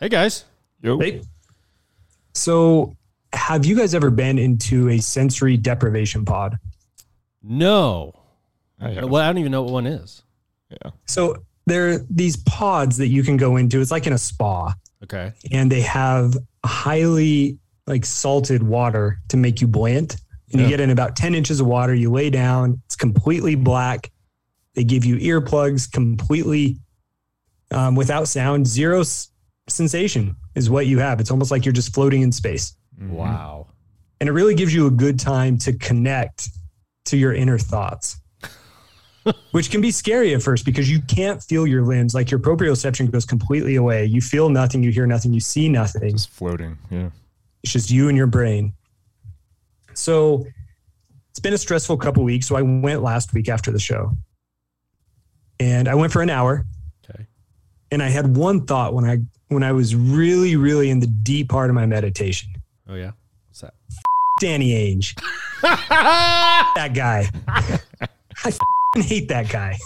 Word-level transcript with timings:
Hey 0.00 0.08
guys. 0.08 0.44
Yo. 0.82 0.98
Hey. 0.98 1.22
So, 2.34 2.96
have 3.32 3.64
you 3.66 3.76
guys 3.76 3.94
ever 3.94 4.10
been 4.10 4.38
into 4.38 4.88
a 4.88 4.98
sensory 4.98 5.56
deprivation 5.56 6.24
pod? 6.24 6.58
No. 7.42 8.14
I 8.80 8.90
have. 8.90 9.10
Well, 9.10 9.22
I 9.22 9.26
don't 9.26 9.38
even 9.38 9.52
know 9.52 9.62
what 9.62 9.72
one 9.72 9.86
is. 9.86 10.22
yeah. 10.70 10.90
So, 11.06 11.36
there 11.66 11.90
are 11.90 11.98
these 12.08 12.36
pods 12.38 12.96
that 12.96 13.08
you 13.08 13.22
can 13.22 13.36
go 13.36 13.56
into. 13.56 13.80
It's 13.80 13.90
like 13.90 14.06
in 14.06 14.12
a 14.14 14.18
spa, 14.18 14.74
Okay. 15.04 15.32
and 15.52 15.70
they 15.70 15.82
have 15.82 16.34
highly 16.64 17.58
like 17.86 18.04
salted 18.06 18.62
water 18.62 19.20
to 19.28 19.36
make 19.36 19.60
you 19.60 19.66
buoyant. 19.66 20.16
And 20.52 20.60
Yeah. 20.60 20.66
you 20.66 20.70
get 20.70 20.80
in 20.80 20.90
about 20.90 21.14
10 21.14 21.34
inches 21.34 21.60
of 21.60 21.66
water, 21.66 21.94
you 21.94 22.10
lay 22.10 22.30
down, 22.30 22.80
it's 22.86 22.96
completely 22.96 23.54
black. 23.54 24.10
They 24.74 24.82
give 24.84 25.04
you 25.04 25.16
earplugs 25.16 25.90
completely 25.90 26.78
um, 27.70 27.94
without 27.94 28.26
sound, 28.26 28.66
zero 28.66 29.00
s- 29.00 29.30
sensation 29.70 30.36
is 30.54 30.68
what 30.70 30.86
you 30.86 30.98
have. 30.98 31.20
It's 31.20 31.30
almost 31.30 31.50
like 31.50 31.64
you're 31.64 31.72
just 31.72 31.94
floating 31.94 32.22
in 32.22 32.32
space. 32.32 32.76
Mhm. 33.00 33.10
Wow. 33.10 33.66
and 34.20 34.28
it 34.28 34.32
really 34.32 34.54
gives 34.54 34.74
you 34.74 34.86
a 34.86 34.90
good 34.90 35.18
time 35.18 35.56
to 35.58 35.72
connect 35.72 36.48
to 37.06 37.16
your 37.16 37.32
inner 37.32 37.56
thoughts 37.58 38.20
which 39.52 39.70
can 39.70 39.80
be 39.80 39.90
scary 39.90 40.34
at 40.34 40.42
first 40.42 40.66
because 40.66 40.90
you 40.90 41.00
can't 41.02 41.42
feel 41.42 41.66
your 41.66 41.82
limbs 41.82 42.14
like 42.14 42.30
your 42.30 42.38
proprioception 42.40 43.10
goes 43.10 43.24
completely 43.24 43.76
away 43.76 44.04
you 44.04 44.20
feel 44.20 44.50
nothing 44.50 44.82
you 44.82 44.90
hear 44.90 45.06
nothing 45.06 45.32
you 45.32 45.40
see 45.40 45.66
nothing 45.68 46.12
Just 46.12 46.28
floating. 46.30 46.76
Yeah. 46.90 47.08
it's 47.62 47.72
just 47.72 47.90
you 47.90 48.08
and 48.08 48.16
your 48.18 48.26
brain 48.26 48.74
so 49.94 50.44
it's 51.30 51.40
been 51.40 51.54
a 51.54 51.58
stressful 51.58 51.96
couple 51.96 52.22
weeks 52.22 52.46
so 52.46 52.56
i 52.56 52.62
went 52.62 53.02
last 53.02 53.32
week 53.32 53.48
after 53.48 53.70
the 53.70 53.78
show 53.80 54.12
and 55.58 55.88
i 55.88 55.94
went 55.94 56.12
for 56.12 56.20
an 56.20 56.28
hour 56.30 56.66
Okay. 57.08 57.24
and 57.90 58.02
i 58.02 58.08
had 58.08 58.36
one 58.36 58.66
thought 58.66 58.92
when 58.94 59.04
i 59.06 59.18
when 59.50 59.62
i 59.62 59.70
was 59.72 59.94
really 59.94 60.56
really 60.56 60.88
in 60.90 60.98
the 61.00 61.06
deep 61.06 61.48
part 61.50 61.68
of 61.70 61.74
my 61.76 61.86
meditation 61.86 62.48
Oh 62.88 62.94
yeah. 62.96 63.12
What's 63.48 63.60
that? 63.60 63.74
danny 64.40 64.70
ainge 64.72 65.14
that 65.62 66.90
guy. 66.94 67.28
I 68.44 68.52
hate 69.00 69.28
that 69.28 69.48
guy. 69.48 69.78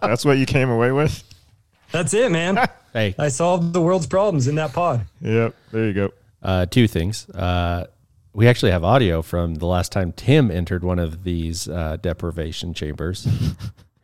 That's 0.00 0.24
what 0.24 0.38
you 0.38 0.46
came 0.46 0.70
away 0.70 0.92
with? 0.92 1.22
That's 1.90 2.14
it, 2.14 2.30
man. 2.30 2.58
hey, 2.92 3.14
I 3.18 3.28
solved 3.28 3.72
the 3.72 3.80
world's 3.82 4.06
problems 4.06 4.48
in 4.48 4.54
that 4.54 4.72
pod. 4.72 5.04
Yep. 5.20 5.54
There 5.72 5.86
you 5.86 5.92
go. 5.92 6.10
uh, 6.42 6.66
two 6.66 6.88
things. 6.88 7.28
Uh, 7.30 7.86
we 8.32 8.48
actually 8.48 8.70
have 8.70 8.82
audio 8.84 9.20
from 9.20 9.56
the 9.56 9.66
last 9.66 9.92
time 9.92 10.12
Tim 10.12 10.50
entered 10.50 10.82
one 10.84 10.98
of 10.98 11.22
these 11.24 11.68
uh, 11.68 11.98
deprivation 12.00 12.72
chambers. 12.72 13.28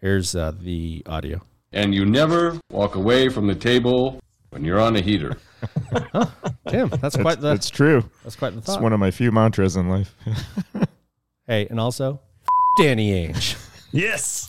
Here's 0.02 0.34
uh, 0.36 0.52
the 0.60 1.02
audio. 1.06 1.40
And 1.72 1.94
you 1.94 2.05
never 2.06 2.58
walk 2.70 2.94
away 2.94 3.28
from 3.28 3.47
the 3.47 3.55
table 3.55 4.20
when 4.50 4.64
you're 4.64 4.80
on 4.80 4.97
a 4.97 5.00
heater. 5.00 5.36
Tim, 6.69 6.88
that's 6.88 7.14
It's, 7.16 7.22
quite 7.22 7.41
the 7.41 7.52
it's 7.52 7.70
true. 7.70 8.08
that's 8.22 8.36
quite 8.36 8.55
the 8.55 8.61
thought. 8.61 8.74
It's 8.77 8.83
one 8.83 8.92
of 8.92 9.00
my 9.00 9.11
few 9.11 9.33
mantras 9.33 9.77
in 9.77 9.89
life. 9.89 10.14
hey, 11.46 11.66
and 11.69 11.80
also 11.80 12.20
Danny 12.78 13.11
Ainge. 13.28 13.56
Yes. 13.92 14.48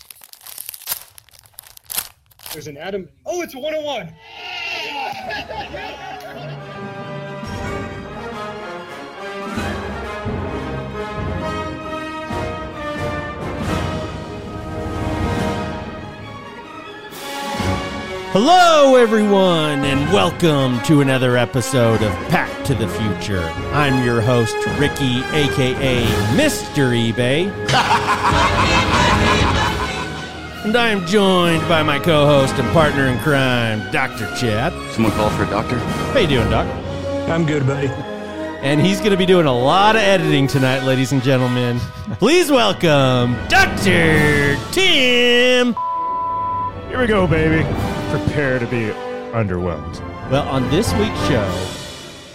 There's 2.54 2.68
an 2.68 2.78
Adam. 2.78 3.08
Oh, 3.26 3.42
it's 3.42 3.56
101. 3.56 4.14
Hello, 18.32 18.96
everyone, 18.96 19.84
and 19.84 20.14
welcome 20.14 20.80
to 20.84 21.02
another 21.02 21.36
episode 21.36 22.04
of 22.04 22.12
Pack 22.30 22.64
to 22.66 22.76
the 22.76 22.88
Future. 22.88 23.42
I'm 23.74 24.06
your 24.06 24.22
host, 24.22 24.56
Ricky, 24.78 25.24
aka 25.34 26.04
Mr. 26.38 26.94
eBay. 26.94 27.48
and 30.64 30.76
I 30.78 30.90
am 30.90 31.08
joined 31.08 31.68
by 31.68 31.82
my 31.82 31.98
co 31.98 32.28
host 32.28 32.54
and 32.54 32.72
partner 32.72 33.08
in 33.08 33.18
crime, 33.18 33.92
Dr. 33.92 34.28
Chad. 34.36 34.74
Someone 34.94 35.12
call 35.14 35.32
for 35.32 35.46
a 35.46 35.50
doctor? 35.50 35.80
How 35.80 36.20
you 36.20 36.28
doing, 36.28 36.52
Doc? 36.52 36.68
I'm 37.30 37.48
good, 37.48 37.66
buddy. 37.66 37.88
And 37.88 38.80
he's 38.80 39.00
going 39.00 39.12
to 39.12 39.18
be 39.18 39.26
doing 39.26 39.48
a 39.48 39.58
lot 39.58 39.96
of 39.96 40.04
editing 40.04 40.46
tonight, 40.46 40.84
ladies 40.84 41.14
and 41.14 41.24
gentlemen. 41.24 41.80
Please 42.20 42.52
welcome 42.52 43.34
Dr. 43.48 44.56
Tim. 44.72 45.74
Here 46.90 47.00
we 47.00 47.08
go, 47.08 47.26
baby. 47.26 47.66
Prepare 48.10 48.60
to 48.60 48.66
be 48.66 48.92
underwhelmed. 49.34 50.00
Well, 50.32 50.48
on 50.48 50.70
this 50.70 50.92
week's 50.94 51.28
show, 51.28 51.68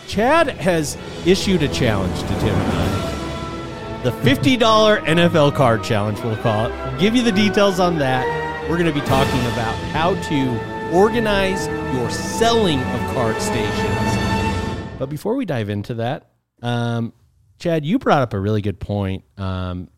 Chad 0.06 0.48
has 0.48 0.96
issued 1.26 1.62
a 1.62 1.68
challenge 1.68 2.20
to 2.20 2.28
Tim 2.28 2.54
and 2.54 2.72
I. 2.72 4.00
The 4.04 4.10
$50 4.10 4.58
NFL 5.04 5.54
card 5.54 5.82
challenge, 5.82 6.20
we'll 6.20 6.36
call 6.36 6.66
it. 6.66 6.70
We'll 6.70 7.00
give 7.00 7.16
you 7.16 7.22
the 7.22 7.32
details 7.32 7.80
on 7.80 7.98
that. 7.98 8.24
We're 8.68 8.78
going 8.78 8.92
to 8.92 9.00
be 9.00 9.04
talking 9.06 9.40
about 9.52 9.74
how 9.92 10.14
to 10.28 10.92
organize 10.94 11.66
your 11.96 12.10
selling 12.10 12.78
of 12.78 13.00
card 13.14 13.40
stations. 13.40 14.98
But 14.98 15.06
before 15.06 15.34
we 15.34 15.44
dive 15.44 15.68
into 15.70 15.94
that, 15.94 16.30
um, 16.62 17.12
Chad, 17.58 17.84
you 17.84 17.98
brought 17.98 18.22
up 18.22 18.32
a 18.32 18.38
really 18.38 18.62
good 18.62 18.78
point. 18.78 19.24
Um, 19.36 19.88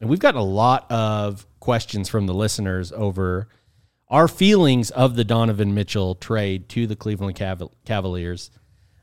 and 0.00 0.08
we've 0.08 0.20
gotten 0.20 0.40
a 0.40 0.44
lot 0.44 0.90
of 0.90 1.46
questions 1.60 2.08
from 2.08 2.26
the 2.26 2.34
listeners 2.34 2.92
over 2.92 3.48
our 4.08 4.28
feelings 4.28 4.90
of 4.90 5.16
the 5.16 5.24
Donovan 5.24 5.74
Mitchell 5.74 6.14
trade 6.14 6.68
to 6.70 6.86
the 6.86 6.96
Cleveland 6.96 7.36
Caval- 7.36 7.72
Cavaliers. 7.84 8.50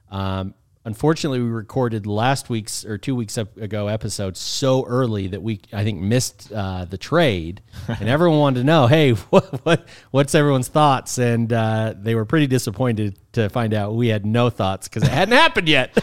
Um, 0.09 0.53
unfortunately, 0.86 1.41
we 1.41 1.50
recorded 1.50 2.06
last 2.06 2.50
week's 2.50 2.86
or 2.86 2.97
two 2.97 3.16
weeks 3.16 3.38
ago 3.38 3.88
episode 3.88 4.38
so 4.38 4.86
early 4.86 5.28
that 5.28 5.42
we 5.42 5.59
I 5.74 5.84
think 5.84 6.00
missed 6.00 6.52
uh, 6.53 6.86
the 6.86 6.97
trade, 6.97 7.62
and 7.88 8.08
everyone 8.08 8.40
wanted 8.40 8.59
to 8.59 8.66
know, 8.66 8.88
hey, 8.88 9.12
what, 9.30 9.66
what 9.66 9.88
what's 10.12 10.36
everyone's 10.36 10.69
thoughts? 10.69 11.18
And 11.18 11.52
uh, 11.52 11.96
they 11.97 12.16
were 12.16 12.25
pretty 12.25 12.47
disappointed 12.47 13.18
to 13.34 13.50
find 13.50 13.74
out 13.74 13.96
we 13.96 14.08
had 14.08 14.25
no 14.25 14.50
thoughts 14.50 14.88
because 14.88 15.03
it 15.03 15.12
hadn't 15.12 15.36
happened 15.38 15.68
yet. 15.68 15.94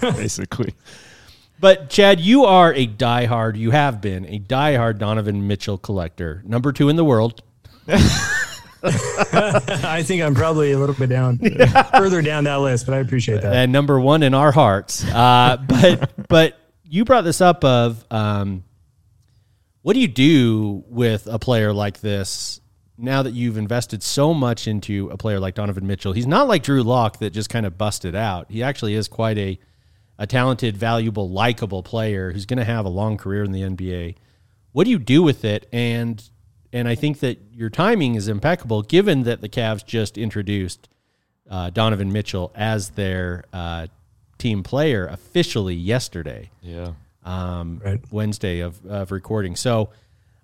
Basically. 0.00 0.74
But 1.60 1.88
Chad, 1.88 2.20
you 2.20 2.44
are 2.44 2.74
a 2.74 2.86
diehard. 2.86 3.56
You 3.56 3.70
have 3.70 4.02
been 4.02 4.26
a 4.26 4.38
diehard 4.38 4.98
Donovan 4.98 5.46
Mitchell 5.46 5.78
collector, 5.78 6.42
number 6.44 6.72
two 6.72 6.90
in 6.90 6.96
the 6.96 7.04
world. 7.04 7.42
I 8.84 10.02
think 10.04 10.22
I'm 10.22 10.34
probably 10.34 10.72
a 10.72 10.78
little 10.78 10.94
bit 10.94 11.08
down, 11.08 11.38
further 11.96 12.22
down 12.22 12.44
that 12.44 12.56
list, 12.56 12.86
but 12.86 12.94
I 12.94 12.98
appreciate 12.98 13.42
that. 13.42 13.54
and 13.54 13.72
number 13.72 13.98
one 13.98 14.22
in 14.22 14.34
our 14.34 14.52
hearts. 14.52 15.04
Uh, 15.04 15.56
but 15.66 16.12
but 16.28 16.58
you 16.84 17.04
brought 17.04 17.22
this 17.22 17.40
up 17.40 17.64
of 17.64 18.04
um, 18.10 18.64
what 19.82 19.94
do 19.94 20.00
you 20.00 20.08
do 20.08 20.84
with 20.88 21.26
a 21.26 21.38
player 21.38 21.72
like 21.72 22.00
this 22.00 22.60
now 22.96 23.22
that 23.22 23.32
you've 23.32 23.56
invested 23.58 24.02
so 24.02 24.32
much 24.32 24.68
into 24.68 25.08
a 25.10 25.16
player 25.16 25.40
like 25.40 25.54
Donovan 25.54 25.86
Mitchell? 25.86 26.12
He's 26.12 26.26
not 26.26 26.46
like 26.48 26.62
Drew 26.62 26.82
Lock 26.82 27.18
that 27.18 27.30
just 27.30 27.50
kind 27.50 27.66
of 27.66 27.76
busted 27.76 28.14
out. 28.14 28.50
He 28.50 28.62
actually 28.62 28.94
is 28.94 29.08
quite 29.08 29.38
a 29.38 29.58
a 30.18 30.26
talented, 30.26 30.76
valuable, 30.76 31.28
likable 31.28 31.82
player 31.82 32.32
who's 32.32 32.46
going 32.46 32.58
to 32.58 32.64
have 32.64 32.84
a 32.84 32.88
long 32.88 33.16
career 33.16 33.42
in 33.42 33.50
the 33.52 33.62
NBA. 33.62 34.14
What 34.72 34.84
do 34.84 34.90
you 34.90 34.98
do 34.98 35.22
with 35.22 35.44
it? 35.44 35.68
And 35.72 36.22
and 36.74 36.88
I 36.88 36.94
think 36.96 37.20
that 37.20 37.38
your 37.54 37.70
timing 37.70 38.16
is 38.16 38.28
impeccable, 38.28 38.82
given 38.82 39.22
that 39.22 39.40
the 39.40 39.48
Cavs 39.48 39.86
just 39.86 40.18
introduced 40.18 40.88
uh, 41.48 41.70
Donovan 41.70 42.12
Mitchell 42.12 42.50
as 42.54 42.90
their 42.90 43.44
uh, 43.52 43.86
team 44.38 44.62
player 44.62 45.06
officially 45.06 45.74
yesterday, 45.74 46.50
Yeah. 46.60 46.92
um, 47.24 47.80
Right. 47.84 48.00
Wednesday 48.10 48.60
of, 48.60 48.84
of 48.86 49.12
recording. 49.12 49.54
So, 49.56 49.90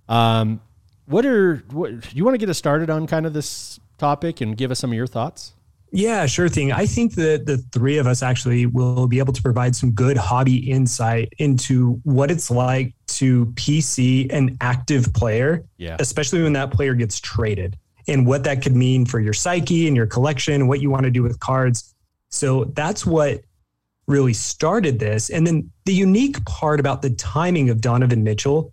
um, 0.09 0.61
what 1.07 1.27
are 1.27 1.57
what, 1.73 2.01
do 2.01 2.09
you 2.17 2.25
want 2.25 2.35
to 2.35 2.39
get 2.39 2.49
us 2.49 2.59
started 2.59 2.89
on 2.91 3.07
kind 3.09 3.27
of 3.27 3.33
this 3.33 3.81
topic 3.99 4.41
and 4.41 4.57
give 4.57 4.71
us 4.71 4.79
some 4.79 4.91
of 4.91 4.95
your 4.97 5.09
thoughts? 5.09 5.55
Yeah, 5.93 6.27
sure 6.27 6.49
thing. 6.49 6.71
I 6.71 6.87
think 6.87 7.17
that 7.17 7.47
the 7.47 7.59
three 7.73 7.99
of 7.99 8.07
us 8.07 8.23
actually 8.23 8.67
will 8.67 9.09
be 9.09 9.19
able 9.19 9.33
to 9.33 9.43
provide 9.43 9.75
some 9.75 9.91
good 9.91 10.17
hobby 10.17 10.71
insight 10.71 11.33
into 11.39 12.01
what 12.05 12.31
it's 12.31 12.49
like 12.49 12.95
to 13.21 13.47
PC 13.47 14.33
an 14.33 14.57
active 14.63 15.13
player, 15.13 15.63
Yeah, 15.77 15.97
especially 16.01 16.43
when 16.43 16.55
that 16.55 16.71
player 16.71 16.95
gets 16.95 17.21
traded 17.21 17.77
and 18.09 18.27
what 18.27 18.45
that 18.45 18.63
could 18.63 18.75
mean 18.75 19.05
for 19.05 19.21
your 19.21 19.35
psyche 19.35 19.87
and 19.87 19.95
your 19.95 20.07
collection, 20.07 20.69
what 20.69 20.81
you 20.81 20.91
want 20.91 21.05
to 21.05 21.11
do 21.11 21.23
with 21.23 21.39
cards. 21.39 21.95
So 22.31 22.65
that's 22.65 23.05
what 23.05 23.43
really 24.07 24.33
started 24.33 24.99
this. 24.99 25.29
And 25.29 25.47
then 25.47 25.71
the 25.85 25.93
unique 25.93 26.43
part 26.47 26.81
about 26.81 27.03
the 27.03 27.11
timing 27.11 27.69
of 27.69 27.83
Donovan 27.83 28.25
Mitchell 28.25 28.73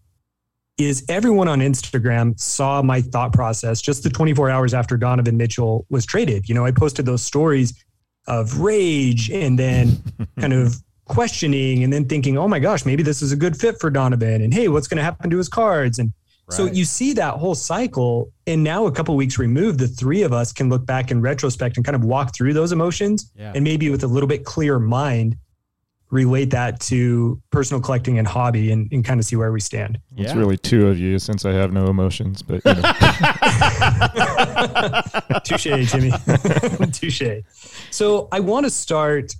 is 0.78 1.04
everyone 1.10 1.50
on 1.50 1.60
Instagram 1.60 2.40
saw 2.40 2.82
my 2.82 3.02
thought 3.02 3.34
process 3.34 3.82
just 3.82 4.04
the 4.04 4.10
24 4.10 4.50
hours 4.50 4.74
after 4.74 4.96
Donovan 4.96 5.36
Mitchell 5.36 5.86
was 5.90 6.06
traded. 6.06 6.48
You 6.48 6.56
know, 6.56 6.66
I 6.66 6.72
posted 6.72 7.06
those 7.06 7.24
stories 7.24 7.74
of 8.28 8.60
rage 8.62 9.30
and 9.30 9.60
then 9.60 10.02
kind 10.40 10.54
of 10.54 10.78
questioning 11.07 11.83
and 11.83 11.92
then 11.92 12.06
thinking, 12.06 12.38
oh 12.38 12.48
my 12.48 12.59
gosh, 12.59 12.86
maybe 12.86 13.04
this 13.04 13.21
is 13.21 13.31
a 13.31 13.36
good 13.36 13.57
fit 13.57 13.80
for 13.80 13.89
Donovan. 13.89 14.42
And 14.42 14.54
hey, 14.54 14.68
what's 14.68 14.88
going 14.88 14.98
to 14.98 15.04
happen 15.04 15.30
to 15.30 15.38
his 15.38 15.50
cards? 15.50 16.00
And 16.00 16.12
So 16.50 16.65
you 16.65 16.86
see 16.86 17.13
that 17.13 17.36
whole 17.36 17.56
cycle, 17.56 18.31
and 18.45 18.63
now 18.63 18.86
a 18.86 18.92
couple 18.92 19.15
weeks 19.15 19.38
removed, 19.38 19.80
the 19.80 19.88
three 19.88 20.24
of 20.24 20.33
us 20.33 20.54
can 20.54 20.69
look 20.69 20.86
back 20.86 21.12
in 21.12 21.21
retrospect 21.21 21.77
and 21.77 21.86
kind 21.86 21.95
of 21.95 22.04
walk 22.06 22.36
through 22.36 22.54
those 22.54 22.71
emotions, 22.71 23.31
Yeah. 23.36 23.51
and 23.56 23.63
maybe 23.63 23.89
with 23.89 24.04
a 24.04 24.07
little 24.07 24.30
bit 24.30 24.45
clearer 24.45 24.80
mind, 24.80 25.36
relate 26.09 26.51
that 26.51 26.80
to 26.80 27.42
personal 27.51 27.81
collecting 27.81 28.18
and 28.18 28.25
hobby, 28.25 28.71
and, 28.71 28.88
and 28.94 29.04
kind 29.04 29.19
of 29.19 29.25
see 29.25 29.36
where 29.36 29.51
we 29.51 29.59
stand. 29.59 30.00
It's 30.15 30.33
really 30.33 30.56
two 30.57 30.88
of 30.88 30.98
you 30.98 31.19
since 31.19 31.44
I 31.44 31.51
have 31.51 31.74
no 31.74 31.88
emotions, 31.88 32.42
but 32.42 32.62
you 32.65 32.74
know. 32.75 32.81
Touche, 35.44 35.92
Jimmy. 35.92 36.12
Touche. 36.94 37.44
So 37.92 38.30
I 38.31 38.39
want 38.39 38.65
to 38.65 38.69
start 38.69 39.36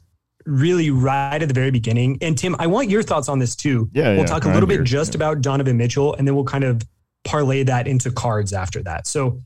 really 0.48 0.90
right 0.90 1.42
at 1.42 1.48
the 1.48 1.54
very 1.54 1.72
beginning. 1.72 2.18
And 2.22 2.38
Tim, 2.38 2.56
I 2.58 2.68
want 2.68 2.90
your 2.90 3.04
thoughts 3.04 3.30
on 3.30 3.38
this 3.40 3.56
too. 3.56 3.90
Yeah, 3.94 4.10
We'll 4.10 4.20
yeah, 4.20 4.26
talk 4.26 4.46
a 4.46 4.48
I'm 4.48 4.54
little 4.54 4.68
bit 4.68 4.76
here, 4.76 4.84
just 4.84 5.14
yeah. 5.14 5.18
about 5.18 5.42
Donovan 5.42 5.78
Mitchell, 5.78 6.16
and 6.16 6.28
then 6.28 6.36
we'll 6.36 6.46
kind 6.46 6.64
of 6.64 6.82
parlay 7.24 7.64
that 7.64 7.88
into 7.88 8.10
cards 8.12 8.54
after 8.54 8.82
that. 8.84 9.06
So, 9.08 9.42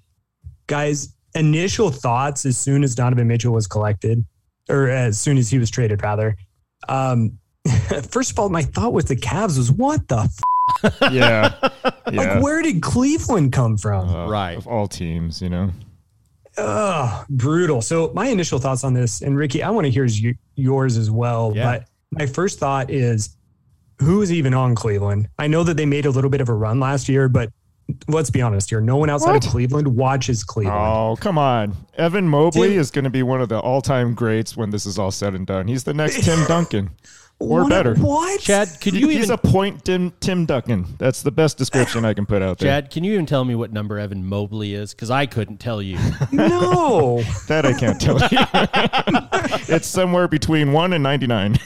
guys, 0.67 1.15
initial 1.35 1.89
thoughts 1.89 2.45
as 2.45 2.57
soon 2.57 2.83
as 2.83 2.95
Donovan 2.95 3.27
Mitchell 3.27 3.53
was 3.53 3.67
collected, 3.67 4.23
or 4.69 4.89
as 4.89 5.19
soon 5.19 5.37
as 5.37 5.49
he 5.49 5.57
was 5.57 5.69
traded, 5.71 6.03
rather. 6.03 6.37
Um, 6.87 7.39
first 8.09 8.31
of 8.31 8.39
all, 8.39 8.49
my 8.49 8.63
thought 8.63 8.93
with 8.93 9.07
the 9.07 9.15
Cavs 9.15 9.57
was, 9.57 9.71
what 9.71 10.07
the 10.07 10.29
f-? 10.83 10.97
yeah, 11.11 11.53
yeah. 11.73 11.91
like, 12.11 12.43
where 12.43 12.61
did 12.61 12.81
Cleveland 12.81 13.51
come 13.51 13.77
from? 13.77 14.07
Uh, 14.07 14.27
Right. 14.29 14.57
Of 14.57 14.67
all 14.67 14.87
teams, 14.87 15.41
you 15.41 15.49
know. 15.49 15.71
Ugh, 16.57 17.25
brutal. 17.29 17.81
So 17.81 18.11
my 18.13 18.27
initial 18.27 18.59
thoughts 18.59 18.83
on 18.83 18.93
this, 18.93 19.21
and 19.21 19.37
Ricky, 19.37 19.63
I 19.63 19.69
want 19.69 19.85
to 19.85 19.91
hear 19.91 20.05
y- 20.05 20.33
yours 20.55 20.97
as 20.97 21.09
well. 21.09 21.53
Yeah. 21.55 21.63
But 21.63 21.87
my 22.11 22.25
first 22.25 22.59
thought 22.59 22.89
is, 22.89 23.37
who 23.99 24.21
is 24.21 24.31
even 24.31 24.53
on 24.53 24.75
Cleveland? 24.75 25.29
I 25.39 25.47
know 25.47 25.63
that 25.63 25.77
they 25.77 25.85
made 25.85 26.05
a 26.05 26.09
little 26.09 26.29
bit 26.29 26.41
of 26.41 26.49
a 26.49 26.53
run 26.53 26.79
last 26.79 27.07
year, 27.07 27.29
but 27.29 27.51
let's 28.07 28.29
be 28.29 28.41
honest 28.41 28.69
here. 28.69 28.81
No 28.81 28.97
one 28.97 29.09
outside 29.09 29.33
What? 29.33 29.45
of 29.45 29.51
Cleveland 29.51 29.87
watches 29.95 30.43
Cleveland. 30.43 30.77
Oh, 30.79 31.15
come 31.19 31.37
on. 31.37 31.75
Evan 31.97 32.27
Mobley 32.27 32.69
Tim- 32.69 32.79
is 32.79 32.89
going 32.91 33.03
to 33.03 33.09
be 33.09 33.23
one 33.23 33.41
of 33.41 33.49
the 33.49 33.59
all-time 33.59 34.13
greats 34.13 34.57
when 34.57 34.71
this 34.71 34.85
is 34.85 34.97
all 34.97 35.11
said 35.11 35.35
and 35.35 35.45
done. 35.45 35.67
He's 35.67 35.83
the 35.83 35.93
next 35.93 36.23
Tim 36.23 36.43
Duncan. 36.47 36.89
Or 37.41 37.61
What- 37.63 37.69
better. 37.69 37.95
What? 37.95 38.39
Chad, 38.41 38.69
could 38.81 38.93
you 38.93 39.07
He's 39.07 39.17
even 39.25 39.31
a 39.31 39.37
point 39.37 39.83
Tim, 39.85 40.11
Tim 40.19 40.45
Duncan. 40.45 40.85
That's 40.97 41.21
the 41.23 41.31
best 41.31 41.57
description 41.57 42.05
I 42.05 42.13
can 42.13 42.25
put 42.25 42.41
out 42.41 42.59
there. 42.59 42.69
Chad, 42.81 42.91
can 42.91 43.03
you 43.03 43.13
even 43.13 43.25
tell 43.25 43.43
me 43.45 43.55
what 43.55 43.73
number 43.73 43.97
Evan 43.99 44.25
Mobley 44.25 44.73
is? 44.73 44.93
Because 44.93 45.09
I 45.09 45.25
couldn't 45.25 45.57
tell 45.57 45.81
you. 45.81 45.97
no. 46.31 47.21
That 47.47 47.65
I 47.65 47.73
can't 47.73 47.99
tell 47.99 48.17
you. 48.19 48.27
it's 49.75 49.87
somewhere 49.87 50.27
between 50.27 50.71
1 50.71 50.93
and 50.93 51.03
99. 51.03 51.57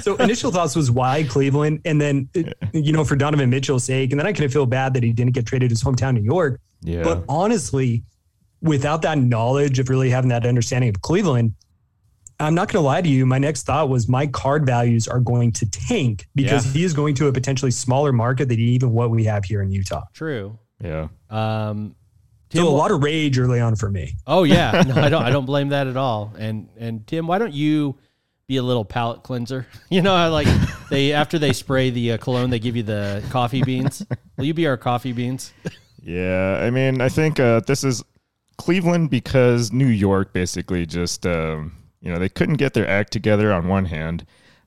So 0.00 0.16
initial 0.16 0.50
thoughts 0.50 0.74
was 0.74 0.90
why 0.90 1.24
Cleveland, 1.24 1.80
and 1.84 2.00
then 2.00 2.28
uh, 2.36 2.42
you 2.72 2.92
know 2.92 3.04
for 3.04 3.14
Donovan 3.16 3.50
Mitchell's 3.50 3.84
sake, 3.84 4.10
and 4.10 4.18
then 4.18 4.26
I 4.26 4.32
kind 4.32 4.44
of 4.44 4.52
feel 4.52 4.66
bad 4.66 4.94
that 4.94 5.02
he 5.02 5.12
didn't 5.12 5.32
get 5.32 5.46
traded 5.46 5.68
to 5.70 5.72
his 5.74 5.82
hometown, 5.82 6.14
New 6.14 6.22
York. 6.22 6.60
yeah. 6.82 7.02
But 7.02 7.24
honestly, 7.28 8.02
without 8.62 9.02
that 9.02 9.18
knowledge 9.18 9.78
of 9.78 9.88
really 9.88 10.10
having 10.10 10.28
that 10.30 10.44
understanding 10.46 10.90
of 10.90 11.00
Cleveland, 11.02 11.54
I'm 12.38 12.54
not 12.54 12.68
going 12.70 12.82
to 12.82 12.86
lie 12.86 13.00
to 13.00 13.08
you. 13.08 13.24
My 13.26 13.38
next 13.38 13.62
thought 13.64 13.88
was 13.88 14.08
my 14.08 14.26
card 14.26 14.66
values 14.66 15.08
are 15.08 15.20
going 15.20 15.52
to 15.52 15.66
tank 15.70 16.26
because 16.34 16.66
Yeah. 16.66 16.72
he 16.72 16.84
is 16.84 16.92
going 16.92 17.14
to 17.16 17.28
a 17.28 17.32
potentially 17.32 17.70
smaller 17.70 18.12
market 18.12 18.48
than 18.48 18.58
even 18.60 18.90
what 18.92 19.10
we 19.10 19.24
have 19.24 19.44
here 19.44 19.62
in 19.62 19.70
Utah. 19.70 20.02
True. 20.12 20.58
yeah. 20.82 21.08
Um, 21.30 21.94
Tim, 22.50 22.62
So 22.62 22.68
a 22.68 22.70
lot 22.70 22.90
of 22.92 23.02
rage 23.02 23.38
early 23.38 23.60
on 23.60 23.74
for 23.74 23.90
me. 23.90 24.14
oh 24.26 24.44
yeah, 24.44 24.82
no, 24.86 24.94
I 24.94 25.08
don't. 25.08 25.22
I 25.24 25.30
don't 25.36 25.46
blame 25.46 25.70
that 25.70 25.86
at 25.88 25.96
all. 25.96 26.32
And 26.38 26.68
and 26.78 27.04
Tim, 27.06 27.26
why 27.26 27.38
don't 27.38 27.52
you 27.54 27.96
be 28.46 28.58
a 28.58 28.62
little 28.62 28.84
palate 28.84 29.22
cleanser? 29.24 29.66
You 29.90 30.02
know, 30.02 30.14
how 30.16 30.30
like 30.30 30.46
they 30.90 31.12
after 31.12 31.38
they 31.40 31.52
spray 31.52 31.90
the 31.90 32.12
uh, 32.12 32.18
cologne, 32.18 32.50
they 32.50 32.58
give 32.60 32.76
you 32.76 32.82
the 32.84 33.24
coffee 33.30 33.62
beans. 33.62 34.04
Will 34.36 34.44
you 34.44 34.54
be 34.54 34.66
our 34.68 34.76
coffee 34.76 35.12
beans? 35.12 35.52
Yeah, 36.02 36.60
I 36.62 36.70
mean, 36.70 37.00
I 37.00 37.08
think 37.08 37.40
uh, 37.40 37.60
this 37.66 37.82
is 37.82 38.04
Cleveland 38.58 39.10
because 39.10 39.72
New 39.72 39.88
York 39.88 40.32
basically 40.32 40.86
just, 40.86 41.26
um, 41.26 41.72
you 42.00 42.12
know, 42.12 42.18
they 42.18 42.28
couldn't 42.28 42.56
get 42.56 42.74
their 42.74 42.88
act 42.88 43.12
together 43.12 43.52
on 43.52 43.68
one 43.68 43.86
hand. 43.86 44.26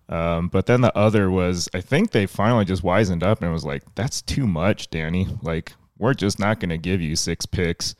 Um, 0.09 0.47
but 0.47 0.65
then 0.65 0.81
the 0.81 0.95
other 0.97 1.29
was, 1.29 1.69
I 1.73 1.81
think 1.81 2.11
they 2.11 2.25
finally 2.25 2.65
just 2.65 2.83
wisened 2.83 3.21
up 3.21 3.43
and 3.43 3.51
was 3.53 3.63
like, 3.65 3.83
that's 3.95 4.21
too 4.23 4.47
much, 4.47 4.89
Danny. 4.89 5.27
Like, 5.43 5.73
we're 5.99 6.15
just 6.15 6.39
not 6.39 6.59
going 6.59 6.69
to 6.69 6.77
give 6.79 6.99
you 7.01 7.15
six 7.15 7.45
picks. 7.45 7.93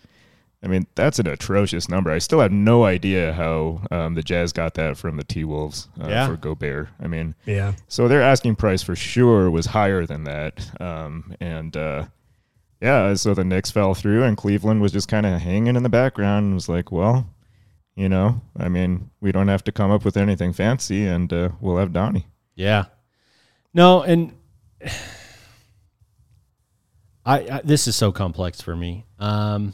I 0.63 0.67
mean, 0.67 0.87
that's 0.95 1.19
an 1.19 1.27
atrocious 1.27 1.87
number. 1.87 2.09
I 2.11 2.17
still 2.17 2.39
have 2.41 2.51
no 2.51 2.83
idea 2.83 3.31
how 3.33 3.81
um, 3.91 4.15
the 4.15 4.23
Jazz 4.23 4.51
got 4.51 4.73
that 4.73 4.97
from 4.97 5.15
the 5.17 5.23
T 5.23 5.43
Wolves 5.43 5.87
uh, 6.01 6.07
Yeah. 6.09 6.27
for 6.27 6.35
Gobert. 6.35 6.89
I 6.99 7.07
mean, 7.07 7.35
Yeah. 7.45 7.73
so 7.87 8.07
their 8.07 8.21
asking 8.21 8.55
price 8.55 8.81
for 8.83 8.95
sure 8.95 9.49
was 9.51 9.67
higher 9.67 10.05
than 10.05 10.23
that. 10.25 10.69
Um, 10.81 11.33
and 11.39 11.77
uh, 11.77 12.05
yeah, 12.81 13.13
so 13.13 13.33
the 13.33 13.43
Knicks 13.45 13.71
fell 13.71 13.93
through, 13.93 14.23
and 14.23 14.35
Cleveland 14.35 14.81
was 14.81 14.91
just 14.91 15.07
kind 15.07 15.25
of 15.25 15.39
hanging 15.39 15.75
in 15.75 15.83
the 15.83 15.89
background 15.89 16.45
and 16.47 16.53
was 16.55 16.67
like, 16.67 16.91
well, 16.91 17.29
you 17.99 18.07
know, 18.07 18.41
I 18.57 18.69
mean, 18.69 19.09
we 19.19 19.33
don't 19.33 19.49
have 19.49 19.65
to 19.65 19.73
come 19.73 19.91
up 19.91 20.05
with 20.05 20.15
anything 20.15 20.53
fancy, 20.53 21.05
and 21.05 21.33
uh, 21.33 21.49
we'll 21.59 21.75
have 21.75 21.91
Donnie. 21.91 22.27
Yeah. 22.55 22.85
No, 23.73 24.03
and 24.03 24.31
I, 27.25 27.39
I 27.39 27.61
this 27.61 27.89
is 27.89 27.97
so 27.97 28.13
complex 28.13 28.61
for 28.61 28.73
me. 28.73 29.05
Um, 29.19 29.73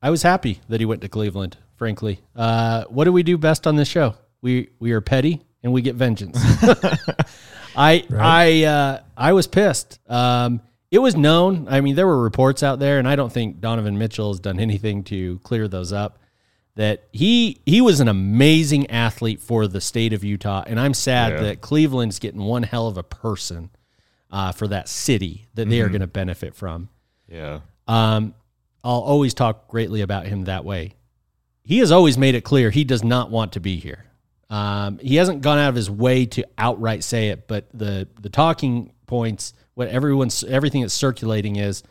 I 0.00 0.08
was 0.08 0.22
happy 0.22 0.60
that 0.70 0.80
he 0.80 0.86
went 0.86 1.02
to 1.02 1.10
Cleveland. 1.10 1.58
Frankly, 1.76 2.22
uh, 2.34 2.84
what 2.84 3.04
do 3.04 3.12
we 3.12 3.22
do 3.22 3.36
best 3.36 3.66
on 3.66 3.76
this 3.76 3.88
show? 3.88 4.14
We 4.40 4.70
we 4.78 4.92
are 4.92 5.02
petty 5.02 5.42
and 5.62 5.74
we 5.74 5.82
get 5.82 5.94
vengeance. 5.94 6.38
I 7.76 8.02
I 8.16 8.64
uh, 8.64 9.00
I 9.14 9.34
was 9.34 9.46
pissed. 9.46 9.98
Um, 10.08 10.62
it 10.90 11.00
was 11.00 11.16
known. 11.16 11.68
I 11.68 11.82
mean, 11.82 11.96
there 11.96 12.06
were 12.06 12.22
reports 12.22 12.62
out 12.62 12.78
there, 12.78 12.98
and 12.98 13.06
I 13.06 13.14
don't 13.14 13.32
think 13.32 13.60
Donovan 13.60 13.98
Mitchell 13.98 14.32
has 14.32 14.40
done 14.40 14.58
anything 14.58 15.04
to 15.04 15.38
clear 15.40 15.68
those 15.68 15.92
up. 15.92 16.18
That 16.76 17.04
he 17.12 17.60
he 17.66 17.80
was 17.82 18.00
an 18.00 18.08
amazing 18.08 18.90
athlete 18.90 19.40
for 19.40 19.66
the 19.66 19.80
state 19.80 20.12
of 20.14 20.24
Utah, 20.24 20.64
and 20.66 20.80
I'm 20.80 20.94
sad 20.94 21.32
Yeah. 21.34 21.40
that 21.42 21.60
Cleveland's 21.60 22.18
getting 22.18 22.40
one 22.40 22.62
hell 22.62 22.86
of 22.88 22.96
a 22.96 23.02
person 23.02 23.70
uh, 24.30 24.52
for 24.52 24.66
that 24.68 24.88
city 24.88 25.48
that 25.54 25.68
they 25.68 25.80
are 25.82 25.88
going 25.88 26.00
to 26.00 26.06
benefit 26.06 26.54
from. 26.54 26.88
Yeah. 27.28 27.60
Um, 27.86 28.34
I'll 28.82 29.00
always 29.00 29.34
talk 29.34 29.68
greatly 29.68 30.00
about 30.00 30.26
him 30.26 30.44
that 30.44 30.64
way. 30.64 30.94
He 31.62 31.78
has 31.80 31.92
always 31.92 32.16
made 32.16 32.34
it 32.34 32.40
clear 32.42 32.70
he 32.70 32.84
does 32.84 33.04
not 33.04 33.30
want 33.30 33.52
to 33.52 33.60
be 33.60 33.76
here. 33.76 34.06
Um, 34.48 34.98
he 34.98 35.16
hasn't 35.16 35.42
gone 35.42 35.58
out 35.58 35.68
of 35.68 35.74
his 35.74 35.90
way 35.90 36.24
to 36.26 36.46
outright 36.56 37.04
say 37.04 37.28
it, 37.28 37.46
but 37.48 37.66
the 37.74 38.08
the 38.20 38.30
talking 38.30 38.92
points, 39.06 39.52
what 39.74 39.88
everyone's 39.88 40.42
everything 40.44 40.80
that's 40.80 40.94
circulating 40.94 41.56
is 41.56 41.82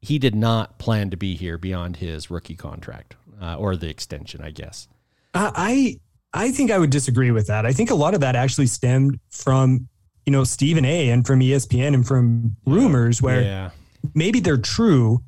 he 0.00 0.18
did 0.18 0.34
not 0.34 0.78
plan 0.78 1.10
to 1.10 1.16
be 1.16 1.34
here 1.34 1.58
beyond 1.58 1.96
his 1.96 2.30
rookie 2.30 2.56
contract 2.56 3.16
uh, 3.40 3.56
or 3.56 3.76
the 3.76 3.88
extension, 3.88 4.42
I 4.42 4.50
guess. 4.50 4.88
I 5.34 5.98
I 6.34 6.46
I 6.46 6.50
think 6.52 6.70
I 6.70 6.78
would 6.78 6.90
disagree 6.90 7.30
with 7.30 7.46
that. 7.48 7.66
I 7.66 7.72
think 7.72 7.90
a 7.90 7.94
lot 7.94 8.14
of 8.14 8.20
that 8.20 8.36
actually 8.36 8.66
stemmed 8.66 9.18
from 9.30 9.88
you 10.26 10.32
know 10.32 10.44
Stephen 10.44 10.84
A. 10.84 11.10
and 11.10 11.26
from 11.26 11.40
ESPN 11.40 11.94
and 11.94 12.06
from 12.06 12.56
rumors 12.66 13.20
where 13.20 13.42
yeah, 13.42 13.70
maybe 14.14 14.40
they're 14.40 14.58
true. 14.58 15.22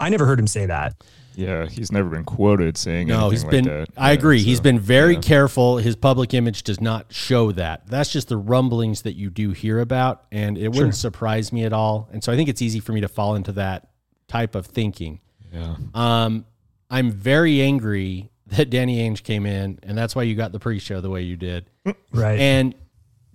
I 0.00 0.08
never 0.08 0.26
heard 0.26 0.38
him 0.38 0.48
say 0.48 0.66
that. 0.66 0.94
Yeah. 1.34 1.66
He's 1.66 1.92
never 1.92 2.08
been 2.08 2.24
quoted 2.24 2.76
saying 2.76 3.08
no, 3.08 3.14
anything 3.14 3.30
he's 3.30 3.44
like 3.44 3.50
been. 3.50 3.64
that. 3.64 3.88
I 3.96 4.08
Yeah, 4.10 4.18
agree. 4.18 4.42
He's 4.42 4.60
been 4.60 4.78
very 4.78 5.14
yeah. 5.14 5.20
careful. 5.20 5.78
His 5.78 5.96
public 5.96 6.34
image 6.34 6.62
does 6.62 6.80
not 6.80 7.12
show 7.12 7.52
that. 7.52 7.86
That's 7.86 8.12
just 8.12 8.28
the 8.28 8.36
rumblings 8.36 9.02
that 9.02 9.14
you 9.14 9.30
do 9.30 9.52
hear 9.52 9.80
about, 9.80 10.24
and 10.30 10.58
it 10.58 10.68
wouldn't 10.68 10.94
surprise 10.94 11.52
me 11.52 11.64
at 11.64 11.72
all. 11.72 12.08
And 12.12 12.22
so 12.22 12.32
I 12.32 12.36
think 12.36 12.48
it's 12.48 12.62
easy 12.62 12.80
for 12.80 12.92
me 12.92 13.00
to 13.00 13.08
fall 13.08 13.34
into 13.34 13.52
that 13.52 13.88
type 14.28 14.54
of 14.54 14.66
thinking. 14.66 15.20
Yeah. 15.52 15.76
Um, 15.94 16.44
I'm 16.92 17.10
very 17.10 17.60
angry 17.62 18.30
that 18.48 18.68
Danny 18.70 18.98
Ainge 18.98 19.22
came 19.22 19.46
in, 19.46 19.78
and 19.82 19.96
that's 19.96 20.14
why 20.14 20.22
you 20.24 20.34
got 20.34 20.52
the 20.52 20.58
pre-show 20.60 21.00
the 21.00 21.08
way 21.10 21.22
you 21.22 21.36
did, 21.36 21.64
Right. 22.12 22.38
and 22.38 22.74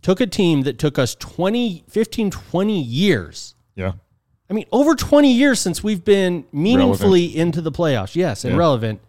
took 0.04 0.22
a 0.22 0.28
team 0.28 0.62
that 0.62 0.78
took 0.78 1.00
us 1.00 1.16
20, 1.16 1.84
15, 1.90 2.30
20 2.30 2.80
years. 2.82 3.56
Yeah. 3.76 3.94
I 4.50 4.54
mean, 4.54 4.66
over 4.72 4.94
20 4.96 5.34
years 5.34 5.60
since 5.60 5.84
we've 5.84 6.06
been 6.06 6.46
meaningfully 6.54 7.36
into 7.36 7.62
the 7.62 7.72
playoffs. 7.72 8.16
Yes, 8.16 8.46
and 8.46 8.54
Yeah. 8.54 8.60
relevant. 8.60 9.02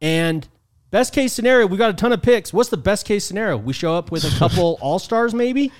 And 0.00 0.46
best 0.90 1.12
case 1.12 1.32
scenario, 1.32 1.66
we 1.66 1.76
got 1.78 1.90
a 1.90 1.94
ton 1.94 2.12
of 2.12 2.20
picks. 2.20 2.52
What's 2.52 2.68
the 2.68 2.76
best 2.76 3.06
case 3.06 3.24
scenario? 3.24 3.56
We 3.56 3.72
show 3.72 3.94
up 3.94 4.10
with 4.10 4.24
a 4.24 4.38
couple 4.38 4.76
all 4.82 4.98
stars, 4.98 5.32
maybe? 5.34 5.70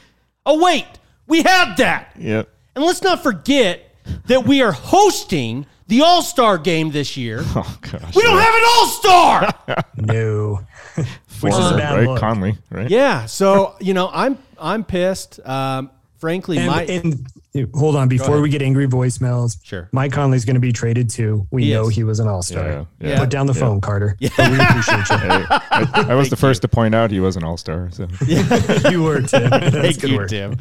Oh, 0.47 0.63
wait, 0.63 0.87
we 1.27 1.43
had 1.43 1.75
that. 1.79 2.13
Yep. 2.19 2.49
And 2.77 2.85
let's 2.85 3.03
not 3.03 3.23
forget 3.25 3.93
that 4.27 4.47
we 4.47 4.63
are 4.63 4.73
hosting 4.73 5.67
the 5.89 6.03
all 6.03 6.23
star 6.23 6.59
game 6.59 6.91
this 6.91 7.17
year. 7.17 7.43
Oh, 7.57 7.79
gosh. 7.81 8.15
We 8.15 8.23
don't 8.23 8.39
have 8.39 8.55
an 8.55 8.63
all 8.77 8.87
star. 8.87 9.85
no. 9.97 10.61
Which 11.41 11.53
is 11.55 11.71
a 11.73 11.77
bad 11.77 11.95
right? 11.99 12.07
look. 12.07 12.21
Conley, 12.21 12.57
right? 12.71 12.89
yeah. 12.91 13.27
So, 13.27 13.75
you 13.81 13.95
know, 13.95 14.11
I'm 14.13 14.39
I'm 14.59 14.85
pissed. 14.85 15.41
Um, 15.47 15.91
frankly, 16.19 16.59
And, 16.59 16.67
my 16.67 16.83
and 16.85 17.27
hold 17.75 17.95
on 17.97 18.09
before 18.09 18.41
we 18.41 18.49
get 18.49 18.61
angry 18.63 18.87
voicemails. 18.89 19.59
Sure. 19.65 19.89
Mike 19.93 20.13
Conley's 20.13 20.45
going 20.45 20.55
to 20.55 20.61
be 20.61 20.73
traded 20.73 21.09
too. 21.11 21.47
We 21.53 21.65
He 21.65 21.73
know 21.73 21.89
is. 21.89 21.95
he 21.97 22.03
was 22.05 22.19
an 22.21 22.27
all 22.29 22.43
star. 22.43 22.69
Yeah. 22.69 22.85
Yeah. 23.01 23.19
Put 23.21 23.31
down 23.31 23.47
the 23.47 23.53
Yeah. 23.53 23.61
phone, 23.61 23.81
Carter. 23.81 24.17
But 24.37 24.51
we 24.51 24.59
appreciate 24.61 25.09
you. 25.11 25.17
Hey, 25.19 25.45
I, 25.49 26.07
I 26.11 26.15
was 26.17 26.29
the 26.31 26.37
first 26.37 26.63
to 26.63 26.69
point 26.69 26.95
out 26.95 27.11
he 27.13 27.21
was 27.21 27.37
an 27.37 27.45
all 27.45 27.57
star. 27.57 27.89
So 27.93 28.09
you 28.91 29.03
were 29.05 29.23
Tim. 29.23 29.49
That's 29.51 29.75
Thank 29.77 30.01
good 30.01 30.11
you, 30.11 30.17
work. 30.17 30.29
Tim. 30.29 30.57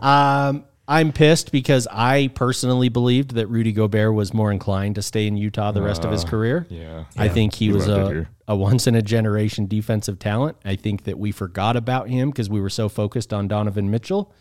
um, 0.00 0.64
I'm 0.90 1.12
pissed 1.12 1.52
because 1.52 1.86
I 1.90 2.30
personally 2.34 2.88
believed 2.88 3.34
that 3.36 3.46
Rudy 3.46 3.72
Gobert 3.72 4.12
was 4.12 4.34
more 4.34 4.50
inclined 4.50 4.96
to 4.96 5.02
stay 5.02 5.26
in 5.28 5.36
Utah 5.36 5.70
the 5.70 5.80
rest 5.82 6.04
of 6.04 6.10
his 6.10 6.24
Uh, 6.24 6.28
career. 6.28 6.66
Yeah. 6.68 7.04
I 7.16 7.28
think 7.28 7.54
he 7.54 7.66
You 7.66 7.74
was 7.74 7.86
a, 7.86 8.26
a 8.48 8.56
once 8.56 8.86
in 8.88 8.96
a 8.96 9.02
generation 9.02 9.66
defensive 9.66 10.18
talent. 10.18 10.56
I 10.64 10.74
think 10.74 11.04
that 11.04 11.16
we 11.18 11.30
forgot 11.30 11.76
about 11.76 12.08
him 12.08 12.30
because 12.30 12.50
we 12.50 12.60
were 12.60 12.68
so 12.70 12.88
focused 12.88 13.32
on 13.32 13.46
Donovan 13.46 13.88
Mitchell. 13.90 14.32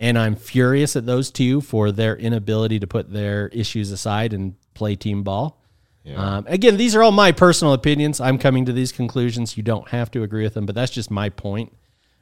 And 0.00 0.18
I'm 0.18 0.34
furious 0.34 0.96
at 0.96 1.06
those 1.06 1.30
two 1.30 1.60
for 1.60 1.92
their 1.92 2.16
inability 2.16 2.80
to 2.80 2.86
put 2.88 3.12
their 3.12 3.46
issues 3.48 3.92
aside 3.92 4.32
and 4.32 4.56
play 4.74 4.96
team 4.96 5.22
ball. 5.22 5.62
Um, 6.16 6.44
again, 6.48 6.76
these 6.76 6.96
are 6.96 7.02
all 7.04 7.12
my 7.12 7.30
personal 7.32 7.72
opinions. 7.72 8.20
I'm 8.20 8.36
coming 8.36 8.66
to 8.66 8.72
these 8.72 8.90
conclusions. 8.92 9.56
You 9.56 9.62
don't 9.62 9.88
have 9.90 10.10
to 10.10 10.22
agree 10.24 10.42
with 10.42 10.54
them, 10.54 10.66
but 10.66 10.74
that's 10.74 10.90
just 10.92 11.10
my 11.10 11.28
point 11.30 11.72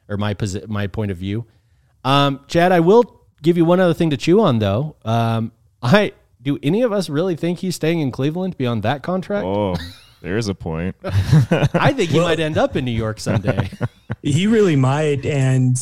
or 0.07 0.15
my 0.15 0.33
posi- 0.35 0.67
my 0.69 0.85
point 0.87 1.09
of 1.11 1.17
view. 1.17 1.47
Um, 2.05 2.41
Chad, 2.47 2.71
I 2.71 2.79
will 2.79 3.21
give 3.43 3.57
you 3.57 3.65
one 3.65 3.79
other 3.79 3.93
thing 3.93 4.09
to 4.09 4.17
chew 4.17 4.41
on, 4.41 4.57
though. 4.57 4.95
Um, 5.05 5.51
I 5.83 6.13
do 6.41 6.59
any 6.63 6.81
of 6.81 6.91
us 6.91 7.09
really 7.09 7.35
think 7.35 7.59
he's 7.59 7.75
staying 7.75 7.99
in 7.99 8.11
Cleveland 8.11 8.57
beyond 8.57 8.83
that 8.83 9.03
contract? 9.03 9.45
Oh, 9.45 9.75
there's 10.21 10.47
a 10.47 10.55
point. 10.55 10.95
I 11.03 11.93
think 11.93 12.11
he 12.11 12.19
might 12.19 12.39
end 12.39 12.57
up 12.57 12.75
in 12.75 12.85
New 12.85 12.91
York 12.91 13.19
someday. 13.19 13.69
He 14.21 14.47
really 14.47 14.77
might. 14.77 15.25
And 15.25 15.75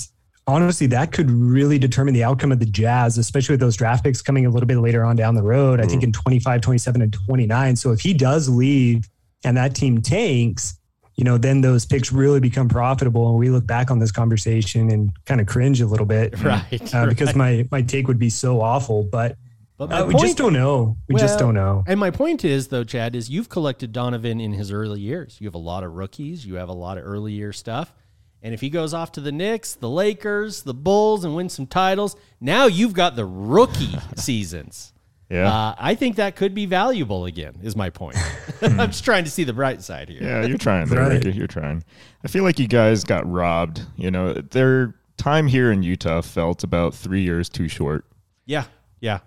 honestly, 0.48 0.88
that 0.88 1.12
could 1.12 1.30
really 1.30 1.78
determine 1.78 2.16
the 2.16 2.24
outcome 2.24 2.52
of 2.52 2.58
the 2.58 2.66
Jazz, 2.66 3.20
especially 3.20 3.54
with 3.54 3.60
those 3.60 3.76
draft 3.76 4.04
picks 4.04 4.20
coming 4.20 4.48
a 4.48 4.50
little 4.50 4.66
bit 4.66 4.78
later 4.78 5.04
on 5.04 5.16
down 5.16 5.36
the 5.36 5.44
road. 5.44 5.80
I 5.80 5.86
think 5.86 6.02
in 6.02 6.12
25, 6.12 6.62
27, 6.62 7.02
and 7.04 7.14
29. 7.14 7.76
So 7.76 7.92
if 7.92 8.00
he 8.00 8.16
does 8.16 8.50
leave 8.50 9.08
and 9.44 9.56
that 9.58 9.76
team 9.76 10.02
tanks, 10.02 10.80
you 11.22 11.26
know, 11.26 11.38
then 11.38 11.62
those 11.62 11.86
picks 11.86 12.12
really 12.12 12.40
become 12.40 12.68
profitable. 12.68 13.30
And 13.30 13.38
we 13.38 13.52
look 13.52 13.68
back 13.68 13.92
on 13.92 14.00
this 14.00 14.12
conversation 14.12 14.90
and 14.90 15.12
kind 15.28 15.40
of 15.40 15.46
cringe 15.46 15.80
a 15.80 15.86
little 15.86 16.08
bit. 16.08 16.34
right. 16.44 16.96
Uh, 16.96 17.06
because 17.06 17.36
my 17.36 17.68
my 17.70 17.84
take 17.84 18.08
would 18.08 18.18
be 18.18 18.32
so 18.32 18.60
awful, 18.60 19.04
but 19.04 19.38
But 19.78 19.92
uh, 19.92 20.06
we 20.08 20.14
point- 20.16 20.26
just 20.26 20.38
don't 20.38 20.54
know. 20.54 20.98
We 21.08 21.14
just 21.18 21.38
don't 21.38 21.54
know. 21.54 21.84
And 21.86 22.00
my 22.00 22.10
point 22.10 22.44
is, 22.44 22.70
though, 22.70 22.84
Chad, 22.84 23.16
is 23.16 23.30
you've 23.30 23.50
collected 23.50 23.92
Donovan 23.92 24.42
in 24.42 24.54
his 24.54 24.72
early 24.72 25.00
years. 25.00 25.38
You 25.40 25.46
have 25.46 25.54
a 25.54 25.60
lot 25.60 25.84
of 25.84 25.94
rookies. 25.94 26.44
You 26.44 26.56
have 26.56 26.70
a 26.70 26.74
lot 26.74 26.98
of 26.98 27.06
early 27.06 27.34
year 27.34 27.54
stuff. 27.54 27.94
And 28.42 28.56
if 28.56 28.62
he 28.62 28.72
goes 28.72 28.92
off 28.92 29.12
to 29.12 29.22
the 29.22 29.32
Knicks, 29.32 29.76
the 29.76 29.92
Lakers, 29.92 30.64
the 30.64 30.74
Bulls, 30.74 31.24
and 31.24 31.36
wins 31.36 31.54
some 31.54 31.68
titles, 31.68 32.16
now 32.40 32.66
you've 32.66 32.94
got 32.94 33.16
the 33.16 33.28
rookie 33.28 33.96
seasons. 34.16 34.92
Yeah. 35.32 35.52
Uh, 35.52 35.76
I 35.80 35.96
think 35.96 36.18
that 36.18 36.36
could 36.36 36.54
be 36.54 36.66
valuable 36.66 37.26
again. 37.26 37.60
Is 37.64 37.76
my 37.76 37.90
point. 37.90 38.18
I'm 38.62 38.78
just 38.78 39.06
trying 39.06 39.24
to 39.24 39.32
see 39.32 39.46
the 39.46 39.54
bright 39.54 39.82
side 39.82 40.10
here. 40.10 40.22
Yeah, 40.22 40.46
you're 40.46 40.58
trying 40.58 40.88
there. 40.88 41.00
Right. 41.00 41.24
Ricky. 41.24 41.38
You're 41.38 41.48
trying. 41.48 41.84
I 42.24 42.28
feel 42.28 42.44
like 42.44 42.60
you 42.60 42.68
guys 42.68 43.04
got 43.04 43.30
robbed. 43.30 43.82
You 43.96 44.12
know, 44.12 44.34
their 44.34 44.96
time 45.18 45.48
here 45.48 45.72
in 45.72 45.84
Utah 45.84 46.22
felt 46.22 46.64
about 46.64 46.94
three 46.94 47.22
years 47.22 47.48
too 47.48 47.68
short. 47.68 48.06
Yeah, 48.46 48.66
yeah. 49.00 49.20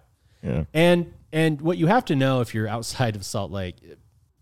Yeah. 0.42 0.64
And 0.74 1.12
and 1.32 1.60
what 1.60 1.78
you 1.78 1.86
have 1.86 2.04
to 2.06 2.16
know 2.16 2.42
if 2.42 2.54
you're 2.54 2.68
outside 2.68 3.16
of 3.16 3.24
Salt 3.24 3.50
Lake, 3.50 3.76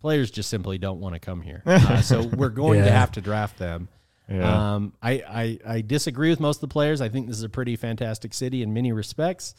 players 0.01 0.31
just 0.31 0.51
simply 0.51 0.79
don't 0.79 1.01
want 1.01 1.15
to 1.15 1.21
come 1.21 1.41
here. 1.41 1.63
Uh, 1.67 2.01
so 2.01 2.23
we're 2.23 2.49
going 2.49 2.83
to 2.83 2.91
have 2.91 3.13
to 3.13 3.21
draft 3.21 3.59
them. 3.59 3.89
Yeah. 4.29 4.75
Um, 4.75 4.93
I, 5.03 5.13
I 5.13 5.59
I 5.75 5.81
disagree 5.81 6.31
with 6.31 6.41
most 6.41 6.57
of 6.57 6.63
the 6.63 6.73
players. 6.73 7.01
I 7.01 7.09
think 7.09 7.29
this 7.29 7.37
is 7.37 7.43
a 7.45 7.49
pretty 7.49 7.77
fantastic 7.77 8.35
city 8.35 8.63
in 8.63 8.73
many 8.73 8.93
respects, 8.93 9.55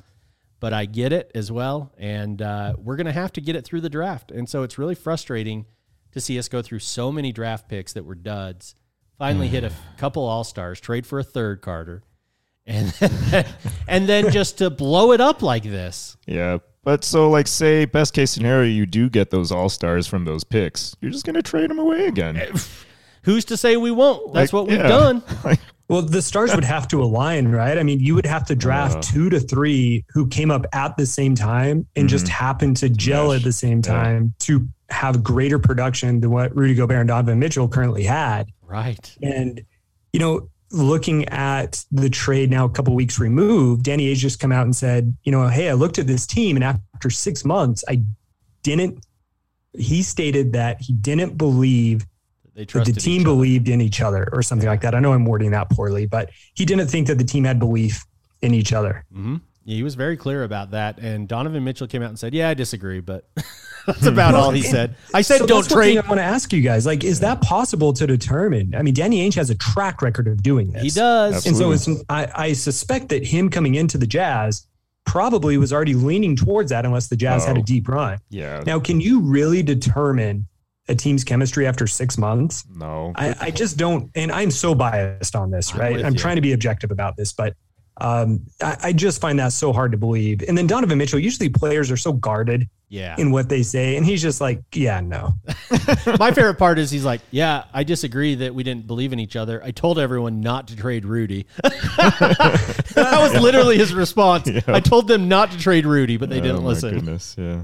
but 0.63 0.71
I 0.71 0.85
get 0.85 1.11
it 1.11 1.29
as 1.35 1.51
well, 1.51 1.91
and 1.97 2.41
uh, 2.41 2.75
we're 2.77 2.95
going 2.95 3.05
to 3.05 3.11
have 3.11 3.33
to 3.33 3.41
get 3.41 3.57
it 3.57 3.65
through 3.65 3.81
the 3.81 3.89
draft. 3.89 4.31
And 4.31 4.47
so 4.47 4.63
it's 4.63 4.77
really 4.77 4.95
frustrating 4.95 5.65
to 6.13 6.21
see 6.21 6.39
us 6.39 6.47
go 6.47 6.61
through 6.61 6.79
so 6.79 7.11
many 7.11 7.33
draft 7.33 7.67
picks 7.67 7.91
that 7.91 8.05
were 8.05 8.15
duds. 8.15 8.73
Finally, 9.19 9.49
hit 9.49 9.65
a 9.65 9.67
f- 9.67 9.81
couple 9.97 10.23
all 10.23 10.45
stars, 10.45 10.79
trade 10.79 11.05
for 11.05 11.19
a 11.19 11.23
third 11.23 11.59
Carter, 11.61 12.01
and 12.65 12.93
and 13.89 14.07
then 14.07 14.31
just 14.31 14.59
to 14.59 14.69
blow 14.69 15.11
it 15.11 15.19
up 15.19 15.41
like 15.41 15.63
this. 15.63 16.15
Yeah. 16.25 16.59
But 16.85 17.03
so, 17.03 17.29
like, 17.29 17.47
say, 17.49 17.83
best 17.83 18.13
case 18.13 18.31
scenario, 18.31 18.69
you 18.69 18.85
do 18.85 19.09
get 19.09 19.31
those 19.31 19.51
all 19.51 19.67
stars 19.67 20.07
from 20.07 20.23
those 20.23 20.45
picks. 20.45 20.95
You're 21.01 21.11
just 21.11 21.25
going 21.25 21.35
to 21.35 21.41
trade 21.43 21.71
them 21.71 21.79
away 21.79 22.07
again. 22.07 22.41
Who's 23.23 23.43
to 23.45 23.57
say 23.57 23.75
we 23.75 23.91
won't? 23.91 24.33
That's 24.33 24.53
Like, 24.53 24.61
what 24.61 24.69
we've 24.69 24.79
yeah. 24.79 24.87
done. 24.87 25.23
Like, 25.43 25.59
Well, 25.89 26.01
the 26.01 26.21
stars 26.21 26.55
would 26.55 26.63
have 26.63 26.87
to 26.89 27.01
align, 27.03 27.49
right? 27.49 27.77
I 27.77 27.83
mean, 27.83 27.99
you 27.99 28.15
would 28.15 28.25
have 28.25 28.45
to 28.47 28.55
draft 28.55 28.95
Uh. 28.97 29.01
two 29.01 29.29
to 29.29 29.39
three 29.39 30.05
who 30.13 30.27
came 30.27 30.49
up 30.49 30.65
at 30.73 30.95
the 30.97 31.05
same 31.05 31.35
time 31.35 31.85
and 31.95 32.07
just 32.09 32.27
happened 32.27 32.77
to 32.77 32.89
gel 32.89 33.33
at 33.33 33.43
the 33.43 33.51
same 33.51 33.81
Mm-hmm. 33.81 33.91
Yeah. 33.93 34.03
time 34.03 34.33
to 34.39 34.67
have 34.89 35.23
greater 35.23 35.59
production 35.59 36.21
than 36.21 36.31
what 36.31 36.55
Rudy 36.55 36.73
Gobert 36.75 36.99
and 36.99 37.07
Donovan 37.07 37.39
Mitchell 37.39 37.67
currently 37.67 38.03
had. 38.03 38.49
Right. 38.65 39.15
And, 39.21 39.61
you 40.13 40.19
know, 40.19 40.49
looking 40.71 41.27
at 41.29 41.83
the 41.91 42.09
trade 42.09 42.49
now 42.49 42.65
a 42.65 42.69
couple 42.69 42.95
weeks 42.95 43.19
removed, 43.19 43.83
Danny 43.83 44.11
Ainge 44.11 44.17
just 44.17 44.39
come 44.39 44.51
out 44.51 44.63
and 44.65 44.75
said, 44.75 45.15
you 45.23 45.31
know, 45.31 45.47
hey, 45.47 45.69
I 45.69 45.73
looked 45.73 45.99
at 45.99 46.07
this 46.07 46.25
team 46.25 46.55
and 46.55 46.63
after 46.63 47.09
six 47.09 47.43
months, 47.45 47.83
I 47.87 48.03
didn't, 48.63 49.05
he 49.77 50.01
stated 50.01 50.53
that 50.53 50.81
he 50.81 50.93
didn't 50.93 51.37
believe 51.37 52.05
They 52.55 52.61
that 52.63 52.69
trusted 52.69 52.95
the 52.95 52.99
team 53.01 53.23
believed 53.23 53.67
in 53.67 53.81
each 53.81 54.01
other 54.01 54.29
or 54.31 54.41
something 54.43 54.67
like 54.67 54.81
that. 54.81 54.93
I 54.93 54.99
know 54.99 55.13
I'm 55.13 55.25
wording 55.25 55.51
that 55.51 55.69
poorly, 55.71 56.05
but 56.05 56.29
he 56.53 56.65
didn't 56.65 56.87
think 56.87 57.07
that 57.07 57.17
the 57.17 57.23
team 57.23 57.43
had 57.45 57.57
belief 57.59 58.05
in 58.41 58.53
each 58.53 58.73
other. 58.73 59.05
hmm 59.11 59.37
Yeah, 59.65 59.75
he 59.77 59.83
was 59.83 59.95
very 59.95 60.17
clear 60.17 60.43
about 60.43 60.71
that. 60.71 60.99
And 60.99 61.27
Donovan 61.27 61.63
Mitchell 61.63 61.87
came 61.87 62.03
out 62.03 62.09
and 62.09 62.19
said, 62.19 62.33
"Yeah, 62.33 62.49
I 62.49 62.53
disagree," 62.53 62.99
but 62.99 63.27
that's 63.87 64.05
about 64.05 64.35
all 64.35 64.51
he 64.51 64.61
and- 64.61 64.69
said. 64.69 64.95
I 65.13 65.21
said, 65.21 65.39
So 65.39 65.47
"Don't 65.47 65.61
that's 65.63 65.73
one 65.73 65.83
thing 65.83 65.93
trade." 65.95 66.05
I 66.05 66.07
want 66.07 66.19
to 66.19 66.23
ask 66.25 66.51
you 66.53 66.61
guys: 66.61 66.85
like, 66.85 67.03
is 67.03 67.21
that 67.21 67.41
possible 67.41 67.91
to 67.93 68.05
determine? 68.05 68.75
I 68.75 68.81
mean, 68.83 68.93
Danny 68.93 69.27
Ainge 69.27 69.35
has 69.35 69.49
a 69.49 69.55
track 69.55 70.01
record 70.01 70.27
of 70.27 70.43
doing 70.43 70.71
this. 70.73 70.83
He 70.83 70.89
does. 70.89 71.45
and 71.47 71.55
so 71.57 71.71
it's, 71.71 71.87
I, 72.09 72.27
I 72.35 72.53
suspect 72.53 73.09
that 73.09 73.25
him 73.25 73.49
coming 73.49 73.75
into 73.75 73.97
the 73.97 74.05
Jazz 74.07 74.67
probably 75.05 75.57
was 75.57 75.73
already 75.73 75.95
leaning 75.95 76.35
towards 76.35 76.69
that, 76.69 76.85
unless 76.85 77.07
the 77.07 77.15
Jazz 77.17 77.45
had 77.45 77.57
a 77.57 77.61
Oh. 77.61 77.63
deep 77.63 77.87
run. 77.89 78.19
yeah. 78.29 78.63
Now, 78.65 78.79
can 78.79 79.01
you 79.01 79.19
really 79.21 79.63
determine 79.63 80.47
a 80.87 80.95
team's 80.95 81.23
chemistry 81.23 81.65
after 81.67 81.87
six 81.87 82.17
months? 82.17 82.65
No. 82.73 83.13
I, 83.15 83.35
I 83.39 83.51
just 83.51 83.77
don't, 83.77 84.11
and 84.15 84.31
I'm 84.31 84.51
so 84.51 84.75
biased 84.75 85.35
on 85.35 85.49
this, 85.51 85.73
I'm 85.73 85.79
right? 85.79 86.05
I'm 86.05 86.15
trying 86.15 86.35
to 86.35 86.41
be 86.41 86.53
objective 86.53 86.91
about 86.91 87.15
this, 87.15 87.31
but 87.33 87.55
um, 88.01 88.41
I, 88.61 88.77
I 88.83 88.93
just 88.93 89.21
find 89.21 89.37
that 89.39 89.53
so 89.53 89.71
hard 89.71 89.91
to 89.91 89.97
believe. 89.97 90.41
And 90.47 90.57
then 90.57 90.67
Donovan 90.67 90.97
Mitchell, 90.97 91.19
usually 91.19 91.49
players 91.49 91.91
are 91.91 91.95
so 91.97 92.11
guarded 92.11 92.67
Yeah. 92.89 93.15
in 93.19 93.31
what 93.31 93.49
they 93.49 93.61
say, 93.61 93.95
and 93.97 94.05
he's 94.05 94.19
just 94.21 94.41
like, 94.41 94.61
yeah, 94.73 94.99
no. 94.99 95.35
My 96.19 96.31
favorite 96.31 96.57
part 96.57 96.79
is 96.79 96.89
he's 96.89 97.05
like, 97.05 97.21
"Yeah, 97.29 97.65
I 97.71 97.83
disagree 97.83 98.33
that 98.35 98.53
we 98.55 98.63
didn't 98.63 98.87
believe 98.87 99.13
in 99.13 99.19
each 99.19 99.35
other. 99.35 99.63
I 99.63 99.69
told 99.71 99.99
everyone 99.99 100.41
not 100.41 100.67
to 100.69 100.75
trade 100.75 101.05
Rudy." 101.05 101.45
that 101.63 103.17
was 103.19 103.39
literally 103.41 103.77
his 103.77 103.93
response. 103.93 104.49
I 104.67 104.79
told 104.79 105.07
them 105.07 105.27
not 105.27 105.51
to 105.51 105.57
trade 105.59 105.85
Rudy, 105.85 106.17
but 106.17 106.29
they 106.29 106.39
oh, 106.39 106.43
didn't 106.43 106.63
my 106.63 106.69
listen. 106.69 106.95
goodness. 106.95 107.35
Yeah. 107.37 107.61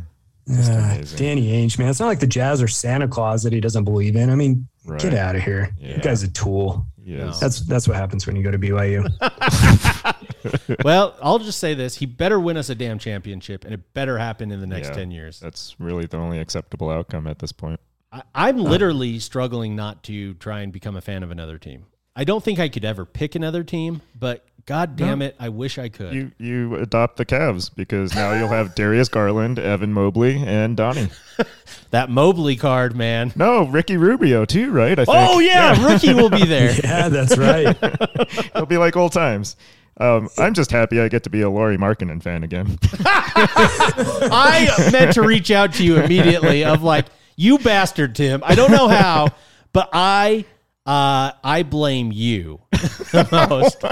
Amazing. 0.50 1.18
Danny 1.18 1.52
Ainge, 1.54 1.78
man, 1.78 1.90
it's 1.90 2.00
not 2.00 2.08
like 2.08 2.20
the 2.20 2.28
Jazz 2.28 2.62
or 2.62 2.68
Santa 2.68 3.08
Claus 3.08 3.44
that 3.44 3.54
he 3.54 3.60
doesn't 3.60 3.84
believe 3.84 4.16
in. 4.16 4.30
I 4.30 4.36
mean, 4.36 4.68
Right. 4.86 5.00
get 5.00 5.14
out 5.14 5.36
of 5.36 5.44
here. 5.44 5.70
Yeah. 5.78 5.98
You 5.98 6.02
guy's 6.02 6.24
a 6.24 6.32
tool. 6.32 6.86
Yes. 6.98 7.40
That's 7.40 7.60
that's 7.62 7.88
what 7.88 7.96
happens 7.98 8.26
when 8.26 8.36
you 8.36 8.44
go 8.44 8.50
to 8.52 8.58
BYU. 8.58 9.08
well, 10.84 11.16
I'll 11.22 11.40
just 11.40 11.60
say 11.60 11.74
this: 11.74 11.96
he 11.96 12.06
better 12.06 12.40
win 12.40 12.58
us 12.58 12.70
a 12.70 12.76
damn 12.76 12.98
championship, 13.00 13.66
and 13.66 13.74
it 13.74 13.94
better 13.94 14.18
happen 14.18 14.52
in 14.52 14.60
the 14.62 14.68
next 14.68 14.90
Yeah. 14.90 14.94
ten 14.96 15.12
years. 15.12 15.40
That's 15.40 15.76
really 15.80 16.06
the 16.06 16.18
only 16.18 16.40
acceptable 16.40 16.90
outcome 16.90 17.28
at 17.28 17.40
this 17.40 17.52
point. 17.52 17.80
I, 18.12 18.24
I'm 18.34 18.60
uh, 18.60 18.64
literally 18.64 19.20
struggling 19.20 19.76
not 19.76 20.04
to 20.04 20.34
try 20.36 20.62
and 20.62 20.72
become 20.74 20.96
a 20.96 21.02
fan 21.02 21.24
of 21.24 21.32
another 21.32 21.58
team. 21.58 21.86
I 22.16 22.24
don't 22.24 22.44
think 22.44 22.60
I 22.60 22.70
could 22.70 22.86
ever 22.86 23.06
pick 23.06 23.36
another 23.36 23.64
team, 23.64 24.02
but 24.18 24.46
god 24.66 24.96
damn 24.96 25.22
it, 25.22 25.36
I 25.40 25.50
wish 25.50 25.78
I 25.78 25.90
could. 25.90 26.14
You 26.14 26.32
you 26.38 26.76
adopt 26.76 27.18
the 27.18 27.26
Cavs 27.26 27.70
because 27.74 28.14
now 28.16 28.34
you'll 28.34 28.50
have 28.50 28.76
Darius 28.76 29.10
Garland, 29.10 29.60
Evan 29.60 29.94
Mobley, 29.94 30.42
and 30.46 30.78
Donnie. 30.78 31.10
that 31.92 32.10
Mobley 32.10 32.56
card, 32.56 32.96
man. 32.96 33.34
No, 33.36 33.66
Ricky 33.66 33.98
Rubio 33.98 34.46
too, 34.46 34.72
right? 34.72 34.98
I 34.98 35.06
think. 35.06 35.18
Oh 35.18 35.40
yeah, 35.40 35.92
Ricky 35.92 36.14
will 36.14 36.30
be 36.30 36.46
there. 36.46 36.74
yeah, 36.84 37.10
that's 37.10 37.38
right. 37.38 37.78
It'll 37.84 38.66
be 38.66 38.78
like 38.78 38.96
old 38.96 39.12
times. 39.12 39.56
Um, 39.98 40.30
I'm 40.38 40.54
just 40.54 40.72
happy 40.72 41.02
I 41.02 41.10
get 41.10 41.24
to 41.24 41.30
be 41.30 41.42
a 41.42 41.50
Lauri 41.50 41.78
Markkanen 41.78 42.24
fan 42.24 42.44
again. 42.44 42.78
I 43.04 44.90
meant 44.94 45.14
to 45.16 45.24
reach 45.24 45.52
out 45.52 45.74
to 45.74 45.84
you 45.84 45.98
immediately 45.98 46.64
of 46.64 46.84
like, 46.84 47.08
you 47.36 47.60
bastard, 47.60 48.16
Tim. 48.16 48.42
I 48.46 48.56
don't 48.56 48.72
know 48.72 48.88
how, 48.88 49.28
but 49.74 49.90
I 49.92 50.46
uh 50.86 51.34
I 51.44 51.64
blame 51.64 52.12
you 52.14 52.62
the 52.72 53.28
most. 53.32 53.84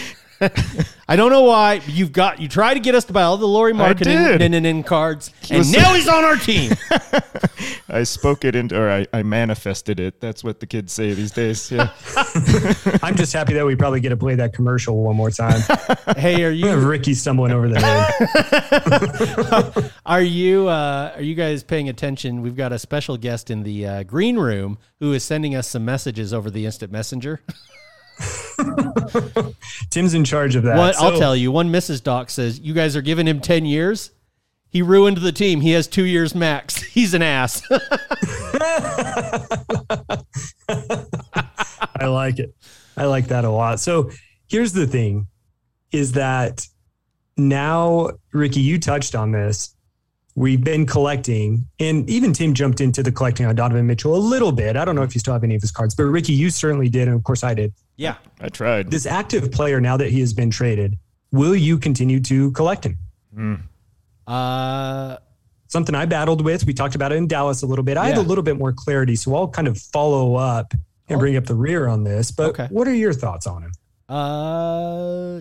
I 1.10 1.16
don't 1.16 1.32
know 1.32 1.44
why. 1.44 1.80
but 1.80 1.90
You've 1.90 2.12
got 2.12 2.40
you 2.40 2.48
tried 2.48 2.76
to 2.76 2.80
get 2.80 2.94
us 2.94 3.06
to 3.06 3.14
buy 3.14 3.24
all 3.24 3.38
the 3.38 3.48
Lauri 3.48 3.72
did. 3.74 3.78
marketing 3.80 4.84
cards, 4.84 5.32
and 5.50 5.60
was- 5.60 5.72
now 5.72 5.94
he's 5.96 6.08
on 6.08 6.24
our 6.24 6.36
team. 6.36 6.74
I 7.90 8.04
spoke 8.04 8.46
it 8.46 8.54
into, 8.56 8.80
or 8.80 8.90
I, 8.92 9.08
I 9.14 9.24
manifested 9.24 10.00
it. 10.00 10.20
That's 10.22 10.44
what 10.44 10.60
the 10.60 10.68
kids 10.68 10.94
say 10.94 11.14
these 11.14 11.32
days. 11.32 11.72
Yeah. 11.72 11.90
I'm 13.02 13.16
just 13.16 13.34
happy 13.34 13.54
that 13.54 13.66
we 13.66 13.76
probably 13.76 14.00
get 14.02 14.10
to 14.10 14.18
play 14.18 14.36
that 14.36 14.54
commercial 14.54 15.02
one 15.02 15.16
more 15.16 15.32
time. 15.32 15.62
hey, 16.18 16.44
are 16.44 16.52
you 16.52 16.76
Ricky 16.76 17.14
stumbling 17.16 17.52
over 17.54 17.68
the 17.70 17.80
name. 19.74 19.90
Are 20.06 20.22
you 20.22 20.68
uh, 20.68 21.14
are 21.16 21.22
you 21.22 21.34
guys 21.36 21.64
paying 21.64 21.90
attention? 21.90 22.42
We've 22.42 22.56
got 22.56 22.72
a 22.74 22.80
special 22.80 23.18
guest 23.18 23.50
in 23.50 23.64
the 23.64 23.88
uh, 23.88 24.04
green 24.04 24.38
room 24.38 24.78
who 25.00 25.14
is 25.14 25.24
sending 25.24 25.56
us 25.56 25.68
some 25.68 25.86
messages 25.86 26.34
over 26.34 26.52
the 26.52 26.66
instant 26.66 26.92
messenger. 26.92 27.42
Tim's 29.90 30.14
in 30.14 30.24
charge 30.24 30.56
of 30.56 30.64
that. 30.64 30.78
What 30.78 30.96
I'll 30.98 31.18
tell 31.18 31.36
you, 31.36 31.52
one 31.52 31.70
Mrs. 31.70 32.02
Doc 32.04 32.30
says 32.30 32.60
you 32.60 32.74
guys 32.74 32.96
are 32.96 33.02
giving 33.02 33.28
him 33.28 33.40
ten 33.40 33.66
years. 33.66 34.12
He 34.70 34.82
ruined 34.82 35.18
the 35.18 35.32
team. 35.32 35.62
He 35.62 35.72
has 35.72 35.88
two 35.88 36.04
years 36.06 36.36
max. 36.36 36.82
He's 36.82 37.14
an 37.14 37.22
ass. 37.22 37.62
I 42.00 42.06
like 42.06 42.40
it. 42.40 42.54
I 42.96 43.06
like 43.06 43.28
that 43.28 43.46
a 43.46 43.50
lot. 43.50 43.80
So 43.80 44.12
here's 44.48 44.74
the 44.74 44.88
thing 44.88 45.28
is 45.92 46.14
that 46.14 46.68
now, 47.38 48.10
Ricky, 48.34 48.60
you 48.60 48.80
touched 48.80 49.16
on 49.16 49.32
this. 49.32 49.76
We've 50.40 50.64
been 50.64 50.86
collecting, 50.86 51.68
and 51.80 52.08
even 52.08 52.32
Tim 52.32 52.54
jumped 52.54 52.80
into 52.80 53.02
the 53.02 53.12
collecting 53.12 53.48
on 53.48 53.56
Donovan 53.56 53.88
Mitchell 53.88 54.16
a 54.16 54.22
little 54.22 54.52
bit. 54.52 54.78
I 54.78 54.86
don't 54.86 54.96
know 54.96 55.02
if 55.02 55.16
you 55.16 55.20
still 55.20 55.34
have 55.34 55.44
any 55.44 55.56
of 55.56 55.62
his 55.64 55.72
cards, 55.72 55.96
but 55.96 56.04
Ricky, 56.04 56.32
you 56.34 56.52
certainly 56.52 56.90
did. 56.90 57.08
And 57.08 57.18
of 57.18 57.24
course, 57.24 57.44
I 57.44 57.56
did. 57.56 57.74
yeah. 57.96 58.18
I 58.40 58.50
tried. 58.50 58.92
This 58.92 59.08
active 59.08 59.52
player, 59.52 59.82
now 59.82 59.98
that 59.98 60.12
he 60.12 60.20
has 60.20 60.34
been 60.36 60.52
traded, 60.52 60.96
will 61.32 61.56
you 61.56 61.80
continue 61.80 62.20
to 62.20 62.52
collect 62.52 62.86
him? 62.86 63.64
Uh, 64.28 65.18
Something 65.70 65.96
I 65.96 66.06
battled 66.06 66.42
with. 66.46 66.66
We 66.68 66.74
talked 66.74 66.94
about 66.94 67.12
it 67.12 67.16
in 67.16 67.28
Dallas 67.28 67.64
a 67.64 67.66
little 67.66 67.84
bit. 67.84 67.98
I 67.98 68.10
have 68.10 68.18
a 68.18 68.22
little 68.22 68.44
bit 68.44 68.58
more 68.60 68.72
clarity, 68.72 69.16
so 69.16 69.36
I'll 69.36 69.48
kind 69.48 69.68
of 69.68 69.78
follow 69.78 70.36
up 70.36 70.72
and 71.10 71.20
bring 71.20 71.36
up 71.36 71.46
the 71.46 71.56
rear 71.56 71.88
on 71.88 72.04
this. 72.04 72.30
But 72.30 72.50
Okay. 72.52 72.68
what 72.70 72.88
are 72.88 72.94
your 72.94 73.12
thoughts 73.12 73.48
on 73.48 73.64
him? 73.64 73.72
uh. 74.08 75.40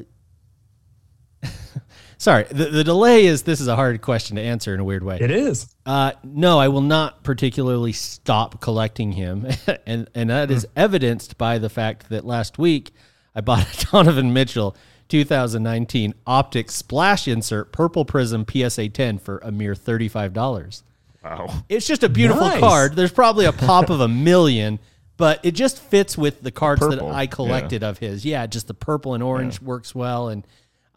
Sorry, 2.18 2.44
the, 2.44 2.66
the 2.66 2.82
delay 2.84 3.26
is 3.26 3.42
this 3.42 3.60
is 3.60 3.68
a 3.68 3.76
hard 3.76 4.00
question 4.00 4.36
to 4.36 4.42
answer 4.42 4.72
in 4.72 4.80
a 4.80 4.84
weird 4.84 5.02
way. 5.02 5.18
It 5.20 5.30
is. 5.30 5.74
Uh, 5.84 6.12
no, 6.24 6.58
I 6.58 6.68
will 6.68 6.80
not 6.80 7.22
particularly 7.22 7.92
stop 7.92 8.60
collecting 8.60 9.12
him, 9.12 9.46
and 9.86 10.08
and 10.14 10.30
that 10.30 10.50
is 10.50 10.66
evidenced 10.76 11.36
by 11.36 11.58
the 11.58 11.68
fact 11.68 12.08
that 12.08 12.24
last 12.24 12.58
week 12.58 12.92
I 13.34 13.42
bought 13.42 13.66
a 13.82 13.86
Donovan 13.92 14.32
Mitchell 14.32 14.76
2019 15.08 16.14
Optic 16.26 16.70
Splash 16.70 17.28
Insert 17.28 17.70
Purple 17.72 18.04
Prism 18.04 18.44
PSA 18.50 18.88
10 18.88 19.18
for 19.18 19.38
a 19.38 19.52
mere 19.52 19.74
thirty 19.74 20.08
five 20.08 20.32
dollars. 20.32 20.82
Wow. 21.22 21.64
It's 21.68 21.86
just 21.86 22.02
a 22.02 22.08
beautiful 22.08 22.46
Nice. 22.46 22.60
card. 22.60 22.96
There's 22.96 23.12
probably 23.12 23.46
a 23.46 23.52
pop 23.52 23.90
of 23.90 24.00
a 24.00 24.08
million, 24.28 24.78
but 25.16 25.40
it 25.44 25.52
just 25.52 25.80
fits 25.80 26.16
with 26.16 26.40
the 26.42 26.50
cards 26.52 26.80
Purple, 26.80 27.08
that 27.08 27.14
I 27.14 27.26
collected 27.26 27.82
of 27.82 27.98
his. 27.98 28.24
Yeah, 28.24 28.46
just 28.46 28.68
the 28.68 28.74
purple 28.74 29.12
and 29.14 29.22
orange 29.22 29.60
works 29.60 29.92
well, 29.94 30.28
and 30.28 30.46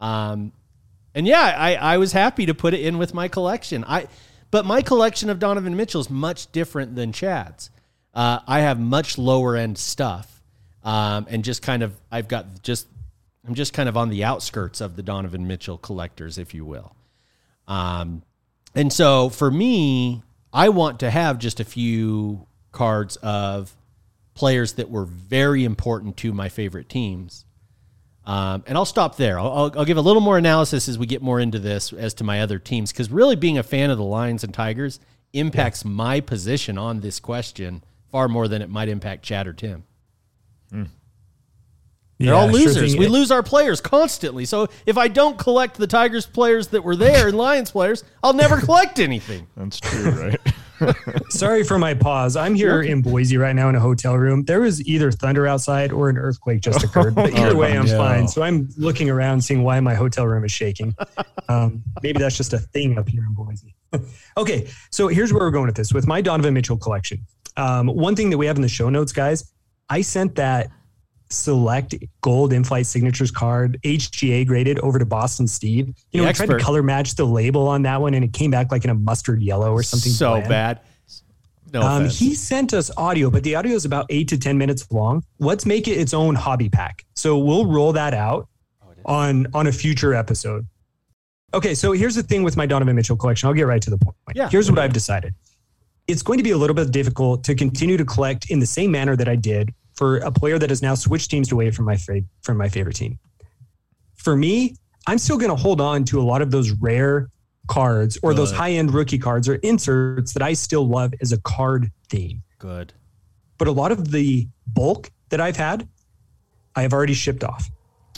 um, 0.00 0.52
and 1.14 1.26
yeah, 1.26 1.54
I 1.56 1.74
I 1.74 1.96
was 1.98 2.12
happy 2.12 2.46
to 2.46 2.54
put 2.54 2.74
it 2.74 2.80
in 2.80 2.98
with 2.98 3.14
my 3.14 3.28
collection. 3.28 3.84
I 3.86 4.08
but 4.50 4.64
my 4.64 4.82
collection 4.82 5.30
of 5.30 5.38
Donovan 5.38 5.76
Mitchell 5.76 6.00
is 6.00 6.10
much 6.10 6.50
different 6.52 6.96
than 6.96 7.12
Chad's. 7.12 7.70
Uh, 8.12 8.40
I 8.46 8.60
have 8.60 8.80
much 8.80 9.18
lower 9.18 9.56
end 9.56 9.78
stuff, 9.78 10.42
um, 10.82 11.26
and 11.30 11.44
just 11.44 11.62
kind 11.62 11.82
of 11.82 11.94
I've 12.10 12.28
got 12.28 12.62
just 12.62 12.86
I'm 13.46 13.54
just 13.54 13.72
kind 13.72 13.88
of 13.88 13.96
on 13.96 14.10
the 14.10 14.24
outskirts 14.24 14.80
of 14.80 14.96
the 14.96 15.02
Donovan 15.02 15.46
Mitchell 15.46 15.78
collectors, 15.78 16.38
if 16.38 16.54
you 16.54 16.64
will. 16.64 16.94
Um, 17.66 18.22
and 18.74 18.92
so 18.92 19.28
for 19.28 19.50
me, 19.50 20.22
I 20.52 20.68
want 20.68 21.00
to 21.00 21.10
have 21.10 21.38
just 21.38 21.60
a 21.60 21.64
few 21.64 22.46
cards 22.72 23.16
of 23.16 23.74
players 24.34 24.74
that 24.74 24.90
were 24.90 25.04
very 25.04 25.64
important 25.64 26.16
to 26.18 26.32
my 26.32 26.48
favorite 26.48 26.88
teams. 26.88 27.44
Um, 28.30 28.62
and 28.66 28.78
I'll 28.78 28.84
stop 28.84 29.16
there. 29.16 29.40
I'll, 29.40 29.50
I'll, 29.52 29.78
I'll 29.80 29.84
give 29.84 29.96
a 29.96 30.00
little 30.02 30.20
more 30.22 30.38
analysis 30.38 30.88
as 30.88 30.96
we 30.98 31.06
get 31.06 31.20
more 31.20 31.40
into 31.40 31.58
this 31.58 31.92
as 31.92 32.14
to 32.14 32.24
my 32.24 32.42
other 32.42 32.58
teams, 32.60 32.92
because 32.92 33.10
really 33.10 33.34
being 33.34 33.58
a 33.58 33.62
fan 33.62 33.90
of 33.90 33.98
the 33.98 34.04
Lions 34.04 34.44
and 34.44 34.54
Tigers 34.54 35.00
impacts 35.32 35.84
my 35.84 36.20
position 36.20 36.78
on 36.78 37.00
this 37.00 37.18
question 37.18 37.82
far 38.12 38.28
more 38.28 38.46
than 38.46 38.62
it 38.62 38.70
might 38.70 38.88
impact 38.88 39.24
Chad 39.24 39.46
or 39.48 39.52
Tim. 39.52 39.82
They're 42.18 42.34
all 42.34 42.46
Yeah, 42.46 42.50
sure 42.52 42.60
losers. 42.66 42.90
thing. 42.92 43.00
we 43.00 43.06
lose 43.08 43.30
our 43.30 43.42
players 43.42 43.80
constantly. 43.80 44.44
So 44.44 44.68
if 44.84 44.98
I 44.98 45.08
don't 45.08 45.38
collect 45.38 45.76
the 45.78 45.86
Tigers 45.86 46.26
players 46.26 46.68
that 46.68 46.84
were 46.84 46.94
there 46.96 47.28
and 47.28 47.36
Lions 47.36 47.70
players, 47.70 48.04
I'll 48.22 48.34
never 48.34 48.60
collect 48.60 48.98
anything. 48.98 49.46
That's 49.56 49.80
true, 49.80 50.10
right? 50.10 50.40
Sorry 51.30 51.64
for 51.64 51.78
my 51.78 51.94
pause. 51.94 52.36
I'm 52.36 52.54
here 52.54 52.82
in 52.82 53.02
Boise 53.02 53.36
right 53.36 53.54
now 53.54 53.68
in 53.68 53.74
a 53.74 53.80
hotel 53.80 54.16
room. 54.16 54.44
There 54.44 54.60
was 54.60 54.86
either 54.86 55.10
thunder 55.12 55.46
outside 55.46 55.92
or 55.92 56.08
an 56.08 56.18
earthquake 56.18 56.60
just 56.60 56.82
occurred. 56.82 57.14
But 57.14 57.34
either 57.38 57.56
way, 57.56 57.76
I'm 57.76 57.86
no. 57.86 57.96
fine. 57.96 58.28
So 58.28 58.42
I'm 58.42 58.68
looking 58.76 59.10
around, 59.10 59.42
seeing 59.42 59.62
why 59.62 59.80
my 59.80 59.94
hotel 59.94 60.26
room 60.26 60.44
is 60.44 60.52
shaking. 60.52 60.94
Um, 61.48 61.82
maybe 62.02 62.18
that's 62.18 62.36
just 62.36 62.52
a 62.52 62.58
thing 62.58 62.98
up 62.98 63.08
here 63.08 63.24
in 63.24 63.34
Boise. 63.34 63.74
okay, 64.36 64.68
so 64.90 65.08
here's 65.08 65.32
where 65.32 65.42
we're 65.42 65.50
going 65.50 65.66
with 65.66 65.76
this. 65.76 65.92
With 65.92 66.06
my 66.06 66.20
Donovan 66.20 66.54
Mitchell 66.54 66.76
collection, 66.76 67.26
um, 67.56 67.88
one 67.88 68.16
thing 68.16 68.30
that 68.30 68.38
we 68.38 68.46
have 68.46 68.56
in 68.56 68.62
the 68.62 68.68
show 68.68 68.88
notes, 68.88 69.12
guys, 69.12 69.52
I 69.88 70.02
sent 70.02 70.36
that 70.36 70.70
select 71.30 71.94
gold 72.20 72.52
in-flight 72.52 72.86
signatures 72.86 73.30
card 73.30 73.78
HGA 73.84 74.46
graded 74.46 74.78
over 74.80 74.98
to 74.98 75.06
Boston 75.06 75.46
Steve. 75.46 75.88
You 75.88 75.94
The 76.12 76.18
know, 76.18 76.24
we 76.26 76.32
tried 76.32 76.46
to 76.46 76.58
color 76.58 76.82
match 76.82 77.14
the 77.14 77.24
label 77.24 77.68
on 77.68 77.82
that 77.82 78.00
one, 78.00 78.14
and 78.14 78.24
it 78.24 78.32
came 78.32 78.50
back 78.50 78.70
like 78.72 78.84
in 78.84 78.90
a 78.90 78.94
mustard 78.94 79.42
yellow 79.42 79.72
or 79.72 79.82
something. 79.82 80.12
so 80.12 80.32
bland. 80.32 80.48
bad. 80.48 80.80
No 81.72 81.82
Um, 81.82 82.08
he 82.08 82.34
sent 82.34 82.74
us 82.74 82.90
audio, 82.96 83.30
but 83.30 83.44
the 83.44 83.54
audio 83.54 83.74
is 83.74 83.84
about 83.84 84.06
eight 84.10 84.26
to 84.28 84.38
10 84.38 84.58
minutes 84.58 84.90
long. 84.90 85.22
Let's 85.38 85.64
make 85.64 85.86
it 85.86 85.92
its 85.92 86.12
own 86.12 86.34
hobby 86.34 86.68
pack. 86.68 87.04
So 87.14 87.38
we'll 87.38 87.66
roll 87.66 87.92
that 87.92 88.12
out 88.12 88.48
on, 89.04 89.46
on 89.54 89.68
a 89.68 89.72
future 89.72 90.12
episode. 90.12 90.66
Okay, 91.54 91.74
so 91.74 91.92
here's 91.92 92.16
the 92.16 92.22
thing 92.24 92.42
with 92.42 92.56
my 92.56 92.66
Donovan 92.66 92.96
Mitchell 92.96 93.16
collection. 93.16 93.46
I'll 93.48 93.54
get 93.54 93.66
right 93.66 93.82
to 93.82 93.90
the 93.90 93.98
point. 93.98 94.16
Yeah. 94.34 94.48
Here's 94.48 94.70
what 94.70 94.78
I've 94.80 94.92
decided 94.92 95.34
it's 96.08 96.22
going 96.22 96.38
to 96.38 96.42
be 96.42 96.50
a 96.50 96.56
little 96.56 96.74
bit 96.74 96.90
difficult 96.90 97.44
to 97.44 97.54
continue 97.54 97.96
to 97.96 98.04
collect 98.04 98.50
in 98.50 98.58
the 98.58 98.66
same 98.66 98.90
manner 98.90 99.14
that 99.14 99.28
I 99.28 99.36
did 99.36 99.72
for 100.00 100.16
a 100.16 100.32
player 100.32 100.58
that 100.58 100.70
has 100.70 100.80
now 100.80 100.94
switched 100.94 101.30
teams 101.30 101.52
away 101.52 101.70
from 101.70 101.84
my, 101.84 101.94
fa- 101.94 102.22
from 102.40 102.56
my 102.56 102.70
favorite 102.70 102.96
team. 102.96 103.18
For 104.14 104.34
me, 104.34 104.74
I'm 105.06 105.18
still 105.18 105.36
going 105.36 105.50
to 105.50 105.56
hold 105.56 105.78
on 105.78 106.04
to 106.04 106.18
a 106.18 106.24
lot 106.24 106.40
of 106.40 106.50
those 106.50 106.70
rare 106.70 107.28
cards 107.68 108.18
or 108.22 108.32
those 108.32 108.50
high 108.50 108.70
end 108.70 108.94
rookie 108.94 109.18
cards 109.18 109.46
or 109.46 109.56
inserts 109.56 110.32
that 110.32 110.42
I 110.42 110.54
still 110.54 110.88
love 110.88 111.12
as 111.20 111.32
a 111.32 111.40
card 111.42 111.90
theme. 112.08 112.42
Good. 112.58 112.94
But 113.58 113.68
a 113.68 113.72
lot 113.72 113.92
of 113.92 114.10
the 114.10 114.48
bulk 114.66 115.10
that 115.28 115.38
I've 115.38 115.58
had, 115.58 115.86
I 116.74 116.80
have 116.80 116.94
already 116.94 117.12
shipped 117.12 117.44
off. 117.44 117.68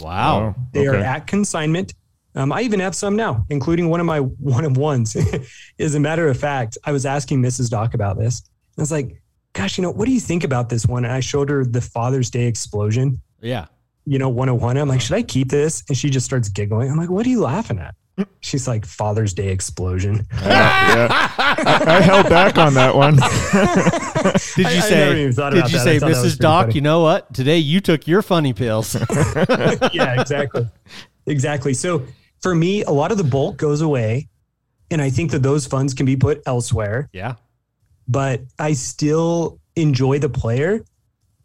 Wow. 0.01 0.55
Oh, 0.57 0.62
They 0.73 0.87
are 0.87 0.95
at 0.95 1.27
consignment. 1.27 1.95
Um, 2.37 2.53
I 2.53 2.62
even 2.62 2.79
have 2.79 2.95
some 2.95 3.16
now, 3.16 3.45
including 3.51 3.90
one 3.90 3.99
of 3.99 4.07
my 4.07 4.21
one 4.55 4.64
of 4.64 4.77
ones. 4.77 5.16
As 5.81 5.97
a 5.97 6.01
matter 6.01 6.29
of 6.29 6.38
fact, 6.38 6.79
I 6.85 6.92
was 6.92 7.05
asking 7.05 7.42
Mrs. 7.42 7.71
Doc 7.71 7.95
about 7.95 8.18
this. 8.21 8.49
I 8.79 8.83
was 8.83 8.92
like, 8.92 9.21
gosh, 9.53 9.77
you 9.79 9.83
know, 9.83 9.91
what 9.91 10.07
do 10.07 10.12
you 10.12 10.21
think 10.21 10.45
about 10.45 10.69
this 10.69 10.87
one? 10.87 11.05
And 11.05 11.12
I 11.12 11.21
showed 11.21 11.51
her 11.51 11.65
the 11.65 11.81
Father's 11.81 12.31
Day 12.31 12.47
explosion, 12.47 13.21
Yeah. 13.41 13.67
you 14.07 14.19
know, 14.19 14.29
101. 14.29 14.77
I'm 14.79 14.88
like, 14.88 15.01
should 15.01 15.15
I 15.17 15.23
keep 15.23 15.49
this? 15.51 15.85
And 15.88 15.97
she 15.97 16.11
just 16.11 16.25
starts 16.27 16.49
giggling. 16.49 16.91
I'm 16.91 16.97
like, 16.97 17.11
what 17.11 17.27
are 17.27 17.29
you 17.29 17.41
laughing 17.41 17.79
at? 17.79 17.95
She's 18.41 18.69
like, 18.69 18.85
Father's 18.85 19.33
Day 19.33 19.49
explosion. 19.49 20.27
yeah. 20.43 21.09
I, 21.38 21.85
I 21.87 22.01
held 22.03 22.29
back 22.29 22.59
on 22.59 22.75
that 22.75 22.95
one. 22.95 23.15
Did 24.57 24.71
you 24.73 24.79
I 24.79 24.81
say? 24.81 24.99
never 25.01 25.15
did 25.15 25.33
about 25.38 25.55
you 25.55 25.79
that. 25.79 25.85
say, 25.85 25.97
I 25.97 25.99
that 25.99 26.11
Mrs. 26.11 26.38
Doc? 26.38 26.65
funny. 26.67 26.75
You 26.75 26.81
know 26.83 27.01
what? 27.01 27.33
Today 27.35 27.59
you 27.59 27.81
took 27.81 28.07
your 28.07 28.21
funny 28.23 28.53
pills. 28.53 28.95
yeah, 29.93 30.21
exactly. 30.21 30.67
Exactly. 31.27 31.73
So 31.75 32.07
for 32.43 32.55
me, 32.55 32.83
a 32.85 32.91
lot 32.91 33.12
of 33.12 33.19
the 33.19 33.25
bulk 33.25 33.57
goes 33.57 33.81
away. 33.81 34.29
And 34.91 35.01
I 35.01 35.09
think 35.09 35.31
that 35.31 35.43
those 35.43 35.67
funds 35.67 35.95
can 35.95 36.05
be 36.05 36.17
put 36.17 36.43
elsewhere, 36.45 37.09
yeah. 37.15 37.37
But 38.09 38.41
I 38.59 38.73
still 38.73 39.61
enjoy 39.77 40.19
the 40.19 40.29
player. 40.29 40.85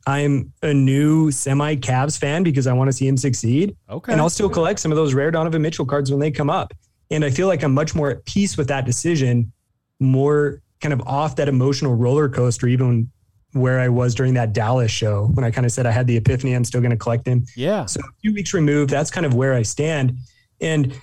I'm 0.06 0.54
a 0.62 0.74
new 0.74 1.32
semi 1.32 1.76
Cavs 1.76 2.18
fan 2.18 2.44
because 2.44 2.66
I 2.66 2.74
want 2.74 2.88
to 2.88 2.94
see 2.94 3.08
him 3.08 3.18
succeed. 3.18 3.76
Okay. 3.90 4.14
And 4.14 4.22
I'll 4.22 4.30
still 4.30 4.50
collect 4.50 4.80
some 4.80 4.92
of 4.92 4.96
those 4.96 5.14
rare 5.14 5.32
Donovan 5.32 5.62
Mitchell 5.62 5.86
cards 5.86 6.10
when 6.12 6.20
they 6.20 6.32
come 6.32 6.50
up. 6.50 6.74
And 7.12 7.26
I 7.26 7.30
feel 7.30 7.48
like 7.48 7.64
I'm 7.64 7.74
much 7.74 7.94
more 7.94 8.10
at 8.12 8.26
peace 8.26 8.58
with 8.58 8.68
that 8.70 8.86
decision, 8.86 9.52
more 10.00 10.62
kind 10.80 10.94
of 10.94 11.02
off 11.02 11.36
that 11.38 11.50
emotional 11.50 11.96
roller 11.96 12.30
coaster, 12.30 12.68
even 12.68 13.12
where 13.54 13.80
I 13.80 13.90
was 13.90 14.14
during 14.14 14.34
that 14.36 14.54
Dallas 14.54 14.92
show 14.92 15.30
when 15.34 15.44
I 15.44 15.52
kind 15.52 15.66
of 15.66 15.72
said 15.72 15.86
I 15.86 15.92
had 15.92 16.08
the 16.08 16.18
epiphany, 16.18 16.54
I'm 16.54 16.64
still 16.64 16.82
going 16.82 16.92
to 16.92 16.98
collect 16.98 17.28
him. 17.28 17.46
yeah. 17.56 17.86
So 17.86 18.02
a 18.02 18.12
few 18.22 18.34
weeks 18.34 18.54
removed, 18.54 18.90
that's 18.90 19.10
kind 19.10 19.26
of 19.26 19.34
where 19.34 19.54
I 19.54 19.62
stand. 19.62 20.18
And 20.62 20.94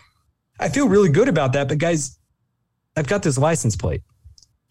I 0.61 0.69
feel 0.69 0.89
really 0.89 1.09
good 1.09 1.29
about 1.29 1.53
that. 1.55 1.69
But 1.69 1.79
guys, 1.79 2.19
I've 2.97 3.07
got 3.07 3.23
this 3.23 3.39
license 3.39 3.77
plate. 3.77 4.03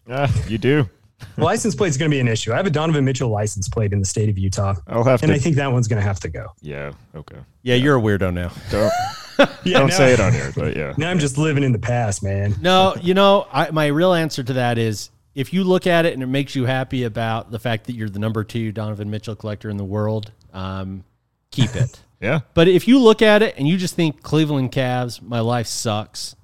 Yeah, 0.08 0.30
you 0.48 0.58
do. 0.58 0.88
The 1.36 1.44
license 1.44 1.74
plate 1.74 1.88
is 1.88 1.96
going 1.96 2.10
to 2.10 2.14
be 2.14 2.20
an 2.20 2.28
issue. 2.28 2.52
I 2.52 2.56
have 2.56 2.66
a 2.66 2.70
Donovan 2.70 3.04
Mitchell 3.04 3.30
license 3.30 3.68
plate 3.68 3.92
in 3.92 3.98
the 4.00 4.04
state 4.04 4.28
of 4.28 4.36
Utah. 4.36 4.74
I'll 4.86 5.04
have 5.04 5.22
And 5.22 5.30
to. 5.30 5.36
I 5.36 5.38
think 5.38 5.56
that 5.56 5.72
one's 5.72 5.88
going 5.88 6.00
to 6.00 6.06
have 6.06 6.20
to 6.20 6.28
go. 6.28 6.48
yeah. 6.60 6.92
Okay. 7.14 7.38
Yeah. 7.62 7.76
You're 7.76 7.96
a 7.96 8.00
weirdo 8.00 8.34
now. 8.34 8.50
Don't 8.70 8.92
Yeah, 9.64 9.78
don't 9.78 9.88
now- 9.88 9.96
say 9.96 10.12
it 10.12 10.20
on 10.20 10.32
here, 10.32 10.52
but 10.54 10.76
yeah. 10.76 10.92
Now 10.98 11.10
I'm 11.10 11.18
just 11.18 11.38
living 11.38 11.62
in 11.64 11.72
the 11.72 11.78
past, 11.78 12.22
man. 12.22 12.54
No, 12.60 12.94
you 13.00 13.14
know, 13.14 13.46
I, 13.50 13.70
my 13.70 13.86
real 13.86 14.12
answer 14.12 14.42
to 14.42 14.52
that 14.54 14.76
is 14.78 15.10
if 15.34 15.52
you 15.52 15.64
look 15.64 15.86
at 15.86 16.04
it 16.04 16.12
and 16.14 16.22
it 16.22 16.26
makes 16.26 16.54
you 16.54 16.66
happy 16.66 17.04
about 17.04 17.50
the 17.50 17.58
fact 17.58 17.86
that 17.86 17.94
you're 17.94 18.10
the 18.10 18.18
number 18.20 18.44
two 18.44 18.70
Donovan 18.70 19.10
Mitchell 19.10 19.34
collector 19.34 19.70
in 19.70 19.76
the 19.76 19.84
world, 19.84 20.30
um, 20.52 21.04
keep 21.50 21.74
it. 21.74 22.00
Yeah. 22.20 22.40
But 22.54 22.68
if 22.68 22.88
you 22.88 23.00
look 23.00 23.20
at 23.20 23.42
it 23.42 23.54
and 23.58 23.68
you 23.68 23.76
just 23.76 23.96
think 23.96 24.22
Cleveland 24.22 24.72
Cavs, 24.72 25.20
my 25.20 25.40
life 25.40 25.66
sucks. 25.66 26.34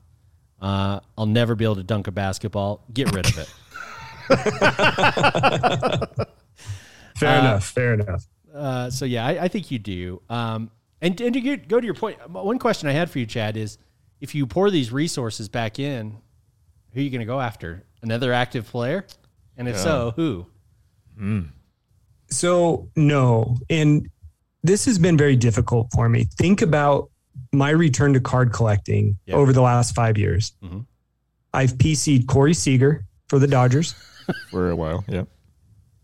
Uh, 0.60 1.00
I'll 1.16 1.26
never 1.26 1.54
be 1.54 1.64
able 1.64 1.76
to 1.76 1.82
dunk 1.82 2.06
a 2.06 2.10
basketball. 2.12 2.84
Get 2.92 3.12
rid 3.14 3.26
of 3.26 3.38
it. 3.38 3.48
Fair 7.16 7.36
Uh, 7.36 7.40
enough. 7.40 7.64
Fair 7.64 7.94
enough. 7.94 8.26
Uh, 8.54 8.90
so 8.90 9.04
yeah, 9.04 9.26
I, 9.26 9.44
I 9.44 9.48
think 9.48 9.70
you 9.70 9.78
do. 9.78 10.22
Um, 10.28 10.70
and 11.00 11.18
and 11.20 11.32
to 11.34 11.40
get, 11.40 11.68
go 11.68 11.80
to 11.80 11.84
your 11.84 11.94
point, 11.94 12.18
one 12.30 12.58
question 12.58 12.88
I 12.88 12.92
had 12.92 13.10
for 13.10 13.18
you, 13.18 13.26
Chad, 13.26 13.56
is 13.56 13.78
if 14.20 14.34
you 14.34 14.46
pour 14.46 14.70
these 14.70 14.92
resources 14.92 15.48
back 15.48 15.78
in, 15.78 16.18
who 16.92 17.00
are 17.00 17.02
you 17.02 17.10
going 17.10 17.20
to 17.20 17.26
go 17.26 17.40
after? 17.40 17.84
Another 18.02 18.32
active 18.32 18.66
player, 18.66 19.06
and 19.56 19.68
if 19.68 19.76
so, 19.78 20.12
who? 20.16 20.46
So, 22.30 22.88
no. 22.96 23.56
And 23.68 24.08
this 24.62 24.84
has 24.86 24.98
been 24.98 25.16
very 25.18 25.36
difficult 25.36 25.88
for 25.92 26.08
me. 26.08 26.24
Think 26.38 26.62
about 26.62 27.09
my 27.52 27.70
return 27.70 28.12
to 28.14 28.20
card 28.20 28.52
collecting 28.52 29.18
Yeah. 29.26 29.34
over 29.36 29.52
the 29.52 29.60
last 29.62 29.94
five 29.94 30.16
years. 30.18 30.52
Mhm. 30.62 30.86
I've 31.52 31.72
PC'd 31.78 32.26
Corey 32.28 32.54
Seager 32.54 33.04
for 33.28 33.38
the 33.38 33.46
Dodgers. 33.48 33.94
for 34.50 34.70
a 34.70 34.76
while. 34.76 35.04
Yeah, 35.08 35.24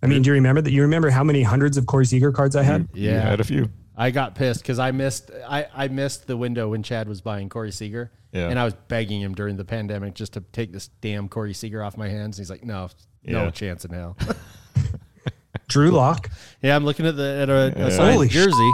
I 0.03 0.07
mean, 0.09 0.23
do 0.23 0.29
you 0.31 0.35
remember 0.35 0.61
that? 0.61 0.73
You 0.73 0.83
remember 0.83 1.11
how 1.11 1.23
many 1.23 1.43
hundreds 1.43 1.77
of 1.77 1.87
Corey 1.87 2.07
Seager 2.07 2.33
cards 2.33 2.57
I 2.57 2.63
had? 2.65 2.89
Yeah, 2.93 3.13
you 3.13 3.19
had 3.21 3.41
a 3.41 3.45
few. 3.45 3.69
I 3.97 4.11
got 4.11 4.35
pissed 4.35 4.61
because 4.63 4.79
I 4.81 4.91
missed 4.91 5.31
I, 5.49 5.67
I 5.75 5.89
missed 5.89 6.27
the 6.27 6.37
window 6.37 6.71
when 6.71 6.83
Chad 6.83 7.09
was 7.09 7.21
buying 7.21 7.49
Corey 7.49 7.71
Seager, 7.71 8.11
Yeah. 8.33 8.49
and 8.49 8.59
I 8.59 8.65
was 8.65 8.75
begging 8.89 9.21
him 9.23 9.35
during 9.35 9.57
the 9.57 9.65
pandemic 9.65 10.15
just 10.15 10.33
to 10.35 10.41
take 10.53 10.73
this 10.73 10.89
damn 11.01 11.29
Corey 11.29 11.55
Seager 11.55 11.83
off 11.83 11.97
my 11.97 12.09
hands. 12.09 12.37
And 12.39 12.45
he's 12.45 12.51
like, 12.51 12.65
"No, 12.65 12.89
no 13.25 13.51
chance 13.51 13.85
in 13.85 13.93
hell." 13.93 14.17
Drew 15.69 15.91
Lock. 15.91 16.31
yeah, 16.63 16.77
I'm 16.77 16.85
looking 16.85 17.07
at 17.07 17.17
the 17.17 17.39
at 17.43 17.49
a, 17.51 17.87
a 17.87 17.91
signed 17.91 18.15
Holy 18.15 18.29
sh- 18.29 18.33
jersey. 18.35 18.73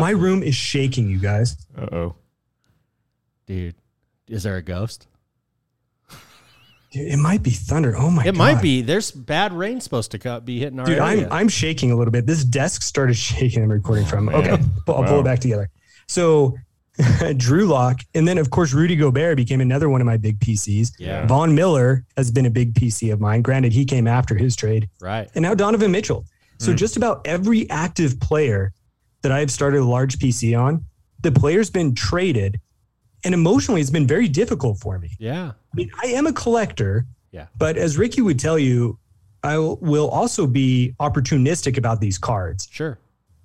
My 0.00 0.10
room 0.10 0.42
is 0.42 0.54
shaking, 0.54 1.08
you 1.08 1.18
guys. 1.18 1.56
Uh 1.76 1.86
oh. 1.92 2.14
Dude, 3.46 3.74
is 4.28 4.42
there 4.42 4.56
a 4.56 4.62
ghost? 4.62 5.06
Dude, 6.92 7.06
it 7.12 7.18
might 7.18 7.42
be 7.42 7.50
thunder. 7.50 7.94
Oh 7.96 8.10
my 8.10 8.24
god. 8.24 8.28
It 8.28 8.32
god. 8.32 8.38
might 8.38 8.62
be. 8.62 8.82
There's 8.82 9.10
bad 9.12 9.52
rain 9.52 9.80
supposed 9.80 10.10
to 10.12 10.18
co- 10.18 10.40
be 10.40 10.58
hitting 10.58 10.80
our 10.80 10.86
Dude, 10.86 10.98
area. 10.98 11.26
I'm 11.26 11.32
I'm 11.32 11.48
shaking 11.48 11.92
a 11.92 11.96
little 11.96 12.10
bit. 12.10 12.26
This 12.26 12.44
desk 12.44 12.82
started 12.82 13.14
shaking. 13.16 13.62
I'm 13.62 13.70
recording 13.70 14.04
from. 14.06 14.26
Man. 14.26 14.34
Okay, 14.34 14.50
I'll 14.88 15.04
pull 15.04 15.20
it 15.20 15.24
back 15.24 15.38
together. 15.38 15.70
So, 16.08 16.56
Drew 17.36 17.66
Lock, 17.66 18.00
and 18.14 18.26
then 18.26 18.38
of 18.38 18.50
course 18.50 18.72
Rudy 18.74 18.96
Gobert 18.96 19.36
became 19.36 19.60
another 19.60 19.88
one 19.88 20.00
of 20.00 20.06
my 20.06 20.16
big 20.16 20.40
PCs. 20.40 20.92
yeah, 20.98 21.26
Von 21.26 21.54
Miller 21.54 22.04
has 22.16 22.30
been 22.32 22.46
a 22.46 22.50
big 22.50 22.74
PC 22.74 23.12
of 23.12 23.20
mine. 23.20 23.42
Granted, 23.42 23.72
he 23.72 23.84
came 23.84 24.06
after 24.08 24.34
his 24.34 24.56
trade, 24.56 24.88
right. 25.00 25.30
and 25.34 25.42
now 25.42 25.54
Donovan 25.54 25.92
Mitchell. 25.92 26.24
So 26.58 26.74
just 26.74 26.98
about 26.98 27.26
every 27.26 27.70
active 27.70 28.20
player 28.20 28.70
that 29.22 29.32
I've 29.32 29.50
started 29.50 29.80
a 29.80 29.84
large 29.84 30.18
PC 30.18 30.58
on, 30.58 30.84
the 31.22 31.30
player's 31.32 31.70
been 31.70 31.94
traded, 31.94 32.60
and 33.24 33.34
emotionally, 33.34 33.80
it's 33.80 33.90
been 33.90 34.06
very 34.06 34.28
difficult 34.28 34.78
for 34.78 34.98
me. 34.98 35.10
Yeah, 35.18 35.52
I 35.52 35.76
mean, 35.76 35.90
I 36.02 36.08
am 36.08 36.26
a 36.26 36.32
collector. 36.32 37.06
Yeah. 37.32 37.46
But 37.56 37.76
as 37.76 37.96
Ricky 37.98 38.22
would 38.22 38.38
tell 38.40 38.58
you, 38.58 38.98
I 39.44 39.56
will- 39.58 40.08
also 40.10 40.46
be 40.46 40.94
opportunistic 41.00 41.76
about 41.78 42.00
these 42.00 42.18
cards. 42.18 42.66
sure. 42.70 42.98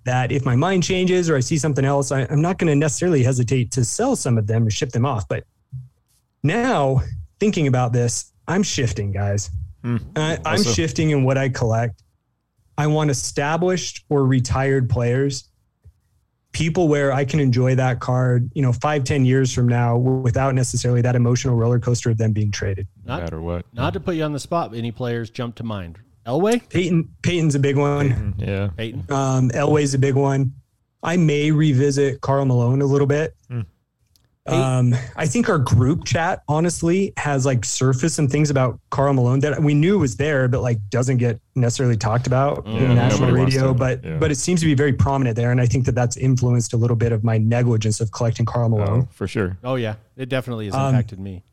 That 0.06 0.32
if 0.32 0.46
my 0.46 0.56
mind 0.56 0.84
changes 0.84 1.30
or 1.32 1.36
I 1.36 1.40
see 1.40 1.58
something 1.58 1.84
else, 1.84 2.12
I, 2.12 2.22
I'm 2.30 2.42
not 2.42 2.58
going 2.60 2.68
to 2.68 2.76
necessarily 2.76 3.24
hesitate 3.24 3.72
to 3.72 3.84
sell 3.84 4.16
some 4.16 4.38
of 4.38 4.46
them 4.48 4.66
or 4.68 4.70
ship 4.70 4.90
them 4.92 5.04
off. 5.06 5.28
But 5.28 5.46
now, 6.44 7.02
thinking 7.40 7.68
about 7.68 7.92
this, 7.94 8.32
I'm 8.48 8.64
shifting, 8.64 9.12
guys. 9.12 9.50
Hmm. 9.84 9.98
I, 10.16 10.36
I'm 10.46 10.58
Also- 10.58 10.72
shifting 10.74 11.10
in 11.12 11.24
what 11.24 11.38
I 11.38 11.50
collect. 11.50 12.04
I 12.78 12.88
want 12.88 13.10
established 13.10 14.04
or 14.10 14.26
retired 14.28 14.90
players, 14.90 15.46
people 16.56 16.88
where 16.88 17.12
I 17.12 17.26
can 17.26 17.42
enjoy 17.42 17.76
that 17.76 18.00
card, 18.00 18.50
you 18.56 18.62
know, 18.62 18.72
five, 18.72 19.04
ten 19.04 19.26
years 19.26 19.54
from 19.54 19.68
now 19.68 19.98
without 19.98 20.56
necessarily 20.56 21.02
that 21.02 21.14
emotional 21.14 21.54
roller 21.56 21.80
coaster 21.82 22.10
of 22.12 22.18
them 22.18 22.32
being 22.32 22.50
traded. 22.50 22.88
No 23.04 23.14
Not- 23.16 23.24
matter 23.24 23.42
what. 23.42 23.66
Not 23.74 23.92
to 23.94 24.00
put 24.00 24.16
you 24.16 24.24
on 24.24 24.32
the 24.32 24.40
spot, 24.40 24.70
but 24.72 24.80
any 24.80 24.92
players 24.94 25.30
jump 25.30 25.56
to 25.56 25.64
mind? 25.64 26.00
Elway, 26.26 26.68
Peyton, 26.70 27.10
Peyton's 27.22 27.56
a 27.56 27.60
big 27.60 27.76
one. 27.78 28.36
Yeah. 28.38 28.70
Peyton. 28.78 29.04
Um, 29.10 29.50
Elway's 29.50 29.94
a 29.94 30.00
big 30.00 30.16
one. 30.16 30.54
I 31.04 31.18
may 31.18 31.52
revisit 31.52 32.22
Karl 32.22 32.46
Malone 32.46 32.82
a 32.82 32.86
little 32.86 33.06
bit. 33.06 33.36
Hmm. 33.50 33.62
Um, 34.48 34.96
I 35.16 35.26
think 35.26 35.50
our 35.50 35.58
group 35.58 36.06
chat 36.06 36.44
honestly 36.48 37.14
has 37.18 37.46
like 37.46 37.66
surfaced 37.66 38.16
some 38.16 38.28
things 38.28 38.50
about 38.50 38.80
Karl 38.92 39.14
Malone 39.14 39.40
that 39.40 39.62
we 39.62 39.74
knew 39.74 40.00
was 40.00 40.18
there, 40.18 40.48
but 40.48 40.62
like 40.62 40.78
doesn't 40.90 41.18
get 41.18 41.40
necessarily 41.56 41.98
talked 41.98 42.28
about 42.28 42.66
Yeah, 42.68 42.80
in 42.82 42.96
national 42.96 43.32
radio. 43.32 43.74
But 43.74 44.04
yeah. 44.04 44.18
but 44.18 44.32
it 44.32 44.36
seems 44.36 44.60
to 44.60 44.66
be 44.66 44.76
very 44.76 44.94
prominent 44.94 45.36
there, 45.36 45.52
and 45.52 45.60
I 45.60 45.66
think 45.66 45.86
that 45.86 45.96
that's 45.96 46.18
influenced 46.18 46.74
a 46.74 46.78
little 46.78 46.96
bit 46.96 47.12
of 47.12 47.24
my 47.24 47.38
negligence 47.38 48.00
of 48.02 48.12
collecting 48.12 48.46
Karl 48.46 48.70
Malone. 48.70 49.02
Oh, 49.04 49.08
for 49.12 49.28
sure. 49.28 49.58
Oh 49.64 49.76
yeah, 49.76 49.96
it 50.16 50.30
definitely 50.30 50.66
has 50.66 50.76
Um, 50.76 51.24
me. 51.24 51.44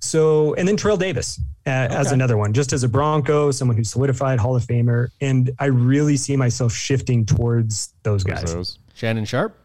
So, 0.00 0.54
and 0.54 0.66
then 0.66 0.76
Terrell 0.76 0.96
Davis 0.96 1.40
uh, 1.64 1.70
as 1.70 2.10
another 2.10 2.36
one, 2.36 2.52
just 2.52 2.72
as 2.72 2.82
a 2.82 2.88
Bronco, 2.88 3.52
someone 3.52 3.76
who 3.76 3.84
solidified 3.84 4.40
Hall 4.40 4.56
of 4.56 4.64
Famer, 4.64 5.08
and 5.20 5.52
I 5.60 5.66
really 5.66 6.16
see 6.16 6.36
myself 6.36 6.72
shifting 6.72 7.24
towards 7.24 7.94
those 8.02 8.24
guys. 8.24 8.52
those. 8.52 8.78
Shannon 8.94 9.24
Sharpe. 9.24 9.56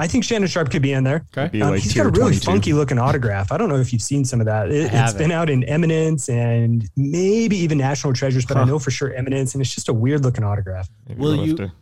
I 0.00 0.06
think 0.08 0.24
Shannon 0.24 0.48
Sharpe 0.48 0.70
could 0.70 0.82
be 0.82 0.92
in 0.92 1.04
there. 1.04 1.26
Okay. 1.36 1.48
Be 1.52 1.62
Um, 1.62 1.70
like 1.70 1.82
he's 1.82 1.92
tier 1.92 2.04
got 2.04 2.16
a 2.16 2.18
really 2.20 2.32
22. 2.38 2.44
funky 2.46 2.72
looking 2.72 2.98
autograph. 2.98 3.52
I 3.52 3.56
don't 3.58 3.68
know 3.68 3.76
if 3.76 3.92
you've 3.92 4.02
seen 4.02 4.24
some 4.24 4.40
of 4.40 4.46
that. 4.46 4.70
It, 4.70 4.80
I 4.82 4.84
it's 4.86 4.90
haven't. 4.94 5.18
been 5.18 5.30
out 5.32 5.50
in 5.50 5.62
Eminence 5.64 6.28
and 6.28 6.88
maybe 6.96 7.56
even 7.58 7.78
National 7.78 8.12
Treasures, 8.12 8.44
but 8.46 8.56
I 8.56 8.64
know 8.64 8.78
for 8.78 8.90
sure 8.90 9.12
Eminence, 9.14 9.54
and 9.54 9.60
it's 9.62 9.74
just 9.74 9.88
a 9.88 9.92
weird 9.92 10.24
looking 10.24 10.42
autograph. 10.42 10.88
Maybe 11.08 11.20
Will 11.20 11.36
we'll 11.36 11.46
you- 11.46 11.56
to- 11.56 11.72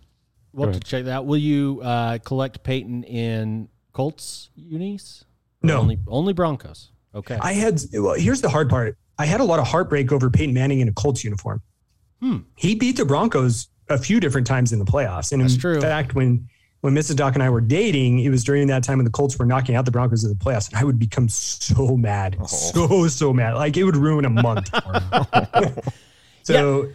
We'll 0.53 0.69
have 0.73 0.81
to 0.81 0.87
check 0.89 1.05
that. 1.05 1.25
Will 1.25 1.37
you 1.37 1.81
uh, 1.85 2.19
collect 2.19 2.65
Peyton 2.65 3.05
in 3.05 3.69
Colts 3.93 4.51
unis? 4.57 5.25
No. 5.63 5.77
only 5.79 5.99
only 6.09 6.33
Broncos. 6.33 6.91
Okay. 7.15 7.39
I 7.41 7.53
had, 7.53 7.81
well, 7.93 8.15
here's 8.15 8.41
the 8.41 8.49
hard 8.49 8.69
part. 8.69 8.97
I 9.19 9.27
had 9.27 9.41
a 9.41 9.45
lot 9.45 9.59
of 9.61 9.67
heartbreak 9.69 10.11
over 10.11 10.31
Peyton 10.31 10.55
Manning 10.55 10.81
in 10.81 10.89
a 10.89 10.93
Colts 10.93 11.23
uniform. 11.23 11.63
Hmm. 12.21 12.39
He 12.57 12.75
beat 12.75 12.97
the 12.97 13.05
Broncos 13.05 13.69
a 13.89 13.99
few 13.99 14.19
different 14.21 14.47
times 14.47 14.73
in 14.73 14.79
the 14.81 14.85
playoffs. 14.85 15.31
And 15.33 15.43
That's 15.43 15.55
in 15.55 15.61
true. 15.61 15.81
fact, 15.81 16.15
when 16.15 16.49
when 16.81 16.95
Mrs. 16.95 17.17
Doc 17.17 17.35
and 17.35 17.43
I 17.43 17.51
were 17.51 17.61
dating, 17.61 18.21
it 18.21 18.29
was 18.31 18.45
during 18.45 18.69
that 18.69 18.85
time 18.85 18.99
when 18.99 19.05
the 19.05 19.11
Colts 19.11 19.38
were 19.38 19.45
knocking 19.47 19.75
out 19.75 19.85
the 19.85 19.91
Broncos 19.91 20.23
in 20.25 20.31
the 20.31 20.37
playoffs, 20.37 20.69
and 20.69 20.79
I 20.79 20.85
would 20.85 20.99
become 20.99 21.29
so 21.29 21.97
mad, 21.97 22.37
Oh. 22.41 22.47
so 22.47 23.09
so 23.09 23.33
mad, 23.33 23.55
like 23.55 23.77
it 23.77 23.85
would 23.85 23.97
ruin 23.97 24.25
a 24.25 24.31
month. 24.31 24.69
for 24.69 24.83
oh. 25.12 25.61
me. 25.61 25.69
so 26.43 26.88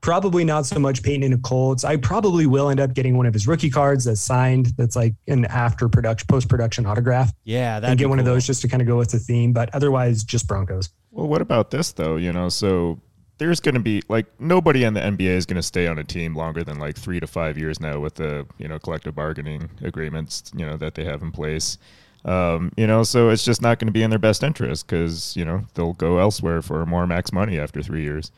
probably 0.00 0.44
not 0.44 0.64
so 0.66 0.78
much 0.78 1.02
Peyton 1.02 1.22
in 1.22 1.32
a 1.32 1.38
Colts. 1.38 1.84
I 1.84 1.96
probably 1.96 2.46
will 2.46 2.68
end 2.70 2.80
up 2.80 2.94
getting 2.94 3.16
one 3.16 3.26
of 3.26 3.34
his 3.34 3.46
rookie 3.48 3.70
cards 3.70 4.04
that's 4.04 4.20
signed, 4.20 4.66
that's 4.76 4.96
like 4.96 5.14
an 5.26 5.44
after 5.46 5.88
production, 5.88 6.26
post 6.28 6.48
production 6.48 6.86
autograph, 6.86 7.32
yeah, 7.44 7.80
that 7.80 7.90
and 7.90 7.98
get 7.98 8.08
one 8.08 8.18
of 8.18 8.24
those 8.24 8.46
just 8.46 8.62
to 8.62 8.68
kind 8.68 8.80
of 8.80 8.86
go 8.88 8.96
with 8.96 9.10
the 9.10 9.18
theme. 9.18 9.52
But 9.52 9.74
otherwise, 9.74 10.24
just 10.24 10.46
Broncos. 10.46 10.90
Well, 11.10 11.26
what 11.28 11.42
about 11.42 11.70
this 11.70 11.92
though? 11.92 12.16
You 12.16 12.32
know, 12.32 12.48
so 12.48 13.00
there's 13.38 13.60
going 13.60 13.74
to 13.74 13.80
be 13.80 14.02
like 14.08 14.26
nobody 14.40 14.84
in 14.84 14.94
the 14.94 15.00
NBA 15.00 15.30
is 15.30 15.46
going 15.46 15.56
to 15.56 15.62
stay 15.62 15.86
on 15.86 15.98
a 15.98 16.04
team 16.04 16.34
longer 16.34 16.62
than 16.62 16.78
like 16.78 16.96
three 16.96 17.20
to 17.20 17.26
five 17.26 17.56
years 17.56 17.80
now 17.80 18.00
with 18.00 18.16
the 18.16 18.46
you 18.58 18.68
know 18.68 18.78
collective 18.78 19.14
bargaining 19.14 19.70
agreements 19.82 20.52
you 20.54 20.66
know 20.66 20.76
that 20.76 20.94
they 20.94 21.04
have 21.04 21.22
in 21.22 21.32
place. 21.32 21.78
Um, 22.24 22.72
you 22.76 22.86
know, 22.86 23.04
so 23.04 23.30
it's 23.30 23.44
just 23.44 23.62
not 23.62 23.78
going 23.78 23.86
to 23.86 23.92
be 23.92 24.02
in 24.02 24.10
their 24.10 24.18
best 24.18 24.42
interest 24.42 24.86
because 24.86 25.36
you 25.36 25.44
know 25.44 25.64
they'll 25.74 25.94
go 25.94 26.18
elsewhere 26.18 26.62
for 26.62 26.84
more 26.84 27.06
max 27.06 27.32
money 27.32 27.58
after 27.58 27.82
three 27.82 28.02
years. 28.02 28.32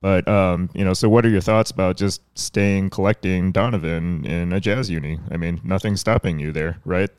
But 0.00 0.26
um, 0.26 0.70
you 0.74 0.84
know, 0.84 0.94
so 0.94 1.08
what 1.08 1.24
are 1.26 1.28
your 1.28 1.40
thoughts 1.40 1.70
about 1.70 1.96
just 1.96 2.22
staying 2.38 2.90
collecting 2.90 3.52
Donovan 3.52 4.24
in 4.24 4.52
a 4.52 4.60
jazz 4.60 4.90
uni? 4.90 5.20
I 5.30 5.36
mean, 5.36 5.60
nothing's 5.64 6.00
stopping 6.00 6.38
you 6.38 6.52
there, 6.52 6.78
right? 6.84 7.10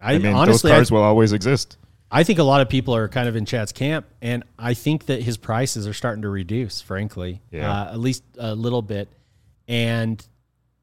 I, 0.00 0.14
I, 0.14 0.18
mean, 0.18 0.34
honestly, 0.34 0.68
those 0.68 0.72
I, 0.72 0.76
cards 0.76 0.92
will 0.92 1.02
always 1.02 1.32
exist. 1.32 1.76
I 2.14 2.24
think 2.24 2.38
a 2.38 2.42
lot 2.44 2.60
of 2.60 2.68
people 2.68 2.94
are 2.94 3.08
kind 3.08 3.26
of 3.28 3.36
in 3.36 3.46
Chad's 3.46 3.72
camp, 3.72 4.06
and 4.20 4.44
I 4.58 4.74
think 4.74 5.06
that 5.06 5.22
his 5.22 5.36
prices 5.38 5.86
are 5.88 5.94
starting 5.94 6.22
to 6.22 6.28
reduce. 6.28 6.80
Frankly, 6.82 7.40
Yeah. 7.50 7.72
uh, 7.72 7.92
at 7.94 7.98
least 8.00 8.22
a 8.38 8.54
little 8.54 8.82
bit. 8.82 9.08
And 9.66 10.24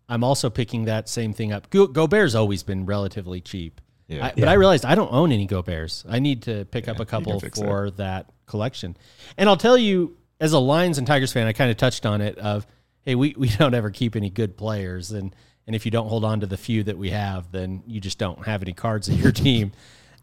I'm 0.07 0.23
also 0.23 0.49
picking 0.49 0.85
that 0.85 1.07
same 1.07 1.33
thing 1.33 1.51
up. 1.51 1.69
Go- 1.69 1.87
Gobert's 1.87 2.33
always 2.35 2.63
been 2.63 2.85
relatively 2.85 3.41
cheap. 3.41 3.79
Yeah. 4.07 4.25
I, 4.27 4.33
But 4.35 4.47
I 4.47 4.53
realized 4.53 4.85
I 4.85 4.95
don't 4.95 5.11
own 5.13 5.31
any 5.31 5.45
Goberts. 5.45 6.03
I 6.09 6.17
need 6.19 6.41
to 6.43 6.65
pick 6.65 6.87
up 6.87 6.99
a 6.99 7.05
couple 7.05 7.39
fix 7.39 7.59
for 7.59 7.91
that. 7.91 8.31
collection. 8.47 8.97
And 9.37 9.47
I'll 9.47 9.57
tell 9.57 9.77
you, 9.77 10.17
as 10.39 10.53
a 10.53 10.57
Lions 10.59 10.97
and 10.97 11.05
Tigers 11.05 11.31
fan, 11.31 11.45
I 11.45 11.53
kind 11.53 11.69
of 11.69 11.77
touched 11.77 12.07
on 12.07 12.21
it 12.21 12.39
of, 12.39 12.65
hey, 13.03 13.13
we, 13.13 13.35
we 13.37 13.49
don't 13.59 13.75
ever 13.75 13.91
keep 13.91 14.15
any 14.15 14.31
good 14.31 14.57
players. 14.57 15.11
And, 15.11 15.35
and 15.67 15.75
if 15.75 15.85
you 15.85 15.91
don't 15.91 16.07
hold 16.07 16.25
on 16.25 16.39
to 16.39 16.47
the 16.47 16.57
few 16.57 16.81
that 16.85 16.97
we 16.97 17.11
have, 17.11 17.51
then 17.51 17.83
you 17.85 17.99
just 18.01 18.17
don't 18.17 18.43
have 18.47 18.63
any 18.63 18.73
cards 18.73 19.07
in 19.09 19.17
your 19.19 19.31
team. 19.45 19.73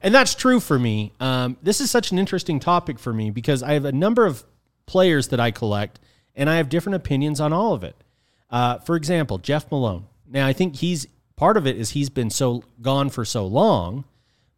And 0.03 0.15
that's 0.15 0.35
true 0.35 0.61
for 0.61 0.79
me. 0.79 1.13
Um, 1.21 1.57
this 1.63 1.81
is 1.81 1.91
such 1.91 2.13
an 2.13 2.19
interesting 2.19 2.61
topic 2.61 2.99
for 2.99 3.13
me 3.13 3.31
because 3.31 3.63
I 3.63 3.73
have 3.73 3.85
a 3.85 3.93
number 3.93 4.27
of 4.27 4.45
players 4.87 5.29
that 5.29 5.41
I 5.41 5.51
collect, 5.51 5.99
and 6.35 6.49
I 6.49 6.57
have 6.57 6.69
different 6.69 6.97
opinions 6.97 7.41
on 7.41 7.53
all 7.53 7.73
of 7.73 7.83
it. 7.83 7.97
Uh, 8.51 8.79
for 8.79 8.95
example, 8.97 9.39
Jeff 9.39 9.71
Malone. 9.71 10.07
Now, 10.29 10.47
I 10.47 10.53
think 10.53 10.77
he's 10.77 11.07
part 11.37 11.57
of 11.57 11.67
it 11.67 11.77
is 11.77 11.91
he's 11.91 12.11
been 12.11 12.31
so 12.31 12.63
gone 12.81 13.11
for 13.11 13.25
so 13.25 13.47
long, 13.47 14.05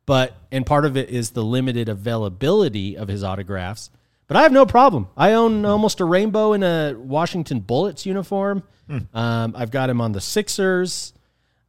but 0.06 0.34
and 0.52 0.64
part 0.66 0.84
of 0.84 0.96
it 0.96 1.10
is 1.10 1.30
the 1.30 1.44
limited 1.44 1.88
availability 1.88 2.96
of 2.96 3.08
his 3.08 3.22
autographs. 3.24 3.90
But 4.26 4.36
I 4.36 4.42
have 4.42 4.52
no 4.52 4.66
problem. 4.66 5.08
I 5.16 5.32
own 5.32 5.64
almost 5.64 6.00
a 6.00 6.04
rainbow 6.04 6.52
in 6.52 6.62
a 6.62 6.94
Washington 6.98 7.60
Bullets 7.60 8.04
uniform. 8.04 8.62
Um, 9.14 9.54
I've 9.56 9.70
got 9.70 9.88
him 9.90 10.00
on 10.00 10.12
the 10.12 10.20
Sixers 10.20 11.12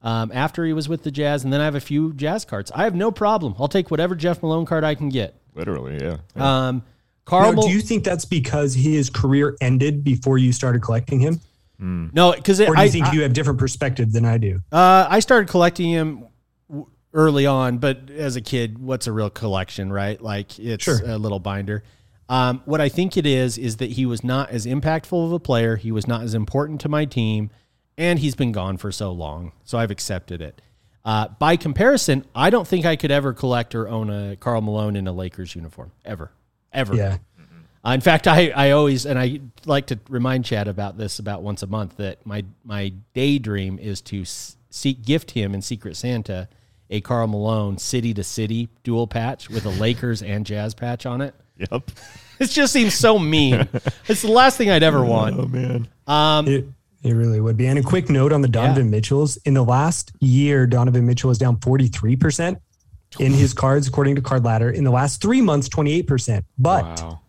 um, 0.01 0.31
after 0.33 0.65
he 0.65 0.73
was 0.73 0.87
with 0.89 1.03
the 1.03 1.11
Jazz, 1.11 1.43
and 1.43 1.51
then 1.51 1.61
I 1.61 1.65
have 1.65 1.75
a 1.75 1.79
few 1.81 2.13
Jazz 2.13 2.45
cards. 2.45 2.71
I 2.73 2.83
have 2.83 2.95
no 2.95 3.11
problem. 3.11 3.55
I'll 3.59 3.67
take 3.67 3.91
whatever 3.91 4.15
Jeff 4.15 4.41
Malone 4.41 4.65
card 4.65 4.83
I 4.83 4.95
can 4.95 5.09
get. 5.09 5.35
Literally, 5.55 5.97
yeah. 6.01 6.17
yeah. 6.35 6.67
Um, 6.67 6.83
Karl, 7.25 7.51
Now, 7.51 7.55
Mal- 7.57 7.67
do 7.67 7.73
you 7.73 7.81
think 7.81 8.03
that's 8.03 8.25
because 8.25 8.73
his 8.73 9.09
career 9.09 9.55
ended 9.61 10.03
before 10.03 10.37
you 10.37 10.51
started 10.51 10.81
collecting 10.81 11.19
him? 11.19 11.39
No, 11.81 12.33
because 12.33 12.59
Or 12.59 12.65
do 12.65 12.71
you 12.71 12.77
I, 12.77 12.89
think 12.89 13.05
I, 13.07 13.13
you 13.13 13.21
have 13.21 13.31
different 13.33 13.57
perspective 13.59 14.11
than 14.11 14.25
I 14.25 14.37
do? 14.37 14.59
uh, 14.71 15.07
I 15.09 15.19
started 15.21 15.47
collecting 15.49 15.89
him 15.89 16.25
w- 16.69 16.87
early 17.13 17.45
on, 17.45 17.77
but 17.77 18.09
as 18.09 18.35
a 18.35 18.41
kid, 18.41 18.79
what's 18.79 19.07
a 19.07 19.13
real 19.13 19.29
collection, 19.29 19.91
right? 19.91 20.21
Like 20.21 20.59
it's 20.59 20.83
Sure. 20.83 20.99
a 21.05 21.17
little 21.17 21.39
binder. 21.39 21.83
Um, 22.27 22.61
what 22.65 22.81
I 22.81 22.89
think 22.89 23.15
it 23.15 23.25
is 23.25 23.57
is 23.57 23.77
that 23.77 23.91
he 23.91 24.05
was 24.05 24.25
not 24.25 24.49
as 24.49 24.65
impactful 24.65 25.25
of 25.25 25.31
a 25.31 25.39
player. 25.39 25.77
He 25.77 25.91
was 25.91 26.05
not 26.05 26.21
as 26.23 26.33
important 26.33 26.81
to 26.81 26.89
my 26.89 27.05
team, 27.05 27.49
and 27.99 28.17
he's 28.17 28.33
been 28.33 28.53
gone 28.53 28.77
for 28.77 28.91
so 28.91 29.11
long. 29.11 29.51
So 29.65 29.77
I've 29.77 29.91
accepted 29.91 30.41
it. 30.41 30.61
Uh, 31.05 31.27
by 31.37 31.57
comparison, 31.57 32.25
I 32.33 32.49
don't 32.49 32.67
think 32.67 32.85
I 32.85 32.95
could 32.95 33.11
ever 33.11 33.33
collect 33.33 33.75
or 33.75 33.87
own 33.87 34.09
a 34.09 34.37
Karl 34.37 34.61
Malone 34.61 34.95
in 34.95 35.07
a 35.07 35.11
Lakers 35.11 35.53
uniform 35.53 35.91
ever, 36.05 36.31
ever. 36.73 36.95
Yeah. 36.95 37.17
Uh, 37.85 37.91
in 37.91 38.01
fact, 38.01 38.27
I, 38.27 38.49
I 38.49 38.71
always 38.71 39.05
and 39.05 39.17
I 39.17 39.39
like 39.65 39.87
to 39.87 39.99
remind 40.09 40.45
Chad 40.45 40.67
about 40.67 40.97
this 40.97 41.19
about 41.19 41.41
once 41.41 41.63
a 41.63 41.67
month 41.67 41.97
that 41.97 42.25
my 42.25 42.43
my 42.63 42.93
daydream 43.13 43.79
is 43.79 44.01
to 44.01 44.25
seek 44.25 45.03
gift 45.05 45.31
him 45.31 45.53
in 45.53 45.61
Secret 45.61 45.95
Santa 45.95 46.49
a 46.89 47.01
Karl 47.01 47.27
Malone 47.27 47.77
city 47.77 48.13
to 48.15 48.23
city 48.23 48.67
dual 48.83 49.07
patch 49.07 49.49
with 49.49 49.65
a 49.65 49.69
Lakers 49.69 50.21
and 50.21 50.45
Jazz 50.45 50.73
patch 50.73 51.05
on 51.05 51.21
it. 51.21 51.35
Yep. 51.57 51.91
It 52.39 52.49
just 52.51 52.71
seems 52.71 52.93
so 52.93 53.19
mean. 53.19 53.67
it's 54.07 54.21
the 54.21 54.31
last 54.31 54.57
thing 54.57 54.69
I'd 54.69 54.81
ever 54.81 55.03
want. 55.03 55.37
Oh 55.37 55.45
man. 55.45 55.89
It, 56.47 56.67
it 57.03 57.13
really 57.13 57.39
would 57.39 57.57
be. 57.57 57.65
And 57.67 57.79
a 57.79 57.83
quick 57.83 58.09
note 58.09 58.31
on 58.33 58.41
the 58.41 58.47
Donovan 58.47 58.89
Mitchells. 58.89 59.37
In 59.45 59.53
the 59.53 59.63
last 59.63 60.11
year, 60.19 60.67
Donovan 60.67 61.05
Mitchell 61.05 61.29
is 61.31 61.37
down 61.37 61.57
43% 61.57 62.57
in 63.19 63.33
his 63.33 63.53
cards, 63.53 63.87
according 63.87 64.15
to 64.15 64.21
Card 64.21 64.43
Ladder. 64.43 64.69
In 64.69 64.83
the 64.83 64.91
last 64.91 65.21
three 65.21 65.41
months, 65.41 65.67
28%. 65.69 66.43
But 66.57 66.83
Wow. 66.83 67.19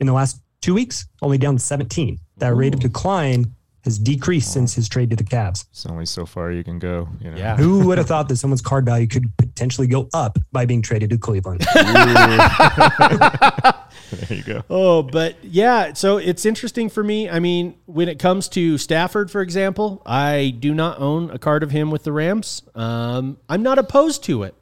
in 0.00 0.06
the 0.06 0.12
last 0.12 0.40
two 0.60 0.74
weeks, 0.74 1.06
only 1.22 1.38
down 1.38 1.58
17. 1.58 2.18
That 2.38 2.54
rate 2.56 2.74
of 2.74 2.80
decline 2.80 3.54
has 3.84 3.98
decreased 3.98 4.52
since 4.52 4.74
his 4.74 4.88
trade 4.88 5.10
to 5.10 5.16
the 5.16 5.24
Cavs. 5.24 5.66
It's 5.70 5.86
only 5.86 6.06
so 6.06 6.24
far 6.24 6.52
you 6.52 6.62
can 6.62 6.78
go. 6.78 7.08
You 7.20 7.32
know. 7.32 7.36
Yeah. 7.36 7.56
Who 7.62 7.86
would 7.86 7.98
have 7.98 8.06
thought 8.06 8.28
that 8.28 8.36
someone's 8.36 8.62
card 8.62 8.86
value 8.86 9.06
could 9.06 9.36
potentially 9.36 9.86
go 9.86 10.08
up 10.14 10.38
by 10.52 10.66
being 10.66 10.82
traded 10.82 11.10
to 11.10 11.18
Cleveland? 11.18 11.66
There 14.12 14.36
you 14.36 14.44
go. 14.44 14.62
Oh, 14.68 15.02
but 15.02 15.42
yeah, 15.42 15.94
so 15.94 16.18
it's 16.18 16.44
interesting 16.44 16.90
for 16.90 17.02
me. 17.02 17.30
I 17.30 17.38
mean, 17.38 17.76
when 17.86 18.08
it 18.08 18.18
comes 18.18 18.48
to 18.50 18.76
Stafford, 18.76 19.30
for 19.30 19.40
example, 19.40 20.02
I 20.04 20.54
do 20.58 20.74
not 20.74 21.00
own 21.00 21.30
a 21.30 21.38
card 21.38 21.62
of 21.62 21.70
him 21.70 21.90
with 21.90 22.04
the 22.04 22.12
Rams. 22.12 22.62
Um, 22.74 23.38
I'm 23.48 23.62
not 23.62 23.78
opposed 23.78 24.22
to 24.24 24.42
it. 24.42 24.54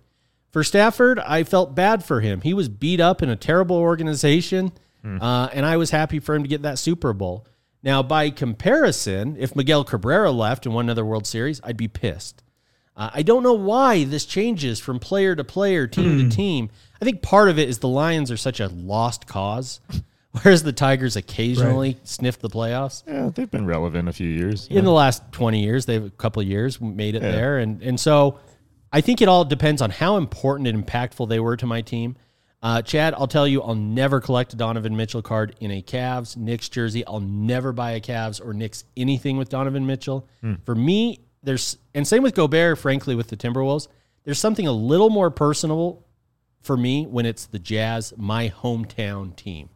For 0.52 0.64
Stafford, 0.64 1.18
I 1.20 1.44
felt 1.44 1.74
bad 1.74 2.04
for 2.04 2.20
him. 2.20 2.40
He 2.40 2.54
was 2.54 2.68
beat 2.68 3.00
up 3.00 3.22
in 3.22 3.30
a 3.30 3.36
terrible 3.36 3.76
organization, 3.76 4.72
uh, 5.04 5.48
and 5.52 5.64
I 5.64 5.76
was 5.76 5.90
happy 5.90 6.18
for 6.18 6.34
him 6.34 6.42
to 6.42 6.48
get 6.48 6.62
that 6.62 6.78
Super 6.78 7.12
Bowl. 7.12 7.46
Now, 7.82 8.02
by 8.02 8.30
comparison, 8.30 9.36
if 9.38 9.56
Miguel 9.56 9.84
Cabrera 9.84 10.30
left 10.30 10.66
and 10.66 10.74
won 10.74 10.86
another 10.86 11.04
World 11.04 11.26
Series, 11.26 11.60
I'd 11.64 11.76
be 11.76 11.88
pissed. 11.88 12.42
Uh, 12.96 13.10
I 13.14 13.22
don't 13.22 13.42
know 13.42 13.54
why 13.54 14.04
this 14.04 14.26
changes 14.26 14.78
from 14.80 14.98
player 14.98 15.34
to 15.34 15.44
player, 15.44 15.86
team 15.86 16.18
to 16.18 16.36
team. 16.36 16.68
I 17.00 17.04
think 17.04 17.22
part 17.22 17.48
of 17.48 17.58
it 17.58 17.68
is 17.68 17.78
the 17.78 17.88
Lions 17.88 18.30
are 18.30 18.36
such 18.36 18.60
a 18.60 18.68
lost 18.68 19.26
cause, 19.26 19.80
whereas 20.42 20.62
the 20.62 20.72
Tigers 20.72 21.16
occasionally 21.16 21.98
sniff 22.04 22.38
the 22.38 22.50
playoffs. 22.50 23.02
Yeah, 23.06 23.30
they've 23.34 23.50
been 23.50 23.64
relevant 23.64 24.08
a 24.08 24.12
few 24.12 24.28
years. 24.28 24.66
In 24.68 24.84
the 24.84 24.92
last 24.92 25.22
20 25.32 25.62
years, 25.62 25.86
they've 25.86 26.04
a 26.04 26.10
couple 26.10 26.42
of 26.42 26.48
years 26.48 26.78
made 26.80 27.14
it 27.14 27.22
there. 27.22 27.58
And, 27.58 27.80
and 27.82 27.98
so 27.98 28.38
I 28.92 29.00
think 29.00 29.22
it 29.22 29.28
all 29.28 29.46
depends 29.46 29.80
on 29.80 29.90
how 29.90 30.18
important 30.18 30.68
and 30.68 30.84
impactful 30.86 31.28
they 31.30 31.40
were 31.40 31.56
to 31.56 31.66
my 31.66 31.80
team. 31.80 32.16
Uh, 32.62 32.82
Chad, 32.82 33.14
I'll 33.14 33.26
tell 33.26 33.48
you, 33.48 33.62
I'll 33.62 33.74
never 33.74 34.20
collect 34.20 34.52
a 34.52 34.56
Donovan 34.56 34.94
Mitchell 34.96 35.22
card 35.22 35.56
in 35.60 35.70
a 35.70 35.80
Cavs, 35.82 36.36
Knicks 36.36 36.68
jersey. 36.68 37.06
I'll 37.06 37.20
never 37.20 37.72
buy 37.72 37.92
a 37.92 38.00
Cavs 38.00 38.44
or 38.44 38.52
Knicks 38.52 38.84
anything 38.96 39.38
with 39.38 39.48
Donovan 39.48 39.86
Mitchell. 39.86 40.28
For 40.64 40.74
me, 40.74 41.20
there's, 41.42 41.78
and 41.94 42.06
same 42.06 42.22
with 42.22 42.34
Gobert, 42.34 42.76
frankly, 42.78 43.14
with 43.14 43.28
the 43.28 43.36
Timberwolves, 43.36 43.88
there's 44.24 44.38
something 44.38 44.66
a 44.66 44.72
little 44.72 45.08
more 45.08 45.30
personal 45.30 46.04
for 46.60 46.76
me 46.76 47.06
when 47.06 47.24
it's 47.24 47.46
the 47.46 47.58
Jazz, 47.58 48.12
my 48.18 48.50
hometown 48.50 49.34
team, 49.34 49.70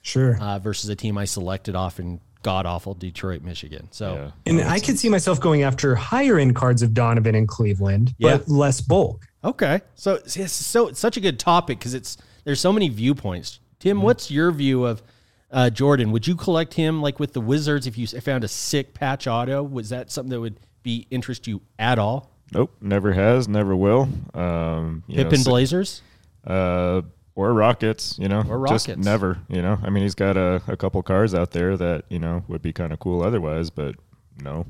Sure. 0.00 0.38
uh, 0.40 0.58
versus 0.58 0.88
a 0.88 0.96
team 0.96 1.18
I 1.18 1.26
selected 1.26 1.76
off 1.76 2.00
in 2.00 2.20
god 2.42 2.64
awful 2.64 2.94
Detroit, 2.94 3.42
Michigan. 3.42 3.88
So, 3.90 4.14
Yeah. 4.14 4.30
And 4.50 4.60
I 4.62 4.80
could 4.80 4.98
see 4.98 5.10
myself 5.10 5.38
going 5.42 5.62
after 5.62 5.94
higher 5.94 6.38
end 6.38 6.56
cards 6.56 6.80
of 6.80 6.94
Donovan 6.94 7.34
in 7.34 7.46
Cleveland, 7.46 8.14
Yeah. 8.16 8.38
but 8.38 8.48
less 8.48 8.80
bulk. 8.80 9.26
Okay, 9.44 9.80
so 9.94 10.14
it's 10.14 10.36
it's 10.38 10.52
so 10.54 10.88
it's 10.88 10.98
such 11.00 11.18
a 11.18 11.20
good 11.20 11.38
topic 11.38 11.78
because 11.78 11.92
it's 11.92 12.16
there's 12.44 12.60
so 12.60 12.72
many 12.72 12.88
viewpoints. 12.88 13.60
Tim, 13.78 14.02
what's 14.02 14.30
your 14.30 14.50
view 14.52 14.84
of 14.84 15.02
uh, 15.50 15.70
Jordan? 15.70 16.12
Would 16.12 16.26
you 16.26 16.36
collect 16.36 16.74
him 16.74 17.00
like 17.02 17.18
with 17.18 17.32
the 17.32 17.40
Wizards 17.40 17.86
if 17.86 17.96
you 17.98 18.06
found 18.06 18.44
a 18.44 18.48
sick 18.48 18.94
patch 18.94 19.26
auto? 19.26 19.62
Was 19.62 19.88
that 19.88 20.10
something 20.10 20.30
that 20.30 20.40
would 20.40 20.60
be 20.82 21.06
interest 21.10 21.46
you 21.46 21.60
at 21.78 21.98
all? 21.98 22.30
Nope, 22.52 22.74
never 22.80 23.12
has, 23.12 23.48
never 23.48 23.74
will. 23.76 24.08
Um, 24.34 25.04
you 25.06 25.16
know, 25.18 25.24
Pippen 25.24 25.42
Blazers. 25.44 26.02
uh, 26.46 27.02
or 27.36 27.54
Rockets, 27.54 28.18
you 28.18 28.28
know, 28.28 28.40
Or 28.48 28.66
just 28.66 28.88
Rockets. 28.88 29.04
never, 29.04 29.38
you 29.48 29.62
know. 29.62 29.78
I 29.82 29.88
mean, 29.88 30.02
he's 30.02 30.16
got 30.16 30.36
a, 30.36 30.60
a 30.66 30.76
couple 30.76 31.02
cars 31.02 31.32
out 31.32 31.52
there 31.52 31.76
that 31.76 32.04
you 32.10 32.18
know 32.18 32.42
would 32.48 32.60
be 32.60 32.72
kind 32.72 32.92
of 32.92 32.98
cool 32.98 33.22
otherwise, 33.22 33.70
but 33.70 33.94
no. 34.42 34.66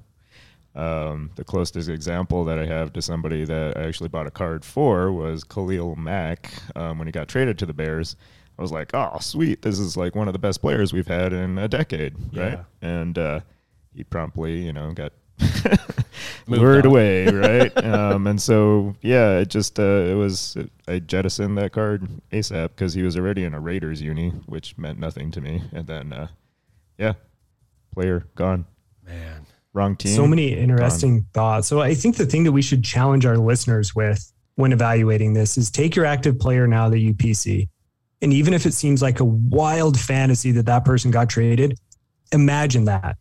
Um, 0.74 1.30
the 1.35 1.44
closest 1.44 1.88
example 1.88 2.44
that 2.44 2.59
I 2.59 2.66
have 2.66 2.92
to 2.92 3.02
somebody 3.02 3.44
that 3.44 3.76
I 3.76 3.83
actually 3.83 4.09
bought 4.09 4.26
a 4.26 4.30
card 4.30 4.64
for 4.64 5.11
was 5.11 5.42
Khalil 5.42 5.96
Mack 5.96 6.52
um, 6.76 6.98
when 6.98 7.09
he 7.09 7.12
got 7.12 7.28
traded 7.28 7.59
to 7.59 7.66
the 7.66 7.72
Bears. 7.72 8.16
I 8.59 8.62
was 8.62 8.70
like, 8.70 8.90
oh, 8.94 9.16
sweet, 9.20 9.62
this 9.62 9.78
is 9.78 9.96
like 9.96 10.14
one 10.14 10.28
of 10.28 10.33
the 10.33 10.38
best 10.38 10.61
players 10.61 10.92
we've 10.92 11.06
had 11.09 11.33
in 11.33 11.59
a 11.59 11.66
decade, 11.66 12.14
right? 12.37 12.61
And 12.83 13.18
uh, 13.18 13.40
he 13.94 14.04
promptly, 14.04 14.64
you 14.64 14.72
know, 14.72 14.92
got 14.92 15.12
Moved 16.46 16.62
lured 16.62 16.85
away, 16.85 17.26
right? 17.26 17.76
um, 17.85 18.26
and 18.26 18.40
so, 18.40 18.94
yeah, 19.00 19.38
it 19.38 19.48
just 19.48 19.78
uh, 19.78 19.83
it 19.83 20.14
was 20.14 20.56
I 20.87 20.98
jettisoned 20.98 21.56
that 21.59 21.72
card 21.72 22.06
ASAP 22.33 22.68
because 22.70 22.94
he 22.94 23.02
was 23.02 23.16
already 23.16 23.44
in 23.44 23.54
a 23.54 23.61
Raiders 23.61 24.02
uni, 24.02 24.30
which 24.46 24.76
meant 24.76 24.98
nothing 24.98 25.30
to 25.33 25.40
me. 25.40 25.62
And 25.72 25.87
then, 25.87 26.12
uh, 26.12 26.28
yeah, 26.98 27.14
player 27.92 28.26
gone, 28.35 28.66
Man, 29.06 29.46
wrong 29.72 29.96
team. 29.96 30.14
So 30.14 30.26
many 30.26 30.52
interesting 30.52 31.26
thoughts. 31.33 31.68
So 31.68 31.80
I 31.80 31.94
think 31.94 32.16
the 32.16 32.26
thing 32.26 32.44
that 32.44 32.52
we 32.52 32.62
should 32.62 32.83
challenge 32.85 33.24
our 33.26 33.37
listeners 33.38 33.94
with 33.94 34.33
when 34.56 34.72
evaluating 34.72 35.33
this 35.35 35.56
is 35.56 35.70
take 35.70 35.94
your 35.96 36.04
active 36.04 36.38
player 36.38 36.66
now 36.66 36.88
that 36.88 36.98
you 36.98 37.14
PC. 37.14 37.68
And 38.22 38.33
even 38.33 38.52
if 38.52 38.66
it 38.66 38.74
seems 38.74 39.00
like 39.00 39.20
a 39.20 39.24
wild 39.24 39.98
fantasy 39.98 40.50
that 40.52 40.66
that 40.66 40.85
person 40.85 41.11
got 41.11 41.30
traded, 41.30 41.78
imagine 42.33 42.85
that. 42.87 43.16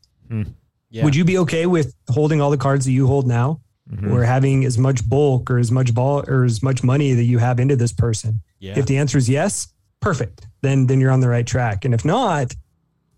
yeah. 0.89 1.03
Would 1.03 1.15
you 1.15 1.23
be 1.23 1.37
okay 1.39 1.65
with 1.67 1.95
holding 2.09 2.41
all 2.41 2.49
the 2.49 2.57
cards 2.57 2.85
that 2.85 2.91
you 2.91 3.07
hold 3.07 3.27
now 3.27 3.61
Mhm. 3.91 4.11
or 4.11 4.23
having 4.23 4.65
as 4.65 4.77
much 4.77 5.07
bulk 5.07 5.49
or 5.49 5.57
as 5.57 5.71
much 5.71 5.93
ball 5.93 6.23
or 6.27 6.43
as 6.43 6.61
much 6.61 6.83
money 6.83 7.13
that 7.13 7.23
you 7.23 7.37
have 7.37 7.59
into 7.59 7.75
this 7.75 7.91
person? 7.93 8.41
Yeah. 8.59 8.77
If 8.77 8.85
the 8.87 8.97
answer 8.97 9.17
is 9.17 9.29
yes, 9.29 9.67
perfect. 10.01 10.45
Then 10.61 10.87
then 10.87 10.99
you're 10.99 11.11
on 11.11 11.21
the 11.21 11.29
right 11.29 11.45
track. 11.47 11.85
And 11.85 11.93
if 11.93 12.03
not, 12.03 12.53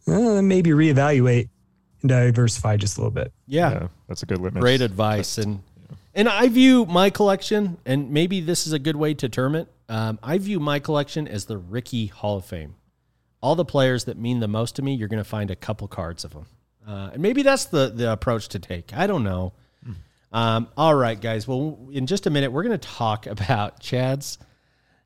then 0.06 0.48
maybe 0.48 0.70
reevaluate 0.72 1.50
and 2.02 2.10
diversify 2.10 2.78
just 2.78 2.98
a 2.98 3.02
little 3.02 3.12
bit. 3.12 3.32
yeah. 3.48 3.72
yeah, 3.72 3.88
that's 4.08 4.24
a 4.24 4.26
good 4.26 4.40
litmus. 4.40 4.62
Great 4.62 4.82
advice. 4.82 5.38
And 5.38 5.62
and 6.14 6.28
I 6.28 6.50
view 6.50 6.86
my 6.86 7.10
collection, 7.10 7.78
and 7.86 8.12
maybe 8.12 8.42
this 8.42 8.68
is 8.68 8.74
a 8.74 8.80
good 8.80 8.96
way 8.96 9.14
to 9.16 9.30
term 9.30 9.56
it. 9.56 9.68
Um, 9.88 10.20
I 10.22 10.38
view 10.38 10.60
my 10.60 10.80
collection 10.80 11.28
as 11.28 11.46
the 11.46 11.58
Ricky 11.58 12.08
Hall 12.08 12.38
of 12.38 12.46
Fame. 12.46 12.76
All 13.42 13.56
the 13.56 13.66
players 13.66 14.06
that 14.06 14.18
mean 14.18 14.40
the 14.40 14.48
most 14.48 14.76
to 14.76 14.82
me, 14.82 14.94
you're 14.94 15.08
going 15.08 15.24
to 15.24 15.30
find 15.30 15.50
a 15.50 15.56
couple 15.56 15.88
cards 15.88 16.24
of 16.24 16.34
them. 16.34 16.46
Uh, 16.88 17.12
and 17.14 17.22
maybe 17.22 17.44
that's 17.44 17.66
the 17.66 17.90
the 17.90 18.12
approach 18.12 18.50
to 18.50 18.60
take. 18.60 18.94
I 18.96 19.08
don't 19.08 19.24
know. 19.24 19.54
Um, 20.34 20.70
all 20.78 20.96
right, 20.96 21.20
guys. 21.20 21.46
Well, 21.48 21.78
in 21.92 22.08
just 22.08 22.26
a 22.26 22.30
minute, 22.30 22.52
we're 22.52 22.64
going 22.64 22.78
to 22.78 22.88
talk 22.88 23.26
about 23.28 23.80
Chad's 23.80 24.38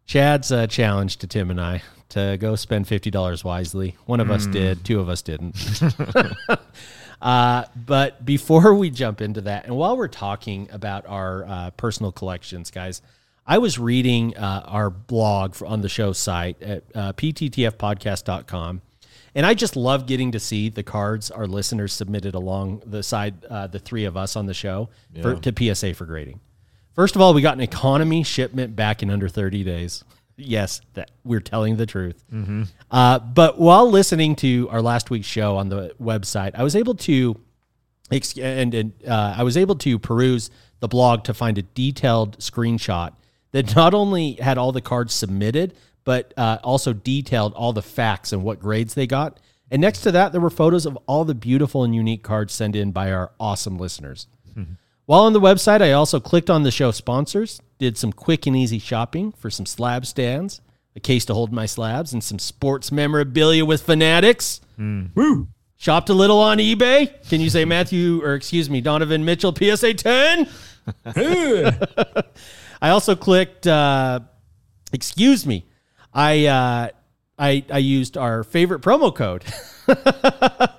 Chad's 0.06 0.52
uh, 0.52 0.68
challenge 0.68 1.18
to 1.18 1.28
Tim 1.28 1.50
and 1.50 1.60
I 1.60 1.82
to 2.10 2.38
go 2.40 2.56
spend 2.56 2.88
fifty 2.88 3.12
dollars 3.12 3.44
wisely. 3.44 3.96
One 4.06 4.20
of 4.20 4.32
us 4.32 4.46
did, 4.46 4.84
two 4.86 5.00
of 5.00 5.10
us 5.10 5.22
didn't. 5.22 5.56
Uh, 7.22 7.66
but 7.76 8.24
before 8.26 8.76
we 8.76 8.90
jump 8.90 9.22
into 9.22 9.42
that, 9.42 9.66
and 9.66 9.76
while 9.76 9.98
we're 9.98 10.08
talking 10.08 10.70
about 10.72 11.06
our 11.08 11.46
uh, 11.46 11.72
personal 11.72 12.12
collections, 12.12 12.70
guys, 12.72 13.02
I 13.48 13.58
was 13.58 13.78
reading 13.78 14.36
uh, 14.38 14.64
our 14.66 14.90
blog 14.90 15.56
for, 15.56 15.66
on 15.66 15.82
the 15.82 15.90
show 15.90 16.14
site 16.14 16.62
at 16.62 16.84
uh, 16.94 17.14
pttfpodcast.com. 17.14 18.82
And 19.34 19.46
I 19.46 19.54
just 19.54 19.76
love 19.76 20.08
getting 20.08 20.32
to 20.32 20.40
see 20.40 20.70
the 20.70 20.84
cards 20.84 21.30
our 21.30 21.46
listeners 21.46 21.92
submitted 21.92 22.36
along 22.36 22.84
the 22.86 23.04
side, 23.04 23.44
uh, 23.46 23.68
the 23.68 23.80
three 23.80 24.06
of 24.06 24.16
us 24.16 24.36
on 24.36 24.46
the 24.46 24.54
show 24.54 24.90
for, 25.22 25.36
to 25.36 25.76
PSA 25.76 25.94
for 25.94 26.06
grading. 26.06 26.40
First 26.94 27.16
of 27.16 27.22
all, 27.22 27.34
we 27.34 27.42
got 27.42 27.56
an 27.56 27.62
economy 27.62 28.24
shipment 28.24 28.76
back 28.78 29.04
in 29.04 29.10
under 29.10 29.28
30 29.28 29.66
days. 29.66 30.06
Yes, 30.38 30.82
that 30.96 31.12
we're 31.24 31.40
telling 31.40 31.78
the 31.78 31.86
truth. 31.86 32.24
Uh, 32.92 33.20
but 33.20 33.58
while 33.58 33.90
listening 33.90 34.36
to 34.38 34.68
our 34.70 34.82
last 34.82 35.10
week's 35.10 35.28
show 35.28 35.56
on 35.58 35.70
the 35.70 35.96
website, 36.02 36.52
I 36.56 36.64
was 36.64 36.76
able 36.76 36.96
to 36.96 37.40
and, 38.12 38.74
and 38.74 38.94
uh, 39.08 39.36
I 39.38 39.44
was 39.44 39.58
able 39.58 39.76
to 39.78 39.98
peruse 39.98 40.50
the 40.80 40.88
blog 40.88 41.24
to 41.24 41.34
find 41.34 41.58
a 41.58 41.64
detailed 41.64 42.38
screenshot 42.38 43.14
that 43.52 43.76
not 43.76 43.94
only 43.94 44.34
had 44.34 44.58
all 44.58 44.72
the 44.72 44.82
cards 44.82 45.14
submitted, 45.14 45.74
but 46.04 46.34
uh, 46.38 46.60
also 46.64 46.94
detailed 46.94 47.54
all 47.54 47.74
the 47.74 47.82
facts 47.82 48.32
and 48.32 48.44
what 48.44 48.60
grades 48.60 48.94
they 48.94 49.08
got 49.08 49.40
And 49.72 49.82
next 49.82 50.02
to 50.02 50.12
that, 50.12 50.32
there 50.32 50.42
were 50.42 50.52
photos 50.52 50.86
of 50.86 50.98
all 51.08 51.26
the 51.26 51.34
beautiful 51.34 51.84
and 51.84 51.96
unique 51.96 52.22
cards 52.24 52.54
sent 52.54 52.76
in 52.76 52.92
by 52.92 53.12
our 53.12 53.32
awesome 53.40 53.78
listeners. 53.78 54.28
While 55.06 55.22
on 55.22 55.34
the 55.34 55.42
website, 55.42 55.82
I 55.82 55.92
also 55.92 56.20
clicked 56.20 56.50
on 56.50 56.64
the 56.64 56.72
show 56.72 56.92
sponsors, 56.92 57.62
did 57.78 57.98
some 57.98 58.12
quick 58.12 58.48
and 58.48 58.56
easy 58.56 58.80
shopping 58.80 59.32
for 59.34 59.52
some 59.52 59.66
slab 59.68 60.06
stands, 60.06 60.62
a 60.96 61.00
case 61.00 61.26
to 61.26 61.34
hold 61.34 61.52
my 61.52 61.68
slabs, 61.68 62.12
and 62.12 62.24
some 62.24 62.40
sports 62.40 62.92
memorabilia 62.92 63.66
with 63.66 63.84
fanatics. 63.84 64.62
Woo! 64.78 65.48
Shopped 65.78 66.10
a 66.10 66.14
little 66.14 66.40
on 66.40 66.58
eBay. 66.58 67.12
Can 67.30 67.40
you 67.40 67.50
say 67.52 67.66
Matthew, 67.76 68.24
or 68.24 68.34
excuse 68.34 68.70
me, 68.70 68.82
Donovan 68.82 69.24
Mitchell 69.26 69.54
PSA 69.56 69.94
10? 69.94 70.50
I 72.82 72.90
also 72.90 73.16
clicked, 73.16 73.68
uh, 73.68 74.22
excuse 74.92 75.46
me, 75.46 75.66
I, 76.14 76.46
uh, 76.48 76.90
I, 77.38 77.64
I 77.70 77.78
used 77.78 78.18
our 78.18 78.44
favorite 78.44 78.82
promo 78.82 79.14
code 79.14 79.44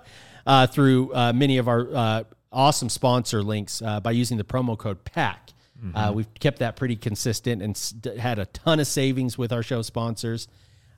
uh, 0.47 0.67
through 0.67 1.15
uh, 1.15 1.33
many 1.33 1.59
of 1.59 1.69
our 1.69 1.95
uh, 1.95 2.25
awesome 2.57 2.89
sponsor 2.89 3.43
links 3.43 3.81
uh, 3.83 4.01
by 4.01 4.11
using 4.11 4.37
the 4.39 4.45
promo 4.45 4.77
code 4.77 5.05
PACK. 5.05 5.51
Uh, 5.95 6.11
we've 6.15 6.33
kept 6.41 6.59
that 6.61 6.75
pretty 6.75 6.97
consistent 6.97 7.61
and 7.63 7.77
s- 7.77 7.95
had 8.19 8.39
a 8.39 8.47
ton 8.47 8.81
of 8.81 8.87
savings 8.87 9.37
with 9.37 9.53
our 9.53 9.63
show 9.63 9.83
sponsors. 9.83 10.49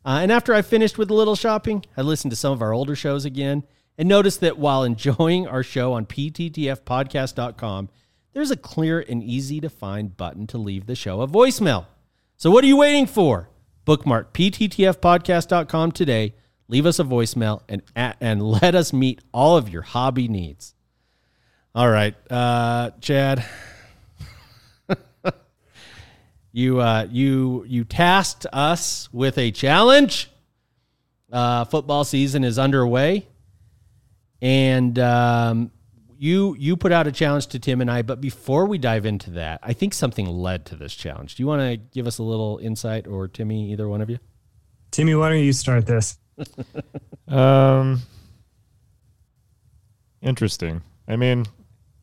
Uh, 0.05 0.21
and 0.23 0.31
after 0.31 0.55
I 0.55 0.63
finished 0.63 0.97
with 0.97 1.11
a 1.11 1.15
little 1.15 1.35
shopping, 1.35 1.85
I 1.97 2.03
listened 2.03 2.31
to 2.31 2.37
some 2.37 2.53
of 2.53 2.63
our 2.63 2.73
older 2.73 2.95
shows 2.95 3.25
again 3.25 3.65
and 3.99 4.09
noticed 4.09 4.39
that 4.41 4.57
while 4.57 4.85
enjoying 4.85 5.49
our 5.49 5.65
show 5.65 5.93
on 5.95 6.07
pttfpodcast.com, 6.07 7.89
there's 8.33 8.51
a 8.51 8.57
clear 8.57 9.01
and 9.09 9.23
easy 9.23 9.61
to 9.61 9.69
find 9.69 10.17
button 10.17 10.47
to 10.49 10.59
leave 10.59 10.87
the 10.87 10.95
show 10.95 11.21
a 11.23 11.27
voicemail. 11.29 11.87
So 12.37 12.51
what 12.51 12.63
are 12.63 12.69
you 12.69 12.77
waiting 12.77 13.07
for? 13.07 13.49
Bookmark 13.85 14.33
pttfpodcast.com 14.33 15.93
today. 15.93 16.35
Leave 16.69 16.87
us 16.87 16.99
a 16.99 17.05
voicemail 17.05 17.63
and 17.69 17.83
and 17.97 18.43
let 18.63 18.75
us 18.75 18.93
meet 18.93 19.21
all 19.33 19.57
of 19.57 19.69
your 19.69 19.83
hobby 19.83 20.29
needs. 20.29 20.75
All 21.79 21.89
right, 21.89 22.13
uh, 22.29 22.91
Chad. 23.01 23.45
you 26.53 26.81
uh, 26.81 27.07
you 27.09 27.65
you 27.69 27.85
tasked 27.85 28.47
us 28.53 29.09
with 29.13 29.39
a 29.39 29.53
challenge. 29.53 30.29
Uh, 31.33 31.65
football 31.67 32.03
season 32.03 32.43
is 32.43 32.59
underway, 32.59 33.29
and 34.43 34.99
um, 34.99 35.71
you 36.19 36.57
you 36.59 36.77
put 36.77 36.91
out 36.91 37.07
a 37.07 37.13
challenge 37.13 37.47
to 37.47 37.61
Tim 37.61 37.81
and 37.81 37.89
I. 37.89 38.03
But 38.03 38.21
before 38.21 38.67
we 38.67 38.79
dive 38.79 39.07
into 39.07 39.31
that, 39.31 39.61
I 39.63 39.73
think 39.73 39.95
something 39.95 40.27
led 40.27 40.67
to 40.67 40.75
this 40.75 40.97
challenge. 40.97 41.37
Do 41.37 41.45
you 41.45 41.47
want 41.47 41.63
to 41.63 41.77
give 41.77 42.09
us 42.09 42.19
a 42.19 42.25
little 42.25 42.59
insight, 42.61 43.07
or 43.07 43.29
Timmy, 43.29 43.71
either 43.71 43.89
one 43.89 44.01
of 44.01 44.11
you? 44.11 44.19
Timmy, 44.91 45.15
why 45.15 45.29
don't 45.29 45.45
you 45.45 45.53
start 45.53 45.87
this? 45.87 46.19
Um, 47.29 48.01
interesting. 50.23 50.81
I 51.07 51.17
mean, 51.17 51.45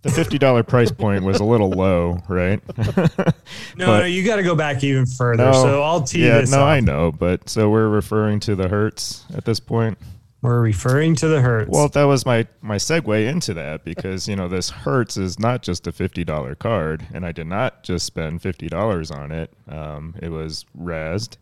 the 0.05 0.11
fifty 0.11 0.37
dollar 0.37 0.61
price 0.61 0.91
point 0.91 1.23
was 1.23 1.39
a 1.39 1.43
little 1.43 1.71
low, 1.71 2.19
right? 2.29 2.61
No, 3.77 3.87
But- 3.87 3.99
no, 3.99 4.05
you 4.05 4.23
got 4.23 4.37
to 4.37 4.43
go 4.43 4.55
back 4.55 4.83
even 4.83 5.05
further. 5.05 5.45
No. 5.45 5.51
So 5.51 5.81
I'll 5.81 6.01
tee 6.01 6.25
yeah, 6.25 6.39
this 6.41 6.51
no, 6.51 6.59
up. 6.59 6.67
I 6.67 6.79
know, 6.79 7.11
but 7.11 7.49
so 7.49 7.69
we're 7.69 7.89
referring 7.89 8.39
to 8.41 8.55
the 8.55 8.67
Hurts 8.69 9.25
at 9.33 9.45
this 9.45 9.59
point. 9.59 9.97
We're 10.41 10.61
referring 10.61 11.15
to 11.15 11.27
the 11.27 11.41
Hurts. 11.41 11.69
Well, 11.71 11.87
that 11.89 12.03
was 12.03 12.25
my 12.25 12.47
my 12.61 12.75
segue 12.75 13.27
into 13.27 13.53
that 13.55 13.83
because 13.83 14.27
you 14.27 14.35
know 14.35 14.47
this 14.47 14.69
Hurts 14.69 15.17
is 15.17 15.39
not 15.39 15.63
just 15.63 15.87
a 15.87 15.91
fifty 15.91 16.23
dollar 16.23 16.53
card, 16.55 17.07
and 17.13 17.25
I 17.25 17.31
did 17.31 17.47
not 17.47 17.83
just 17.83 18.05
spend 18.05 18.41
fifty 18.43 18.67
dollars 18.67 19.09
on 19.11 19.31
it. 19.31 19.51
Um, 19.67 20.15
it 20.21 20.29
was 20.29 20.65
razzed 20.79 21.37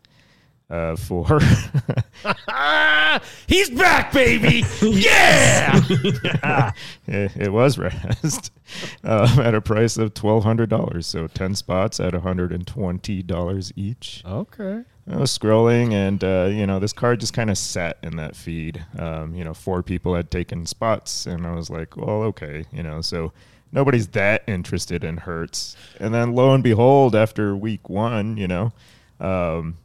uh, 0.70 0.96
for 0.96 1.40
he's 3.46 3.70
back, 3.70 4.12
baby! 4.12 4.64
yeah. 4.80 5.80
it, 7.06 7.36
it 7.36 7.52
was 7.52 7.78
rest 7.78 8.52
um, 9.04 9.40
at 9.40 9.54
a 9.54 9.60
price 9.60 9.96
of 9.96 10.14
twelve 10.14 10.44
hundred 10.44 10.70
dollars, 10.70 11.06
so 11.06 11.26
ten 11.26 11.54
spots 11.54 12.00
at 12.00 12.14
hundred 12.14 12.52
and 12.52 12.66
twenty 12.66 13.22
dollars 13.22 13.72
each. 13.76 14.22
okay. 14.26 14.82
I 15.06 15.18
was 15.18 15.36
scrolling, 15.36 15.92
and 15.92 16.24
uh, 16.24 16.48
you 16.50 16.66
know, 16.66 16.78
this 16.78 16.94
card 16.94 17.20
just 17.20 17.34
kind 17.34 17.50
of 17.50 17.58
sat 17.58 17.98
in 18.02 18.16
that 18.16 18.34
feed. 18.34 18.82
Um, 18.98 19.34
you 19.34 19.44
know, 19.44 19.52
four 19.52 19.82
people 19.82 20.14
had 20.14 20.30
taken 20.30 20.64
spots, 20.64 21.26
and 21.26 21.46
I 21.46 21.54
was 21.54 21.68
like, 21.68 21.98
well, 21.98 22.22
okay, 22.22 22.64
you 22.72 22.82
know, 22.82 23.02
so 23.02 23.30
nobody's 23.70 24.08
that 24.08 24.44
interested 24.46 25.04
in 25.04 25.18
Hurts. 25.18 25.76
And 26.00 26.14
then 26.14 26.34
lo 26.34 26.54
and 26.54 26.64
behold, 26.64 27.14
after 27.14 27.54
week 27.54 27.90
one, 27.90 28.38
you 28.38 28.48
know, 28.48 28.72
um, 29.20 29.76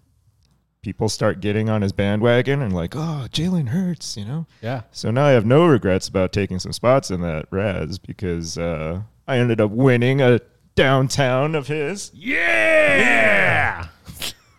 people 0.82 1.10
start 1.10 1.42
getting 1.42 1.70
on 1.70 1.82
his 1.82 1.92
bandwagon 1.92 2.62
and 2.62 2.74
like, 2.74 2.96
oh, 2.96 3.28
Jalen 3.32 3.70
Hurts, 3.70 4.16
you 4.16 4.26
know. 4.26 4.46
Yeah. 4.62 4.84
So 4.92 5.12
now 5.12 5.26
I 5.26 5.32
have 5.32 5.46
no 5.46 5.66
regrets 5.66 6.08
about 6.08 6.32
taking 6.32 6.60
some 6.60 6.72
spots 6.72 7.12
in 7.12 7.22
that 7.22 7.46
Raz 7.52 8.00
because 8.00 8.58
uh, 8.58 9.02
I 9.28 9.38
ended 9.38 9.60
up 9.60 9.72
winning 9.72 10.22
a 10.22 10.40
downtown 10.76 11.56
of 11.56 11.68
his. 11.68 12.12
Yeah. 12.14 13.88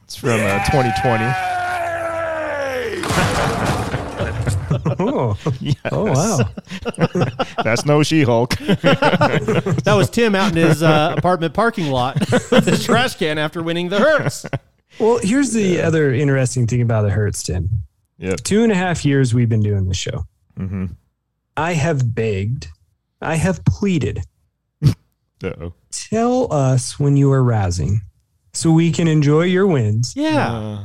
It's 0.05 0.17
from 0.17 0.41
uh, 0.41 0.59
2020. 0.65 1.25
oh, 4.99 5.39
Yes. 5.61 5.77
oh 5.93 6.07
wow. 6.07 6.41
That's 7.63 7.87
no 7.87 8.03
She 8.03 8.23
Hulk. 8.25 8.57
That 8.59 9.95
was 9.97 10.11
Tim 10.11 10.35
out 10.35 10.51
in 10.51 10.57
his 10.57 10.83
uh, 10.83 11.15
apartment 11.17 11.55
parking 11.55 11.93
lot 11.93 12.19
with 12.51 12.67
his 12.67 12.83
trash 12.85 13.15
can 13.19 13.39
after 13.39 13.63
winning 13.63 13.89
the 13.89 14.01
Hurts. 14.01 14.47
Well, 14.99 15.19
here's 15.23 15.53
the 15.53 15.81
other 15.83 16.13
interesting 16.13 16.67
thing 16.67 16.83
about 16.83 17.03
the 17.03 17.11
Hurts, 17.11 17.43
Tim. 17.43 17.69
yep. 18.19 18.41
Two 18.41 18.63
and 18.63 18.73
a 18.73 18.75
half 18.75 19.05
years 19.05 19.33
we've 19.33 19.49
been 19.49 19.63
doing 19.63 19.87
this 19.87 19.97
show. 19.97 20.27
Mm-hmm. 20.59 20.87
I 21.57 21.73
have 21.75 22.15
begged, 22.15 22.69
I 23.21 23.37
have 23.37 23.65
pleaded. 23.65 24.23
Uh-oh. 24.83 25.73
Tell 25.91 26.53
us 26.53 26.99
when 26.99 27.17
you 27.17 27.31
are 27.33 27.43
razzing 27.43 27.99
so 28.53 28.71
we 28.73 28.91
can 28.93 29.09
enjoy 29.09 29.45
your 29.45 29.67
wins. 29.67 30.15
Yeah. 30.17 30.53
Uh, 30.53 30.85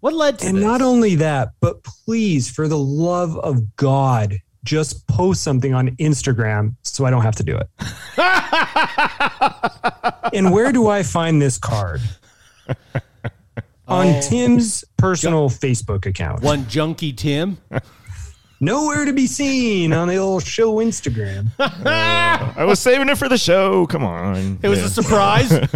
What 0.00 0.14
led 0.14 0.38
to 0.40 0.46
And 0.46 0.58
this? 0.58 0.64
not 0.64 0.82
only 0.82 1.14
that, 1.16 1.50
but 1.60 1.82
please, 1.84 2.50
for 2.50 2.68
the 2.68 2.78
love 2.78 3.36
of 3.38 3.76
God, 3.76 4.36
just 4.64 5.06
post 5.08 5.42
something 5.42 5.74
on 5.74 5.90
Instagram 5.96 6.76
so 6.82 7.04
I 7.06 7.10
don't 7.10 7.22
have 7.22 7.36
to 7.36 7.44
do 7.44 7.56
it. 7.58 7.68
and 10.34 10.52
where 10.52 10.72
do 10.72 10.88
I 10.88 11.02
find 11.02 11.40
this 11.40 11.56
card? 11.58 12.00
On 13.88 14.06
Oh. 14.06 14.20
Tim's 14.22 14.84
personal 14.96 15.50
Facebook 15.50 16.06
account. 16.06 16.42
one 16.42 16.66
junkie 16.68 17.12
Tim. 17.12 17.58
Nowhere 18.62 19.06
to 19.06 19.12
be 19.14 19.26
seen 19.26 19.94
on 19.94 20.06
the 20.06 20.16
old 20.16 20.44
show 20.44 20.76
Instagram. 20.76 21.48
I 21.58 22.62
was 22.66 22.78
saving 22.78 23.08
it 23.08 23.16
for 23.16 23.26
the 23.28 23.38
show. 23.38 23.86
Come 23.86 24.04
on. 24.04 24.58
It 24.62 24.68
was 24.68 24.80
Yeah. 24.80 24.84
a 24.84 24.88
surprise. 24.88 25.50
it 25.50 25.72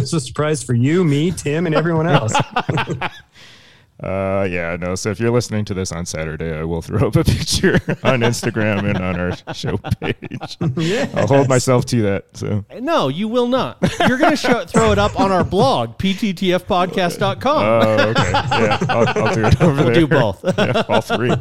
was 0.00 0.12
a 0.12 0.20
surprise 0.20 0.64
for 0.64 0.74
you, 0.74 1.04
me, 1.04 1.30
Tim, 1.30 1.66
and 1.66 1.74
everyone 1.74 2.08
else. 2.08 2.34
Uh, 4.02 4.46
yeah, 4.48 4.76
no. 4.78 4.94
So 4.94 5.10
if 5.10 5.18
you're 5.18 5.32
listening 5.32 5.64
to 5.66 5.74
this 5.74 5.90
on 5.90 6.06
Saturday, 6.06 6.56
I 6.56 6.62
will 6.64 6.82
throw 6.82 7.08
up 7.08 7.16
a 7.16 7.24
picture 7.24 7.74
on 8.04 8.20
Instagram 8.20 8.88
and 8.88 8.98
on 8.98 9.18
our 9.18 9.36
show 9.54 9.76
page. 10.00 10.56
yeah. 10.76 11.10
I'll 11.14 11.26
hold 11.26 11.48
myself 11.48 11.84
to 11.86 12.02
that. 12.02 12.24
So 12.34 12.64
no, 12.80 13.08
you 13.08 13.26
will 13.28 13.48
not. 13.48 13.78
You're 14.06 14.18
going 14.18 14.30
to 14.30 14.36
show, 14.36 14.64
throw 14.66 14.92
it 14.92 14.98
up 14.98 15.18
on 15.18 15.32
our 15.32 15.42
blog, 15.44 15.98
pttfpodcast.com. 15.98 17.62
Oh, 17.62 18.08
okay. 18.10 18.30
Yeah, 18.30 18.78
I'll, 18.88 19.08
I'll 19.08 19.34
do 19.34 19.44
it 19.44 19.60
over 19.60 19.74
we'll 19.74 19.84
there. 19.86 19.94
do 19.94 20.06
both. 20.06 20.44
yeah, 20.58 20.84
all 20.88 21.00
three. 21.00 21.32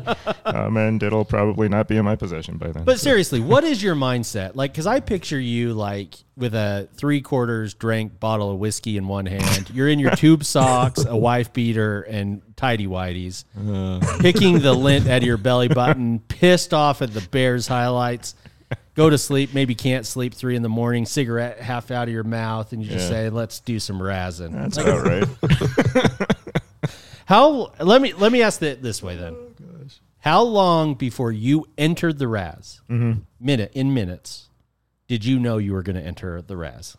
Um, 0.46 0.78
and 0.78 1.02
it'll 1.04 1.26
probably 1.26 1.70
not 1.70 1.88
be 1.88 1.98
in 1.98 2.06
my 2.06 2.16
possession 2.16 2.58
by 2.58 2.72
then. 2.72 2.84
But 2.86 3.00
seriously, 3.00 3.40
what 3.40 3.64
is 3.64 3.84
your 3.84 3.96
mindset? 3.96 4.56
Like, 4.56 4.72
because 4.72 4.88
I 4.88 5.00
picture 5.00 5.40
you 5.40 5.74
like 5.74 6.16
with 6.38 6.54
a 6.54 6.88
three 6.96 7.20
quarters 7.22 7.74
drank 7.74 8.20
bottle 8.20 8.52
of 8.52 8.60
whiskey 8.60 8.96
in 8.96 9.08
one 9.08 9.26
hand. 9.26 9.70
You're 9.74 9.90
in 9.90 9.98
your 10.00 10.12
tube 10.16 10.44
socks, 10.46 11.04
a 11.04 11.18
wife 11.18 11.52
beater, 11.52 12.04
and 12.04 12.42
tidy 12.56 12.86
whities, 12.88 13.44
uh. 13.58 14.00
picking 14.22 14.60
the 14.60 14.74
lint 14.74 15.08
out 15.08 15.18
of 15.18 15.24
your 15.24 15.38
belly 15.38 15.68
button, 15.68 16.20
pissed 16.20 16.74
off 16.74 17.02
at 17.02 17.14
the 17.14 17.22
Bears 17.32 17.68
highlights. 17.68 18.36
Go 18.96 19.10
to 19.10 19.18
sleep, 19.18 19.54
maybe 19.54 19.76
can't 19.76 20.06
sleep 20.06 20.34
three 20.34 20.56
in 20.56 20.62
the 20.62 20.70
morning, 20.70 21.06
cigarette 21.06 21.60
half 21.60 21.92
out 21.92 22.08
of 22.08 22.14
your 22.14 22.24
mouth, 22.24 22.72
and 22.74 22.84
you 22.84 22.90
just 22.90 23.06
Yeah. 23.06 23.10
say, 23.26 23.30
"Let's 23.30 23.60
do 23.60 23.80
some 23.80 24.00
razzing." 24.00 24.54
That's 24.54 24.78
about 24.78 25.06
right. 25.06 26.18
How? 27.26 27.72
Let 27.80 28.02
me 28.02 28.14
let 28.14 28.32
me 28.32 28.42
ask 28.42 28.62
it 28.62 28.82
this 28.82 29.04
way 29.04 29.16
then. 29.18 29.36
Oh, 29.36 29.52
How 30.20 30.42
long 30.42 30.96
before 30.96 31.32
you 31.32 31.66
entered 31.78 32.18
the 32.20 32.28
Raz? 32.28 32.82
Mm-hmm. 32.90 33.20
Minute 33.40 33.72
in 33.74 33.94
minutes. 33.94 34.47
Did 35.08 35.24
you 35.26 35.40
know 35.40 35.58
you 35.58 35.74
were 35.74 35.84
going 35.84 35.96
to 35.96 36.02
enter 36.06 36.42
the 36.42 36.58
Raz? 36.58 36.98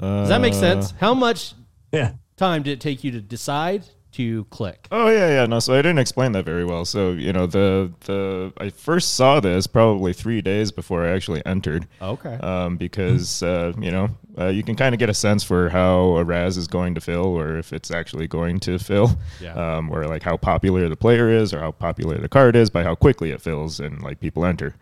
Does 0.00 0.28
that 0.28 0.40
make 0.40 0.54
sense? 0.54 0.92
How 1.00 1.14
much 1.14 1.54
Yeah. 1.92 2.12
time 2.36 2.62
did 2.62 2.72
it 2.72 2.80
take 2.80 3.04
you 3.04 3.10
to 3.12 3.20
decide 3.20 3.84
to 4.12 4.44
click? 4.50 4.86
Oh 4.92 5.08
yeah, 5.08 5.28
yeah. 5.28 5.46
No, 5.46 5.60
so 5.60 5.72
I 5.72 5.78
didn't 5.78 5.98
explain 5.98 6.32
that 6.32 6.44
very 6.44 6.64
well. 6.64 6.84
So 6.84 7.12
you 7.12 7.32
know, 7.32 7.46
the 7.46 7.92
the 8.06 8.52
I 8.58 8.70
first 8.70 9.14
saw 9.14 9.40
this 9.40 9.66
probably 9.66 10.12
three 10.12 10.42
days 10.42 10.72
before 10.72 11.04
I 11.06 11.10
actually 11.10 11.44
entered. 11.46 11.86
Okay. 12.02 12.34
Um, 12.34 12.76
because 12.76 13.42
uh, 13.42 13.72
you 13.80 13.90
know 13.92 14.10
uh, 14.38 14.46
you 14.48 14.62
can 14.64 14.74
kind 14.76 14.94
of 14.94 14.98
get 14.98 15.08
a 15.08 15.14
sense 15.14 15.42
for 15.44 15.68
how 15.68 16.16
a 16.16 16.24
Raz 16.24 16.56
is 16.56 16.66
going 16.66 16.94
to 16.96 17.00
fill, 17.00 17.26
or 17.26 17.56
if 17.56 17.72
it's 17.72 17.90
actually 17.92 18.26
going 18.26 18.58
to 18.60 18.78
fill, 18.78 19.16
Yeah. 19.40 19.54
um, 19.54 19.90
or 19.90 20.06
like 20.06 20.22
how 20.24 20.36
popular 20.36 20.88
the 20.88 20.96
player 20.96 21.30
is, 21.30 21.54
or 21.54 21.60
how 21.60 21.70
popular 21.70 22.18
the 22.18 22.28
card 22.28 22.56
is 22.56 22.68
by 22.68 22.82
how 22.82 22.94
quickly 22.96 23.30
it 23.30 23.40
fills 23.40 23.78
and 23.80 24.02
like 24.02 24.18
people 24.20 24.44
enter. 24.44 24.74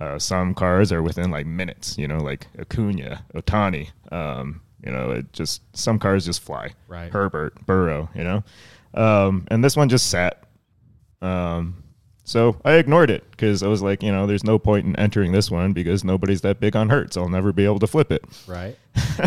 Uh, 0.00 0.18
some 0.18 0.54
cars 0.54 0.90
are 0.90 1.02
within 1.02 1.30
like 1.30 1.46
minutes, 1.46 1.98
you 1.98 2.08
know, 2.08 2.18
like 2.18 2.46
Acuna, 2.58 3.22
Ohtani. 3.34 3.90
Um, 4.10 4.62
you 4.84 4.90
know, 4.90 5.10
it 5.10 5.30
just 5.32 5.62
some 5.76 5.98
cars 5.98 6.24
just 6.24 6.40
fly. 6.40 6.70
Right. 6.88 7.12
Herbert, 7.12 7.66
Burrow, 7.66 8.08
you 8.14 8.24
know, 8.24 8.42
um, 8.94 9.46
and 9.48 9.62
this 9.62 9.76
one 9.76 9.90
just 9.90 10.08
sat. 10.08 10.42
Um, 11.20 11.79
so 12.30 12.54
I 12.64 12.74
ignored 12.74 13.10
it 13.10 13.28
because 13.32 13.60
I 13.64 13.66
was 13.66 13.82
like, 13.82 14.04
you 14.04 14.12
know, 14.12 14.24
there's 14.24 14.44
no 14.44 14.56
point 14.56 14.86
in 14.86 14.94
entering 14.94 15.32
this 15.32 15.50
one 15.50 15.72
because 15.72 16.04
nobody's 16.04 16.42
that 16.42 16.60
big 16.60 16.76
on 16.76 16.88
Hurts. 16.88 17.16
I'll 17.16 17.28
never 17.28 17.52
be 17.52 17.64
able 17.64 17.80
to 17.80 17.88
flip 17.88 18.12
it. 18.12 18.22
right. 18.46 18.78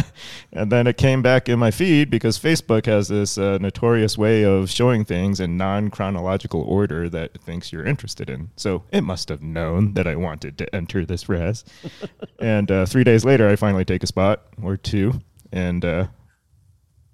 and 0.54 0.72
then 0.72 0.88
it 0.88 0.96
came 0.96 1.22
back 1.22 1.50
in 1.50 1.60
my 1.60 1.70
feed 1.70 2.10
because 2.10 2.40
Facebook 2.40 2.86
has 2.86 3.10
this 3.10 3.38
uh, 3.38 3.58
notorious 3.58 4.18
way 4.18 4.46
of 4.46 4.70
showing 4.70 5.04
things 5.04 5.42
in 5.42 5.58
non 5.58 5.90
chronological 5.90 6.62
order 6.62 7.10
that 7.10 7.32
it 7.36 7.42
thinks 7.42 7.74
you're 7.74 7.86
interested 7.86 8.30
in. 8.30 8.52
So 8.56 8.84
it 8.90 9.02
must 9.02 9.28
have 9.28 9.42
known 9.42 9.96
that 9.96 10.08
I 10.08 10.16
wanted 10.16 10.58
to 10.60 10.74
enter 10.74 11.04
this 11.04 11.28
res. 11.28 11.66
and 12.40 12.72
uh, 12.72 12.86
three 12.86 13.04
days 13.04 13.26
later, 13.26 13.50
I 13.50 13.58
finally 13.58 13.84
take 13.84 14.04
a 14.04 14.08
spot 14.08 14.44
or 14.62 14.78
two. 14.78 15.20
And 15.52 15.84
uh, 15.84 16.08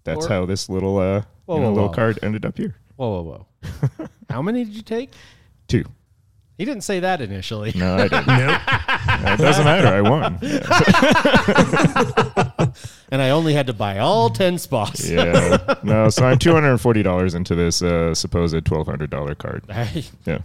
that's 0.03 0.27
Or- 0.27 0.29
how 0.29 0.45
this 0.45 0.69
little, 0.69 0.99
uh, 0.99 1.23
Whoa, 1.45 1.55
you 1.55 1.61
know, 1.61 1.69
whoa, 1.69 1.73
little 1.73 1.89
whoa. 1.89 1.95
card 1.95 2.19
ended 2.21 2.45
up 2.45 2.57
here. 2.59 2.75
Whoa, 2.95 3.23
whoa, 3.23 3.47
whoa. 3.97 4.07
How 4.29 4.43
many 4.43 4.63
did 4.65 4.75
you 4.75 4.83
take? 4.83 5.09
Two. 5.69 5.85
He 6.57 6.65
didn't 6.65 6.83
say 6.83 6.99
that 6.99 7.21
initially. 7.21 7.71
No, 7.73 7.95
I 7.95 8.07
didn't. 8.09 8.27
Nope. 8.27 8.61
it 8.67 9.37
doesn't 9.39 9.63
matter. 9.63 9.87
I 9.87 10.01
won. 10.01 10.37
Yeah. 10.41 11.79
And 13.11 13.23
I 13.23 13.31
only 13.31 13.53
had 13.55 13.65
to 13.67 13.73
buy 13.73 13.97
all 13.97 14.29
10 14.29 14.59
spots. 14.59 15.09
yeah. 15.09 15.57
No, 15.81 16.09
so 16.09 16.25
I'm 16.27 16.37
$240 16.37 17.33
into 17.35 17.55
this 17.55 17.81
uh, 17.81 18.13
supposed 18.13 18.53
$1,200 18.53 19.37
card. 19.39 19.63
Hey, 19.67 20.03
Yeah. 20.27 20.39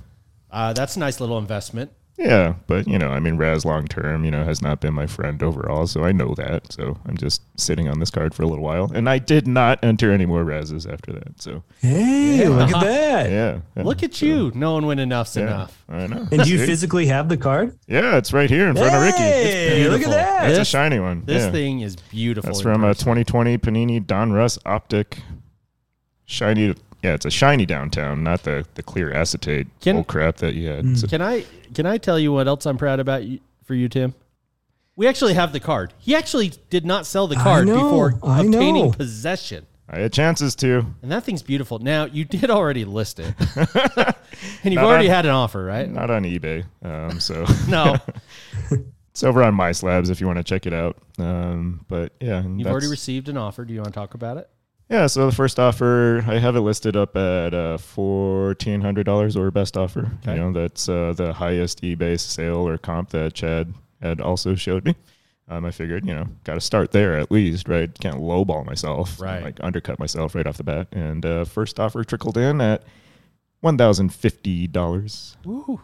uh, 0.51 0.73
that's 0.73 0.97
a 0.97 0.99
nice 0.99 1.21
little 1.21 1.37
investment. 1.37 1.93
Yeah, 2.17 2.55
but 2.69 2.87
you 2.87 2.97
know, 2.97 3.09
I 3.09 3.19
mean, 3.19 3.37
Raz 3.37 3.65
long 3.65 3.87
term, 3.89 4.25
you 4.25 4.31
know, 4.31 4.45
has 4.45 4.63
not 4.63 4.81
been 4.81 4.95
my 4.95 5.07
friend 5.07 5.43
overall, 5.43 5.89
so 5.89 6.05
I 6.05 6.13
know 6.13 6.33
that. 6.37 6.73
So 6.73 6.97
I'm 7.07 7.17
just 7.17 7.43
sitting 7.59 7.89
on 7.89 7.99
this 7.99 8.11
card 8.11 8.35
for 8.35 8.45
a 8.45 8.47
little 8.47 8.63
while, 8.63 8.91
and 8.95 9.09
I 9.09 9.19
did 9.19 9.49
not 9.49 9.83
enter 9.83 10.13
any 10.13 10.25
more 10.25 10.45
Razes 10.45 10.87
after 10.87 11.13
that. 11.13 11.43
So 11.43 11.65
Hey, 11.81 12.49
look 12.49 12.73
at 12.73 12.81
that. 12.83 13.31
yeah, 13.31 13.61
yeah. 13.77 13.83
Look 13.83 14.05
at 14.05 14.23
you 14.23 14.53
knowing 14.55 14.87
when 14.87 15.01
enough's 15.01 15.37
Yeah, 15.37 15.43
enough. 15.43 15.85
I 15.89 16.07
know. 16.07 16.29
And 16.31 16.45
do 16.45 16.51
you 16.51 16.65
physically 16.65 17.07
have 17.07 17.29
the 17.29 17.37
card? 17.37 17.77
Yeah, 17.89 18.17
it's 18.17 18.33
right 18.33 18.49
here 18.49 18.69
in 18.69 18.77
front 18.77 18.95
of 18.95 19.03
Ricky. 19.03 19.19
Hey, 19.19 19.89
look 19.89 20.03
at 20.03 20.07
beautiful. 20.07 20.13
that. 20.13 20.51
It's 20.51 20.61
a 20.61 20.65
shiny 20.65 21.01
one. 21.01 21.25
This 21.25 21.45
yeah. 21.45 21.51
thing 21.51 21.81
is 21.81 21.97
beautiful. 21.97 22.49
That's 22.49 22.61
in 22.61 22.65
from 22.65 22.85
uh, 22.85 22.91
a 22.91 22.95
2020 22.95 23.59
Panini 23.59 24.05
Donruss 24.05 24.57
Optic 24.65 25.19
shiny. 26.27 26.75
Yeah, 27.05 27.13
it's 27.15 27.27
a 27.27 27.31
shiny 27.31 27.67
downtown, 27.67 28.23
not 28.25 28.45
the 28.45 28.65
the 28.75 28.83
clear 28.83 29.13
acetate 29.13 29.67
Can- 29.81 29.97
old 29.97 30.07
crap 30.07 30.37
that 30.39 30.55
you 30.55 30.69
had. 30.69 30.99
So- 30.99 31.07
Can 31.07 31.21
I 31.21 31.45
can 31.75 31.85
I 31.87 31.99
tell 31.99 32.19
you 32.19 32.33
what 32.33 32.49
else 32.49 32.65
I'm 32.67 32.79
proud 32.79 32.99
about 32.99 33.25
you, 33.25 33.41
for 33.65 33.75
you, 33.75 33.89
Tim? 33.91 34.15
We 34.97 35.07
actually 35.07 35.35
have 35.35 35.53
the 35.53 35.61
card. 35.61 35.93
He 35.99 36.15
actually 36.15 36.53
did 36.71 36.87
not 36.87 37.05
sell 37.05 37.27
the 37.27 37.35
card 37.37 37.67
know, 37.67 37.75
before 37.75 38.15
I 38.23 38.41
obtaining 38.41 38.87
know. 38.87 38.91
possession. 38.93 39.67
I 39.91 39.99
had 39.99 40.13
chances 40.15 40.55
to. 40.57 40.87
And 41.03 41.13
that 41.13 41.25
thing's 41.25 41.43
beautiful. 41.43 41.79
Now, 41.79 42.05
you 42.07 42.25
did 42.25 42.49
already 42.49 42.85
list 42.87 43.19
it. 43.21 43.35
and 43.57 44.15
you've 44.73 44.75
Not 44.77 44.85
already 44.85 45.09
on- 45.09 45.15
had 45.15 45.27
an 45.27 45.33
offer, 45.33 45.63
right? 45.63 45.91
Not 45.91 46.11
on 46.11 46.23
eBay. 46.23 46.65
Um, 46.83 47.21
so 47.21 47.45
No. 47.69 47.97
It's 49.11 49.23
over 49.23 49.45
on 49.45 49.55
My 49.55 49.71
Slabs 49.71 50.11
if 50.11 50.21
you 50.21 50.27
want 50.27 50.39
to 50.39 50.43
check 50.43 50.67
it 50.67 50.73
out. 50.73 50.97
Um, 51.19 51.85
but 51.87 52.13
yeah, 52.21 52.43
You've 52.43 52.67
already 52.67 52.89
received 52.89 53.29
an 53.29 53.37
offer. 53.37 53.65
Do 53.65 53.73
you 53.73 53.79
want 53.81 53.93
to 53.95 54.01
talk 54.01 54.15
about 54.15 54.39
it? 54.39 54.49
Yeah. 54.95 55.07
So 55.09 55.27
the 55.27 55.35
first 55.35 55.59
offer 55.59 56.25
I 56.27 56.39
have 56.39 56.55
it 56.57 56.61
listed 56.61 56.97
up 56.97 57.17
at 57.17 57.53
uh, 57.53 57.79
fourteen 57.79 58.81
hundred 58.81 59.05
dollars 59.05 59.37
or 59.37 59.51
best 59.51 59.77
offer. 59.77 60.11
Okay. 60.23 60.35
You 60.35 60.41
know 60.41 60.53
that's 60.53 60.89
uh, 60.89 61.13
the 61.17 61.33
highest 61.33 61.83
eBay 61.83 62.19
sale 62.19 62.67
or 62.69 62.79
comp 62.79 63.11
that 63.11 63.35
Chad 63.35 63.75
had 64.01 64.21
also 64.21 64.55
showed 64.55 64.85
me. 64.85 64.95
Um, 65.47 65.67
I 65.67 65.73
figured, 65.73 66.07
you 66.07 66.15
know, 66.15 66.27
got 66.45 66.55
to 66.55 66.61
start 66.61 66.93
there 66.93 67.19
at 67.19 67.31
least, 67.31 67.69
right? 67.69 67.93
Can't 68.01 68.17
lowball 68.17 68.65
myself, 68.65 69.21
Right. 69.21 69.43
Like 69.43 69.59
undercut 69.63 69.99
myself 69.99 70.35
right 70.35 70.47
off 70.47 70.57
the 70.57 70.65
bat. 70.65 70.89
And 70.91 71.27
uh, 71.27 71.45
first 71.45 71.79
offer 71.79 72.03
trickled 72.03 72.39
in 72.39 72.63
at 72.63 72.83
one 73.61 73.77
thousand 73.77 74.15
fifty 74.15 74.67
dollars. 74.67 75.37
Ooh. 75.47 75.81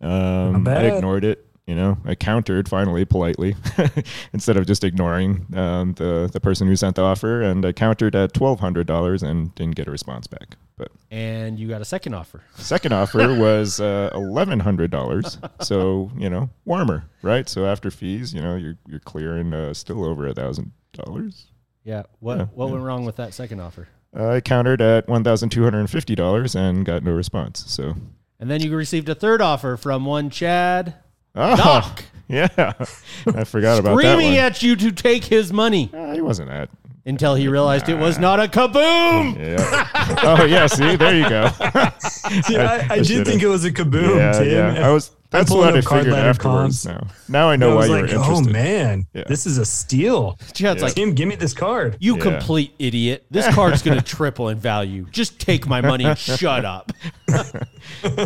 Um, 0.00 0.68
I 0.68 0.82
ignored 0.86 1.24
it. 1.24 1.43
You 1.66 1.74
know, 1.74 1.96
I 2.04 2.14
countered 2.14 2.68
finally 2.68 3.06
politely 3.06 3.56
instead 4.34 4.58
of 4.58 4.66
just 4.66 4.84
ignoring 4.84 5.46
um, 5.56 5.94
the 5.94 6.28
the 6.30 6.38
person 6.40 6.66
who 6.66 6.76
sent 6.76 6.96
the 6.96 7.02
offer, 7.02 7.40
and 7.40 7.64
I 7.64 7.72
countered 7.72 8.14
at 8.14 8.34
twelve 8.34 8.60
hundred 8.60 8.86
dollars 8.86 9.22
and 9.22 9.54
didn't 9.54 9.74
get 9.74 9.88
a 9.88 9.90
response 9.90 10.26
back. 10.26 10.56
But 10.76 10.88
And 11.10 11.58
you 11.58 11.66
got 11.68 11.80
a 11.80 11.84
second 11.86 12.12
offer. 12.14 12.42
second 12.56 12.92
offer 12.92 13.34
was 13.40 13.80
uh, 13.80 14.10
eleven 14.12 14.60
hundred 14.60 14.90
dollars, 14.90 15.38
so 15.62 16.10
you 16.18 16.28
know 16.28 16.50
warmer, 16.66 17.04
right? 17.22 17.48
So 17.48 17.64
after 17.64 17.90
fees, 17.90 18.34
you 18.34 18.42
know 18.42 18.56
you're 18.56 18.76
you're 18.86 19.00
clearing 19.00 19.54
uh, 19.54 19.72
still 19.72 20.04
over 20.04 20.26
a 20.26 20.34
thousand 20.34 20.72
dollars. 20.92 21.46
Yeah. 21.82 22.02
What 22.20 22.38
Yeah, 22.38 22.44
what 22.52 22.66
yeah. 22.66 22.72
went 22.72 22.84
wrong 22.84 23.04
with 23.06 23.16
that 23.16 23.32
second 23.32 23.60
offer? 23.60 23.88
I 24.14 24.40
countered 24.42 24.82
at 24.82 25.08
one 25.08 25.24
thousand 25.24 25.48
two 25.48 25.64
hundred 25.64 25.80
and 25.80 25.90
fifty 25.90 26.14
dollars 26.14 26.54
and 26.54 26.84
got 26.84 27.02
no 27.02 27.12
response. 27.12 27.64
So 27.68 27.94
And 28.38 28.50
then 28.50 28.60
you 28.60 28.76
received 28.76 29.08
a 29.08 29.14
third 29.14 29.40
offer 29.40 29.78
from 29.78 30.04
one 30.04 30.28
Chad 30.28 30.96
oh, 31.34 31.56
Doc 31.56 32.04
yeah, 32.28 32.48
I 32.56 33.44
forgot 33.44 33.78
about 33.78 33.96
that 33.96 34.00
screaming 34.00 34.32
one. 34.34 34.38
at 34.44 34.62
you 34.62 34.76
to 34.76 34.92
take 34.92 35.24
his 35.24 35.52
money 35.52 35.90
Uh, 35.92 36.14
he 36.14 36.20
wasn't 36.20 36.50
at 36.50 36.70
until 37.06 37.34
he 37.34 37.48
realized 37.48 37.88
it 37.90 37.98
was 37.98 38.18
not 38.18 38.40
a 38.40 38.44
kaboom. 38.48 39.36
Yeah. 39.38 40.18
oh 40.22 40.44
yeah. 40.44 40.66
See, 40.66 40.96
there 40.96 41.14
you 41.14 41.28
go. 41.28 41.48
See, 42.46 42.56
I, 42.56 42.76
I, 42.78 42.86
I 42.90 42.96
did 42.96 43.06
should've- 43.06 43.26
think 43.28 43.42
it 43.42 43.46
was 43.48 43.64
a 43.66 43.70
kaboom, 43.72 44.16
yeah, 44.16 44.32
Tim. 44.32 44.76
yeah. 44.76 44.88
I 44.88 44.90
was. 44.90 45.10
That's 45.30 45.50
pulling 45.50 45.66
what 45.66 45.74
I 45.74 45.78
up 45.80 45.84
card 45.84 46.04
figured 46.04 46.18
afterwards. 46.24 46.86
Now, 46.86 47.06
now 47.28 47.48
I 47.50 47.54
I 47.54 47.56
know 47.56 47.70
why 47.70 47.74
was 47.74 47.86
you 47.88 47.92
were 47.94 48.00
like, 48.02 48.10
interested. 48.12 48.48
oh 48.48 48.52
man, 48.52 49.06
Yeah. 49.12 49.24
this 49.26 49.46
is 49.46 49.58
a 49.58 49.66
steal. 49.66 50.38
Chad's 50.54 50.80
like, 50.82 50.94
Tim, 50.94 51.12
give 51.12 51.26
me 51.28 51.34
this 51.34 51.52
card. 51.52 51.96
you 51.98 52.14
Yeah. 52.16 52.22
complete 52.22 52.72
idiot. 52.78 53.26
This 53.32 53.52
card's 53.52 53.82
going 53.82 53.98
to 53.98 54.04
triple 54.04 54.48
in 54.50 54.58
value. 54.58 55.06
Just 55.10 55.40
take 55.40 55.66
my 55.66 55.80
money 55.80 56.04
and 56.04 56.16
shut 56.16 56.64
up. 56.64 56.92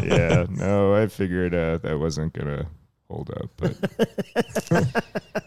yeah. 0.03 0.47
No, 0.51 0.95
I 0.95 1.07
figured 1.07 1.55
uh, 1.55 1.79
that 1.79 1.99
wasn't 1.99 2.33
gonna 2.35 2.67
hold 3.11 3.31
up. 3.31 3.51
But 3.57 5.05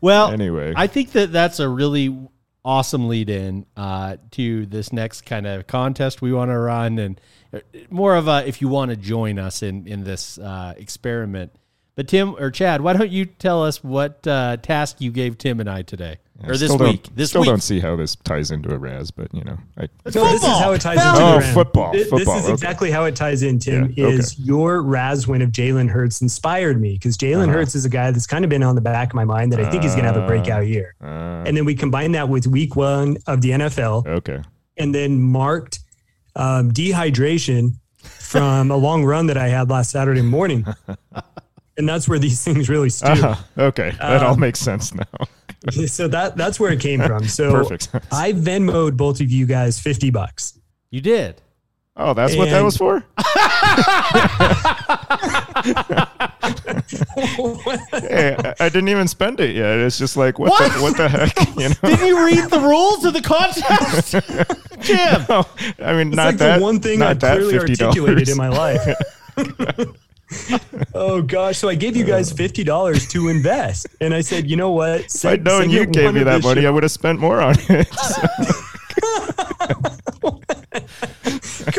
Well, 0.00 0.30
Anyway. 0.30 0.74
I 0.76 0.86
think 0.86 1.12
that 1.12 1.32
that's 1.32 1.58
a 1.58 1.68
really 1.68 2.16
awesome 2.64 3.08
lead 3.08 3.30
in 3.30 3.66
uh, 3.76 4.16
to 4.32 4.66
this 4.66 4.92
next 4.92 5.22
kind 5.22 5.46
of 5.46 5.66
contest 5.66 6.20
we 6.22 6.32
want 6.32 6.50
to 6.50 6.58
run, 6.58 6.98
and 6.98 7.20
uh, 7.52 7.60
more 7.90 8.14
of 8.14 8.28
a 8.28 8.46
if 8.46 8.60
you 8.60 8.68
want 8.68 8.90
to 8.90 8.96
join 8.96 9.38
us 9.38 9.62
in 9.62 9.86
in 9.86 10.04
this 10.04 10.38
uh, 10.38 10.74
experiment. 10.76 11.52
But 11.96 12.06
Tim 12.06 12.36
or 12.36 12.52
Chad, 12.52 12.80
why 12.80 12.92
don't 12.92 13.10
you 13.10 13.24
tell 13.24 13.64
us 13.64 13.82
what 13.82 14.24
uh, 14.26 14.58
task 14.58 15.00
you 15.00 15.10
gave 15.10 15.36
Tim 15.36 15.58
and 15.58 15.68
I 15.68 15.82
today 15.82 16.18
I 16.42 16.46
or 16.46 16.56
this 16.56 16.70
still 16.72 16.78
week? 16.78 17.02
Don't, 17.02 17.16
This 17.16 17.30
still 17.30 17.40
week. 17.40 17.48
don't 17.50 17.62
see 17.62 17.80
how 17.80 17.96
this 17.96 18.14
ties 18.14 18.50
into 18.52 18.72
a 18.72 18.78
Raz, 18.78 19.10
but 19.10 19.32
you 19.34 19.42
know, 19.42 19.58
I. 19.76 19.88
No, 20.14 20.24
this 20.30 20.42
is 20.42 20.46
how 20.48 20.72
it 20.72 20.80
ties 20.80 20.98
into 20.98 21.20
Oh, 21.20 21.40
the 21.40 21.46
football, 21.52 21.92
Thi- 21.92 22.04
football, 22.04 22.34
This 22.36 22.44
is 22.44 22.50
okay. 22.50 22.52
exactly 22.52 22.90
how 22.92 23.04
it 23.06 23.16
ties 23.16 23.42
in, 23.42 23.58
Tim. 23.58 23.92
Yeah, 23.96 24.06
okay. 24.06 24.14
Is 24.16 24.38
your 24.38 24.82
Raz 24.82 25.26
win 25.26 25.42
of 25.42 25.50
Jalen 25.50 25.88
Hurts 25.90 26.22
inspired 26.22 26.80
me 26.80 26.92
because 26.92 27.16
Jalen 27.16 27.44
Uh-huh. 27.44 27.52
Hurts 27.54 27.74
is 27.74 27.84
a 27.84 27.88
guy 27.88 28.10
that's 28.12 28.26
kind 28.26 28.44
of 28.44 28.48
been 28.50 28.62
on 28.62 28.76
the 28.76 28.80
back 28.80 29.08
of 29.08 29.14
my 29.14 29.24
mind 29.24 29.52
that 29.52 29.58
I 29.60 29.68
think 29.68 29.82
he's 29.82 29.92
going 29.96 30.04
to 30.04 30.12
have 30.12 30.22
a 30.22 30.26
breakout 30.28 30.68
year. 30.68 30.94
Uh, 31.02 31.42
And 31.46 31.56
then 31.56 31.64
we 31.64 31.74
combine 31.74 32.12
that 32.12 32.28
with 32.28 32.46
Week 32.46 32.76
One 32.76 33.16
of 33.26 33.40
the 33.40 33.50
NFL, 33.50 34.06
okay. 34.06 34.40
and 34.76 34.94
then 34.94 35.20
marked 35.20 35.80
um, 36.36 36.70
dehydration 36.70 37.72
from 38.04 38.70
a 38.70 38.76
long 38.76 39.04
run 39.04 39.26
that 39.26 39.36
I 39.36 39.48
had 39.48 39.70
last 39.70 39.90
Saturday 39.90 40.22
morning. 40.22 40.64
And 41.76 41.88
that's 41.88 42.08
where 42.08 42.18
these 42.18 42.42
things 42.42 42.68
really 42.68 42.90
stew. 42.90 43.06
Uh, 43.06 43.36
okay. 43.58 43.92
That 44.00 44.24
all 44.24 44.34
Um, 44.34 44.40
makes 44.40 44.58
sense 44.58 44.92
now. 44.92 45.04
so 45.86 46.08
that 46.08 46.36
that's 46.36 46.58
where 46.60 46.72
it 46.72 46.80
came 46.80 47.00
from. 47.02 47.26
So 47.26 47.50
Perfect. 47.68 47.88
I 48.12 48.32
Venmoed 48.32 48.96
both 48.96 49.20
of 49.20 49.30
you 49.30 49.46
guys 49.46 49.78
fifty 49.80 50.10
bucks. 50.10 50.58
You 50.90 51.00
did. 51.00 51.40
Oh, 52.00 52.14
that's 52.14 52.36
what 52.36 52.48
that 52.50 52.62
was 52.62 52.76
for. 52.76 53.04
hey, 57.16 58.36
I, 58.38 58.54
I 58.60 58.68
didn't 58.68 58.88
even 58.88 59.08
spend 59.08 59.40
it 59.40 59.54
yet. 59.56 59.78
It's 59.78 59.98
just 59.98 60.16
like 60.16 60.38
what 60.38 60.50
What? 60.50 60.72
the 60.72 60.80
what 60.82 60.96
the 60.96 61.08
heck, 61.08 61.36
you 61.56 61.68
know? 61.68 61.74
Did 61.96 62.00
you 62.06 62.24
read 62.24 62.50
the 62.50 62.60
rules 62.60 63.04
of 63.04 63.12
the 63.14 63.20
contest, 63.22 64.12
Jim? 64.80 65.24
No, 65.28 65.44
I 65.84 65.92
mean, 65.94 66.08
It's 66.08 66.16
not 66.16 66.26
like 66.26 66.36
that. 66.38 66.58
the 66.58 66.62
one 66.62 66.80
thing 66.80 67.02
I 67.02 67.14
clearly 67.14 67.54
$50. 67.54 67.82
articulated 67.82 68.28
in 68.28 68.36
my 68.36 68.48
life. 68.48 68.86
Oh 70.94 71.22
gosh! 71.22 71.58
So 71.58 71.68
I 71.68 71.74
gave 71.74 71.96
you 71.96 72.04
guys 72.04 72.32
fifty 72.32 72.62
dollars 72.64 73.08
to 73.08 73.28
invest, 73.28 73.86
and 74.00 74.12
I 74.12 74.20
said, 74.20 74.48
you 74.48 74.56
know 74.56 74.70
what? 74.72 75.00
If 75.06 75.24
I'd 75.24 75.44
known 75.44 75.70
you 75.70 75.86
gave 75.86 76.14
me 76.14 76.22
that 76.24 76.42
money, 76.42 76.66
I 76.66 76.70
would 76.70 76.82
have 76.82 76.92
spent 76.92 77.18
more 77.18 77.40
on 77.40 77.54
it. 77.68 77.88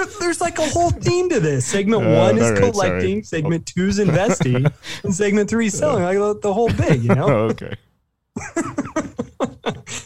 there's 0.20 0.42
like 0.42 0.60
a 0.60 0.68
whole 0.70 0.90
theme 0.92 1.30
to 1.30 1.40
this. 1.40 1.66
Segment 1.66 2.06
Uh, 2.06 2.16
one 2.16 2.38
is 2.38 2.44
all 2.44 2.52
right, 2.54 2.72
collecting, 2.72 3.24
sorry. 3.24 3.42
segment 3.42 3.66
two 3.66 3.88
is 3.88 4.00
investing, 4.00 4.66
and 5.04 5.14
segment 5.16 5.50
three 5.50 5.68
is 5.68 5.78
selling. 5.78 6.04
Like 6.04 6.18
the- 6.18 6.40
the 6.40 6.54
whole 6.54 6.70
big, 6.72 7.04
you 7.04 7.16
know. 7.16 7.28
Oh, 7.28 7.50
okay. 7.54 7.76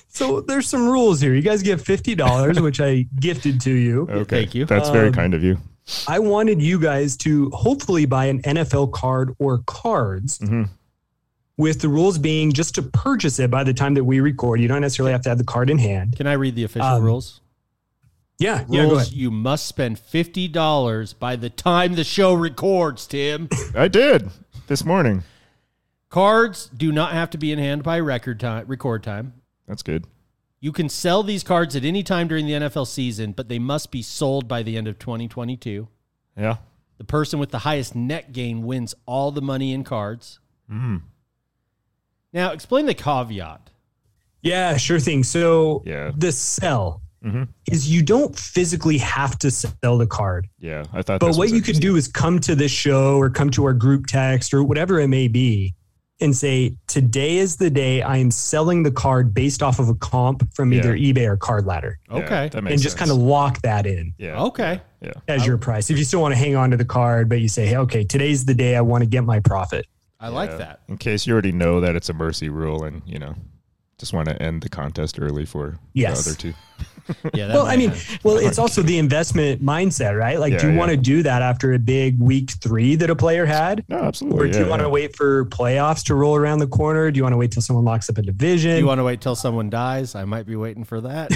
So 0.10 0.42
there's 0.42 0.68
some 0.70 0.88
rules 0.88 1.20
here. 1.22 1.34
You 1.34 1.42
guys 1.42 1.62
get 1.64 1.82
fifty 1.82 2.16
dollars, 2.16 2.60
which 2.62 2.80
I 2.80 3.06
gifted 3.20 3.60
to 3.62 3.72
you. 3.72 4.08
Okay. 4.10 4.24
Thank 4.42 4.56
you. 4.56 4.66
That's 4.66 4.90
very 4.90 5.08
Um, 5.08 5.14
kind 5.14 5.34
of 5.34 5.44
you. 5.44 5.58
I 6.08 6.20
wanted 6.20 6.62
you 6.62 6.80
guys 6.80 7.18
to 7.18 7.50
hopefully 7.52 8.06
buy 8.06 8.26
an 8.26 8.42
NFL 8.44 8.88
card 8.94 9.36
or 9.40 9.60
cards. 9.66 10.40
Mhm. 10.40 10.70
With 11.56 11.82
the 11.82 11.88
rules 11.90 12.18
being 12.18 12.52
just 12.52 12.74
to 12.76 12.82
purchase 12.82 13.38
it 13.40 13.52
by 13.52 13.64
the 13.64 13.76
time 13.76 13.94
that 13.94 14.04
we 14.04 14.20
record. 14.20 14.60
You 14.60 14.68
don't 14.68 14.82
necessarily 14.82 15.12
have 15.12 15.22
to 15.24 15.30
have 15.30 15.38
the 15.38 15.44
card 15.44 15.70
in 15.70 15.78
hand. 15.78 16.16
Can 16.18 16.26
I 16.26 16.34
read 16.34 16.56
the 16.56 16.64
official 16.64 16.88
Um, 16.88 17.04
rules? 17.04 17.42
Yeah, 18.40 18.66
yeah, 18.68 18.84
go 18.86 18.90
Rules: 18.90 19.02
ahead. 19.04 19.14
You 19.14 19.30
must 19.30 19.68
spend 19.68 20.00
fifty 20.00 20.48
dollars 20.48 21.14
by 21.14 21.36
the 21.36 21.52
time 21.52 21.94
the 21.94 22.04
show 22.04 22.34
records. 22.34 23.06
Tim, 23.06 23.50
I 23.76 23.88
did 23.88 24.30
this 24.68 24.84
morning. 24.84 25.24
cards 26.10 26.70
do 26.76 26.92
not 26.92 27.12
have 27.14 27.30
to 27.32 27.38
be 27.38 27.52
in 27.52 27.60
hand 27.60 27.84
by 27.84 28.00
record 28.00 28.40
time. 28.40 28.66
Record 28.68 29.04
time. 29.04 29.34
That's 29.68 29.84
good. 29.84 30.06
You 30.64 30.72
can 30.72 30.88
sell 30.88 31.24
these 31.24 31.44
cards 31.44 31.76
at 31.76 31.84
any 31.84 32.04
time 32.04 32.30
during 32.30 32.46
the 32.46 32.54
NFL 32.54 32.88
season, 32.88 33.34
but 33.34 33.50
they 33.50 33.60
must 33.60 33.92
be 33.92 34.02
sold 34.02 34.48
by 34.48 34.64
the 34.64 34.78
end 34.78 34.88
of 34.88 34.98
2022. 34.98 35.90
Yeah. 36.38 36.56
The 37.00 37.04
person 37.04 37.38
with 37.38 37.50
the 37.50 37.60
highest 37.60 37.96
net 37.98 38.32
gain 38.32 38.64
wins 38.64 38.96
all 39.06 39.32
the 39.32 39.42
money 39.42 39.74
in 39.74 39.84
cards. 39.84 40.40
Mm. 40.72 41.02
Now, 42.32 42.52
explain 42.54 42.86
the 42.86 42.94
caveat. 42.94 43.72
Yeah, 44.42 44.78
sure 44.78 45.02
thing. 45.02 45.26
So 45.26 45.84
Yeah. 45.86 46.12
the 46.16 46.32
sell 46.32 47.02
Mhm. 47.26 47.50
is 47.70 47.92
you 47.92 48.02
don't 48.02 48.34
physically 48.34 49.00
have 49.00 49.38
to 49.40 49.52
sell 49.52 49.98
the 49.98 50.08
card. 50.08 50.48
Yeah. 50.62 50.86
I 50.94 51.02
thought. 51.02 51.20
But 51.20 51.28
this 51.28 51.38
what 51.38 51.44
was 51.44 51.52
you 51.52 51.62
could 51.62 51.82
do 51.82 51.98
is 51.98 52.08
come 52.08 52.40
to 52.40 52.56
this 52.56 52.72
show 52.72 53.18
or 53.18 53.30
come 53.30 53.50
to 53.52 53.66
our 53.66 53.74
group 53.74 54.06
text 54.08 54.54
or 54.54 54.64
whatever 54.64 54.98
it 55.02 55.10
may 55.10 55.28
be 55.28 55.76
and 56.24 56.36
say, 56.36 56.76
today 56.88 57.38
is 57.38 57.58
the 57.58 57.70
day 57.70 58.02
I 58.02 58.18
am 58.18 58.32
selling 58.32 58.84
the 58.84 58.92
card 58.92 59.34
based 59.34 59.62
off 59.62 59.78
of 59.80 59.90
a 59.90 59.96
comp 59.96 60.52
from 60.56 60.72
Yeah. 60.72 60.80
either 60.80 60.96
eBay 60.96 61.28
or 61.28 61.38
Card 61.38 61.66
Ladder. 61.66 62.00
Yeah, 62.10 62.18
Okay. 62.18 62.50
that 62.50 62.64
makes 62.64 62.74
And 62.74 62.82
just 62.82 62.98
sense. 62.98 63.10
kind 63.10 63.12
of 63.12 63.18
lock 63.24 63.62
that 63.62 63.86
in 63.86 64.14
Yeah. 64.18 64.42
Okay. 64.44 64.82
Yeah. 65.02 65.12
as 65.28 65.46
your 65.46 65.58
price. 65.58 65.90
If 65.90 65.98
you 65.98 66.06
still 66.06 66.22
want 66.22 66.34
to 66.34 66.38
hang 66.40 66.56
on 66.56 66.72
to 66.72 66.78
the 66.78 66.86
card, 66.86 67.28
but 67.30 67.42
you 67.42 67.50
say, 67.50 67.68
hey, 67.68 67.76
okay, 67.78 68.04
today's 68.06 68.46
the 68.46 68.54
day 68.56 68.76
I 68.78 68.82
want 68.82 69.04
to 69.04 69.10
get 69.10 69.24
my 69.26 69.40
profit. 69.42 69.86
I 70.20 70.30
like 70.30 70.58
that. 70.58 70.80
In 70.88 70.96
case 70.98 71.28
you 71.28 71.34
already 71.34 71.52
know 71.52 71.82
that 71.82 71.98
it's 71.98 72.08
a 72.08 72.14
mercy 72.14 72.48
rule, 72.48 72.86
and 72.86 73.02
you 73.06 73.20
know, 73.20 73.36
just 74.04 74.12
want 74.12 74.28
to 74.28 74.42
end 74.44 74.62
the 74.62 74.68
contest 74.68 75.18
early 75.18 75.46
for 75.46 75.80
Yes. 75.94 76.26
the 76.26 76.32
other 76.32 76.38
two. 76.38 76.54
Yeah. 77.34 77.48
That 77.48 77.56
Well, 77.56 77.66
I 77.66 77.76
mean, 77.76 77.92
sense. 77.94 78.24
well, 78.24 78.38
it's 78.38 78.58
also 78.58 78.82
the 78.82 78.98
investment 78.98 79.62
mindset, 79.62 80.18
right? 80.18 80.40
Like, 80.40 80.58
do 80.58 80.68
you 80.68 80.74
yeah. 80.74 80.80
want 80.80 80.92
to 80.92 80.96
do 80.98 81.22
that 81.24 81.42
after 81.42 81.74
a 81.74 81.80
big 81.80 82.18
week 82.18 82.52
three 82.52 82.96
that 82.96 83.10
a 83.10 83.16
player 83.16 83.46
had? 83.46 83.84
No, 83.90 83.98
absolutely. 83.98 84.40
Or 84.40 84.52
do 84.52 84.58
yeah, 84.58 84.64
you 84.64 84.70
want 84.70 84.82
to 84.84 84.90
wait 84.90 85.14
for 85.14 85.44
playoffs 85.46 86.02
to 86.06 86.16
roll 86.16 86.36
around 86.36 86.60
the 86.60 86.68
corner? 86.68 87.12
Do 87.12 87.18
you 87.18 87.24
want 87.24 87.34
to 87.34 87.38
wait 87.38 87.52
till 87.52 87.62
someone 87.62 87.84
locks 87.84 88.10
up 88.10 88.18
a 88.18 88.22
division? 88.22 88.72
Do 88.72 88.78
you 88.78 88.88
want 88.88 89.00
to 89.00 89.04
wait 89.04 89.20
till 89.20 89.36
someone 89.36 89.70
dies? 89.70 90.16
I 90.16 90.24
might 90.24 90.46
be 90.46 90.56
waiting 90.56 90.86
for 90.86 91.02
that. 91.02 91.30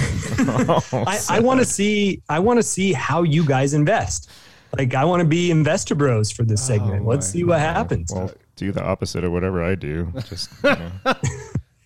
Oh, 0.70 1.04
I, 1.06 1.20
I 1.30 1.40
want 1.42 1.60
to 1.60 1.66
see. 1.66 2.22
I 2.30 2.40
want 2.40 2.60
to 2.60 2.64
see 2.64 2.94
how 2.94 3.24
you 3.24 3.46
guys 3.46 3.74
invest. 3.74 4.30
Like, 4.78 4.96
I 4.96 5.04
want 5.04 5.20
to 5.22 5.28
be 5.28 5.52
investor 5.52 5.96
bros 5.96 6.32
for 6.32 6.44
this 6.44 6.66
segment. 6.66 7.04
Oh, 7.04 7.10
Let's 7.10 7.28
see 7.28 7.44
what 7.44 7.60
happens. 7.60 8.12
Well, 8.14 8.32
do 8.56 8.72
the 8.72 8.84
opposite 8.84 9.24
of 9.26 9.32
whatever 9.34 9.62
I 9.64 9.76
do. 9.76 10.14
Just 10.26 10.50
you 10.64 10.70
know. 10.72 10.92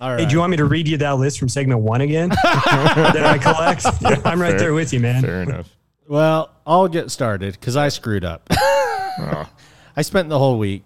All 0.01 0.09
right. 0.09 0.19
Hey, 0.21 0.25
do 0.25 0.33
you 0.33 0.39
want 0.39 0.49
me 0.51 0.57
to 0.57 0.65
read 0.65 0.87
you 0.87 0.97
that 0.97 1.11
list 1.17 1.37
from 1.39 1.47
segment 1.47 1.81
one 1.81 2.01
again 2.01 2.29
that 2.43 3.23
I 3.23 3.37
collect? 3.37 3.85
I'm 4.25 4.41
right 4.41 4.49
fair. 4.51 4.59
there 4.59 4.73
with 4.73 4.91
you, 4.93 4.99
man. 4.99 5.21
fair 5.21 5.43
enough. 5.43 5.69
well, 6.07 6.49
I'll 6.65 6.87
get 6.87 7.11
started 7.11 7.53
because 7.53 7.75
I 7.77 7.89
screwed 7.89 8.25
up. 8.25 8.47
Oh, 8.51 9.47
I 9.95 10.01
spent 10.01 10.29
the 10.29 10.39
whole 10.39 10.57
week 10.57 10.83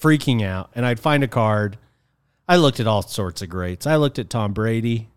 freaking 0.00 0.42
out, 0.44 0.70
and 0.74 0.84
I'd 0.84 0.98
find 0.98 1.22
a 1.22 1.28
card. 1.28 1.78
I 2.48 2.56
looked 2.56 2.80
at 2.80 2.86
all 2.88 3.02
sorts 3.02 3.40
of 3.40 3.48
greats. 3.48 3.86
I 3.86 3.96
looked 3.96 4.18
at 4.18 4.28
Tom 4.28 4.52
Brady. 4.52 5.08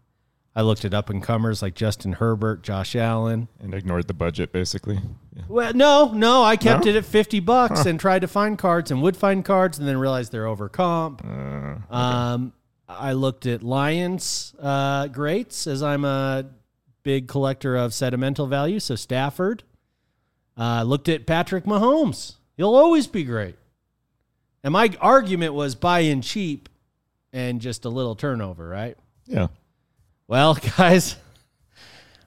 I 0.55 0.61
looked 0.61 0.85
at 0.85 0.93
up 0.93 1.09
and 1.09 1.21
comers 1.21 1.61
like 1.61 1.75
Justin 1.75 2.13
Herbert, 2.13 2.63
Josh 2.63 2.95
Allen. 2.95 3.47
and 3.59 3.73
ignored 3.75 4.07
the 4.07 4.13
budget 4.15 4.51
basically. 4.51 4.99
Yeah. 5.35 5.43
Well, 5.47 5.73
no, 5.75 6.11
no, 6.13 6.43
I 6.43 6.55
kept 6.55 6.85
No? 6.85 6.89
it 6.91 6.95
at 6.95 7.05
50 7.05 7.39
bucks 7.41 7.85
and 7.85 7.99
tried 7.99 8.19
to 8.19 8.27
find 8.27 8.57
cards 8.57 8.89
and 8.89 9.01
would 9.03 9.15
find 9.15 9.45
cards 9.45 9.77
and 9.77 9.87
then 9.87 9.97
realized 9.97 10.31
they're 10.31 10.47
over 10.47 10.67
comp. 10.67 11.21
Uh, 11.23 11.93
Um, 11.95 12.53
I 12.87 13.13
looked 13.13 13.45
at 13.45 13.63
Lions 13.63 14.55
uh, 14.59 15.07
greats 15.07 15.67
as 15.67 15.83
I'm 15.83 16.05
a 16.05 16.45
big 17.03 17.27
collector 17.27 17.75
of 17.75 17.93
sentimental 17.93 18.47
value. 18.47 18.79
So 18.79 18.95
Stafford. 18.95 19.63
Uh, 20.57 20.81
looked 20.81 21.07
at 21.07 21.27
Patrick 21.27 21.65
Mahomes. 21.65 22.37
He'll 22.55 22.75
always 22.75 23.05
be 23.05 23.23
great. 23.23 23.55
And 24.63 24.73
my 24.73 24.89
argument 24.99 25.53
was 25.53 25.75
buy 25.75 25.99
in 25.99 26.23
cheap 26.23 26.67
and 27.31 27.61
just 27.61 27.85
a 27.85 27.89
little 27.89 28.15
turnover, 28.15 28.67
right? 28.67 28.97
yeah. 29.25 29.47
Well, 30.27 30.57
guys, 30.77 31.15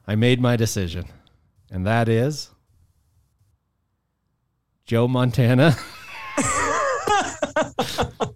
I 0.07 0.15
made 0.15 0.41
my 0.41 0.57
decision, 0.57 1.07
and 1.71 1.87
that 1.87 2.09
is 2.09 2.51
Joe 4.87 5.09
Montana. 5.09 5.77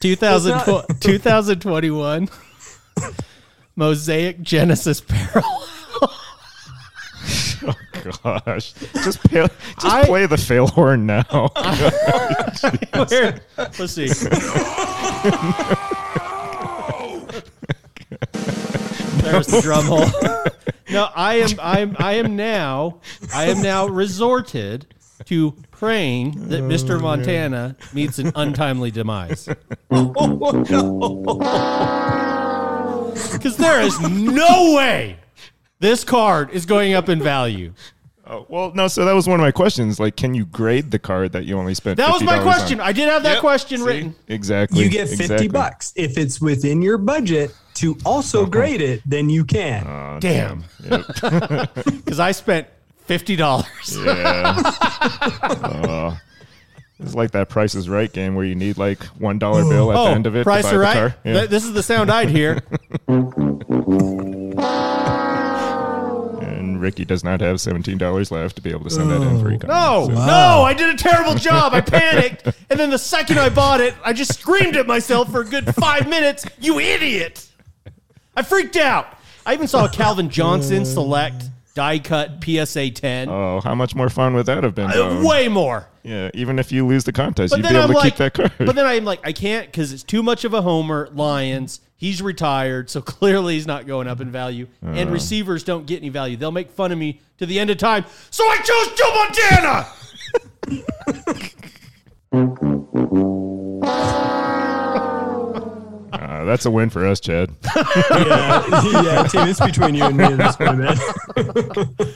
2000, 0.00 1.00
2021 1.00 2.28
Mosaic 3.76 4.40
Genesis 4.42 5.00
Parallel. 5.00 5.44
Oh 7.66 7.74
gosh. 8.24 8.72
Just 8.94 9.20
pay, 9.24 9.40
just 9.42 9.84
I- 9.84 10.04
play 10.06 10.26
the 10.26 10.38
fail 10.38 10.68
horn 10.68 11.04
now. 11.06 11.24
Where- 13.08 13.40
Let's 13.58 13.92
see. 13.92 14.06
There's 19.22 19.46
the 19.48 19.60
drum 19.62 19.84
hole. 19.86 20.06
No, 20.90 21.08
I 21.14 21.34
am 21.36 21.50
I'm 21.60 21.96
I 21.98 22.14
am 22.14 22.36
now 22.36 23.00
I 23.34 23.46
am 23.46 23.60
now 23.62 23.86
resorted 23.86 24.86
to 25.26 25.54
praying 25.78 26.32
that 26.48 26.62
Mr. 26.62 26.96
Oh, 26.96 27.00
Montana 27.00 27.76
meets 27.94 28.18
an 28.18 28.32
untimely 28.34 28.90
demise. 28.90 29.48
Because 33.32 33.56
there 33.56 33.80
is 33.80 33.98
no 34.00 34.74
way 34.76 35.16
this 35.80 36.04
card 36.04 36.50
is 36.50 36.66
going 36.66 36.94
up 36.94 37.08
in 37.08 37.20
value. 37.20 37.72
oh, 38.26 38.46
well, 38.48 38.72
no. 38.74 38.88
So 38.88 39.04
that 39.04 39.12
was 39.12 39.28
one 39.28 39.40
of 39.40 39.44
my 39.44 39.50
questions. 39.50 39.98
Like, 39.98 40.16
can 40.16 40.34
you 40.34 40.44
grade 40.46 40.90
the 40.90 40.98
card 40.98 41.32
that 41.32 41.44
you 41.44 41.58
only 41.58 41.74
spent? 41.74 41.96
That 41.96 42.10
was 42.10 42.22
my 42.22 42.38
$50 42.38 42.42
question. 42.42 42.80
on? 42.80 42.86
I 42.86 42.92
did 42.92 43.08
have 43.08 43.22
that 43.24 43.34
Yep. 43.34 43.40
question 43.40 43.78
See? 43.78 43.84
written. 43.84 44.14
Exactly. 44.28 44.82
You 44.82 44.88
get 44.88 45.08
50 45.08 45.24
exactly. 45.24 45.48
bucks. 45.48 45.92
If 45.96 46.16
it's 46.16 46.40
within 46.40 46.80
your 46.80 46.98
budget 46.98 47.54
to 47.74 47.96
also 48.04 48.42
uh-huh. 48.42 48.50
grade 48.50 48.80
it, 48.80 49.02
then 49.04 49.30
you 49.30 49.44
can. 49.44 49.86
Oh, 49.86 50.18
Damn. 50.20 50.64
Yep. 50.84 51.74
Because 51.84 52.20
I 52.20 52.32
spent 52.32 52.66
fifty 53.08 53.34
dollars. 53.36 53.66
Yeah. 53.98 54.54
Oh. 55.64 56.18
it's 57.00 57.14
like 57.14 57.30
that 57.32 57.48
Price 57.48 57.74
is 57.74 57.88
Right 57.88 58.12
game 58.12 58.34
where 58.34 58.44
you 58.44 58.54
need 58.54 58.76
like 58.78 59.02
one 59.18 59.38
dollar 59.38 59.62
bill 59.64 59.90
at 59.90 59.94
the 59.94 60.00
oh, 60.00 60.14
end 60.14 60.26
of 60.26 60.36
it. 60.36 60.40
Oh, 60.40 60.44
Price 60.44 60.64
to 60.64 60.70
buy 60.70 60.74
are 60.74 60.78
the 60.78 60.84
right. 60.84 60.94
car. 60.94 61.16
Yeah. 61.24 61.32
Th- 61.32 61.50
This 61.50 61.64
is 61.64 61.72
the 61.72 61.82
sound 61.82 62.10
I'd 62.10 62.28
hear. 62.28 62.60
and 66.42 66.80
Ricky 66.80 67.04
does 67.04 67.24
not 67.24 67.40
have 67.40 67.60
seventeen 67.60 67.98
dollars 67.98 68.30
left 68.30 68.56
to 68.56 68.62
be 68.62 68.70
able 68.70 68.84
to 68.84 68.90
send 68.90 69.10
that 69.10 69.22
in 69.22 69.40
for 69.40 69.48
oh. 69.48 69.56
econ. 69.56 69.68
No, 69.68 70.06
So- 70.06 70.26
no, 70.26 70.62
I 70.62 70.74
did 70.74 70.94
a 70.94 70.98
terrible 70.98 71.34
job. 71.34 71.72
I 71.72 71.80
panicked, 71.80 72.44
and 72.70 72.78
then 72.78 72.90
the 72.90 72.98
second 72.98 73.38
I 73.38 73.48
bought 73.48 73.80
it, 73.80 73.94
I 74.04 74.12
just 74.12 74.38
screamed 74.38 74.76
at 74.76 74.86
myself 74.86 75.30
for 75.30 75.40
a 75.40 75.44
good 75.44 75.74
five 75.74 76.08
minutes. 76.08 76.44
You 76.60 76.78
idiot! 76.78 77.48
I 78.36 78.42
freaked 78.42 78.76
out. 78.76 79.06
I 79.46 79.54
even 79.54 79.66
saw 79.66 79.86
a 79.86 79.88
Calvin 79.88 80.28
Johnson 80.28 80.84
select 80.84 81.44
die 81.78 82.00
cut 82.00 82.42
PSA 82.42 82.90
ten. 82.90 83.28
Oh, 83.28 83.60
how 83.62 83.72
much 83.72 83.94
more 83.94 84.08
fun 84.08 84.34
would 84.34 84.46
that 84.46 84.64
have 84.64 84.74
been? 84.74 84.90
Uh. 84.90 85.22
Way 85.24 85.46
more. 85.46 85.86
Yeah, 86.02 86.28
even 86.34 86.58
if 86.58 86.72
you 86.72 86.84
lose 86.84 87.04
the 87.04 87.12
contest, 87.12 87.52
But 87.52 87.58
you'd 87.58 87.68
be 87.68 87.74
able 87.76 87.82
I'm 87.82 87.88
to 87.90 87.94
like, 87.94 88.04
keep 88.04 88.16
that 88.16 88.34
card. 88.34 88.52
but 88.58 88.74
then 88.74 88.84
I'm 88.84 89.04
like, 89.04 89.20
I 89.24 89.32
can't 89.32 89.66
because 89.66 89.92
it's 89.92 90.02
too 90.02 90.24
much 90.24 90.44
of 90.44 90.54
a 90.54 90.62
homer. 90.62 91.08
Lions. 91.12 91.80
He's 91.96 92.20
retired, 92.20 92.90
so 92.90 93.00
clearly 93.16 93.54
he's 93.54 93.66
not 93.68 93.86
going 93.86 94.08
up 94.08 94.20
in 94.20 94.32
value. 94.32 94.66
Uh. 94.84 94.90
and 94.90 95.12
receivers 95.12 95.62
don't 95.62 95.86
get 95.86 95.98
any 95.98 96.08
value. 96.08 96.36
They'll 96.36 96.50
make 96.50 96.70
fun 96.72 96.90
of 96.90 96.98
me 96.98 97.20
to 97.38 97.46
the 97.46 97.60
end 97.60 97.70
of 97.70 97.76
time. 97.78 98.04
So 98.30 98.42
I 98.44 98.56
chose 98.58 98.88
Joe 98.98 99.14
Montana. 99.14 99.86
Uh, 106.12 106.44
that's 106.44 106.66
a 106.66 106.70
win 106.70 106.90
for 106.90 107.06
us, 107.06 107.20
Chad. 107.20 107.50
yeah, 107.76 109.02
yeah, 109.02 109.22
Tim, 109.24 109.48
it's 109.48 109.60
between 109.60 109.94
you 109.94 110.04
and 110.04 110.16
me 110.16 110.24
at 110.24 110.38
this 110.38 110.56
point, 110.56 110.78
man. 110.78 110.96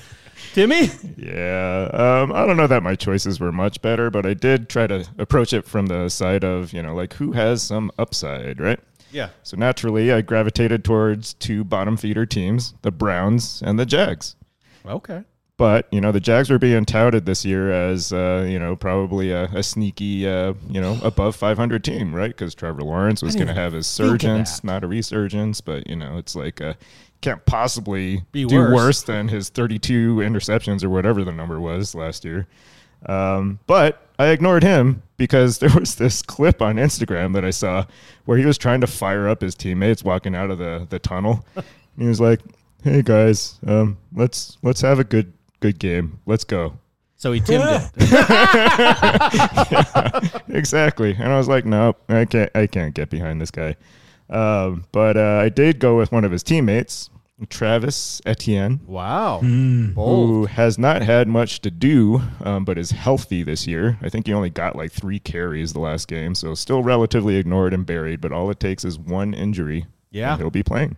Timmy. 0.54 0.90
Yeah, 1.16 1.88
um, 1.92 2.32
I 2.32 2.46
don't 2.46 2.56
know 2.56 2.66
that 2.66 2.82
my 2.82 2.94
choices 2.94 3.40
were 3.40 3.52
much 3.52 3.80
better, 3.80 4.10
but 4.10 4.26
I 4.26 4.34
did 4.34 4.68
try 4.68 4.86
to 4.86 5.06
approach 5.18 5.52
it 5.52 5.66
from 5.66 5.86
the 5.86 6.08
side 6.08 6.44
of 6.44 6.72
you 6.72 6.82
know 6.82 6.94
like 6.94 7.14
who 7.14 7.32
has 7.32 7.62
some 7.62 7.90
upside, 7.98 8.60
right? 8.60 8.78
Yeah. 9.10 9.30
So 9.42 9.56
naturally, 9.56 10.12
I 10.12 10.20
gravitated 10.22 10.84
towards 10.84 11.34
two 11.34 11.64
bottom 11.64 11.96
feeder 11.96 12.26
teams, 12.26 12.74
the 12.82 12.90
Browns 12.90 13.62
and 13.64 13.78
the 13.78 13.86
Jags. 13.86 14.36
Okay. 14.86 15.24
But 15.58 15.86
you 15.92 16.00
know 16.00 16.12
the 16.12 16.20
Jags 16.20 16.50
were 16.50 16.58
being 16.58 16.84
touted 16.84 17.26
this 17.26 17.44
year 17.44 17.70
as 17.70 18.12
uh, 18.12 18.46
you 18.48 18.58
know 18.58 18.74
probably 18.74 19.30
a, 19.30 19.44
a 19.44 19.62
sneaky 19.62 20.26
uh, 20.26 20.54
you 20.68 20.80
know 20.80 20.98
above 21.02 21.36
500 21.36 21.84
team, 21.84 22.14
right? 22.14 22.30
Because 22.30 22.54
Trevor 22.54 22.82
Lawrence 22.82 23.22
was 23.22 23.36
going 23.36 23.48
to 23.48 23.54
have 23.54 23.72
his 23.72 23.86
surgence, 23.86 24.64
not 24.64 24.82
a 24.82 24.86
resurgence. 24.86 25.60
But 25.60 25.88
you 25.88 25.96
know 25.96 26.16
it's 26.16 26.34
like 26.34 26.60
uh, 26.60 26.74
can't 27.20 27.44
possibly 27.46 28.22
Be 28.32 28.44
do 28.44 28.56
worse. 28.56 28.74
worse. 28.74 29.02
than 29.02 29.28
his 29.28 29.48
32 29.50 30.16
interceptions 30.16 30.82
or 30.82 30.90
whatever 30.90 31.24
the 31.24 31.32
number 31.32 31.60
was 31.60 31.94
last 31.94 32.24
year. 32.24 32.46
Um, 33.06 33.58
but 33.66 34.06
I 34.18 34.28
ignored 34.28 34.62
him 34.62 35.02
because 35.16 35.58
there 35.60 35.70
was 35.78 35.94
this 35.94 36.22
clip 36.22 36.60
on 36.60 36.76
Instagram 36.76 37.34
that 37.34 37.44
I 37.44 37.50
saw 37.50 37.86
where 38.24 38.38
he 38.38 38.44
was 38.44 38.58
trying 38.58 38.80
to 38.80 38.86
fire 38.86 39.28
up 39.28 39.40
his 39.40 39.54
teammates 39.54 40.02
walking 40.04 40.34
out 40.34 40.50
of 40.50 40.58
the, 40.58 40.86
the 40.90 40.98
tunnel. 40.98 41.44
he 41.98 42.06
was 42.06 42.20
like, 42.20 42.40
"Hey 42.82 43.02
guys, 43.02 43.58
um, 43.66 43.98
let's 44.14 44.58
let's 44.62 44.80
have 44.80 44.98
a 44.98 45.04
good 45.04 45.32
good 45.62 45.78
game. 45.78 46.18
Let's 46.26 46.44
go." 46.44 46.78
So 47.16 47.30
he 47.32 47.40
timmed 47.40 47.64
it. 47.64 47.90
exactly. 50.48 51.14
And 51.14 51.32
I 51.32 51.36
was 51.38 51.48
like, 51.48 51.64
"Nope, 51.64 52.02
I 52.08 52.24
can't 52.24 52.50
I 52.54 52.66
can't 52.66 52.94
get 52.94 53.10
behind 53.10 53.40
this 53.40 53.50
guy." 53.50 53.76
Um, 54.28 54.84
but 54.92 55.16
uh, 55.16 55.40
I 55.42 55.48
did 55.48 55.78
go 55.78 55.96
with 55.96 56.10
one 56.10 56.24
of 56.24 56.32
his 56.32 56.42
teammates, 56.42 57.10
Travis 57.48 58.20
Etienne. 58.26 58.80
Wow. 58.86 59.40
Mm. 59.42 59.94
Who 59.94 60.46
has 60.46 60.78
not 60.78 61.02
had 61.02 61.28
much 61.28 61.60
to 61.60 61.70
do, 61.70 62.22
um, 62.42 62.64
but 62.64 62.76
is 62.78 62.90
healthy 62.90 63.42
this 63.44 63.66
year. 63.66 63.98
I 64.02 64.08
think 64.08 64.26
he 64.26 64.32
only 64.32 64.50
got 64.50 64.74
like 64.74 64.90
three 64.90 65.18
carries 65.20 65.72
the 65.74 65.80
last 65.80 66.08
game, 66.08 66.34
so 66.34 66.54
still 66.54 66.82
relatively 66.82 67.36
ignored 67.36 67.72
and 67.72 67.86
buried. 67.86 68.20
But 68.20 68.32
all 68.32 68.50
it 68.50 68.58
takes 68.58 68.84
is 68.84 68.98
one 68.98 69.32
injury, 69.32 69.86
Yeah. 70.10 70.32
and 70.32 70.40
he'll 70.40 70.50
be 70.50 70.62
playing. 70.64 70.96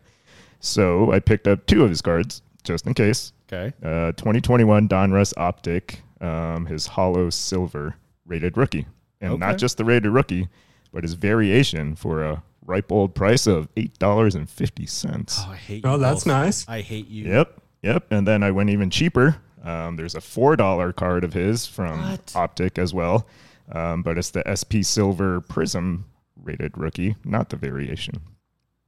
So 0.61 1.13
I 1.13 1.19
picked 1.21 1.47
up 1.47 1.67
two 1.67 1.85
of 1.85 1.91
his 1.91 2.01
cards 2.01 2.41
just 2.63 2.87
in 2.87 2.95
case. 2.95 3.34
Okay. 3.53 3.73
Uh, 3.83 4.13
2021 4.13 4.89
Donruss 4.89 5.33
Optic, 5.37 6.03
um, 6.21 6.67
his 6.67 6.87
hollow 6.87 7.31
silver 7.31 7.97
rated 8.27 8.57
rookie, 8.57 8.87
and 9.21 9.33
Okay. 9.33 9.41
not 9.41 9.59
just 9.59 9.77
the 9.77 9.85
rated 9.85 10.11
rookie, 10.13 10.49
but 10.93 11.05
his 11.05 11.15
variation 11.15 11.95
for 11.95 12.23
a 12.25 12.43
ripe 12.65 12.91
old 12.91 13.15
price 13.15 13.47
of 13.47 13.69
eight 13.77 13.99
dollars 13.99 14.35
and 14.35 14.49
fifty 14.49 14.87
cents. 14.87 15.39
Oh, 15.47 15.51
I 15.51 15.57
hate 15.57 15.85
you. 15.85 15.91
Oh, 15.91 15.99
that's 15.99 16.25
both. 16.25 16.33
nice. 16.33 16.69
I 16.69 16.81
hate 16.81 17.09
you. 17.09 17.27
Yep, 17.27 17.61
yep. 17.83 18.07
And 18.11 18.27
then 18.27 18.43
I 18.43 18.51
went 18.51 18.71
even 18.71 18.89
cheaper. 18.91 19.37
Um, 19.63 19.97
there's 19.97 20.15
a 20.15 20.21
four 20.21 20.57
dollar 20.57 20.93
card 20.93 21.25
of 21.25 21.33
his 21.35 21.67
from 21.67 22.01
What? 22.01 22.33
Optic 22.35 22.79
as 22.79 22.95
well, 22.95 23.27
um, 23.73 24.03
but 24.03 24.17
it's 24.19 24.31
the 24.31 24.43
SP 24.49 24.81
Silver 24.83 25.41
Prism 25.43 26.07
rated 26.43 26.77
rookie, 26.79 27.17
not 27.25 27.51
the 27.51 27.57
variation. 27.57 28.15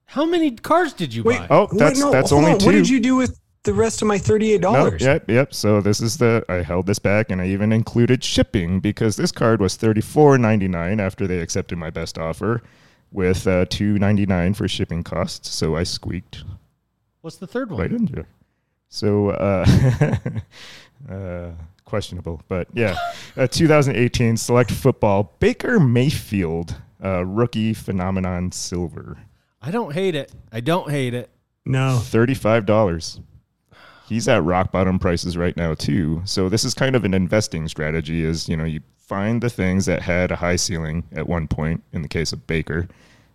How 0.07 0.25
many 0.25 0.53
cars 0.53 0.93
did 0.93 1.13
you 1.15 1.23
Wait, 1.25 1.39
buy? 1.41 1.47
Oh, 1.51 1.69
Wait, 1.71 1.79
that's 1.79 1.99
no, 1.99 2.11
that's 2.11 2.33
only 2.33 2.53
on. 2.53 2.59
two. 2.59 2.67
What 2.67 2.73
did 2.73 2.89
you 2.89 3.01
do 3.01 3.17
with 3.17 3.39
the 3.67 3.75
rest 3.75 4.01
of 4.01 4.09
my 4.09 4.17
thirty-eight 4.17 4.63
No, 4.63 4.73
dollars? 4.73 5.03
yep, 5.03 5.29
yep. 5.29 5.53
So 5.53 5.83
this 5.83 6.01
is 6.01 6.17
the 6.17 6.43
I 6.49 6.63
held 6.63 6.87
this 6.87 6.99
back 6.99 7.31
and 7.31 7.41
I 7.43 7.49
even 7.49 7.71
included 7.73 8.25
shipping 8.25 8.81
because 8.81 9.17
this 9.17 9.31
card 9.31 9.61
was 9.61 9.77
thirty 9.77 10.01
four 10.01 10.39
ninety 10.39 10.69
nine 10.69 10.99
after 11.01 11.27
they 11.27 11.41
accepted 11.41 11.77
my 11.77 11.91
best 11.91 12.17
offer, 12.19 12.63
with 13.13 13.47
uh, 13.47 13.67
two 13.69 13.99
ninety 13.99 14.25
nine 14.25 14.55
for 14.55 14.67
shipping 14.67 15.03
costs. 15.05 15.51
So 15.51 15.77
I 15.77 15.83
squeaked 15.83 16.45
What's 17.21 17.37
the 17.37 17.47
third 17.47 17.71
one? 17.71 17.81
right 17.83 17.93
in 17.93 18.07
there. 18.07 18.27
So 18.89 19.31
uh, 19.31 19.67
uh, 21.11 21.51
questionable, 21.85 22.41
but 22.49 22.69
yeah, 22.73 22.97
uh, 23.37 23.47
2018 23.47 24.37
Select 24.37 24.71
Football 24.71 25.35
Baker 25.41 25.79
Mayfield 25.81 26.77
uh, 27.05 27.25
rookie 27.27 27.75
phenomenon 27.75 28.53
silver, 28.53 29.19
I 29.61 29.71
don't 29.71 29.93
hate 29.93 30.15
it. 30.15 30.33
I 30.53 30.61
don't 30.61 30.91
hate 30.91 31.15
it. 31.15 31.29
No. 31.65 31.99
thirty 31.99 32.35
five 32.35 32.65
dollars. 32.65 33.21
He's 34.09 34.29
at 34.29 34.43
rock 34.45 34.73
bottom 34.73 34.99
prices 34.99 35.37
right 35.37 35.57
now 35.57 35.75
too. 35.75 36.23
So 36.25 36.49
this 36.49 36.65
is 36.65 36.75
kind 36.75 36.95
of 36.97 37.05
an 37.05 37.15
investing 37.15 37.69
strategy. 37.69 38.25
Is 38.25 38.49
you 38.49 38.57
know 38.57 38.65
you 38.65 38.81
find 38.99 39.43
the 39.43 39.51
things 39.51 39.87
that 39.87 40.03
had 40.03 40.31
a 40.31 40.37
high 40.37 40.57
ceiling 40.57 41.05
at 41.15 41.29
one 41.29 41.49
point 41.49 41.83
in 41.93 42.03
the 42.03 42.09
case 42.09 42.33
of 42.33 42.47
Baker, 42.47 42.89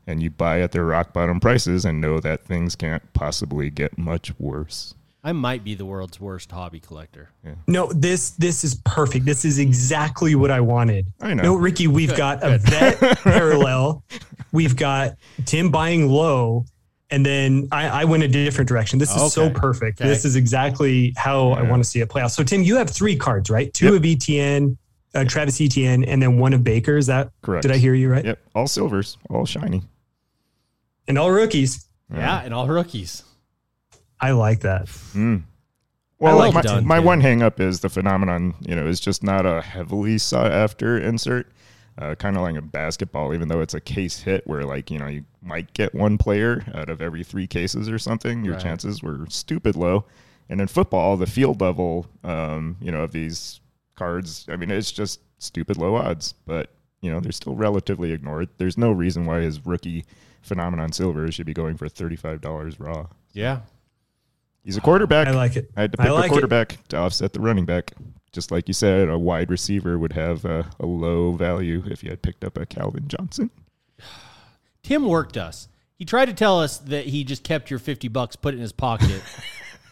and 0.07 0.21
you 0.21 0.29
buy 0.29 0.61
at 0.61 0.71
their 0.71 0.85
rock 0.85 1.13
bottom 1.13 1.39
prices 1.39 1.85
and 1.85 2.01
know 2.01 2.19
that 2.19 2.43
things 2.43 2.75
can't 2.75 3.03
possibly 3.13 3.69
get 3.69 3.97
much 3.97 4.37
worse. 4.39 4.95
I 5.23 5.33
might 5.33 5.63
be 5.63 5.75
the 5.75 5.85
world's 5.85 6.19
worst 6.19 6.51
hobby 6.51 6.79
collector. 6.79 7.29
No, 7.67 7.91
this 7.93 8.31
this 8.31 8.63
is 8.63 8.75
perfect. 8.85 9.25
This 9.25 9.45
is 9.45 9.59
exactly 9.59 10.33
what 10.33 10.49
I 10.49 10.61
wanted. 10.61 11.05
I 11.21 11.35
know. 11.35 11.43
No, 11.43 11.55
Ricky, 11.55 11.87
we've 11.87 12.09
Good, 12.09 12.17
got 12.17 12.43
a 12.43 12.57
vet 12.57 12.99
parallel. 13.19 14.03
We've 14.51 14.75
got 14.75 15.17
Tim 15.45 15.69
buying 15.69 16.09
low, 16.09 16.65
and 17.11 17.25
then 17.25 17.67
I, 17.71 17.87
I 18.01 18.05
went 18.05 18.23
a 18.23 18.27
different 18.27 18.67
direction. 18.67 18.97
This 18.97 19.13
is 19.15 19.33
so 19.33 19.49
perfect. 19.49 19.99
Okay. 20.01 20.09
This 20.09 20.25
is 20.25 20.35
exactly 20.35 21.13
how 21.17 21.51
I 21.51 21.61
want 21.61 21.83
to 21.83 21.89
see 21.89 21.99
it 21.99 22.09
play 22.09 22.21
out. 22.21 22.31
So, 22.31 22.43
Tim, 22.43 22.63
you 22.63 22.77
have 22.77 22.89
three 22.89 23.15
cards, 23.15 23.49
right? 23.49 23.71
Two 23.73 23.93
Yep. 23.93 23.93
of 23.95 24.01
ETN, 24.03 24.77
uh, 25.13 25.25
Travis 25.25 25.59
Etienne, 25.59 26.05
and 26.05 26.21
then 26.21 26.39
one 26.39 26.53
of 26.53 26.63
Baker. 26.63 26.97
Is 26.97 27.07
that 27.07 27.31
Correct. 27.41 27.63
Did 27.63 27.71
I 27.71 27.77
hear 27.77 27.93
you 27.93 28.09
right? 28.09 28.23
Yep, 28.25 28.39
all 28.55 28.67
silvers, 28.67 29.17
all 29.29 29.45
shiny. 29.45 29.83
And 31.07 31.17
all 31.17 31.31
rookies. 31.31 31.85
Yeah, 32.13 32.41
and 32.41 32.53
all 32.53 32.67
rookies. 32.67 33.23
I 34.19 34.31
like 34.31 34.61
that. 34.61 34.85
Mm. 35.13 35.43
Well, 36.19 36.37
like 36.37 36.53
my, 36.53 36.61
done, 36.61 36.85
my 36.85 36.99
one 36.99 37.19
hang 37.19 37.41
up 37.41 37.59
is 37.59 37.79
the 37.79 37.89
phenomenon, 37.89 38.53
you 38.61 38.75
know, 38.75 38.85
is 38.85 38.99
just 38.99 39.23
not 39.23 39.45
a 39.45 39.61
heavily 39.61 40.19
sought 40.19 40.51
after 40.51 40.97
insert. 40.99 41.47
Uh, 41.97 42.15
kind 42.15 42.35
of 42.37 42.41
like 42.41 42.55
a 42.55 42.61
basketball, 42.61 43.33
even 43.33 43.47
though 43.49 43.59
it's 43.61 43.73
a 43.73 43.81
case 43.81 44.21
hit 44.21 44.47
where, 44.47 44.63
like, 44.63 44.89
you 44.89 44.97
know, 44.97 45.07
you 45.07 45.23
might 45.41 45.71
get 45.73 45.93
one 45.93 46.17
player 46.17 46.63
out 46.73 46.89
of 46.89 47.01
every 47.01 47.23
three 47.23 47.45
cases 47.47 47.89
or 47.89 47.99
something. 47.99 48.43
Your 48.45 48.53
Right. 48.53 48.63
chances 48.63 49.03
were 49.03 49.25
stupid 49.29 49.75
low. 49.75 50.05
And 50.49 50.61
in 50.61 50.67
football, 50.67 51.17
the 51.17 51.27
field 51.27 51.59
level, 51.61 52.07
um, 52.23 52.77
you 52.81 52.91
know, 52.91 53.01
of 53.03 53.11
these 53.11 53.59
cards, 53.95 54.45
I 54.49 54.55
mean, 54.55 54.71
it's 54.71 54.91
just 54.91 55.19
stupid 55.37 55.77
low 55.77 55.95
odds, 55.95 56.33
but, 56.45 56.69
you 57.01 57.11
know, 57.11 57.19
they're 57.19 57.31
still 57.33 57.55
relatively 57.55 58.11
ignored. 58.13 58.47
There's 58.57 58.77
no 58.77 58.91
reason 58.91 59.25
why 59.25 59.41
his 59.41 59.63
rookie 59.65 60.05
phenomenon 60.41 60.91
silver 60.93 61.29
should 61.31 61.45
be 61.45 61.53
going 61.53 61.75
for 61.77 61.87
$35 61.89 62.79
raw. 62.79 63.07
Yeah. 63.33 63.59
He's 64.63 64.77
a 64.77 64.81
quarterback. 64.81 65.27
I 65.27 65.31
like 65.31 65.55
it. 65.55 65.69
I 65.75 65.81
had 65.81 65.91
to 65.93 66.01
I 66.01 66.05
pick 66.05 66.13
like 66.13 66.23
a 66.23 66.25
it. 66.25 66.29
quarterback 66.29 66.87
to 66.89 66.97
offset 66.97 67.33
the 67.33 67.39
running 67.41 67.65
back. 67.65 67.91
Just 68.33 68.49
like 68.51 68.67
you 68.67 68.73
said, 68.73 69.09
a 69.09 69.17
wide 69.19 69.49
receiver 69.49 69.99
would 69.99 70.13
have 70.13 70.45
a, 70.45 70.69
a 70.79 70.85
low 70.85 71.33
value 71.33 71.83
if 71.87 72.03
you 72.03 72.09
had 72.09 72.21
picked 72.21 72.43
up 72.43 72.57
a 72.57 72.65
Calvin 72.65 73.07
Johnson. 73.07 73.49
Tim 74.83 75.05
worked 75.07 75.37
us. 75.37 75.67
He 75.97 76.05
tried 76.05 76.25
to 76.25 76.33
tell 76.33 76.59
us 76.59 76.77
that 76.79 77.05
he 77.05 77.23
just 77.23 77.43
kept 77.43 77.69
your 77.69 77.77
50 77.79 78.07
bucks, 78.07 78.35
put 78.35 78.53
it 78.53 78.57
in 78.57 78.61
his 78.61 78.71
pocket. 78.71 79.21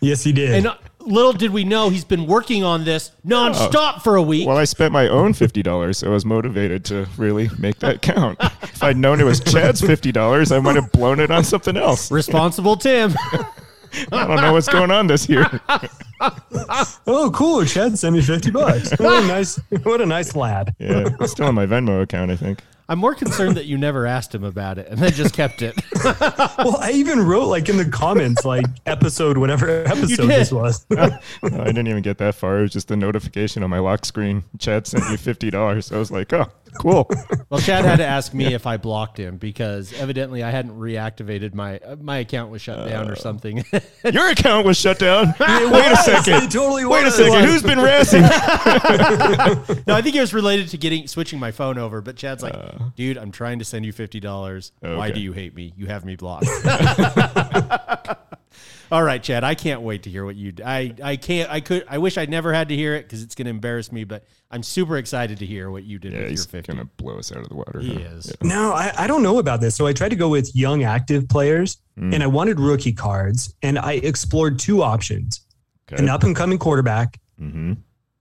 Yes, 0.02 0.24
he 0.24 0.32
did. 0.32 0.52
and 0.52 0.68
uh, 0.68 0.78
little 1.02 1.34
did 1.34 1.52
we 1.52 1.66
know 1.66 1.90
he's 1.90 2.06
been 2.06 2.26
working 2.26 2.64
on 2.64 2.86
this 2.86 3.12
nonstop 3.28 4.02
for 4.02 4.16
a 4.16 4.22
week. 4.22 4.48
Well, 4.48 4.56
I 4.56 4.64
spent 4.64 4.94
my 4.94 5.10
own 5.10 5.34
fifty 5.34 5.62
dollars, 5.62 5.98
so 5.98 6.08
I 6.08 6.12
was 6.12 6.24
motivated 6.24 6.86
to 6.86 7.06
really 7.18 7.50
make 7.60 7.80
that 7.80 8.02
count. 8.02 8.38
if 8.40 8.82
I'd 8.82 8.96
known 8.96 9.20
it 9.20 9.26
was 9.26 9.42
Chad's 9.42 9.82
fifty 9.82 10.14
dollars, 10.14 10.54
I 10.54 10.60
might 10.60 10.78
have 10.78 10.90
blown 10.94 11.20
it 11.20 11.32
on 11.32 11.44
something 11.44 11.76
else. 11.76 12.12
Responsible 12.12 12.78
Tim. 12.78 13.14
I 14.12 14.28
don't 14.28 14.38
know 14.38 14.54
what's 14.54 14.68
going 14.68 14.92
on 14.92 15.08
this 15.08 15.28
year. 15.30 15.46
oh, 17.08 17.32
cool. 17.34 17.66
Chad 17.66 17.98
sent 17.98 18.16
me 18.16 18.22
50 18.22 18.52
bucks. 18.52 18.94
What 19.00 19.24
a 19.24 19.28
nice, 19.28 19.60
what 19.84 20.02
a 20.02 20.06
nice 20.06 20.36
lad. 20.36 20.76
Yeah, 20.78 21.10
it's 21.20 21.32
still 21.32 21.48
on 21.48 21.56
my 21.56 21.66
Venmo 21.66 22.02
account, 22.02 22.32
I 22.32 22.36
think. 22.36 22.62
I'm 22.88 23.00
more 23.00 23.16
concerned 23.16 23.56
that 23.56 23.66
you 23.66 23.78
never 23.78 24.06
asked 24.06 24.34
him 24.34 24.44
about 24.44 24.78
it 24.78 24.88
and 24.88 25.00
then 25.00 25.12
just 25.12 25.34
kept 25.34 25.62
it. 25.62 25.80
Well, 26.04 26.78
I 26.80 26.92
even 26.94 27.20
wrote 27.22 27.46
like 27.46 27.70
in 27.70 27.78
the 27.78 27.86
comments, 27.86 28.44
like 28.46 28.66
episode, 28.86 29.38
whatever 29.38 29.86
episode 29.86 30.28
did. 30.28 30.30
this 30.30 30.52
was. 30.52 30.86
No, 30.90 31.20
I 31.44 31.66
didn't 31.66 31.88
even 31.88 32.02
get 32.02 32.18
that 32.18 32.36
far. 32.36 32.60
It 32.60 32.62
was 32.64 32.72
just 32.72 32.90
a 32.92 32.96
notification 32.96 33.64
on 33.64 33.70
my 33.70 33.80
lock 33.80 34.06
screen. 34.06 34.44
Chad 34.58 34.88
sent 34.88 35.08
you 35.10 35.18
fifty 35.18 35.52
dollars. 35.52 35.92
I 35.92 35.98
was 35.98 36.10
like, 36.12 36.34
oh, 36.34 36.52
cool. 36.80 37.10
Well, 37.50 37.60
Chad 37.60 37.84
had 37.84 37.96
to 37.96 38.06
ask 38.06 38.32
me 38.32 38.54
if 38.54 38.68
I 38.68 38.78
blocked 38.78 39.18
him 39.18 39.38
because 39.38 39.92
evidently 39.94 40.44
I 40.44 40.52
hadn't 40.52 40.78
reactivated 40.78 41.56
my 41.56 41.80
uh, 41.80 41.96
my 41.96 42.18
account 42.20 42.52
was 42.52 42.62
shut 42.62 42.88
down 42.88 43.10
or 43.10 43.16
something. 43.16 43.66
Your 44.14 44.30
account 44.30 44.68
was 44.68 44.78
shut 44.78 45.00
down. 45.00 45.28
Wait 45.40 45.92
a 45.92 45.96
second. 45.98 46.44
It 46.44 46.52
totally 46.52 46.86
Wait 46.86 47.02
a 47.02 47.06
was. 47.06 47.16
second. 47.16 47.46
Who's 47.46 47.64
been 47.64 47.80
razzing? 47.80 48.22
no, 49.88 49.96
I 49.96 50.02
think 50.04 50.16
it 50.16 50.20
was 50.22 50.32
related 50.32 50.70
to 50.70 50.78
getting 50.78 51.08
switching 51.08 51.40
my 51.40 51.50
phone 51.50 51.80
over. 51.80 52.02
But 52.02 52.18
Chad's 52.18 52.44
like, 52.44 52.54
dude, 52.96 53.18
I'm 53.18 53.32
trying 53.32 53.58
to 53.60 53.66
send 53.66 53.84
you 53.84 53.92
fifty 53.92 54.20
dollars. 54.20 54.72
Why 54.82 55.08
Okay. 55.08 55.14
do 55.14 55.20
you 55.22 55.32
hate 55.34 55.56
me? 55.56 55.74
You 55.76 55.88
have 55.88 56.06
me 56.06 56.16
blocked. 56.18 56.46
All 58.92 59.04
right, 59.04 59.22
Chad. 59.22 59.44
I 59.44 59.54
can't 59.56 59.82
wait 59.82 60.04
to 60.04 60.10
hear 60.10 60.26
what 60.26 60.36
you. 60.36 60.52
d- 60.52 60.64
I 60.64 60.94
I 61.04 61.16
can't. 61.16 61.50
I 61.52 61.60
could. 61.60 61.86
I 61.90 62.00
wish 62.00 62.18
I 62.18 62.26
never 62.26 62.52
had 62.54 62.70
to 62.70 62.76
hear 62.76 62.96
it 62.96 63.04
because 63.04 63.22
it's 63.22 63.36
going 63.36 63.46
to 63.46 63.52
embarrass 63.52 63.92
me. 63.92 64.04
But 64.04 64.26
I'm 64.50 64.64
super 64.64 64.98
excited 64.98 65.38
to 65.40 65.46
hear 65.46 65.70
what 65.70 65.84
you 65.84 66.00
did 66.00 66.12
Yeah, 66.14 66.18
with 66.20 66.24
your 66.26 66.30
he's 66.32 66.46
fifty. 66.46 66.72
gonna 66.74 66.86
blow 66.98 67.20
us 67.20 67.32
out 67.32 67.40
of 67.40 67.50
the 67.50 67.56
water. 67.56 67.80
He 67.80 67.94
huh? 67.94 68.00
is. 68.16 68.34
No, 68.42 68.72
I, 68.74 68.92
I 68.98 69.06
don't 69.08 69.22
know 69.22 69.38
about 69.38 69.62
this. 69.62 69.76
So 69.76 69.86
I 69.86 69.94
tried 69.94 70.10
to 70.10 70.16
go 70.16 70.30
with 70.30 70.56
young 70.56 70.84
active 70.84 71.28
players 71.30 71.78
and 71.98 72.24
I 72.24 72.28
wanted 72.28 72.60
rookie 72.62 72.94
cards. 72.94 73.54
And 73.62 73.78
I 73.78 73.94
explored 73.94 74.58
two 74.58 74.82
options 74.82 75.42
Okay. 75.92 76.02
an 76.02 76.08
up 76.10 76.24
and 76.24 76.36
coming 76.36 76.58
quarterback 76.58 77.20
Mm-hmm. 77.42 77.74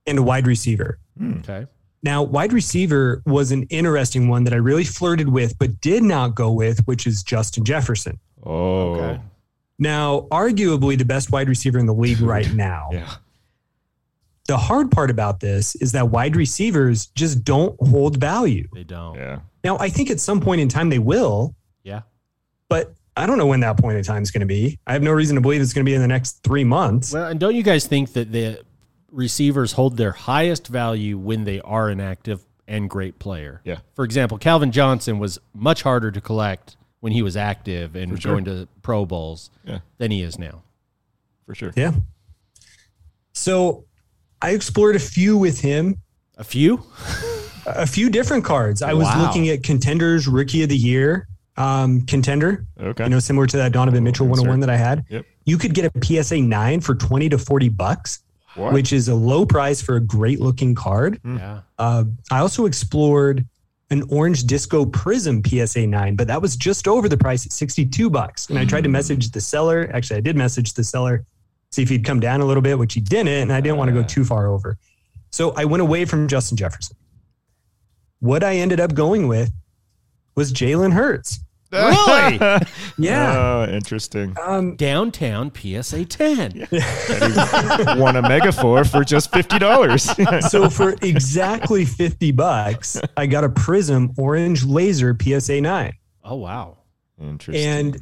and 0.07 0.17
a 0.19 0.21
wide 0.21 0.45
receiver. 0.47 0.99
Okay. 1.39 1.65
Now, 2.03 2.23
wide 2.23 2.53
receiver 2.53 3.21
was 3.25 3.51
an 3.51 3.63
interesting 3.63 4.27
one 4.29 4.43
that 4.45 4.53
I 4.53 4.57
really 4.57 4.83
flirted 4.85 5.29
with, 5.29 5.57
but 5.59 5.81
did 5.81 6.03
not 6.03 6.35
go 6.35 6.51
with, 6.51 6.79
which 6.87 7.05
is 7.07 7.21
Justin 7.23 7.65
Jefferson. 7.65 8.19
Oh, 8.43 8.93
Okay. 8.95 9.21
Now, 9.79 10.27
arguably 10.31 10.97
the 10.97 11.05
best 11.05 11.31
wide 11.31 11.47
receiver 11.49 11.79
in 11.79 11.85
the 11.85 11.93
league 11.93 12.19
right 12.35 12.51
now. 12.53 12.89
yeah. 12.91 13.15
the 14.47 14.57
hard 14.57 14.91
part 14.91 15.09
about 15.09 15.39
this 15.39 15.75
is 15.75 15.91
that 15.93 16.09
wide 16.09 16.35
receivers 16.35 17.07
just 17.07 17.43
don't 17.43 17.75
hold 17.87 18.17
value. 18.17 18.67
They 18.73 18.83
don't. 18.83 19.15
Yeah. 19.15 19.39
Now, 19.63 19.77
I 19.79 19.89
think 19.89 20.09
at 20.09 20.19
some 20.19 20.41
point 20.41 20.59
in 20.61 20.67
time 20.69 20.89
they 20.89 20.99
will, 20.99 21.55
Yeah. 21.83 22.01
but 22.67 22.93
I 23.15 23.25
don't 23.25 23.37
know 23.37 23.45
when 23.47 23.59
that 23.61 23.77
point 23.77 23.97
in 23.97 24.03
time 24.03 24.23
is 24.23 24.31
going 24.31 24.39
to 24.41 24.45
be. 24.47 24.79
I 24.87 24.93
have 24.93 25.03
no 25.03 25.11
reason 25.11 25.35
to 25.35 25.41
believe 25.41 25.61
it's 25.61 25.73
going 25.73 25.85
to 25.85 25.89
be 25.89 25.93
in 25.95 26.01
the 26.01 26.07
next 26.07 26.41
three 26.43 26.63
months. 26.63 27.13
Well, 27.13 27.27
and 27.27 27.39
don't 27.39 27.55
you 27.55 27.63
guys 27.63 27.85
think 27.85 28.13
that 28.13 28.31
the 28.31 28.61
receivers 29.11 29.73
hold 29.73 29.97
their 29.97 30.11
highest 30.13 30.67
value 30.67 31.17
when 31.17 31.43
they 31.43 31.59
are 31.61 31.89
an 31.89 31.99
active 31.99 32.43
and 32.67 32.89
great 32.89 33.19
player? 33.19 33.61
Yeah. 33.65 33.79
For 33.93 34.05
example, 34.05 34.37
Calvin 34.37 34.71
Johnson 34.71 35.19
was 35.19 35.37
much 35.53 35.83
harder 35.83 36.11
to 36.11 36.21
collect 36.21 36.77
when 37.01 37.13
he 37.13 37.21
was 37.21 37.37
active 37.37 37.95
and 37.95 38.11
For 38.13 38.19
sure. 38.21 38.31
going 38.33 38.45
to 38.45 38.67
Pro 38.81 39.05
Bowls 39.05 39.49
Yeah. 39.65 39.79
than 39.97 40.11
he 40.11 40.21
is 40.21 40.37
now. 40.37 40.63
For 41.45 41.55
sure. 41.55 41.71
Yeah. 41.75 41.93
So 43.33 43.85
I 44.41 44.51
explored 44.51 44.95
a 44.95 44.99
few 44.99 45.37
with 45.37 45.61
him, 45.61 45.97
A 46.37 46.43
few? 46.43 46.83
a 47.65 47.85
few 47.87 48.09
different 48.09 48.43
cards. 48.45 48.81
I 48.81 48.93
was 48.93 49.05
Wow. 49.05 49.21
looking 49.27 49.49
at 49.49 49.63
contenders 49.63 50.27
rookie 50.27 50.63
of 50.63 50.69
the 50.69 50.77
year 50.77 51.27
um, 51.57 52.01
contender, 52.03 52.65
Okay. 52.79 53.03
you 53.03 53.09
know, 53.09 53.19
similar 53.19 53.45
to 53.45 53.57
that 53.57 53.73
Donovan 53.73 54.01
Mitchell 54.01 54.25
insert. 54.27 54.43
101 54.47 54.59
that 54.61 54.69
I 54.69 54.77
had. 54.77 55.03
Yep. 55.09 55.25
You 55.45 55.57
could 55.57 55.73
get 55.73 55.91
a 55.93 56.05
PSA 56.05 56.39
9 56.41 56.79
for 56.79 56.95
20 56.95 57.27
to 57.27 57.37
40 57.37 57.67
bucks, 57.67 58.19
What? 58.55 58.71
which 58.71 58.93
is 58.93 59.09
a 59.09 59.15
low 59.15 59.45
price 59.45 59.81
for 59.81 59.97
a 59.97 59.99
great 59.99 60.39
looking 60.39 60.73
card. 60.73 61.19
Yeah. 61.25 61.59
Uh, 61.77 62.05
I 62.31 62.39
also 62.39 62.65
explored 62.65 63.45
an 63.91 64.03
orange 64.09 64.43
disco 64.43 64.85
prism 64.85 65.41
PSA 65.43 65.87
9, 65.87 66.15
but 66.15 66.27
that 66.27 66.41
was 66.41 66.55
just 66.55 66.87
over 66.87 67.09
the 67.09 67.17
price 67.17 67.45
at 67.45 67.51
62 67.51 68.09
bucks. 68.09 68.49
And 68.49 68.59
I 68.59 68.65
tried 68.65 68.83
to 68.83 68.89
mm. 68.89 68.93
message 68.93 69.31
the 69.31 69.41
seller. 69.41 69.89
Actually, 69.93 70.17
I 70.17 70.21
did 70.21 70.35
message 70.35 70.73
the 70.73 70.83
seller, 70.83 71.25
see 71.71 71.81
if 71.81 71.89
he'd 71.89 72.05
come 72.05 72.19
down 72.19 72.41
a 72.41 72.45
little 72.45 72.61
bit, 72.61 72.77
which 72.77 72.93
he 72.93 73.01
didn't. 73.01 73.29
And 73.29 73.51
I 73.51 73.61
didn't 73.61 73.77
want 73.77 73.89
to 73.89 73.93
go 73.93 74.03
too 74.03 74.23
far 74.23 74.47
over. 74.47 74.77
So 75.31 75.51
I 75.55 75.65
went 75.65 75.81
away 75.81 76.05
from 76.05 76.27
Justin 76.27 76.57
Jefferson. 76.57 76.95
What 78.19 78.43
I 78.43 78.57
ended 78.57 78.79
up 78.79 78.93
going 78.93 79.27
with 79.27 79.51
was 80.35 80.53
Jalen 80.53 80.93
Hurts. 80.93 81.39
Really? 81.71 82.39
Yeah. 82.97 83.33
Oh, 83.67 83.71
interesting. 83.71 84.35
Um, 84.43 84.75
Downtown 84.75 85.51
PSA 85.55 86.05
10. 86.05 86.67
Yeah. 86.71 87.95
Won 87.97 88.15
a 88.17 88.21
mega 88.21 88.51
four 88.51 88.83
for 88.83 89.03
just 89.03 89.31
fifty 89.31 89.57
dollars. 89.59 90.03
so 90.49 90.69
for 90.69 90.95
exactly 91.01 91.85
50 91.85 92.31
bucks, 92.33 92.99
I 93.15 93.25
got 93.25 93.43
a 93.43 93.49
Prism 93.49 94.11
orange 94.17 94.65
laser 94.65 95.15
PSA 95.19 95.61
9. 95.61 95.93
Oh, 96.23 96.35
wow. 96.35 96.77
interesting. 97.21 97.65
And 97.65 98.01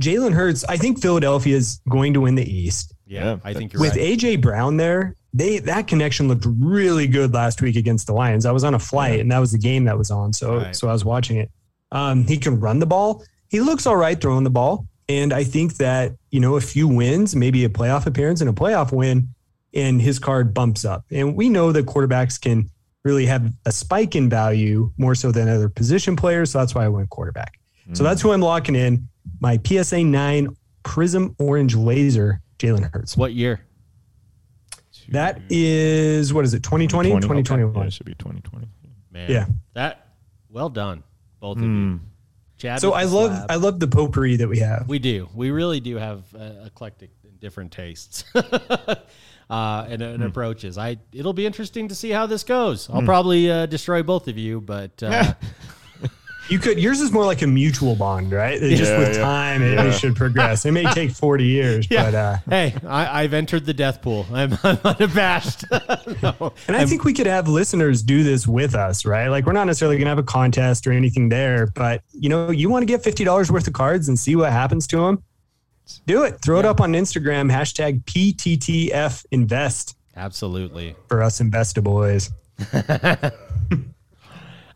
Jalen 0.00 0.34
Hurts, 0.34 0.64
I 0.64 0.76
think 0.76 1.00
Philadelphia 1.00 1.56
is 1.56 1.80
going 1.88 2.12
to 2.14 2.20
win 2.22 2.34
the 2.34 2.44
East. 2.50 2.92
Yeah, 3.06 3.24
Yeah, 3.24 3.36
I 3.44 3.54
think 3.54 3.72
you're 3.72 3.80
With 3.80 3.92
right. 3.96 4.18
AJ 4.18 4.42
Brown 4.42 4.76
there, 4.76 5.14
they 5.32 5.58
that 5.60 5.86
connection 5.86 6.28
looked 6.28 6.46
really 6.46 7.06
good 7.06 7.32
last 7.32 7.62
week 7.62 7.76
against 7.76 8.06
the 8.06 8.12
Lions. 8.12 8.44
I 8.46 8.52
was 8.52 8.64
on 8.64 8.74
a 8.74 8.78
flight 8.78 9.20
and 9.20 9.30
that 9.32 9.38
was 9.38 9.52
the 9.52 9.58
game 9.58 9.84
that 9.84 9.96
was 9.96 10.10
on, 10.10 10.32
so 10.32 10.58
Right. 10.58 10.76
so 10.76 10.88
I 10.88 10.92
was 10.92 11.04
watching 11.04 11.36
it. 11.38 11.50
Um, 11.96 12.26
he 12.26 12.36
can 12.36 12.60
run 12.60 12.78
the 12.78 12.86
ball. 12.86 13.24
He 13.48 13.60
looks 13.60 13.86
all 13.86 13.96
right 13.96 14.20
throwing 14.20 14.44
the 14.44 14.50
ball, 14.50 14.86
and 15.08 15.32
I 15.32 15.44
think 15.44 15.76
that 15.78 16.12
you 16.30 16.40
know 16.40 16.56
a 16.56 16.60
few 16.60 16.86
wins, 16.86 17.34
maybe 17.34 17.64
a 17.64 17.70
playoff 17.70 18.04
appearance 18.06 18.42
and 18.42 18.50
a 18.50 18.52
playoff 18.52 18.92
win, 18.92 19.28
and 19.72 20.02
his 20.02 20.18
card 20.18 20.52
bumps 20.52 20.84
up. 20.84 21.06
And 21.10 21.34
we 21.34 21.48
know 21.48 21.72
that 21.72 21.86
quarterbacks 21.86 22.38
can 22.38 22.68
really 23.02 23.24
have 23.24 23.50
a 23.64 23.72
spike 23.72 24.14
in 24.14 24.28
value 24.28 24.92
more 24.98 25.14
so 25.14 25.32
than 25.32 25.48
other 25.48 25.70
position 25.70 26.16
players. 26.16 26.50
So 26.50 26.58
that's 26.58 26.74
why 26.74 26.84
I 26.84 26.88
went 26.88 27.08
quarterback. 27.08 27.58
So 27.92 28.02
that's 28.02 28.20
who 28.20 28.32
I'm 28.32 28.40
locking 28.40 28.74
in. 28.74 29.08
My 29.40 29.60
PSA 29.64 30.02
nine 30.02 30.56
Prism 30.82 31.36
Orange 31.38 31.76
Laser, 31.76 32.42
Jalen 32.58 32.92
Hurts. 32.92 33.16
What 33.16 33.32
year? 33.32 33.60
That 35.10 35.40
is 35.48 36.34
what 36.34 36.44
is 36.44 36.52
it? 36.52 36.62
2020, 36.64 37.10
20, 37.10 37.22
2021. 37.22 37.74
Yeah, 37.74 37.86
it 37.86 37.92
should 37.92 38.06
be 38.06 38.14
twenty 38.14 38.40
twenty. 38.40 38.66
Man. 39.12 39.30
Yeah. 39.30 39.46
That, 39.74 40.08
well 40.50 40.68
done, 40.68 41.04
both 41.46 41.58
of 41.58 41.64
Hmm. 41.64 41.92
you. 41.92 42.00
Chad 42.58 42.80
So 42.80 42.92
I 42.94 43.04
love 43.04 43.32
slab. 43.36 43.50
I 43.50 43.56
love 43.56 43.80
the 43.80 43.86
potpourri 43.86 44.36
that 44.36 44.48
we 44.48 44.60
have. 44.60 44.88
We 44.88 44.98
do. 44.98 45.28
We 45.34 45.50
really 45.50 45.78
do 45.80 45.96
have 45.96 46.22
uh, 46.34 46.64
eclectic 46.66 47.10
and 47.24 47.38
different 47.38 47.70
tastes 47.72 48.24
uh, 48.34 48.96
and, 49.88 50.00
and 50.02 50.22
approaches. 50.24 50.78
I 50.78 50.96
it'll 51.12 51.34
be 51.34 51.44
interesting 51.46 51.88
to 51.88 51.94
see 51.94 52.10
how 52.10 52.26
this 52.26 52.44
goes. 52.44 52.88
I'll 52.90 53.02
probably 53.02 53.50
uh, 53.50 53.66
destroy 53.66 54.02
both 54.02 54.26
of 54.28 54.38
you, 54.38 54.60
but 54.60 55.02
uh, 55.02 55.34
You 56.48 56.58
could 56.58 56.78
yours 56.78 57.00
is 57.00 57.10
more 57.10 57.24
like 57.24 57.42
a 57.42 57.46
mutual 57.46 57.96
bond, 57.96 58.32
right? 58.32 58.60
That 58.60 58.68
Just 58.76 58.96
with 58.96 59.16
yeah. 59.16 59.22
time 59.22 59.62
it, 59.62 59.92
should 59.94 60.14
progress. 60.14 60.64
It 60.64 60.72
may 60.72 60.84
take 60.92 61.10
40 61.10 61.44
years, 61.44 61.86
but 61.90 62.14
uh 62.14 62.36
hey, 62.48 62.74
I, 62.86 63.22
I've 63.22 63.32
entered 63.34 63.66
the 63.66 63.74
death 63.74 64.00
pool. 64.00 64.26
I'm, 64.32 64.56
I'm 64.62 64.78
unabashed. 64.84 65.64
no. 66.22 66.52
and 66.68 66.76
I 66.76 66.86
think 66.86 67.04
we 67.04 67.12
could 67.12 67.26
have 67.26 67.48
listeners 67.48 68.02
do 68.02 68.22
this 68.22 68.46
with 68.46 68.74
us, 68.74 69.04
right? 69.04 69.28
Like 69.28 69.46
we're 69.46 69.52
not 69.52 69.66
necessarily 69.66 69.98
gonna 69.98 70.10
have 70.10 70.18
a 70.18 70.22
contest 70.22 70.86
or 70.86 70.92
anything 70.92 71.28
there, 71.28 71.66
but 71.74 72.02
you 72.12 72.28
know, 72.28 72.50
you 72.50 72.70
want 72.70 72.82
to 72.82 72.86
get 72.86 73.02
fifty 73.02 73.24
dollars 73.24 73.50
worth 73.50 73.66
of 73.66 73.72
cards 73.72 74.08
and 74.08 74.18
see 74.18 74.36
what 74.36 74.52
happens 74.52 74.86
to 74.88 74.98
them. 74.98 75.22
Do 76.06 76.24
it. 76.24 76.40
Throw 76.42 76.58
it 76.58 76.64
up 76.64 76.80
on 76.80 76.92
Instagram, 76.92 77.50
hashtag 77.50 78.04
PTTF 78.04 79.24
invest 79.30 79.96
Absolutely. 80.16 80.96
for 81.08 81.22
us 81.22 81.40
investaboys. 81.40 82.32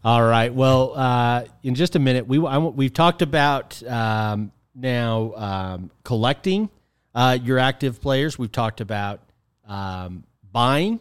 All 0.03 0.23
right. 0.23 0.53
Well, 0.53 0.95
uh, 0.97 1.45
in 1.63 1.75
just 1.75 1.95
a 1.95 1.99
minute, 1.99 2.27
we 2.27 2.45
I, 2.45 2.57
we've 2.59 2.93
talked 2.93 3.21
about 3.21 3.83
um, 3.87 4.51
now 4.75 5.35
um, 5.35 5.91
collecting 6.05 6.71
uh, 7.15 7.39
your 7.43 7.59
active 7.59 8.01
players. 8.01 8.39
We've 8.39 8.51
talked 8.51 8.81
about 8.81 9.21
um, 9.67 10.25
buying. 10.53 11.01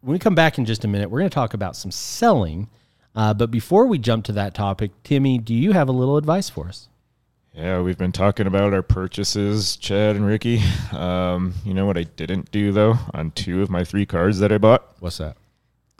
When 0.00 0.14
we 0.14 0.18
come 0.18 0.34
back 0.34 0.56
in 0.56 0.64
just 0.64 0.84
a 0.84 0.88
minute, 0.88 1.10
we're 1.10 1.18
going 1.18 1.30
to 1.30 1.34
talk 1.34 1.52
about 1.52 1.76
some 1.76 1.90
selling. 1.90 2.70
Uh, 3.14 3.34
but 3.34 3.50
before 3.50 3.86
we 3.86 3.98
jump 3.98 4.24
to 4.26 4.32
that 4.32 4.54
topic, 4.54 4.92
Timmy, 5.02 5.36
do 5.36 5.54
you 5.54 5.72
have 5.72 5.88
a 5.88 5.92
little 5.92 6.16
advice 6.16 6.48
for 6.48 6.68
us? 6.68 6.88
Yeah, 7.52 7.82
we've 7.82 7.98
been 7.98 8.12
talking 8.12 8.46
about 8.46 8.72
our 8.72 8.82
purchases, 8.82 9.76
Chad 9.76 10.16
and 10.16 10.26
Ricky. 10.26 10.62
Um, 10.90 11.54
you 11.64 11.72
know 11.72 11.86
what 11.86 11.96
I 11.96 12.02
didn't 12.02 12.50
do 12.50 12.72
though 12.72 12.98
on 13.14 13.30
two 13.30 13.62
of 13.62 13.70
my 13.70 13.84
three 13.84 14.04
cards 14.04 14.40
that 14.40 14.50
I 14.50 14.58
bought? 14.58 14.96
What's 14.98 15.18
that? 15.18 15.36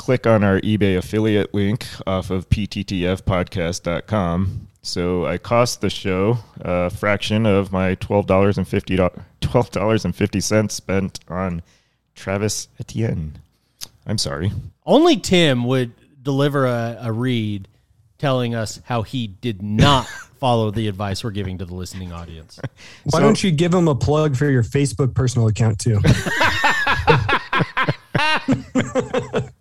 Click 0.01 0.27
on 0.27 0.43
our 0.43 0.59
eBay 0.63 0.97
affiliate 0.97 1.53
link 1.53 1.87
off 2.07 2.31
of 2.31 2.49
pttfpodcast.com. 2.49 4.69
So 4.81 5.27
I 5.27 5.37
cost 5.37 5.83
the 5.83 5.91
show 5.91 6.39
a 6.63 6.89
fraction 6.89 7.45
of 7.45 7.71
my 7.71 7.97
twelve 7.97 8.27
dollars 8.27 8.57
and 8.57 8.67
fifty 8.67 8.97
twelve 9.43 9.71
dollars 9.73 10.07
and 10.07 10.17
fifty 10.17 10.41
cents 10.41 10.75
spent 10.75 11.21
on 11.29 11.61
Travis 12.15 12.69
Etienne. 12.81 13.41
I'm 14.07 14.17
sorry. 14.17 14.51
Only 14.87 15.19
Tim 15.19 15.65
would 15.65 15.93
deliver 16.23 16.65
a, 16.65 16.97
a 17.03 17.13
read 17.13 17.69
telling 18.17 18.55
us 18.55 18.81
how 18.87 19.03
he 19.03 19.27
did 19.27 19.61
not 19.61 20.07
follow 20.41 20.71
the 20.71 20.89
advice 20.89 21.23
we're 21.23 21.31
giving 21.31 21.59
to 21.59 21.67
the 21.67 21.75
listening 21.75 22.11
audience. 22.11 22.59
Why 23.05 23.19
So- 23.19 23.21
don't 23.21 23.45
you 23.45 23.51
give 23.51 23.75
him 23.75 23.87
a 23.87 23.95
plug 23.95 24.35
for 24.35 24.49
your 24.49 24.65
Facebook 24.65 25.15
personal 25.15 25.47
account 25.49 25.79
too? 25.79 26.01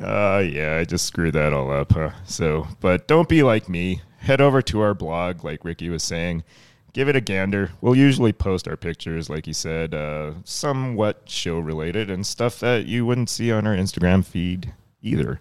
Uh, 0.00 0.38
yeah, 0.38 0.78
I 0.78 0.84
just 0.84 1.06
screwed 1.06 1.34
that 1.34 1.52
all 1.52 1.70
up. 1.70 1.92
Huh? 1.92 2.10
So, 2.24 2.66
but 2.80 3.06
don't 3.06 3.28
be 3.28 3.42
like 3.42 3.68
me. 3.68 4.00
Head 4.18 4.40
over 4.40 4.62
to 4.62 4.80
our 4.80 4.94
blog, 4.94 5.44
like 5.44 5.64
Ricky 5.64 5.88
was 5.88 6.02
saying. 6.02 6.44
Give 6.92 7.08
it 7.08 7.16
a 7.16 7.20
gander. 7.20 7.70
We'll 7.80 7.94
usually 7.96 8.32
post 8.32 8.66
our 8.66 8.76
pictures, 8.76 9.30
like 9.30 9.46
he 9.46 9.52
said, 9.52 9.94
uh, 9.94 10.32
somewhat 10.44 11.22
show 11.26 11.58
related 11.58 12.10
and 12.10 12.26
stuff 12.26 12.58
that 12.60 12.86
you 12.86 13.06
wouldn't 13.06 13.30
see 13.30 13.52
on 13.52 13.66
our 13.66 13.76
Instagram 13.76 14.24
feed 14.24 14.72
either, 15.00 15.40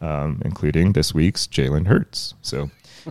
um, 0.00 0.40
including 0.44 0.92
this 0.92 1.12
week's 1.12 1.46
Jalen 1.46 1.86
Hurts. 1.86 2.34
So, 2.40 2.70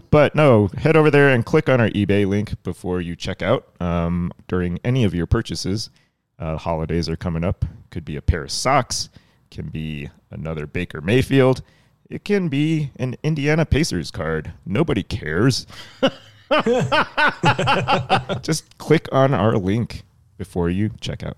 but 0.10 0.34
no, 0.34 0.70
head 0.78 0.98
over 0.98 1.12
there 1.12 1.30
and 1.30 1.46
click 1.46 1.70
on 1.70 1.80
our 1.80 1.90
eBay 1.90 2.28
link 2.28 2.62
before 2.64 3.02
you 3.02 3.16
check 3.16 3.42
out 3.42 3.68
um, 3.80 4.32
during 4.48 4.80
any 4.84 5.04
of 5.04 5.14
your 5.14 5.28
purchases. 5.28 5.92
Uh, 6.40 6.58
holidays 6.58 7.08
are 7.08 7.16
coming 7.16 7.44
up. 7.44 7.66
Could 7.92 8.04
be 8.04 8.16
a 8.16 8.22
pair 8.22 8.44
of 8.44 8.52
socks, 8.52 9.10
can 9.56 9.70
be 9.70 10.10
another 10.30 10.68
Baker 10.68 11.00
Mayfield. 11.00 11.62
It 12.10 12.26
can 12.26 12.50
be 12.50 12.92
an 12.98 13.16
Indiana 13.24 13.66
Pacers 13.66 14.12
card. 14.12 14.52
Nobody 14.66 15.02
cares. 15.02 15.66
Just 18.42 18.78
click 18.78 19.08
on 19.12 19.34
our 19.34 19.58
link 19.58 20.04
before 20.38 20.70
you 20.70 20.92
check 21.00 21.24
out. 21.24 21.38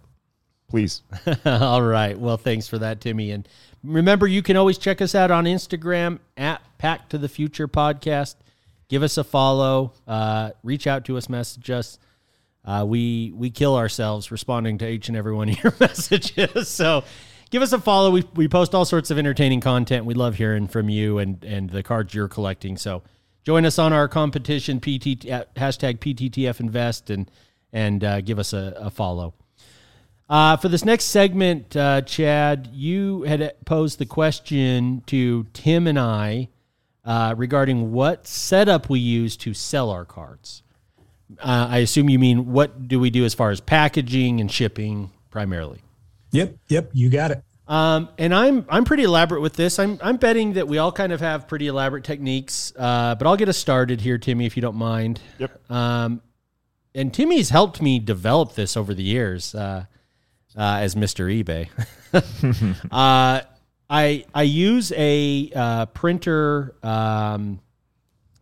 Please. 0.67 1.03
All 1.45 1.83
right. 1.83 2.19
Well, 2.19 2.37
thanks 2.37 2.67
for 2.67 2.79
that, 2.79 2.99
Timmy. 2.99 3.31
And 3.31 3.47
remember, 3.83 4.27
you 4.27 4.41
can 4.41 4.57
always 4.57 4.77
check 4.79 4.99
us 4.99 5.13
out 5.15 5.31
on 5.31 5.45
Instagram 5.45 6.19
at 6.35 6.61
Pack 6.79 7.07
to 7.09 7.17
the 7.17 7.29
Future 7.29 7.67
Podcast. 7.67 8.35
Give 8.89 9.03
us 9.03 9.17
a 9.17 9.23
follow. 9.23 9.93
Uh, 10.07 10.51
reach 10.63 10.87
out 10.87 11.05
to 11.05 11.17
us. 11.17 11.29
Message 11.29 11.69
us. 11.69 11.99
Uh, 12.65 12.83
we 12.85 13.31
we 13.33 13.49
kill 13.49 13.77
ourselves 13.77 14.29
responding 14.29 14.77
to 14.79 14.89
each 14.89 15.07
and 15.07 15.15
every 15.15 15.33
one 15.33 15.47
of 15.47 15.63
your 15.63 15.73
messages. 15.79 16.67
So 16.67 17.05
give 17.49 17.61
us 17.61 17.73
a 17.73 17.79
follow. 17.79 18.11
We, 18.11 18.23
we 18.35 18.47
post 18.47 18.75
all 18.75 18.85
sorts 18.85 19.11
of 19.11 19.17
entertaining 19.17 19.61
content. 19.61 20.05
We 20.05 20.13
love 20.13 20.35
hearing 20.35 20.67
from 20.67 20.89
you 20.89 21.17
and 21.17 21.43
and 21.43 21.69
the 21.69 21.83
cards 21.83 22.13
you're 22.13 22.27
collecting. 22.27 22.77
So 22.77 23.03
join 23.43 23.65
us 23.65 23.79
on 23.79 23.93
our 23.93 24.07
competition 24.07 24.79
PT 24.79 25.25
hashtag 25.55 25.99
PTTF 25.99 26.59
Invest 26.59 27.09
and 27.09 27.29
and 27.73 28.03
uh, 28.03 28.21
give 28.21 28.39
us 28.39 28.53
a, 28.53 28.73
a 28.77 28.89
follow. 28.89 29.33
Uh, 30.29 30.57
for 30.57 30.67
this 30.67 30.83
next 30.83 31.05
segment, 31.05 31.75
uh, 31.77 32.01
Chad, 32.01 32.69
you 32.73 33.23
had 33.23 33.55
posed 33.65 33.97
the 33.97 34.05
question 34.05 35.01
to 35.05 35.45
Tim 35.53 35.87
and 35.87 35.97
I 35.97 36.49
uh, 37.05 37.33
regarding 37.37 37.93
what 37.93 38.27
setup 38.27 38.89
we 38.89 38.99
use 38.99 39.37
to 39.37 39.53
sell 39.53 39.89
our 39.89 40.03
cards. 40.03 40.63
Uh, 41.39 41.67
I 41.69 41.77
assume 41.79 42.09
you 42.09 42.19
mean 42.19 42.51
what 42.51 42.89
do 42.89 42.99
we 42.99 43.09
do 43.09 43.23
as 43.23 43.33
far 43.33 43.51
as 43.51 43.61
packaging 43.61 44.41
and 44.41 44.51
shipping 44.51 45.11
primarily. 45.29 45.81
Yep, 46.31 46.57
yep, 46.67 46.89
you 46.93 47.09
got 47.09 47.31
it. 47.31 47.43
Um, 47.67 48.09
and 48.17 48.33
I'm 48.33 48.65
I'm 48.69 48.85
pretty 48.85 49.03
elaborate 49.03 49.41
with 49.41 49.53
this. 49.53 49.77
I'm 49.77 49.99
I'm 50.01 50.17
betting 50.17 50.53
that 50.53 50.67
we 50.67 50.77
all 50.77 50.91
kind 50.91 51.11
of 51.11 51.19
have 51.19 51.47
pretty 51.47 51.67
elaborate 51.67 52.05
techniques. 52.05 52.71
Uh, 52.77 53.15
but 53.15 53.27
I'll 53.27 53.35
get 53.35 53.49
us 53.49 53.57
started 53.57 54.01
here, 54.01 54.17
Timmy, 54.17 54.45
if 54.45 54.55
you 54.55 54.61
don't 54.61 54.77
mind. 54.77 55.19
Yep. 55.37 55.71
Um, 55.71 56.21
and 56.95 57.13
Timmy's 57.13 57.49
helped 57.49 57.81
me 57.81 57.99
develop 57.99 58.55
this 58.55 58.77
over 58.77 58.93
the 58.93 59.03
years 59.03 59.53
uh, 59.53 59.85
uh, 60.55 60.77
as 60.81 60.95
Mr. 60.95 61.43
eBay. 61.43 61.69
uh, 62.91 63.41
I 63.89 64.25
I 64.33 64.43
use 64.43 64.93
a 64.95 65.51
uh, 65.53 65.85
printer. 65.87 66.75
Um, 66.81 67.59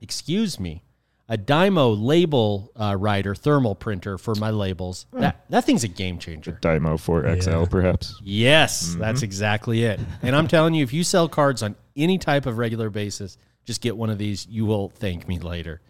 excuse 0.01 0.59
me, 0.59 0.83
a 1.27 1.37
Dymo 1.37 1.95
label 1.99 2.71
uh, 2.75 2.95
writer 2.99 3.33
thermal 3.33 3.73
printer 3.75 4.17
for 4.17 4.35
my 4.35 4.51
labels. 4.51 5.05
That 5.13 5.43
that 5.49 5.63
thing's 5.65 5.83
a 5.83 5.87
game 5.87 6.19
changer. 6.19 6.59
A 6.61 6.65
Dymo 6.65 6.95
4XL, 6.99 7.61
Yeah. 7.61 7.65
perhaps. 7.69 8.19
Yes, 8.23 8.95
that's 8.99 9.23
exactly 9.23 9.83
it. 9.83 9.99
And 10.21 10.35
I'm 10.35 10.47
telling 10.47 10.73
you, 10.75 10.83
if 10.83 10.93
you 10.93 11.03
sell 11.03 11.27
cards 11.27 11.63
on 11.63 11.75
any 11.95 12.17
type 12.17 12.45
of 12.45 12.57
regular 12.57 12.89
basis, 12.89 13.37
just 13.65 13.81
get 13.81 13.97
one 13.97 14.09
of 14.11 14.17
these. 14.19 14.45
You 14.47 14.65
will 14.65 14.89
thank 14.89 15.27
me 15.27 15.39
later. 15.39 15.81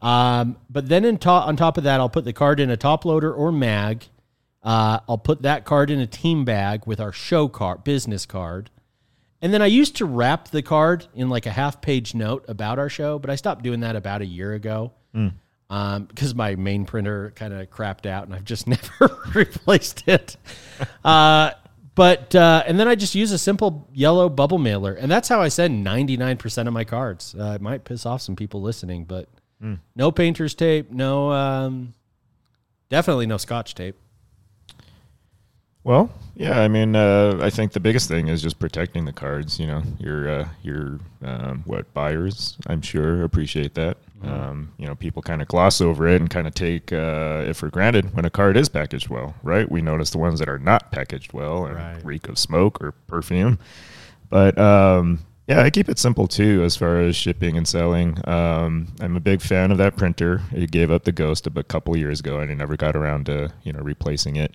Um, 0.00 0.56
but 0.70 0.88
then 0.88 1.04
in 1.04 1.18
to- 1.18 1.30
on 1.30 1.56
top 1.56 1.76
of 1.78 1.84
that, 1.84 2.00
I'll 2.00 2.08
put 2.08 2.24
the 2.24 2.32
card 2.32 2.58
in 2.58 2.70
a 2.70 2.76
top 2.76 3.04
loader 3.04 3.32
or 3.32 3.52
mag. 3.52 4.06
Uh, 4.62 5.00
I'll 5.08 5.18
put 5.18 5.42
that 5.42 5.64
card 5.64 5.90
in 5.90 6.00
a 6.00 6.06
team 6.06 6.44
bag 6.44 6.86
with 6.86 7.00
our 7.00 7.12
show 7.12 7.48
card, 7.48 7.84
business 7.84 8.26
card. 8.26 8.70
And 9.42 9.52
then 9.52 9.60
I 9.60 9.66
used 9.66 9.96
to 9.96 10.04
wrap 10.06 10.48
the 10.48 10.62
card 10.62 11.06
in 11.14 11.28
like 11.28 11.46
a 11.46 11.50
half 11.50 11.80
page 11.80 12.14
note 12.14 12.44
about 12.48 12.78
our 12.78 12.88
show, 12.88 13.18
but 13.18 13.28
I 13.28 13.34
stopped 13.34 13.62
doing 13.64 13.80
that 13.80 13.96
about 13.96 14.22
a 14.22 14.26
year 14.26 14.54
ago 14.54 14.92
because 16.08 16.34
my 16.34 16.54
main 16.54 16.84
printer 16.86 17.32
kind 17.34 17.52
of 17.52 17.68
crapped 17.68 18.06
out 18.06 18.24
and 18.24 18.34
I've 18.34 18.44
just 18.44 18.66
never 18.68 19.18
replaced 19.34 20.06
it. 20.08 20.36
Uh, 21.04 21.50
but 21.94 22.34
uh, 22.34 22.62
and 22.66 22.80
then 22.80 22.88
I 22.88 22.94
just 22.94 23.14
use 23.14 23.32
a 23.32 23.38
simple 23.38 23.86
yellow 23.92 24.28
bubble 24.28 24.58
mailer, 24.58 24.94
and 24.94 25.10
that's 25.10 25.28
how 25.28 25.42
I 25.42 25.48
send 25.48 25.84
ninety 25.84 26.16
nine 26.16 26.38
percent 26.38 26.66
of 26.66 26.72
my 26.72 26.84
cards. 26.84 27.36
Uh, 27.38 27.52
it 27.56 27.60
might 27.60 27.84
piss 27.84 28.06
off 28.06 28.22
some 28.22 28.34
people 28.34 28.62
listening, 28.62 29.04
but 29.04 29.28
no 29.94 30.10
painter's 30.10 30.54
tape, 30.54 30.90
no, 30.90 31.30
um, 31.32 31.92
definitely 32.88 33.26
no 33.26 33.36
scotch 33.36 33.74
tape. 33.74 33.96
Well, 35.84 36.10
yeah, 36.36 36.60
I 36.60 36.68
mean, 36.68 36.94
uh, 36.94 37.38
I 37.42 37.50
think 37.50 37.72
the 37.72 37.80
biggest 37.80 38.08
thing 38.08 38.28
is 38.28 38.40
just 38.40 38.58
protecting 38.60 39.04
the 39.04 39.12
cards. 39.12 39.58
You 39.58 39.66
know, 39.66 39.82
your 39.98 40.28
uh, 40.30 40.48
your 40.62 41.00
um, 41.24 41.62
what 41.66 41.92
buyers, 41.92 42.56
I'm 42.68 42.82
sure, 42.82 43.24
appreciate 43.24 43.74
that. 43.74 43.96
Um, 44.22 44.72
you 44.78 44.86
know, 44.86 44.94
people 44.94 45.20
kind 45.20 45.42
of 45.42 45.48
gloss 45.48 45.80
over 45.80 46.06
it 46.06 46.20
and 46.20 46.30
kind 46.30 46.46
of 46.46 46.54
take 46.54 46.92
uh, 46.92 47.42
it 47.48 47.54
for 47.56 47.68
granted 47.68 48.14
when 48.14 48.24
a 48.24 48.30
card 48.30 48.56
is 48.56 48.68
packaged 48.68 49.08
well, 49.08 49.34
right? 49.42 49.68
We 49.68 49.82
notice 49.82 50.10
the 50.10 50.18
ones 50.18 50.38
that 50.38 50.48
are 50.48 50.60
not 50.60 50.92
packaged 50.92 51.32
well 51.32 51.64
and 51.66 51.74
Right. 51.74 52.04
reek 52.04 52.28
of 52.28 52.38
smoke 52.38 52.80
or 52.80 52.92
perfume. 52.92 53.58
But 54.30 54.56
um, 54.58 55.18
yeah, 55.48 55.62
I 55.62 55.70
keep 55.70 55.88
it 55.88 55.98
simple 55.98 56.28
too 56.28 56.62
as 56.62 56.76
far 56.76 57.00
as 57.00 57.16
shipping 57.16 57.56
and 57.56 57.66
selling. 57.66 58.16
Um, 58.28 58.86
I'm 59.00 59.16
a 59.16 59.20
big 59.20 59.40
fan 59.42 59.72
of 59.72 59.78
that 59.78 59.96
printer. 59.96 60.40
It 60.52 60.70
gave 60.70 60.92
up 60.92 61.02
the 61.02 61.10
ghost 61.10 61.48
a 61.48 61.62
couple 61.64 61.96
years 61.96 62.20
ago, 62.20 62.38
and 62.38 62.48
I 62.48 62.54
never 62.54 62.76
got 62.76 62.94
around 62.94 63.26
to 63.26 63.52
you 63.64 63.72
know 63.72 63.80
replacing 63.80 64.36
it. 64.36 64.54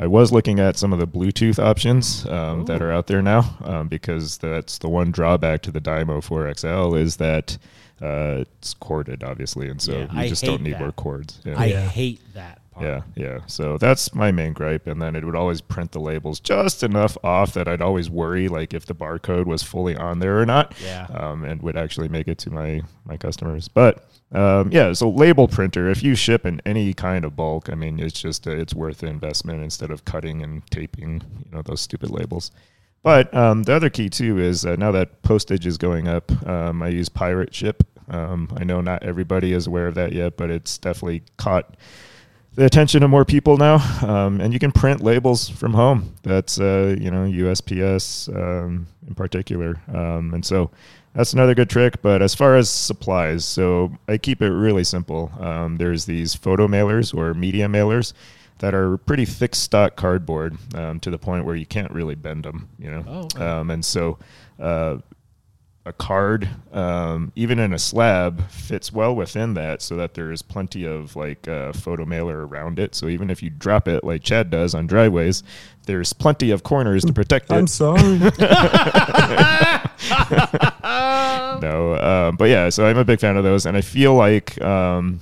I 0.00 0.06
was 0.06 0.30
looking 0.32 0.60
at 0.60 0.76
some 0.76 0.92
of 0.92 1.00
the 1.00 1.06
Bluetooth 1.08 1.58
options 1.58 2.24
um, 2.26 2.64
that 2.66 2.80
are 2.82 2.92
out 2.92 3.08
there 3.08 3.20
now 3.22 3.56
um, 3.64 3.88
because 3.88 4.38
that's 4.38 4.78
the 4.78 4.88
one 4.88 5.10
drawback 5.10 5.62
to 5.62 5.70
the 5.72 5.80
Dymo 5.80 6.20
4XL 6.24 6.98
is 6.98 7.16
that 7.16 7.58
uh, 8.00 8.44
it's 8.60 8.74
corded, 8.74 9.24
obviously, 9.24 9.68
and 9.68 9.82
so 9.82 9.92
Yeah, 9.92 10.12
you 10.12 10.20
I 10.20 10.28
just 10.28 10.44
don't 10.44 10.62
need 10.62 10.74
that. 10.74 10.80
more 10.80 10.92
cords. 10.92 11.40
Yeah. 11.44 11.54
I 11.58 11.64
Yeah. 11.66 11.88
hate 11.88 12.20
that 12.34 12.60
part. 12.70 12.86
Yeah, 12.86 13.00
yeah. 13.16 13.38
So 13.48 13.76
that's 13.76 14.14
my 14.14 14.30
main 14.30 14.52
gripe, 14.52 14.86
and 14.86 15.02
then 15.02 15.16
it 15.16 15.24
would 15.24 15.34
always 15.34 15.60
print 15.60 15.90
the 15.90 15.98
labels 15.98 16.38
just 16.38 16.84
enough 16.84 17.18
off 17.24 17.54
that 17.54 17.66
I'd 17.66 17.82
always 17.82 18.08
worry, 18.08 18.46
like 18.46 18.72
if 18.72 18.86
the 18.86 18.94
barcode 18.94 19.46
was 19.46 19.64
fully 19.64 19.96
on 19.96 20.20
there 20.20 20.38
or 20.40 20.46
not. 20.46 20.74
Yeah. 20.80 21.08
Um, 21.12 21.42
and 21.42 21.60
would 21.62 21.76
actually 21.76 22.06
make 22.08 22.28
it 22.28 22.38
to 22.38 22.50
my 22.52 22.82
my 23.04 23.16
customers. 23.16 23.66
But 23.66 24.08
um, 24.32 24.70
yeah, 24.70 24.92
so 24.92 25.08
label 25.08 25.48
printer. 25.48 25.88
If 25.88 26.02
you 26.02 26.14
ship 26.14 26.44
in 26.44 26.60
any 26.66 26.92
kind 26.92 27.24
of 27.24 27.34
bulk, 27.34 27.70
I 27.70 27.74
mean, 27.74 27.98
it's 27.98 28.20
just 28.20 28.46
uh, 28.46 28.50
it's 28.50 28.74
worth 28.74 28.98
the 28.98 29.06
investment 29.06 29.62
instead 29.62 29.90
of 29.90 30.04
cutting 30.04 30.42
and 30.42 30.66
taping, 30.70 31.22
you 31.44 31.50
know, 31.50 31.62
those 31.62 31.80
stupid 31.80 32.10
labels. 32.10 32.50
But 33.02 33.32
um, 33.34 33.62
the 33.62 33.74
other 33.74 33.88
key 33.88 34.10
too 34.10 34.38
is 34.38 34.66
uh, 34.66 34.76
now 34.76 34.92
that 34.92 35.22
postage 35.22 35.66
is 35.66 35.78
going 35.78 36.08
up, 36.08 36.30
um, 36.46 36.82
I 36.82 36.88
use 36.88 37.08
Pirate 37.08 37.54
Ship. 37.54 37.82
Um, 38.10 38.48
I 38.56 38.64
know 38.64 38.80
not 38.80 39.02
everybody 39.02 39.52
is 39.52 39.66
aware 39.66 39.86
of 39.86 39.94
that 39.94 40.12
yet, 40.12 40.36
but 40.36 40.50
it's 40.50 40.76
definitely 40.76 41.22
caught 41.38 41.76
the 42.54 42.64
attention 42.64 43.02
of 43.02 43.10
more 43.10 43.24
people 43.24 43.56
now. 43.56 43.76
Um, 44.06 44.40
and 44.40 44.52
you 44.52 44.58
can 44.58 44.72
print 44.72 45.02
labels 45.02 45.48
from 45.48 45.72
home. 45.72 46.14
That's 46.22 46.60
uh, 46.60 46.96
you 47.00 47.10
know 47.10 47.24
USPS 47.24 48.34
um, 48.36 48.88
in 49.06 49.14
particular, 49.14 49.80
and 49.86 50.44
so 50.44 50.70
that's 51.18 51.32
another 51.32 51.54
good 51.54 51.68
trick. 51.68 52.00
But 52.00 52.22
as 52.22 52.34
far 52.34 52.54
as 52.56 52.70
supplies, 52.70 53.44
so 53.44 53.90
I 54.06 54.16
keep 54.18 54.40
it 54.40 54.50
really 54.50 54.84
simple. 54.84 55.32
Um, 55.40 55.76
there's 55.76 56.04
these 56.06 56.34
photo 56.34 56.68
mailers 56.68 57.12
or 57.12 57.34
media 57.34 57.66
mailers 57.66 58.12
that 58.60 58.72
are 58.74 58.96
pretty 58.98 59.24
thick 59.24 59.54
stock 59.54 59.96
cardboard 59.96 60.56
um, 60.74 61.00
to 61.00 61.10
the 61.10 61.18
point 61.18 61.44
where 61.44 61.56
you 61.56 61.66
can't 61.66 61.90
really 61.92 62.14
bend 62.14 62.44
them. 62.44 62.68
You 62.78 62.90
know, 62.92 63.04
Oh, 63.06 63.18
okay. 63.24 63.44
um, 63.44 63.70
and 63.70 63.84
so. 63.84 64.18
Uh, 64.58 64.98
a 65.86 65.92
card, 65.94 66.46
um, 66.72 67.32
even 67.34 67.58
in 67.58 67.72
a 67.72 67.78
slab, 67.78 68.50
fits 68.50 68.92
well 68.92 69.16
within 69.16 69.54
that, 69.54 69.80
so 69.80 69.96
that 69.96 70.12
there's 70.12 70.42
plenty 70.42 70.84
of 70.84 71.16
like 71.16 71.48
uh, 71.48 71.72
photo 71.72 72.04
mailer 72.04 72.46
around 72.46 72.78
it. 72.78 72.94
So 72.94 73.08
even 73.08 73.30
if 73.30 73.42
you 73.42 73.48
drop 73.48 73.88
it 73.88 74.04
like 74.04 74.22
Chad 74.22 74.50
does 74.50 74.74
on 74.74 74.86
driveways, 74.86 75.42
there's 75.86 76.12
plenty 76.12 76.50
of 76.50 76.62
corners 76.62 77.06
to 77.06 77.12
protect 77.14 77.50
it. 77.50 77.54
I'm 77.54 77.66
sorry. 77.66 78.02
No, 81.60 81.96
um, 82.00 82.36
but 82.36 82.48
yeah, 82.48 82.68
so 82.68 82.86
I'm 82.86 82.98
a 82.98 83.04
big 83.04 83.20
fan 83.20 83.36
of 83.36 83.44
those, 83.44 83.66
and 83.66 83.76
I 83.76 83.80
feel 83.80 84.14
like 84.14 84.60
um, 84.62 85.18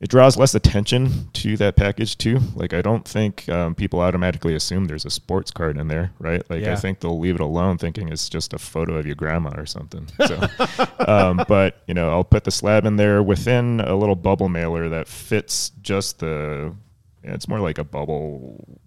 it 0.00 0.08
draws 0.10 0.36
less 0.36 0.54
attention 0.54 1.28
to 1.34 1.56
that 1.58 1.76
package 1.76 2.16
too. 2.18 2.40
Like 2.54 2.72
I 2.72 2.82
don't 2.82 3.06
think 3.06 3.48
um, 3.48 3.74
people 3.74 4.00
automatically 4.00 4.54
assume 4.54 4.86
there's 4.86 5.04
a 5.04 5.10
sports 5.10 5.50
card 5.50 5.76
in 5.76 5.88
there, 5.88 6.12
right? 6.18 6.42
Like 6.50 6.62
I 6.72 6.76
think 6.76 7.00
they'll 7.00 7.18
leave 7.18 7.34
it 7.36 7.40
alone, 7.40 7.78
thinking 7.78 8.08
it's 8.08 8.28
just 8.28 8.52
a 8.52 8.58
photo 8.58 8.96
of 8.96 9.06
your 9.06 9.16
grandma 9.16 9.50
or 9.56 9.66
something. 9.66 10.08
So, 10.26 10.40
um, 11.06 11.44
but 11.46 11.82
you 11.86 11.94
know, 11.94 12.10
I'll 12.10 12.24
put 12.24 12.44
the 12.44 12.50
slab 12.50 12.84
in 12.86 12.96
there 12.96 13.22
within 13.22 13.80
a 13.80 13.94
little 13.94 14.16
bubble 14.16 14.48
mailer 14.48 14.88
that 14.88 15.08
fits 15.08 15.70
just 15.82 16.18
the. 16.20 16.74
yeah, 17.22 17.34
It's 17.34 17.48
more 17.48 17.60
like 17.60 17.78
a 17.78 17.84
bubble 17.84 18.80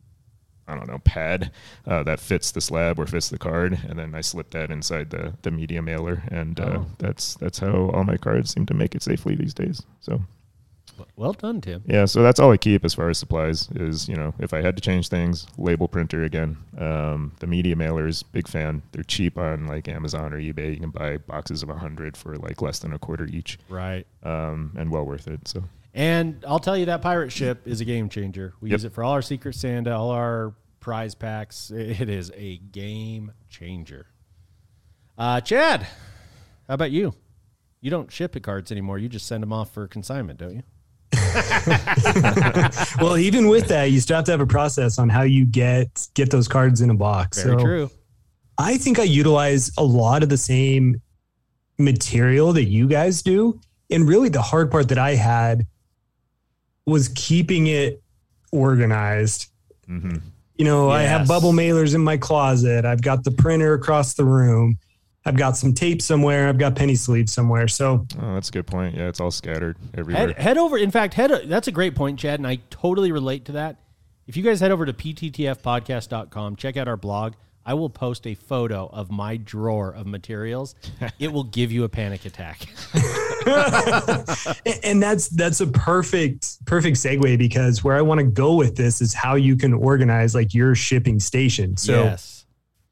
I 0.67 0.75
don't 0.75 0.87
know, 0.87 0.99
pad 0.99 1.51
uh, 1.85 2.03
that 2.03 2.19
fits 2.19 2.51
the 2.51 2.61
slab 2.61 2.99
or 2.99 3.05
fits 3.07 3.29
the 3.29 3.37
card, 3.37 3.79
and 3.87 3.97
then 3.97 4.13
I 4.13 4.21
slip 4.21 4.49
that 4.51 4.69
inside 4.71 5.09
the, 5.09 5.33
the 5.41 5.51
media 5.51 5.81
mailer, 5.81 6.23
and 6.29 6.59
uh, 6.59 6.79
Oh. 6.79 6.85
that's 6.97 7.35
that's 7.35 7.59
how 7.59 7.89
all 7.93 8.03
my 8.03 8.17
cards 8.17 8.51
seem 8.51 8.65
to 8.67 8.73
make 8.73 8.93
it 8.95 9.01
safely 9.03 9.35
these 9.35 9.53
days. 9.53 9.81
So 10.01 10.21
Well 11.15 11.33
done, 11.33 11.61
Tim. 11.61 11.83
yeah, 11.85 12.05
so 12.05 12.23
that's 12.23 12.39
all 12.39 12.51
I 12.51 12.57
keep 12.57 12.83
as 12.83 12.93
far 12.95 13.09
as 13.09 13.17
supplies 13.19 13.69
is 13.75 14.09
you 14.09 14.15
know 14.15 14.33
if 14.39 14.51
I 14.53 14.61
had 14.61 14.75
to 14.77 14.81
change 14.81 15.09
things, 15.09 15.45
label 15.57 15.87
printer 15.87 16.23
again, 16.23 16.57
um, 16.77 17.31
the 17.39 17.47
media 17.47 17.75
mailers, 17.75 18.23
big 18.31 18.47
fan. 18.47 18.81
They're 18.91 19.03
cheap 19.03 19.37
on 19.37 19.67
like 19.67 19.87
Amazon 19.87 20.33
or 20.33 20.39
eBay. 20.39 20.73
You 20.73 20.79
can 20.79 20.89
buy 20.89 21.17
boxes 21.17 21.61
of 21.63 21.69
a 21.69 21.75
hundred 21.77 22.17
for 22.17 22.35
like 22.35 22.61
less 22.61 22.79
than 22.79 22.93
a 22.93 22.99
quarter 22.99 23.25
each, 23.25 23.59
Right. 23.69 24.05
um, 24.23 24.73
and 24.77 24.91
well 24.91 25.05
worth 25.05 25.27
it. 25.27 25.47
So 25.47 25.63
And 25.97 26.45
I'll 26.47 26.59
tell 26.59 26.77
you 26.77 26.85
that 26.85 27.01
pirate 27.01 27.31
ship 27.31 27.67
is 27.67 27.81
a 27.81 27.85
game 27.85 28.07
changer. 28.07 28.53
We 28.61 28.69
Yep. 28.69 28.75
use 28.75 28.83
it 28.85 28.93
for 28.93 29.03
all 29.03 29.13
our 29.13 29.23
Secret 29.23 29.55
Santa, 29.55 29.97
all 29.97 30.11
our 30.11 30.53
prize 30.79 31.15
packs. 31.15 31.71
It 31.71 32.07
is 32.07 32.31
a 32.35 32.57
game 32.59 33.31
changer. 33.49 34.05
Uh, 35.17 35.41
Chad, 35.41 35.81
how 36.67 36.75
about 36.75 36.91
you? 36.91 37.15
You 37.81 37.89
don't 37.89 38.11
ship 38.11 38.33
the 38.33 38.39
cards 38.39 38.71
anymore. 38.71 38.99
You 38.99 39.09
just 39.09 39.25
send 39.25 39.41
them 39.41 39.51
off 39.51 39.73
for 39.73 39.87
consignment, 39.87 40.37
don't 40.39 40.57
you? 40.57 40.63
well, 43.01 43.17
even 43.17 43.47
with 43.47 43.67
that, 43.69 43.85
you 43.91 43.99
still 43.99 44.17
have 44.17 44.25
to 44.25 44.31
have 44.31 44.41
a 44.41 44.45
process 44.45 44.99
on 44.99 45.09
how 45.09 45.23
you 45.23 45.45
get 45.45 46.07
get 46.13 46.29
those 46.29 46.47
cards 46.47 46.81
in 46.81 46.91
a 46.91 46.93
box. 46.95 47.41
Very 47.41 47.57
So 47.57 47.63
true. 47.65 47.91
I 48.59 48.77
think 48.77 48.99
I 48.99 49.03
utilize 49.03 49.71
a 49.77 49.83
lot 49.83 50.21
of 50.21 50.29
the 50.29 50.37
same 50.37 51.01
material 51.79 52.53
that 52.53 52.65
you 52.65 52.87
guys 52.87 53.21
do. 53.23 53.59
And 53.89 54.07
really, 54.07 54.29
the 54.29 54.41
hard 54.41 54.69
part 54.69 54.89
that 54.89 54.97
I 54.99 55.15
had 55.15 55.65
was 56.87 57.09
keeping 57.09 57.67
it 57.67 58.01
organized. 58.51 59.47
mhm. 59.87 60.21
You 60.57 60.65
know, 60.65 60.89
I 60.89 61.03
have 61.03 61.27
bubble 61.27 61.53
mailers 61.53 61.93
in 61.93 62.03
my 62.03 62.17
closet. 62.17 62.83
I've 62.83 63.03
got 63.03 63.23
the 63.23 63.29
printer 63.29 63.73
across 63.75 64.15
the 64.15 64.25
room. 64.25 64.79
I've 65.23 65.37
got 65.37 65.55
some 65.55 65.71
tape 65.71 66.01
somewhere. 66.01 66.47
I've 66.49 66.57
got 66.57 66.75
penny 66.75 66.95
sleeves 66.95 67.31
somewhere. 67.31 67.67
So 67.67 68.07
oh, 68.19 68.33
that's 68.33 68.49
a 68.49 68.51
good 68.51 68.65
point. 68.65 68.95
Yeah, 68.95 69.07
it's 69.07 69.19
all 69.19 69.29
scattered 69.29 69.77
everywhere. 69.95 70.27
Head, 70.29 70.37
head 70.37 70.57
over. 70.57 70.77
In 70.77 70.89
fact, 70.89 71.13
head. 71.13 71.31
That's 71.45 71.67
a 71.67 71.71
great 71.71 71.93
point, 71.93 72.17
Chad, 72.17 72.39
and 72.39 72.47
I 72.47 72.59
totally 72.71 73.11
relate 73.11 73.45
to 73.45 73.51
that. 73.51 73.75
If 74.25 74.35
you 74.35 74.41
guys 74.41 74.59
head 74.59 74.71
over 74.71 74.85
to 74.85 74.93
pttfpodcast.com, 74.93 76.55
check 76.55 76.75
out 76.75 76.87
our 76.87 76.97
blog. 76.97 77.33
I 77.67 77.73
will 77.73 77.89
post 77.89 78.25
a 78.25 78.33
photo 78.33 78.89
of 78.93 79.11
my 79.11 79.35
drawer 79.35 79.93
of 79.93 80.07
materials. 80.07 80.73
it 81.19 81.33
will 81.33 81.43
give 81.43 81.69
you 81.69 81.83
a 81.83 81.89
panic 81.89 82.25
attack. 82.25 82.65
and 84.83 85.03
that's 85.03 85.27
that's 85.27 85.59
a 85.59 85.67
perfect 85.67 86.65
perfect 86.65 86.95
segue 86.95 87.37
because 87.37 87.83
where 87.83 87.97
I 87.97 88.01
want 88.01 88.19
to 88.19 88.25
go 88.25 88.55
with 88.55 88.77
this 88.77 89.01
is 89.01 89.13
how 89.13 89.35
you 89.35 89.57
can 89.57 89.73
organize 89.73 90.33
like 90.33 90.53
your 90.53 90.75
shipping 90.75 91.19
station. 91.19 91.75
So 91.75 92.05
yes. 92.05 92.45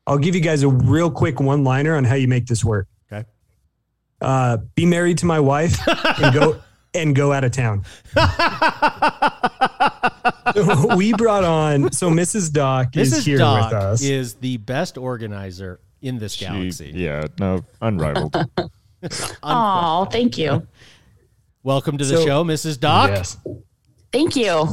I'll 0.06 0.18
give 0.18 0.36
you 0.36 0.42
guys 0.42 0.62
a 0.62 0.68
real 0.68 1.10
quick 1.10 1.40
one 1.40 1.64
liner 1.64 1.96
on 1.96 2.04
how 2.04 2.16
you 2.16 2.28
make 2.28 2.46
this 2.46 2.66
work. 2.66 2.88
Okay. 3.10 3.26
Uh, 4.20 4.58
be 4.76 4.86
married 4.86 5.20
to 5.20 5.26
my 5.26 5.40
wife 5.40 5.80
and 5.88 6.34
go 6.34 6.62
and 6.94 7.16
go 7.16 7.32
out 7.32 7.46
of 7.46 7.52
town. 7.54 7.86
So 10.54 10.96
we 10.96 11.14
brought 11.14 11.44
on 11.44 11.92
so 11.92 12.10
Mrs. 12.10 12.52
Doc 12.52 12.96
is 12.98 13.26
here 13.26 13.38
Doc 13.38 13.72
with 13.72 13.82
us. 13.82 14.02
is 14.04 14.36
the 14.36 14.58
best 14.58 14.98
organizer 14.98 15.80
in 16.02 16.18
this 16.20 16.34
She- 16.34 16.46
galaxy. 16.46 16.92
yeah, 16.94 17.26
no, 17.40 17.64
unrivaled. 17.82 18.36
Oh, 19.44 20.06
thank 20.12 20.38
you. 20.38 20.66
Welcome 21.64 21.98
to 22.00 22.06
the 22.06 22.18
So- 22.18 22.26
show, 22.26 22.44
Mrs. 22.44 22.80
Doc. 22.80 23.10
Yes. 23.12 23.38
Thank 24.12 24.36
you. 24.36 24.68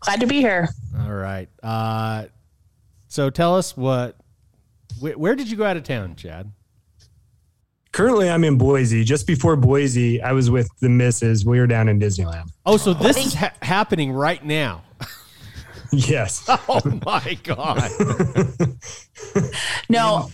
Glad 0.00 0.20
to 0.20 0.26
be 0.26 0.40
here. 0.40 0.68
All 0.98 1.12
right. 1.12 1.48
Uh, 1.62 2.24
so 3.08 3.30
tell 3.30 3.56
us 3.56 3.76
what. 3.76 4.16
Wh- 5.00 5.18
where 5.18 5.34
did 5.34 5.50
you 5.50 5.56
go 5.56 5.64
out 5.64 5.76
of 5.78 5.84
town, 5.84 6.14
Chad? 6.16 6.50
Currently, 7.92 8.30
I'm 8.30 8.44
in 8.44 8.56
Boise. 8.56 9.02
Just 9.04 9.26
before 9.26 9.56
Boise, 9.56 10.22
I 10.22 10.32
was 10.32 10.50
with 10.50 10.68
the 10.80 10.88
missus. 10.88 11.44
We 11.44 11.58
were 11.58 11.66
down 11.66 11.88
in 11.88 11.98
Disneyland. 11.98 12.50
Oh, 12.64 12.76
so 12.76 12.94
this 12.94 13.16
is 13.16 13.34
ha- 13.34 13.52
happening 13.62 14.12
right 14.12 14.44
now. 14.44 14.82
Yes. 15.92 16.48
Oh 16.68 16.80
my 17.04 17.36
god! 17.42 17.90
No, 19.88 20.30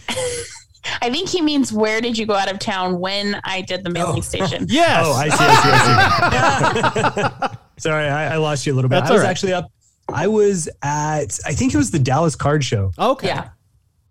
I 1.00 1.10
think 1.10 1.30
he 1.30 1.40
means 1.40 1.72
where 1.72 2.02
did 2.02 2.18
you 2.18 2.26
go 2.26 2.34
out 2.34 2.50
of 2.50 2.58
town 2.58 3.00
when 3.00 3.40
I 3.42 3.62
did 3.62 3.82
the 3.82 3.88
mailing 3.88 4.18
oh. 4.18 4.20
station? 4.20 4.66
Yes. 4.68 5.04
Oh, 5.06 5.12
I 5.12 5.28
see. 5.30 5.36
I 5.40 6.72
see. 6.74 6.80
I 6.82 7.48
see. 7.48 7.56
Sorry, 7.78 8.06
I, 8.06 8.34
I 8.34 8.36
lost 8.36 8.66
you 8.66 8.74
a 8.74 8.76
little 8.76 8.90
bit. 8.90 8.96
That's 8.96 9.10
I 9.10 9.14
was 9.14 9.20
all 9.22 9.26
right. 9.26 9.30
actually 9.30 9.54
up. 9.54 9.70
I 10.12 10.28
was 10.28 10.68
at. 10.82 11.38
I 11.46 11.52
think 11.52 11.74
it 11.74 11.76
was 11.76 11.90
the 11.90 11.98
Dallas 11.98 12.36
Card 12.36 12.62
Show. 12.62 12.92
okay. 12.98 13.28
Yeah. 13.28 13.48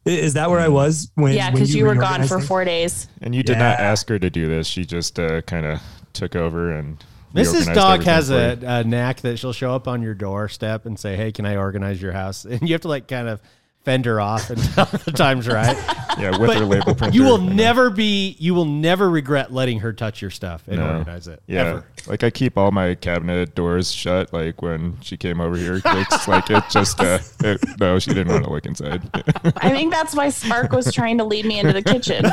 I- 0.05 0.09
Is 0.09 0.33
that 0.33 0.49
where 0.49 0.59
I 0.59 0.67
was 0.67 1.11
when? 1.15 1.33
Yeah, 1.33 1.51
because 1.51 1.73
you 1.73 1.85
were 1.85 1.95
gone 1.95 2.27
for 2.27 2.39
four 2.39 2.63
days. 2.65 3.07
and 3.21 3.33
you 3.33 3.43
did 3.43 3.57
not 3.57 3.79
ask 3.79 4.07
her 4.09 4.19
to 4.19 4.29
do 4.29 4.47
this. 4.47 4.67
She 4.67 4.85
just 4.85 5.19
uh, 5.19 5.41
kind 5.41 5.65
of 5.65 5.81
took 6.13 6.35
over 6.35 6.71
and. 6.71 7.03
Mrs. 7.33 7.73
Doc 7.75 8.01
has 8.03 8.29
a, 8.29 8.57
a 8.63 8.83
knack 8.85 9.19
that 9.21 9.37
she'll 9.37 9.51
show 9.51 9.75
up 9.75 9.89
on 9.89 10.01
your 10.01 10.13
doorstep 10.13 10.85
and 10.85 10.97
say, 10.97 11.17
"Hey, 11.17 11.33
can 11.33 11.45
I 11.45 11.57
organize 11.57 12.01
your 12.01 12.13
house?" 12.13 12.45
And 12.49 12.61
you 12.61 12.73
have 12.73 12.81
to 12.81 12.87
like 12.87 13.09
kind 13.09 13.27
of 13.27 13.41
fend 13.85 14.05
her 14.05 14.19
off 14.19 14.49
until 14.49 14.85
the 15.05 15.11
time's 15.11 15.47
right. 15.47 15.77
yeah 16.19 16.37
with 16.37 16.51
her 16.53 16.65
label 16.65 16.95
printer. 16.95 17.15
You 17.15 17.23
will 17.23 17.37
know. 17.37 17.53
never 17.53 17.89
be. 17.89 18.35
You 18.39 18.53
will 18.53 18.65
never 18.65 19.09
regret 19.09 19.53
letting 19.53 19.79
her 19.79 19.93
touch 19.93 20.21
your 20.21 20.31
stuff 20.31 20.67
and 20.67 20.77
No. 20.77 20.97
organize 20.97 21.27
it. 21.27 21.41
Yeah, 21.47 21.61
Ever. 21.61 21.85
like 22.07 22.23
I 22.23 22.29
keep 22.31 22.57
all 22.57 22.71
my 22.71 22.95
cabinet 22.95 23.55
doors 23.55 23.91
shut. 23.91 24.33
Like 24.33 24.61
when 24.61 24.97
she 25.01 25.15
came 25.17 25.39
over 25.39 25.55
here, 25.55 25.79
it's 25.85 26.27
like 26.27 26.49
it 26.49 26.63
just 26.69 26.99
uh, 26.99 27.19
it, 27.43 27.61
no, 27.79 27.99
she 27.99 28.13
didn't 28.13 28.33
want 28.33 28.43
to 28.45 28.49
look 28.49 28.65
inside. 28.65 29.01
I 29.57 29.69
think 29.69 29.93
that's 29.93 30.15
why 30.15 30.29
Spark 30.29 30.71
was 30.71 30.91
trying 30.93 31.17
to 31.19 31.23
lead 31.23 31.45
me 31.45 31.59
into 31.59 31.73
the 31.73 31.81
kitchen. 31.83 32.25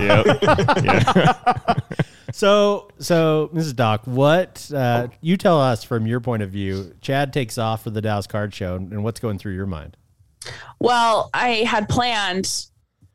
yep. 0.00 0.26
Yeah. 0.84 1.74
So, 2.32 2.88
so 2.98 3.50
Mrs. 3.54 3.74
Doc, 3.76 4.02
what 4.04 4.70
uh, 4.74 5.08
you 5.22 5.36
tell 5.36 5.60
us 5.60 5.84
from 5.84 6.06
your 6.06 6.20
point 6.20 6.42
of 6.42 6.50
view? 6.50 6.92
Chad 7.00 7.32
takes 7.32 7.56
off 7.56 7.84
for 7.84 7.90
the 7.90 8.02
Dallas 8.02 8.26
Card 8.26 8.52
Show, 8.52 8.76
and 8.76 9.02
what's 9.02 9.20
going 9.20 9.38
through 9.38 9.54
your 9.54 9.64
mind? 9.66 9.96
Well, 10.78 11.30
I 11.32 11.64
had 11.64 11.88
planned 11.88 12.66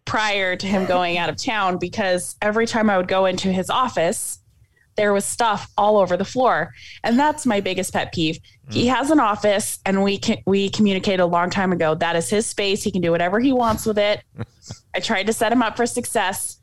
prior 0.05 0.55
to 0.55 0.67
him 0.67 0.85
going 0.85 1.17
out 1.17 1.29
of 1.29 1.37
town 1.37 1.77
because 1.77 2.35
every 2.41 2.65
time 2.65 2.89
I 2.89 2.97
would 2.97 3.07
go 3.07 3.25
into 3.25 3.51
his 3.51 3.69
office, 3.69 4.39
there 4.97 5.13
was 5.13 5.25
stuff 5.25 5.71
all 5.77 5.97
over 5.97 6.17
the 6.17 6.25
floor. 6.25 6.73
And 7.03 7.17
that's 7.17 7.45
my 7.45 7.61
biggest 7.61 7.93
pet 7.93 8.13
peeve. 8.13 8.39
He 8.69 8.87
hmm. 8.87 8.95
has 8.95 9.09
an 9.09 9.19
office 9.19 9.79
and 9.85 10.03
we 10.03 10.17
can 10.17 10.37
we 10.45 10.69
communicated 10.69 11.21
a 11.21 11.25
long 11.25 11.49
time 11.49 11.71
ago. 11.71 11.95
That 11.95 12.15
is 12.15 12.29
his 12.29 12.45
space. 12.45 12.83
He 12.83 12.91
can 12.91 13.01
do 13.01 13.11
whatever 13.11 13.39
he 13.39 13.53
wants 13.53 13.85
with 13.85 13.97
it. 13.97 14.21
I 14.95 14.99
tried 14.99 15.27
to 15.27 15.33
set 15.33 15.51
him 15.51 15.61
up 15.61 15.77
for 15.77 15.85
success, 15.85 16.59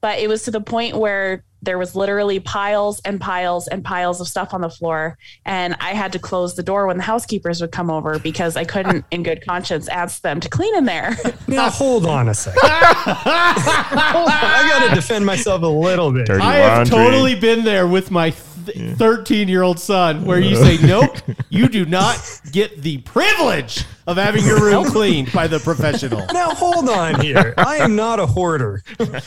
but 0.00 0.18
it 0.18 0.28
was 0.28 0.44
to 0.44 0.50
the 0.50 0.60
point 0.60 0.96
where 0.96 1.44
there 1.62 1.78
was 1.78 1.94
literally 1.96 2.38
piles 2.40 3.00
and 3.04 3.20
piles 3.20 3.66
and 3.68 3.84
piles 3.84 4.20
of 4.20 4.28
stuff 4.28 4.54
on 4.54 4.60
the 4.60 4.70
floor 4.70 5.16
and 5.44 5.76
i 5.80 5.92
had 5.94 6.12
to 6.12 6.18
close 6.18 6.54
the 6.54 6.62
door 6.62 6.86
when 6.86 6.96
the 6.96 7.02
housekeepers 7.02 7.60
would 7.60 7.72
come 7.72 7.90
over 7.90 8.18
because 8.18 8.56
i 8.56 8.64
couldn't 8.64 9.04
in 9.10 9.22
good 9.22 9.44
conscience 9.44 9.88
ask 9.88 10.22
them 10.22 10.40
to 10.40 10.48
clean 10.48 10.74
in 10.76 10.84
there 10.84 11.16
Now 11.48 11.70
hold 11.70 12.06
on 12.06 12.28
a 12.28 12.34
second. 12.34 12.60
I 12.62 14.66
got 14.68 14.88
to 14.88 14.94
defend 14.94 15.24
myself 15.24 15.62
a 15.62 15.66
little 15.66 16.12
bit. 16.12 16.26
Dirty 16.26 16.42
I 16.42 16.56
have 16.56 16.90
laundry. 16.90 16.96
totally 16.96 17.34
been 17.34 17.64
there 17.64 17.86
with 17.86 18.10
my 18.10 18.30
thirteen-year-old 18.30 19.78
son, 19.78 20.24
where 20.26 20.38
you 20.38 20.56
say, 20.56 20.76
"Nope, 20.86 21.16
you 21.48 21.68
do 21.68 21.86
not 21.86 22.18
get 22.52 22.82
the 22.82 22.98
privilege 22.98 23.84
of 24.06 24.18
having 24.18 24.44
your 24.44 24.60
room 24.60 24.84
cleaned 24.84 25.32
by 25.32 25.46
the 25.46 25.58
professional." 25.58 26.26
Now 26.32 26.50
hold 26.50 26.88
on 26.88 27.20
here. 27.20 27.54
I 27.56 27.76
am 27.76 27.96
not 27.96 28.20
a 28.20 28.26
hoarder. 28.26 28.82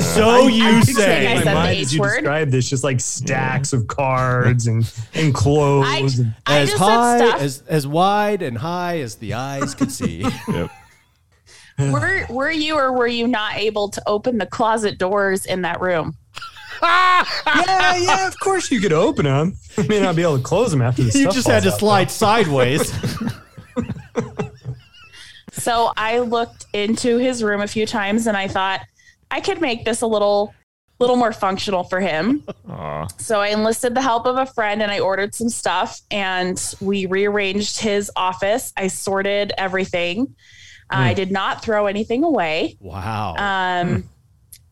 So 0.00 0.46
you 0.46 0.64
I 0.64 0.80
say. 0.92 1.26
I 1.26 1.30
In 1.32 1.38
said 1.38 1.44
my 1.46 1.50
the 1.50 1.54
mind, 1.54 1.70
H 1.76 1.82
as 1.82 1.94
you 1.94 2.00
word. 2.00 2.14
describe 2.20 2.50
this, 2.50 2.68
just 2.70 2.84
like 2.84 3.00
stacks 3.00 3.72
of 3.72 3.86
cards 3.88 4.66
and 4.66 4.90
and 5.14 5.34
clothes. 5.42 5.86
I, 5.86 5.98
and, 5.98 6.34
I 6.46 6.58
as 6.60 6.72
high, 6.72 7.38
as 7.38 7.62
as 7.68 7.86
wide 7.86 8.42
and 8.42 8.56
high 8.58 9.00
as 9.00 9.16
the 9.16 9.34
eyes 9.34 9.74
could 9.74 9.90
see. 9.92 10.24
Yep. 11.78 11.90
were, 11.92 12.26
were 12.28 12.50
you 12.50 12.76
or 12.76 12.92
were 12.92 13.06
you 13.06 13.26
not 13.26 13.56
able 13.56 13.88
to 13.88 14.02
open 14.06 14.36
the 14.36 14.44
closet 14.46 14.98
doors 14.98 15.46
in 15.46 15.62
that 15.62 15.80
room? 15.80 16.14
yeah, 16.82 17.24
yeah. 17.96 18.26
Of 18.28 18.38
course, 18.40 18.70
you 18.70 18.78
could 18.80 18.92
open 18.92 19.24
them. 19.24 19.54
You 19.78 19.84
may 19.84 20.00
not 20.00 20.14
be 20.14 20.22
able 20.22 20.36
to 20.36 20.42
close 20.44 20.70
them 20.70 20.82
after 20.82 21.02
the 21.02 21.18
you 21.18 21.22
stuff 21.24 21.34
just 21.34 21.46
had 21.48 21.62
to 21.62 21.70
falls 21.70 21.74
out. 21.74 22.10
slide 22.10 22.10
sideways. 22.10 22.92
So 25.52 25.92
I 25.96 26.18
looked 26.20 26.66
into 26.72 27.18
his 27.18 27.42
room 27.42 27.60
a 27.60 27.66
few 27.68 27.86
times 27.86 28.26
and 28.26 28.36
I 28.36 28.48
thought 28.48 28.80
I 29.30 29.40
could 29.40 29.60
make 29.60 29.84
this 29.84 30.00
a 30.00 30.06
little 30.06 30.54
little 31.02 31.16
more 31.16 31.32
functional 31.32 31.84
for 31.84 32.00
him. 32.00 32.42
Aw. 32.68 33.06
So 33.18 33.40
I 33.40 33.48
enlisted 33.48 33.94
the 33.94 34.00
help 34.00 34.26
of 34.26 34.36
a 34.36 34.46
friend 34.46 34.82
and 34.82 34.90
I 34.90 35.00
ordered 35.00 35.34
some 35.34 35.48
stuff 35.50 36.00
and 36.10 36.58
we 36.80 37.06
rearranged 37.06 37.80
his 37.80 38.10
office. 38.16 38.72
I 38.76 38.86
sorted 38.86 39.52
everything. 39.58 40.34
I 40.94 41.14
did 41.14 41.30
not 41.30 41.64
throw 41.64 41.86
anything 41.86 42.22
away. 42.22 42.76
wow. 42.80 43.34
Um, 43.36 44.04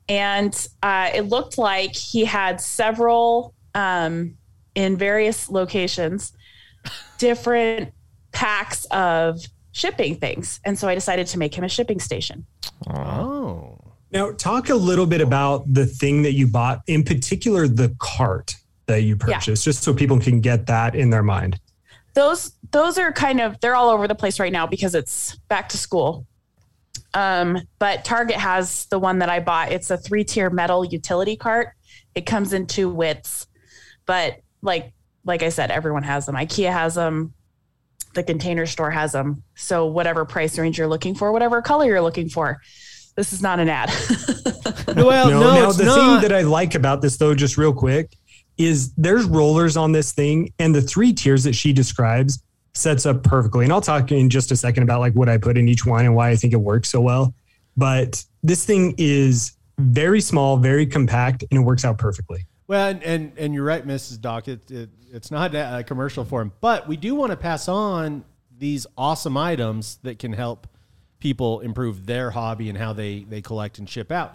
and 0.09 0.69
uh, 0.83 1.11
it 1.15 1.23
looked 1.23 1.57
like 1.57 1.95
he 1.95 2.25
had 2.25 2.61
several 2.61 3.55
um, 3.75 4.37
in 4.75 4.97
various 4.97 5.49
locations, 5.49 6.33
different 7.19 7.93
packs 8.33 8.85
of 8.87 9.41
shipping 9.73 10.17
things. 10.17 10.61
And 10.65 10.79
so 10.79 10.89
I 10.89 10.95
decided 10.95 11.27
to 11.29 11.39
make 11.39 11.55
him 11.55 11.65
a 11.65 11.69
shipping 11.69 12.01
station. 12.01 12.45
Oh. 12.89 13.70
Now, 14.13 14.33
talk 14.33 14.71
a 14.71 14.75
little 14.75 15.07
bit 15.07 15.21
about 15.21 15.73
the 15.73 15.87
thing 15.87 16.23
that 16.23 16.33
you 16.33 16.47
bought, 16.47 16.81
in 16.87 17.05
particular, 17.05 17.69
the 17.69 17.95
cart 17.99 18.55
that 18.87 19.03
you 19.03 19.17
Yeah. 19.27 19.37
purchased, 19.37 19.65
just 19.65 19.83
so 19.83 19.95
people 19.95 20.19
can 20.19 20.41
get 20.41 20.67
that 20.67 20.95
in 20.95 21.11
their 21.11 21.23
mind. 21.23 21.61
Those 22.15 22.53
those 22.73 22.99
are 22.99 23.13
kind 23.13 23.41
of 23.41 23.59
they're 23.61 23.77
all 23.77 23.89
over 23.89 24.09
the 24.09 24.15
place 24.17 24.41
right 24.41 24.53
now 24.53 24.67
because 24.67 24.95
it's 24.97 25.37
back 25.49 25.69
to 25.71 25.79
school. 25.79 26.27
Um, 27.15 27.59
but 27.79 28.05
Target 28.05 28.37
has 28.37 28.87
the 28.87 28.99
one 28.99 29.19
that 29.21 29.29
I 29.29 29.41
bought. 29.41 29.71
It's 29.73 29.91
a 29.91 29.97
three 29.97 30.25
tier 30.25 30.51
metal 30.51 30.85
utility 30.85 31.37
cart. 31.37 31.71
It 32.17 32.27
comes 32.27 32.53
in 32.53 32.67
two 32.67 32.89
widths, 32.91 33.47
but 34.07 34.41
like 34.61 34.93
like 35.25 35.43
I 35.45 35.51
said, 35.51 35.71
everyone 35.71 36.03
has 36.03 36.27
them. 36.27 36.35
IKEA 36.35 36.73
has 36.73 36.95
them. 36.95 37.33
The 38.15 38.23
Container 38.25 38.67
Store 38.67 38.91
has 38.91 39.13
them. 39.13 39.45
So 39.55 39.87
whatever 39.87 40.25
price 40.25 40.59
range 40.59 40.79
you're 40.79 40.89
looking 40.89 41.15
for, 41.15 41.31
whatever 41.31 41.63
color 41.63 41.87
you're 41.87 42.01
looking 42.01 42.29
for, 42.29 42.61
this 43.21 43.35
is 43.35 43.43
not 43.43 43.61
an 43.61 43.69
ad. 43.69 43.93
Well, 44.97 45.31
no, 45.31 45.55
now 45.55 45.73
the 45.73 45.85
not. 45.85 46.21
thing 46.21 46.29
that 46.29 46.37
I 46.37 46.43
like 46.43 46.75
about 46.75 47.01
this, 47.01 47.17
though, 47.17 47.33
just 47.33 47.57
real 47.57 47.73
quick, 47.73 48.17
is 48.59 48.93
there's 48.95 49.25
rollers 49.25 49.77
on 49.77 49.93
this 49.93 50.11
thing, 50.11 50.53
and 50.59 50.75
the 50.75 50.83
three 50.83 51.13
tiers 51.13 51.45
that 51.45 51.55
she 51.55 51.73
describes 51.73 52.43
sets 52.75 53.07
up 53.07 53.23
perfectly. 53.23 53.65
And 53.65 53.73
I'll 53.73 53.81
talk 53.81 54.11
in 54.11 54.29
just 54.29 54.51
a 54.51 54.57
second 54.57 54.83
about 54.83 54.99
like 54.99 55.13
what 55.13 55.29
I 55.29 55.39
put 55.39 55.57
in 55.57 55.69
each 55.69 55.87
one 55.87 56.05
and 56.07 56.17
why 56.17 56.31
I 56.31 56.37
think 56.37 56.53
it 56.53 56.61
works 56.61 56.89
so 56.89 57.01
well. 57.01 57.33
But 57.77 58.25
this 58.43 58.65
thing 58.65 58.97
is 58.99 59.53
very 59.79 60.21
small, 60.21 60.57
very 60.57 60.87
compact, 60.87 61.45
and 61.51 61.61
it 61.61 61.63
works 61.63 61.85
out 61.85 61.99
perfectly. 61.99 62.47
Well, 62.67 62.89
and, 62.89 63.03
and 63.05 63.33
and 63.37 63.55
you're 63.55 63.65
right, 63.65 63.87
Mrs. 63.87 64.21
Doc. 64.21 64.49
It, 64.49 64.69
it 64.73 64.91
it's 65.13 65.31
not 65.31 65.55
a 65.55 65.85
commercial 65.85 66.25
for 66.25 66.43
him, 66.43 66.53
but 66.61 66.89
we 66.89 66.97
do 66.97 67.15
want 67.15 67.31
to 67.31 67.37
pass 67.37 67.69
on 67.69 68.25
these 68.59 68.89
awesome 68.99 69.37
items 69.37 69.99
that 70.03 70.19
can 70.19 70.33
help 70.33 70.67
people 71.21 71.61
improve 71.61 72.07
their 72.07 72.31
hobby 72.31 72.69
and 72.69 72.77
how 72.77 72.93
they 72.93 73.21
they 73.29 73.41
collect 73.41 73.79
and 73.79 73.89
ship 73.89 74.11
out. 74.11 74.35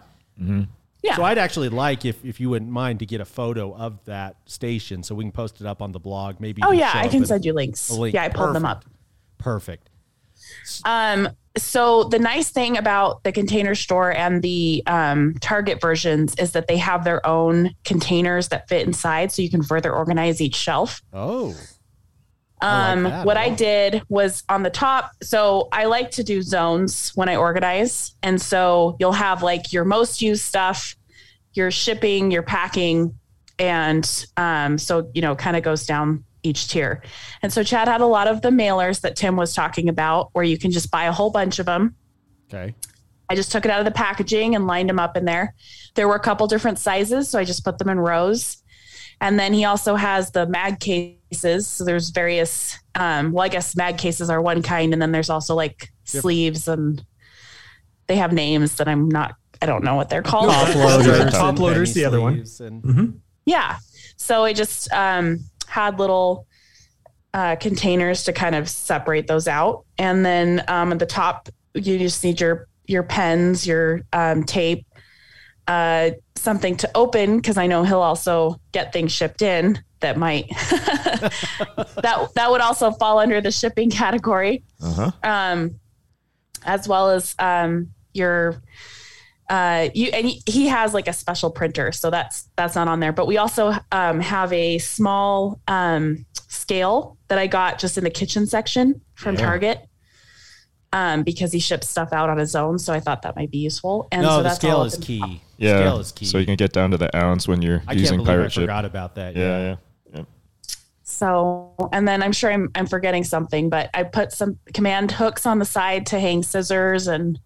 Yeah. 1.05 1.17
So 1.17 1.23
I'd 1.23 1.37
actually 1.37 1.69
like 1.69 2.03
if, 2.03 2.25
if 2.25 2.39
you 2.39 2.49
wouldn't 2.49 2.71
mind 2.71 2.97
to 2.99 3.05
get 3.05 3.21
a 3.21 3.25
photo 3.25 3.75
of 3.75 4.03
that 4.05 4.37
station 4.45 5.03
so 5.03 5.13
we 5.13 5.23
can 5.23 5.31
post 5.31 5.61
it 5.61 5.67
up 5.67 5.81
on 5.81 5.91
the 5.91 5.99
blog. 5.99 6.39
Maybe. 6.39 6.63
oh 6.63 6.71
yeah, 6.71 6.91
I 6.95 7.07
can 7.07 7.25
send 7.25 7.45
you 7.45 7.53
links. 7.53 7.91
link. 7.91 8.15
Yeah, 8.15 8.23
I 8.23 8.29
pulled 8.29 8.55
them 8.55 8.65
up. 8.65 8.85
Perfect. 9.37 9.89
Perfect. 10.67 10.81
Um, 10.83 11.29
so 11.57 12.05
the 12.05 12.19
nice 12.19 12.49
thing 12.49 12.77
about 12.77 13.23
the 13.23 13.31
container 13.31 13.75
store 13.75 14.11
and 14.11 14.41
the 14.41 14.83
um, 14.87 15.35
Target 15.41 15.79
versions 15.79 16.35
is 16.35 16.51
that 16.51 16.67
they 16.67 16.77
have 16.77 17.03
their 17.03 17.25
own 17.25 17.73
containers 17.85 18.49
that 18.49 18.67
fit 18.67 18.85
inside, 18.85 19.31
so 19.31 19.41
you 19.41 19.49
can 19.49 19.63
further 19.63 19.93
organize 19.93 20.41
each 20.41 20.55
shelf. 20.55 21.01
Oh. 21.13 21.55
I 22.61 22.95
like 22.95 23.13
Um, 23.13 23.25
what 23.25 23.37
I 23.37 23.49
did 23.49 24.01
was 24.09 24.43
on 24.49 24.63
the 24.63 24.69
top. 24.69 25.11
So 25.21 25.67
I 25.71 25.85
like 25.85 26.11
to 26.11 26.23
do 26.23 26.41
zones 26.41 27.11
when 27.15 27.29
I 27.29 27.35
organize. 27.35 28.15
And 28.23 28.41
so 28.41 28.95
you'll 28.99 29.11
have 29.11 29.43
like 29.43 29.73
your 29.73 29.85
most 29.85 30.21
used 30.21 30.43
stuff, 30.43 30.95
your 31.53 31.69
shipping, 31.71 32.31
your 32.31 32.43
packing. 32.43 33.13
And 33.59 34.25
um, 34.37 34.77
so, 34.77 35.09
you 35.13 35.21
know, 35.21 35.35
kind 35.35 35.55
of 35.55 35.63
goes 35.63 35.85
down 35.85 36.23
each 36.43 36.67
tier. 36.67 37.01
And 37.41 37.51
so 37.51 37.63
Chad 37.63 37.87
had 37.87 38.01
a 38.01 38.05
lot 38.05 38.27
of 38.27 38.41
the 38.41 38.49
mailers 38.49 39.01
that 39.01 39.15
Tim 39.15 39.35
was 39.35 39.53
talking 39.53 39.89
about 39.89 40.29
where 40.33 40.43
you 40.43 40.57
can 40.57 40.71
just 40.71 40.91
buy 40.91 41.05
a 41.05 41.11
whole 41.11 41.31
bunch 41.31 41.59
of 41.59 41.65
them. 41.65 41.95
Okay. 42.53 42.75
I 43.29 43.35
just 43.35 43.51
took 43.51 43.65
it 43.65 43.71
out 43.71 43.79
of 43.79 43.85
the 43.85 43.91
packaging 43.91 44.55
and 44.55 44.67
lined 44.67 44.89
them 44.89 44.99
up 44.99 45.17
in 45.17 45.25
there. 45.25 45.55
There 45.95 46.07
were 46.07 46.15
a 46.15 46.19
couple 46.19 46.45
different 46.47 46.77
sizes, 46.77 47.27
so 47.27 47.39
I 47.39 47.43
just 47.43 47.63
put 47.63 47.79
them 47.79 47.89
in 47.89 47.99
rows. 47.99 48.57
And 49.19 49.39
then 49.39 49.53
he 49.53 49.65
also 49.65 49.95
has 49.95 50.29
the 50.31 50.45
mag 50.45 50.79
cases. 51.31 51.67
So 51.67 51.83
there's 51.85 52.09
various, 52.09 52.77
um, 52.95 53.31
well, 53.31 53.43
I 53.45 53.49
guess 53.49 53.75
mag 53.75 53.97
cases 53.97 54.29
are 54.29 54.41
one 54.41 54.61
kind, 54.61 54.93
and 54.93 55.01
then 55.01 55.11
there's 55.11 55.29
also 55.29 55.55
like 55.55 55.89
sleeves, 56.03 56.67
and 56.67 57.03
they 58.07 58.15
have 58.17 58.31
names 58.33 58.75
that 58.75 58.87
I'm 58.87 59.09
not, 59.09 59.35
I 59.61 59.65
don't 59.65 59.83
know 59.83 59.95
what 59.95 60.09
they're 60.09 60.21
called. 60.21 60.49
Top 60.51 60.75
loaders. 60.75 61.07
loaders. 61.07 61.33
Top 61.33 61.59
loaders, 61.59 61.93
the 61.93 62.05
other 62.05 62.21
one. 62.21 62.33
sleeves 62.35 62.61
and- 62.61 62.83
Mhm. 62.83 63.13
Yeah. 63.45 63.77
So 64.17 64.43
I 64.43 64.53
just 64.53 64.91
um, 64.93 65.39
had 65.67 65.99
little 65.99 66.47
uh, 67.33 67.55
containers 67.57 68.23
to 68.23 68.33
kind 68.33 68.55
of 68.55 68.69
separate 68.69 69.27
those 69.27 69.47
out, 69.47 69.85
and 69.97 70.25
then 70.25 70.63
um, 70.69 70.91
at 70.93 70.99
the 70.99 71.05
top 71.05 71.49
you 71.73 71.99
just 71.99 72.23
need 72.23 72.39
your 72.39 72.67
your 72.87 73.03
pens, 73.03 73.67
your 73.67 74.01
um, 74.13 74.43
tape, 74.45 74.85
uh, 75.67 76.11
something 76.35 76.77
to 76.77 76.89
open 76.95 77.35
because 77.37 77.57
I 77.57 77.67
know 77.67 77.83
he'll 77.83 77.99
also 78.01 78.55
get 78.71 78.93
things 78.93 79.11
shipped 79.11 79.41
in 79.41 79.77
that 80.01 80.17
might 80.17 80.47
that 81.19 82.29
that 82.35 82.51
would 82.51 82.61
also 82.61 82.91
fall 82.91 83.19
under 83.19 83.41
the 83.41 83.51
shipping 83.51 83.89
category 83.89 84.63
Uh-huh. 84.81 85.11
um, 85.23 85.79
as 86.65 86.87
well 86.87 87.09
as 87.11 87.35
um, 87.39 87.91
your 88.13 88.61
uh, 89.49 89.89
you 89.93 90.07
and 90.07 90.25
he- 90.25 90.41
he 90.47 90.67
has 90.67 90.93
like 90.95 91.07
a 91.07 91.13
special 91.13 91.51
printer, 91.51 91.91
so 91.91 92.09
that's 92.09 92.49
that's 92.55 92.73
not 92.75 92.87
on 92.87 92.99
there. 92.99 93.11
But 93.13 93.27
we 93.27 93.37
also 93.37 93.73
um, 93.91 94.19
have 94.19 94.51
a 94.51 94.79
small 94.79 95.59
um, 95.67 96.25
scale 96.47 97.17
that 97.27 97.37
I 97.37 97.45
got 97.45 97.77
just 97.77 97.97
in 97.99 98.03
the 98.03 98.09
kitchen 98.09 98.47
section 98.47 99.01
from 99.13 99.35
Yeah. 99.35 99.41
Target. 99.45 99.81
Um, 100.93 101.23
because 101.23 101.51
he 101.51 101.59
ships 101.59 101.89
stuff 101.89 102.13
out 102.13 102.29
on 102.29 102.37
his 102.37 102.55
own, 102.55 102.79
so 102.79 102.93
I 102.93 103.01
thought 103.01 103.23
that 103.23 103.35
might 103.35 103.51
be 103.51 103.57
useful. 103.57 104.07
And 104.13 104.21
no, 104.21 104.29
so 104.29 104.37
the 104.37 104.43
that's 104.43 104.55
scale 104.55 104.77
all 104.77 104.83
is 104.85 104.93
up 104.93 104.99
in- 105.01 105.05
key. 105.05 105.41
Yeah. 105.57 105.79
Scale 105.79 105.99
is 105.99 106.11
key. 106.13 106.25
So 106.25 106.37
you 106.37 106.45
can 106.45 106.55
get 106.55 106.71
down 106.71 106.91
to 106.91 106.97
the 106.97 107.13
ounce 107.15 107.47
when 107.49 107.61
you're 107.61 107.81
I 107.85 107.87
can't 107.87 107.99
using 107.99 108.17
believe 108.19 108.29
I 108.29 108.35
pirate 108.37 108.51
ship. 108.53 108.61
forgot 108.63 108.85
about 108.85 109.15
that. 109.15 109.35
Yeah, 109.35 109.41
yeah. 109.43 109.63
yeah. 109.71 109.75
So, 111.15 111.73
and 111.93 112.07
then 112.07 112.21
I'm 112.21 112.31
sure 112.31 112.51
I'm, 112.51 112.69
I'm 112.75 112.87
forgetting 112.87 113.23
something, 113.23 113.69
but 113.69 113.89
I 113.93 114.03
put 114.03 114.31
some 114.31 114.59
command 114.73 115.11
hooks 115.11 115.45
on 115.45 115.59
the 115.59 115.65
side 115.65 116.05
to 116.07 116.19
hang 116.19 116.43
scissors 116.43 117.07
and 117.07 117.39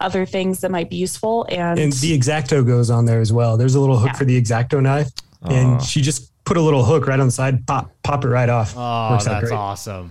other 0.00 0.24
things 0.24 0.60
that 0.60 0.70
might 0.70 0.88
be 0.88 0.96
useful. 0.96 1.44
And, 1.50 1.78
And 1.78 1.92
the 1.92 2.18
exacto 2.18 2.66
goes 2.66 2.88
on 2.90 3.04
there 3.04 3.20
as 3.20 3.32
well. 3.32 3.56
There's 3.56 3.74
a 3.74 3.80
little 3.80 3.98
hook 3.98 4.08
Yeah. 4.12 4.18
for 4.18 4.24
the 4.24 4.40
exacto 4.40 4.82
knife, 4.82 5.10
Aw. 5.42 5.48
and 5.50 5.82
she 5.82 6.00
just 6.00 6.32
put 6.44 6.56
a 6.56 6.60
little 6.60 6.82
hook 6.84 7.06
right 7.06 7.20
on 7.20 7.26
the 7.26 7.32
side, 7.32 7.66
pop, 7.66 7.90
pop 8.02 8.24
it 8.24 8.28
right 8.28 8.48
off. 8.48 8.74
Oh, 8.76 9.10
Works 9.12 9.26
that's 9.26 9.50
awesome. 9.50 10.10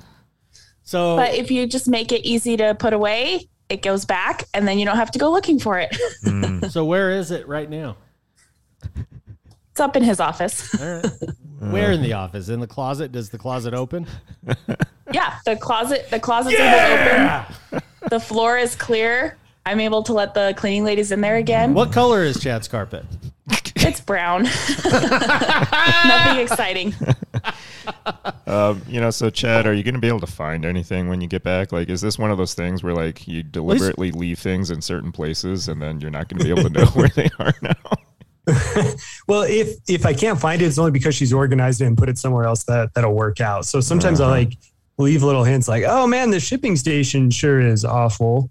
So 0.84 1.16
but 1.18 1.34
if 1.36 1.50
you 1.52 1.66
just 1.68 1.88
make 1.88 2.12
it 2.12 2.26
easy 2.26 2.56
to 2.58 2.76
put 2.76 2.94
away, 2.94 3.48
it 3.68 3.82
goes 3.82 4.06
back 4.06 4.46
and 4.54 4.68
then 4.68 4.80
you 4.80 4.86
don't 4.86 4.96
have 4.96 5.12
to 5.12 5.20
go 5.20 5.32
looking 5.32 5.60
for 5.60 5.80
it. 5.80 5.96
Mm. 6.24 6.70
so 6.72 6.86
where 6.86 7.12
is 7.12 7.32
it 7.32 7.48
right 7.48 7.70
now? 7.70 7.96
it's 9.72 9.80
up 9.80 9.96
in 9.96 10.04
his 10.04 10.20
office. 10.20 10.80
All 10.80 10.88
right. 10.96 11.06
Where 11.60 11.92
in 11.92 12.02
the 12.02 12.14
office? 12.14 12.50
In 12.50 12.60
the 12.60 12.68
closet? 12.68 13.12
Does 13.12 13.30
the 13.30 13.38
closet 13.38 13.74
open? 13.74 14.08
yeah. 15.12 15.38
The 15.46 15.56
closet, 15.56 16.10
the 16.10 16.20
closet's 16.20 16.60
able 16.60 16.78
to 16.78 17.46
open. 17.72 17.88
The 18.10 18.20
floor 18.20 18.58
is 18.58 18.76
clear. 18.76 19.38
I'm 19.66 19.80
able 19.80 20.02
to 20.04 20.14
let 20.14 20.34
the 20.34 20.54
cleaning 20.58 20.84
ladies 20.84 21.12
in 21.12 21.22
there 21.22 21.36
again. 21.36 21.74
What 21.74 21.92
color 21.92 22.24
is 22.24 22.40
Chad's 22.40 22.68
carpet? 22.68 23.06
It's 23.76 24.02
brown. 24.02 24.44
Nothing 24.86 26.40
exciting. 26.40 26.96
Um, 28.46 28.82
you 28.88 29.00
know, 29.00 29.12
so 29.12 29.30
Chad, 29.30 29.68
are 29.68 29.74
you 29.74 29.84
going 29.84 29.94
to 29.94 30.00
be 30.00 30.08
able 30.08 30.20
to 30.20 30.28
find 30.28 30.66
anything 30.66 31.08
when 31.08 31.22
you 31.22 31.28
get 31.28 31.44
back? 31.44 31.72
Like, 31.72 31.88
is 31.90 32.02
this 32.02 32.18
one 32.18 32.32
of 32.32 32.38
those 32.40 32.56
things 32.56 32.82
where 32.84 32.94
like 32.94 33.28
you 33.28 33.44
deliberately 33.44 34.12
leave 34.12 34.40
things 34.40 34.72
in 34.72 34.82
certain 34.82 35.12
places 35.12 35.68
and 35.68 35.80
then 35.82 36.02
you're 36.02 36.10
not 36.10 36.30
going 36.30 36.40
to 36.40 36.46
be 36.46 36.50
able 36.50 36.64
to 36.64 36.70
know 36.70 36.86
where 36.88 37.10
they 37.10 37.30
are 37.40 37.54
now? 37.62 37.74
Well, 39.28 39.44
if 39.44 39.76
if 39.88 40.06
I 40.06 40.14
can't 40.14 40.40
find 40.40 40.62
it, 40.62 40.66
it's 40.66 40.78
only 40.78 40.92
because 40.92 41.16
she's 41.16 41.32
organized 41.34 41.82
it 41.82 41.86
and 41.86 41.98
put 41.98 42.10
it 42.10 42.18
somewhere 42.18 42.46
else 42.46 42.64
that 42.66 42.94
that'll 42.94 43.14
work 43.14 43.42
out. 43.42 43.66
So 43.66 43.80
sometimes 43.82 44.20
Uh-huh. 44.20 44.32
I 44.32 44.40
like 44.40 44.54
leave 44.98 45.24
little 45.24 45.44
hints 45.44 45.68
like, 45.68 45.84
"Oh 45.88 46.08
man, 46.08 46.30
the 46.32 46.40
shipping 46.40 46.76
station 46.76 47.30
sure 47.30 47.60
is 47.62 47.86
awful," 47.86 48.50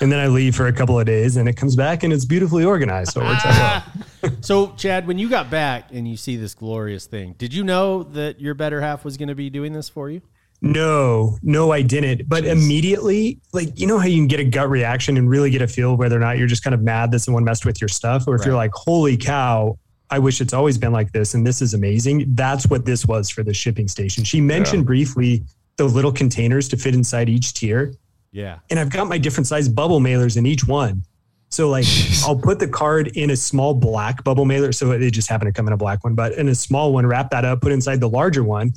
and 0.00 0.10
then 0.12 0.18
I 0.20 0.28
leave 0.28 0.54
for 0.54 0.66
a 0.68 0.72
couple 0.72 0.98
of 0.98 1.06
days, 1.06 1.36
and 1.36 1.48
it 1.48 1.56
comes 1.56 1.74
back 1.76 2.02
and 2.04 2.12
it's 2.12 2.24
beautifully 2.24 2.64
organized, 2.64 3.12
so 3.12 3.20
it 3.20 3.24
works 3.24 3.44
out 3.44 3.82
well. 4.22 4.32
So, 4.40 4.72
Chad, 4.76 5.08
when 5.08 5.18
you 5.18 5.28
got 5.28 5.50
back 5.50 5.88
and 5.92 6.06
you 6.06 6.16
see 6.16 6.36
this 6.36 6.54
glorious 6.54 7.06
thing, 7.06 7.34
did 7.38 7.52
you 7.52 7.64
know 7.64 8.04
that 8.04 8.40
your 8.40 8.54
better 8.54 8.80
half 8.80 9.04
was 9.04 9.16
going 9.16 9.28
to 9.30 9.34
be 9.34 9.50
doing 9.50 9.72
this 9.72 9.88
for 9.88 10.08
you? 10.10 10.22
No, 10.62 11.38
no, 11.42 11.72
I 11.72 11.82
didn't. 11.82 12.28
But 12.28 12.44
immediately, 12.44 13.40
like 13.52 13.78
you 13.78 13.86
know 13.86 13.98
how 13.98 14.06
you 14.06 14.16
can 14.16 14.28
get 14.28 14.38
a 14.38 14.44
gut 14.44 14.70
reaction 14.70 15.16
and 15.16 15.28
really 15.28 15.50
get 15.50 15.60
a 15.60 15.66
feel 15.66 15.96
whether 15.96 16.16
or 16.16 16.20
not 16.20 16.38
you're 16.38 16.46
just 16.46 16.62
kind 16.62 16.72
of 16.72 16.80
mad 16.80 17.10
that 17.10 17.18
someone 17.18 17.42
messed 17.42 17.66
with 17.66 17.80
your 17.80 17.88
stuff, 17.88 18.28
or 18.28 18.36
if 18.36 18.46
you're 18.46 18.54
like, 18.54 18.70
"Holy 18.72 19.16
cow." 19.16 19.76
I 20.08 20.18
wish 20.18 20.40
it's 20.40 20.52
always 20.52 20.78
been 20.78 20.92
like 20.92 21.10
this, 21.12 21.34
and 21.34 21.44
this 21.44 21.62
is 21.62 21.74
amazing. 21.74 22.26
That's 22.34 22.66
what 22.66 22.84
this 22.84 23.06
was 23.06 23.28
for 23.30 23.42
the 23.42 23.54
shipping 23.54 23.88
station. 23.88 24.24
She 24.24 24.40
mentioned 24.40 24.84
briefly 24.86 25.42
the 25.76 25.84
little 25.84 26.12
containers 26.12 26.68
to 26.68 26.76
fit 26.76 26.94
inside 26.94 27.28
each 27.28 27.54
tier. 27.54 27.94
Yeah. 28.30 28.60
and 28.70 28.78
I've 28.78 28.88
got 28.88 29.08
my 29.08 29.18
different 29.18 29.46
size 29.46 29.68
bubble 29.68 30.00
mailers 30.00 30.38
in 30.38 30.46
each 30.46 30.66
one. 30.66 31.02
So 31.50 31.68
like 31.68 31.84
I'll 32.24 32.38
put 32.38 32.58
the 32.58 32.68
card 32.68 33.08
in 33.08 33.28
a 33.30 33.36
small 33.36 33.74
black 33.74 34.24
bubble 34.24 34.46
mailer. 34.46 34.72
So 34.72 34.92
it 34.92 35.10
just 35.10 35.28
happened 35.28 35.48
to 35.48 35.52
come 35.52 35.66
in 35.66 35.74
a 35.74 35.76
black 35.76 36.02
one, 36.02 36.14
but 36.14 36.32
in 36.32 36.48
a 36.48 36.54
small 36.54 36.94
one, 36.94 37.04
wrap 37.06 37.30
that 37.30 37.44
up, 37.44 37.60
put 37.60 37.72
inside 37.72 38.00
the 38.00 38.08
larger 38.08 38.42
one. 38.42 38.72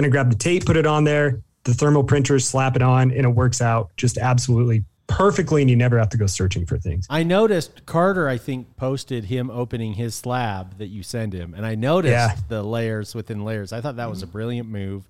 Then 0.00 0.06
I 0.06 0.08
grab 0.08 0.30
the 0.30 0.36
tape, 0.36 0.64
put 0.64 0.78
it 0.78 0.86
on 0.86 1.04
there, 1.04 1.42
the 1.64 1.74
thermal 1.74 2.02
printer, 2.02 2.38
slap 2.38 2.74
it 2.74 2.80
on, 2.80 3.10
and 3.10 3.20
it 3.26 3.28
works 3.28 3.60
out 3.60 3.90
just 3.98 4.16
absolutely 4.16 4.82
perfectly. 5.08 5.60
And 5.60 5.68
you 5.68 5.76
never 5.76 5.98
have 5.98 6.08
to 6.08 6.16
go 6.16 6.24
searching 6.26 6.64
for 6.64 6.78
things. 6.78 7.06
I 7.10 7.22
noticed 7.22 7.84
Carter, 7.84 8.26
I 8.26 8.38
think, 8.38 8.78
posted 8.78 9.24
him 9.24 9.50
opening 9.50 9.92
his 9.92 10.14
slab 10.14 10.78
that 10.78 10.86
you 10.86 11.02
send 11.02 11.34
him. 11.34 11.52
And 11.52 11.66
I 11.66 11.74
noticed 11.74 12.12
Yeah. 12.12 12.34
the 12.48 12.62
layers 12.62 13.14
within 13.14 13.44
layers. 13.44 13.74
I 13.74 13.82
thought 13.82 13.96
that 13.96 14.08
was 14.08 14.22
a 14.22 14.26
brilliant 14.26 14.70
move. 14.70 15.04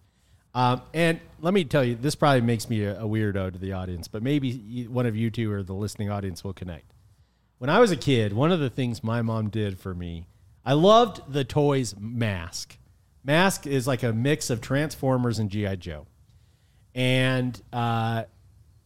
Um, 0.57 0.83
and 0.93 1.21
let 1.41 1.55
me 1.55 1.63
tell 1.63 1.85
you, 1.85 1.95
this 1.95 2.17
probably 2.17 2.41
makes 2.41 2.69
me 2.69 2.83
a, 2.83 3.01
a 3.01 3.05
weirdo 3.05 3.53
to 3.53 3.59
the 3.61 3.73
audience, 3.75 4.09
but 4.09 4.25
maybe 4.25 4.89
one 4.89 5.07
of 5.07 5.15
you 5.15 5.31
two 5.31 5.53
or 5.53 5.63
the 5.63 5.73
listening 5.73 6.11
audience 6.11 6.43
will 6.43 6.53
connect. 6.53 6.95
When 7.59 7.71
I 7.71 7.79
was 7.79 7.93
a 7.93 7.97
kid, 7.97 8.33
one 8.33 8.51
of 8.51 8.59
the 8.59 8.71
things 8.71 9.05
my 9.05 9.23
mom 9.23 9.51
did 9.51 9.79
for 9.79 9.95
me, 9.95 10.27
I 10.67 10.73
loved 10.73 11.33
the 11.33 11.45
toys 11.45 11.95
Mask. 11.97 12.77
Mask 13.25 13.67
is 13.67 13.87
like 13.87 14.03
a 14.03 14.13
mix 14.13 14.51
of 14.51 14.61
Transformers 14.61 15.39
and 15.39 15.51
G.I. 15.51 15.77
Joe. 15.77 16.07
And 16.95 17.61
uh, 17.73 18.25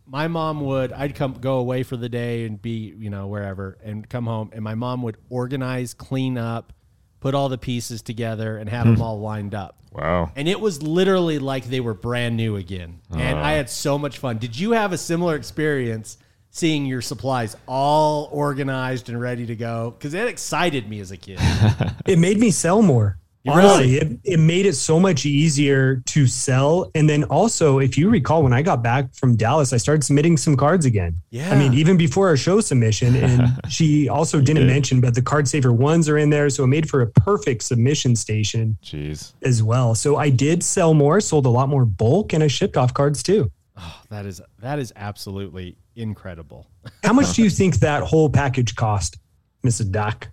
my 0.07 0.29
mom 0.29 0.61
would 0.61 0.93
i'd 0.93 1.15
come 1.15 1.33
go 1.41 1.55
away 1.57 1.83
for 1.83 1.97
the 1.97 2.11
day 2.11 2.45
and 2.45 2.61
be 2.61 2.95
you 2.99 3.09
know 3.09 3.27
wherever 3.27 3.79
and 3.83 4.07
come 4.07 4.27
home 4.27 4.51
and 4.53 4.63
my 4.63 4.75
mom 4.75 5.01
would 5.03 5.17
organize 5.31 5.95
clean 5.95 6.37
up 6.37 6.75
put 7.21 7.35
all 7.35 7.49
the 7.49 7.57
pieces 7.57 8.03
together 8.03 8.59
and 8.59 8.69
have 8.69 8.85
them 8.85 9.01
all 9.01 9.19
lined 9.21 9.55
up 9.55 9.79
Wow. 9.93 10.31
and 10.37 10.47
it 10.47 10.61
was 10.61 10.83
literally 10.83 11.39
like 11.39 11.65
they 11.65 11.81
were 11.81 11.95
brand 11.95 12.37
new 12.37 12.57
again 12.57 13.01
and 13.13 13.39
i 13.39 13.53
had 13.53 13.71
so 13.71 13.97
much 13.97 14.19
fun 14.19 14.37
did 14.37 14.59
you 14.59 14.73
have 14.73 14.93
a 14.93 14.99
similar 14.99 15.37
experience 15.37 16.19
seeing 16.51 16.85
your 16.85 17.01
supplies 17.01 17.57
all 17.67 18.29
organized 18.31 19.09
and 19.09 19.19
ready 19.19 19.47
to 19.47 19.57
go 19.57 19.95
because 19.97 20.13
it 20.13 20.29
excited 20.29 20.87
me 20.87 21.01
as 21.01 21.11
a 21.13 21.17
kid 21.17 21.39
It 22.07 22.19
made 22.19 22.39
me 22.39 22.51
sell 22.51 22.83
more. 22.83 23.17
Really? 23.47 23.61
Honestly, 23.61 23.97
it, 23.97 24.19
it 24.25 24.41
made 24.41 24.65
it 24.65 24.73
so 24.73 24.99
much 24.99 25.27
easier 25.27 25.97
to 26.07 26.27
sell. 26.27 26.91
And 26.95 27.09
then 27.11 27.25
also, 27.25 27.79
if 27.79 27.99
you 27.99 28.09
recall, 28.09 28.43
when 28.43 28.55
I 28.55 28.63
got 28.63 28.83
back 28.83 29.15
from 29.15 29.37
Dallas, 29.37 29.75
I 29.75 29.77
started 29.77 30.03
submitting 30.03 30.39
some 30.39 30.57
cards 30.57 30.87
again. 30.87 31.17
Yeah. 31.31 31.51
I 31.51 31.59
mean, 31.59 31.75
even 31.75 31.99
before 31.99 32.29
our 32.29 32.39
show 32.39 32.61
submission. 32.63 33.15
And 33.17 33.61
she 33.69 34.09
also 34.09 34.41
didn't 34.41 34.67
did. 34.67 34.73
mention, 34.73 35.03
but 35.03 35.15
the 35.15 35.21
card 35.21 35.47
saver 35.47 35.75
ones 35.75 36.09
are 36.09 36.17
in 36.17 36.31
there. 36.31 36.49
So 36.49 36.65
it 36.65 36.69
made 36.69 36.89
for 36.89 37.03
a 37.03 37.07
perfect 37.07 37.65
submission 37.65 38.17
station 38.17 38.79
Jeez. 38.83 39.35
as 39.43 39.63
well. 39.63 39.95
So 39.95 40.17
I 40.17 40.31
did 40.31 40.63
sell 40.63 40.95
more, 40.95 41.21
sold 41.21 41.45
a 41.45 41.51
lot 41.51 41.69
more 41.69 41.85
bulk, 41.85 42.33
and 42.33 42.43
I 42.43 42.47
shipped 42.47 42.79
off 42.79 42.95
cards 42.95 43.23
too. 43.23 43.53
Oh, 43.77 44.01
that 44.09 44.25
is 44.25 44.41
that 44.61 44.79
is 44.79 44.93
absolutely 44.95 45.77
incredible 45.97 46.69
How 47.03 47.13
much 47.13 47.35
do 47.35 47.43
you 47.43 47.51
think 47.61 47.77
that 47.81 48.05
whole 48.05 48.31
package 48.31 48.75
cost, 48.77 49.19
Mrs. 49.67 49.91
Doc? 49.91 50.29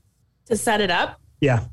to 0.46 0.56
set 0.56 0.80
it 0.80 0.92
up. 0.92 1.20
Yeah. 1.40 1.64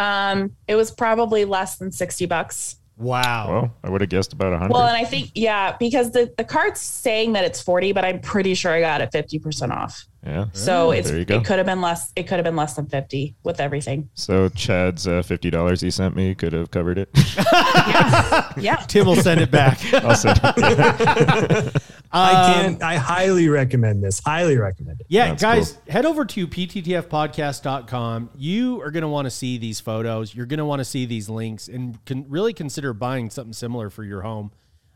Um, 0.00 0.56
it 0.66 0.74
was 0.76 0.90
probably 0.90 1.44
less 1.44 1.76
than 1.76 1.92
60 1.92 2.26
bucks. 2.26 2.76
Wow. 2.96 3.48
Well, 3.50 3.74
I 3.82 3.88
would 3.90 4.02
have 4.02 4.10
guessed 4.10 4.34
about 4.34 4.52
a 4.52 4.58
hundred. 4.58 4.74
Well, 4.74 4.86
and 4.86 4.96
I 4.96 5.04
think, 5.04 5.30
yeah, 5.34 5.74
because 5.78 6.10
the, 6.10 6.32
the 6.36 6.44
card's 6.44 6.80
saying 6.80 7.32
that 7.32 7.44
it's 7.44 7.60
40, 7.62 7.92
but 7.92 8.04
I'm 8.04 8.20
pretty 8.20 8.52
sure 8.54 8.72
I 8.72 8.80
got 8.80 9.00
it 9.00 9.10
50% 9.10 9.70
off. 9.70 10.04
yeah. 10.26 10.46
So 10.52 10.90
it's, 10.90 11.08
there 11.08 11.18
you 11.18 11.24
go. 11.24 11.36
it 11.36 11.44
could 11.46 11.56
have 11.56 11.64
been 11.66 11.80
less. 11.80 12.12
It 12.14 12.24
could 12.24 12.34
have 12.36 12.44
been 12.44 12.56
less 12.56 12.74
than 12.74 12.86
50 12.86 13.36
with 13.42 13.58
everything. 13.58 14.10
So 14.14 14.50
Chad's 14.50 15.06
uh, 15.08 15.22
fifty 15.22 15.48
dollars 15.48 15.80
he 15.80 15.90
sent 15.90 16.14
me 16.14 16.34
could 16.34 16.52
have 16.52 16.70
covered 16.70 16.98
it. 16.98 17.08
Yeah. 18.58 18.76
Tim 18.88 19.06
will 19.06 19.16
send 19.16 19.40
it 19.40 19.50
back. 19.50 19.78
I'll 19.94 20.14
send 20.16 20.38
it. 20.44 21.82
I 22.12 22.52
can't, 22.52 22.82
I 22.82 22.96
highly 22.96 23.48
recommend 23.48 24.02
this. 24.02 24.20
Highly 24.24 24.56
recommend 24.56 25.00
it. 25.00 25.06
Yeah, 25.08 25.28
That's 25.28 25.42
guys, 25.42 25.78
head 25.88 26.04
over 26.04 26.24
to 26.24 26.48
pttfpodcast.com. 26.48 28.30
You 28.36 28.82
are 28.82 28.90
going 28.90 29.02
to 29.02 29.08
want 29.08 29.26
to 29.26 29.30
see 29.30 29.58
these 29.58 29.78
photos. 29.78 30.34
You're 30.34 30.46
going 30.46 30.58
to 30.58 30.64
want 30.64 30.80
to 30.80 30.84
see 30.84 31.06
these 31.06 31.28
links 31.28 31.68
and 31.68 32.04
can 32.06 32.28
really 32.28 32.52
consider 32.52 32.92
buying 32.92 33.30
something 33.30 33.52
similar 33.52 33.90
for 33.90 34.02
your 34.02 34.22
home. 34.22 34.50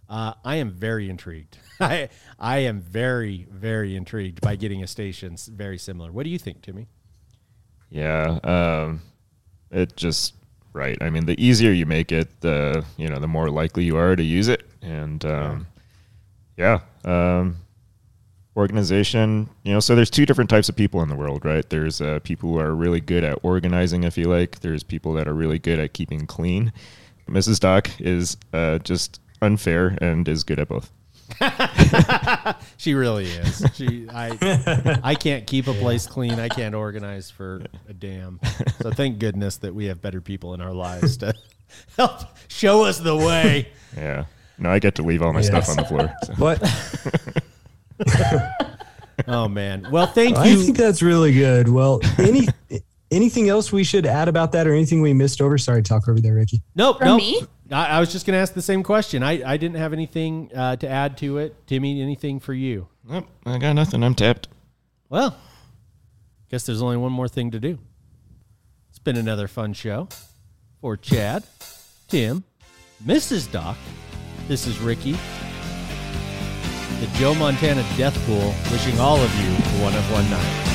Uh, 0.08 0.34
I 0.44 0.56
am 0.56 0.70
very 0.70 1.08
intrigued. 1.08 1.56
I 1.80 2.08
I 2.38 2.58
am 2.58 2.80
very 2.80 3.46
very 3.50 3.96
intrigued 3.96 4.40
by 4.40 4.56
getting 4.56 4.82
a 4.82 4.86
station 4.86 5.36
very 5.50 5.78
similar. 5.78 6.12
What 6.12 6.24
do 6.24 6.30
you 6.30 6.38
think, 6.38 6.62
Timmy? 6.62 6.88
Yeah, 7.90 8.38
um, 8.44 9.00
it 9.70 9.96
just 9.96 10.34
right. 10.72 10.98
I 11.00 11.10
mean, 11.10 11.24
the 11.24 11.42
easier 11.42 11.70
you 11.72 11.86
make 11.86 12.12
it, 12.12 12.40
the 12.40 12.84
you 12.98 13.08
know, 13.08 13.18
the 13.18 13.28
more 13.28 13.48
likely 13.48 13.84
you 13.84 13.96
are 13.96 14.14
to 14.14 14.22
use 14.22 14.48
it. 14.48 14.64
And 14.82 15.24
um, 15.24 15.66
yeah, 16.56 16.80
um, 17.04 17.56
organization. 18.56 19.48
You 19.62 19.74
know, 19.74 19.80
so 19.80 19.94
there's 19.94 20.10
two 20.10 20.26
different 20.26 20.50
types 20.50 20.68
of 20.68 20.76
people 20.76 21.02
in 21.02 21.08
the 21.08 21.16
world, 21.16 21.44
right? 21.44 21.68
There's 21.68 22.00
uh, 22.00 22.20
people 22.22 22.52
who 22.52 22.58
are 22.58 22.74
really 22.74 23.00
good 23.00 23.24
at 23.24 23.38
organizing, 23.42 24.04
if 24.04 24.16
you 24.16 24.24
like. 24.24 24.60
There's 24.60 24.82
people 24.82 25.12
that 25.14 25.28
are 25.28 25.34
really 25.34 25.58
good 25.58 25.78
at 25.78 25.92
keeping 25.92 26.26
clean. 26.26 26.72
Mrs. 27.28 27.60
Doc 27.60 27.90
is 28.00 28.36
uh, 28.52 28.78
just 28.78 29.20
unfair 29.40 29.98
and 30.00 30.28
is 30.28 30.44
good 30.44 30.58
at 30.58 30.68
both. 30.68 30.90
She 32.76 32.92
really 32.92 33.24
is. 33.24 33.64
She 33.74 34.06
I 34.10 35.00
I 35.02 35.14
can't 35.14 35.46
keep 35.46 35.68
a 35.68 35.72
place 35.72 36.06
clean. 36.06 36.38
I 36.38 36.48
can't 36.48 36.74
organize 36.74 37.30
for 37.30 37.64
a 37.88 37.94
damn. 37.94 38.40
So 38.82 38.90
thank 38.90 39.18
goodness 39.18 39.56
that 39.58 39.74
we 39.74 39.86
have 39.86 40.02
better 40.02 40.20
people 40.20 40.52
in 40.52 40.60
our 40.60 40.74
lives 40.74 41.16
to 41.18 41.32
help 41.96 42.20
show 42.48 42.84
us 42.84 42.98
the 42.98 43.16
way. 43.16 43.68
Yeah. 43.96 44.26
No, 44.58 44.70
I 44.70 44.78
get 44.78 44.94
to 44.96 45.02
leave 45.02 45.22
all 45.22 45.32
my 45.32 45.40
stuff 45.40 45.68
on 45.68 45.76
the 45.76 45.84
floor. 45.84 46.14
so. 46.24 46.34
But 46.38 46.62
Oh 49.28 49.48
man. 49.48 49.86
Well, 49.90 50.06
thank 50.06 50.36
I 50.36 50.46
you. 50.46 50.60
I 50.60 50.64
think 50.64 50.76
that's 50.76 51.02
really 51.02 51.32
good. 51.32 51.68
Well, 51.68 52.00
any 52.18 52.48
anything 53.10 53.48
else 53.48 53.72
we 53.72 53.84
should 53.84 54.06
add 54.06 54.28
about 54.28 54.52
that 54.52 54.66
or 54.66 54.74
anything 54.74 55.02
we 55.02 55.12
missed 55.12 55.40
over? 55.40 55.56
Sorry, 55.58 55.82
talk 55.82 56.08
over 56.08 56.20
there, 56.20 56.34
Ricky. 56.34 56.62
Nope. 56.74 56.98
From 56.98 57.08
nope. 57.08 57.18
me? 57.18 57.42
I, 57.70 57.86
I 57.86 58.00
was 58.00 58.12
just 58.12 58.26
going 58.26 58.34
to 58.34 58.40
ask 58.40 58.52
the 58.52 58.62
same 58.62 58.82
question. 58.82 59.22
I, 59.22 59.52
I 59.52 59.56
didn't 59.56 59.76
have 59.76 59.92
anything 59.92 60.50
uh, 60.54 60.76
to 60.76 60.88
add 60.88 61.16
to 61.18 61.38
it. 61.38 61.66
Timmy, 61.66 62.02
anything 62.02 62.40
for 62.40 62.52
you? 62.52 62.88
Nope, 63.08 63.26
I 63.46 63.58
got 63.58 63.72
nothing. 63.74 64.02
I'm 64.02 64.14
tapped. 64.14 64.48
Well, 65.08 65.36
guess 66.50 66.66
there's 66.66 66.82
only 66.82 66.96
one 66.96 67.12
more 67.12 67.28
thing 67.28 67.50
to 67.52 67.60
do. 67.60 67.78
It's 68.90 68.98
been 68.98 69.16
another 69.16 69.48
fun 69.48 69.72
show 69.72 70.08
for 70.80 70.96
Chad, 70.96 71.44
Tim, 72.08 72.44
Mrs. 73.04 73.50
Doc. 73.50 73.76
This 74.46 74.66
is 74.66 74.78
Ricky, 74.78 75.12
the 77.00 77.06
Joe 77.14 77.34
Montana 77.34 77.82
Death 77.96 78.14
Pool, 78.26 78.54
wishing 78.70 79.00
all 79.00 79.16
of 79.16 79.34
you 79.40 79.50
one 79.82 79.94
of 79.94 80.12
one 80.12 80.28
night. 80.28 80.73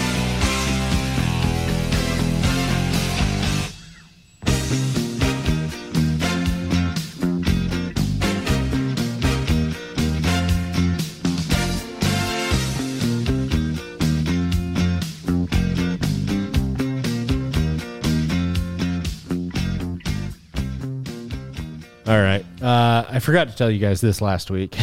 Forgot 23.30 23.48
to 23.48 23.56
tell 23.56 23.70
you 23.70 23.78
guys 23.78 24.02
this 24.02 24.22
last 24.22 24.50
week. 24.50 24.76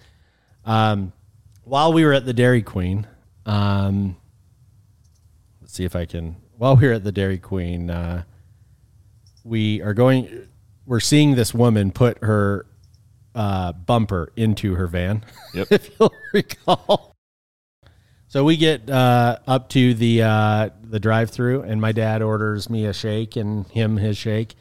um, 0.64 1.12
while 1.64 1.92
we 1.92 2.04
were 2.04 2.12
at 2.12 2.24
the 2.24 2.32
Dairy 2.32 2.62
Queen, 2.62 3.04
um, 3.46 4.16
let's 5.60 5.72
see 5.72 5.84
if 5.84 5.96
I 5.96 6.04
can. 6.04 6.36
While 6.56 6.76
we 6.76 6.86
were 6.86 6.92
at 6.92 7.02
the 7.02 7.10
Dairy 7.10 7.38
Queen, 7.38 7.90
uh, 7.90 8.22
we 9.42 9.82
are 9.82 9.92
going. 9.92 10.46
We're 10.86 11.00
seeing 11.00 11.34
this 11.34 11.52
woman 11.52 11.90
put 11.90 12.22
her 12.22 12.64
uh, 13.34 13.72
bumper 13.72 14.32
into 14.36 14.76
her 14.76 14.86
van. 14.86 15.24
Yep. 15.54 15.72
if 15.72 15.90
you'll 15.98 16.14
recall. 16.32 17.16
So 18.28 18.44
we 18.44 18.56
get 18.56 18.88
uh, 18.88 19.38
up 19.48 19.68
to 19.70 19.94
the 19.94 20.22
uh, 20.22 20.70
the 20.80 21.00
drive-through, 21.00 21.62
and 21.62 21.80
my 21.80 21.90
dad 21.90 22.22
orders 22.22 22.70
me 22.70 22.86
a 22.86 22.92
shake 22.92 23.34
and 23.34 23.66
him 23.66 23.96
his 23.96 24.16
shake, 24.16 24.54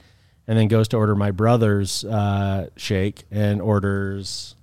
and 0.50 0.58
then 0.58 0.68
goes 0.68 0.88
to 0.88 0.98
order 0.98 1.16
my 1.16 1.30
brother's 1.30 2.04
uh, 2.04 2.68
shake 2.76 3.24
and 3.30 3.62
orders 3.62 4.56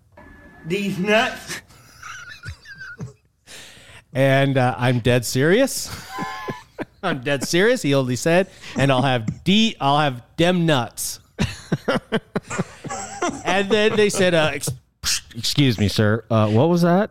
These 0.66 0.98
nuts. 0.98 1.60
And 4.12 4.56
uh, 4.58 4.74
I'm 4.78 4.98
dead 5.00 5.24
serious. 5.24 5.90
I'm 7.02 7.20
dead 7.20 7.44
serious. 7.44 7.82
He 7.82 7.94
only 7.94 8.16
said, 8.16 8.48
and 8.74 8.90
I'll 8.90 9.02
have 9.02 9.44
D. 9.44 9.76
I'll 9.78 9.98
have 9.98 10.22
dem 10.36 10.64
nuts. 10.64 11.20
and 13.44 13.68
then 13.68 13.94
they 13.94 14.08
said, 14.08 14.32
uh, 14.32 14.52
ex- 14.54 14.70
"Excuse 15.36 15.78
me, 15.78 15.88
sir. 15.88 16.24
Uh, 16.30 16.48
what 16.48 16.70
was 16.70 16.80
that?" 16.82 17.10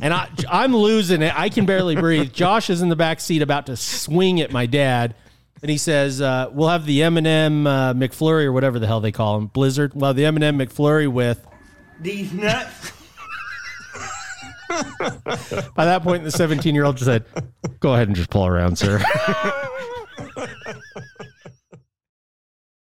and 0.00 0.14
I, 0.14 0.28
I'm 0.48 0.74
losing 0.74 1.20
it. 1.20 1.36
I 1.36 1.48
can 1.48 1.66
barely 1.66 1.96
breathe. 1.96 2.32
Josh 2.32 2.70
is 2.70 2.80
in 2.80 2.88
the 2.88 2.96
back 2.96 3.18
seat, 3.20 3.42
about 3.42 3.66
to 3.66 3.76
swing 3.76 4.40
at 4.40 4.52
my 4.52 4.66
dad. 4.66 5.16
And 5.64 5.70
he 5.70 5.78
says, 5.78 6.20
uh, 6.20 6.50
"We'll 6.52 6.68
have 6.68 6.84
the 6.84 7.02
M&M 7.04 7.66
uh, 7.66 7.94
McFlurry 7.94 8.44
or 8.44 8.52
whatever 8.52 8.78
the 8.78 8.86
hell 8.86 9.00
they 9.00 9.12
call 9.12 9.38
him, 9.38 9.46
Blizzard. 9.46 9.92
Well, 9.94 10.12
the 10.12 10.26
M&M 10.26 10.58
McFlurry 10.58 11.10
with." 11.10 11.46
These 12.02 12.34
nuts. 12.34 12.92
By 15.74 15.86
that 15.86 16.02
point, 16.02 16.22
the 16.22 16.30
17 16.30 16.74
year 16.74 16.84
old 16.84 16.98
just 16.98 17.06
said, 17.06 17.24
Go 17.80 17.94
ahead 17.94 18.08
and 18.08 18.14
just 18.14 18.28
pull 18.28 18.46
around, 18.46 18.76
sir. 18.76 19.02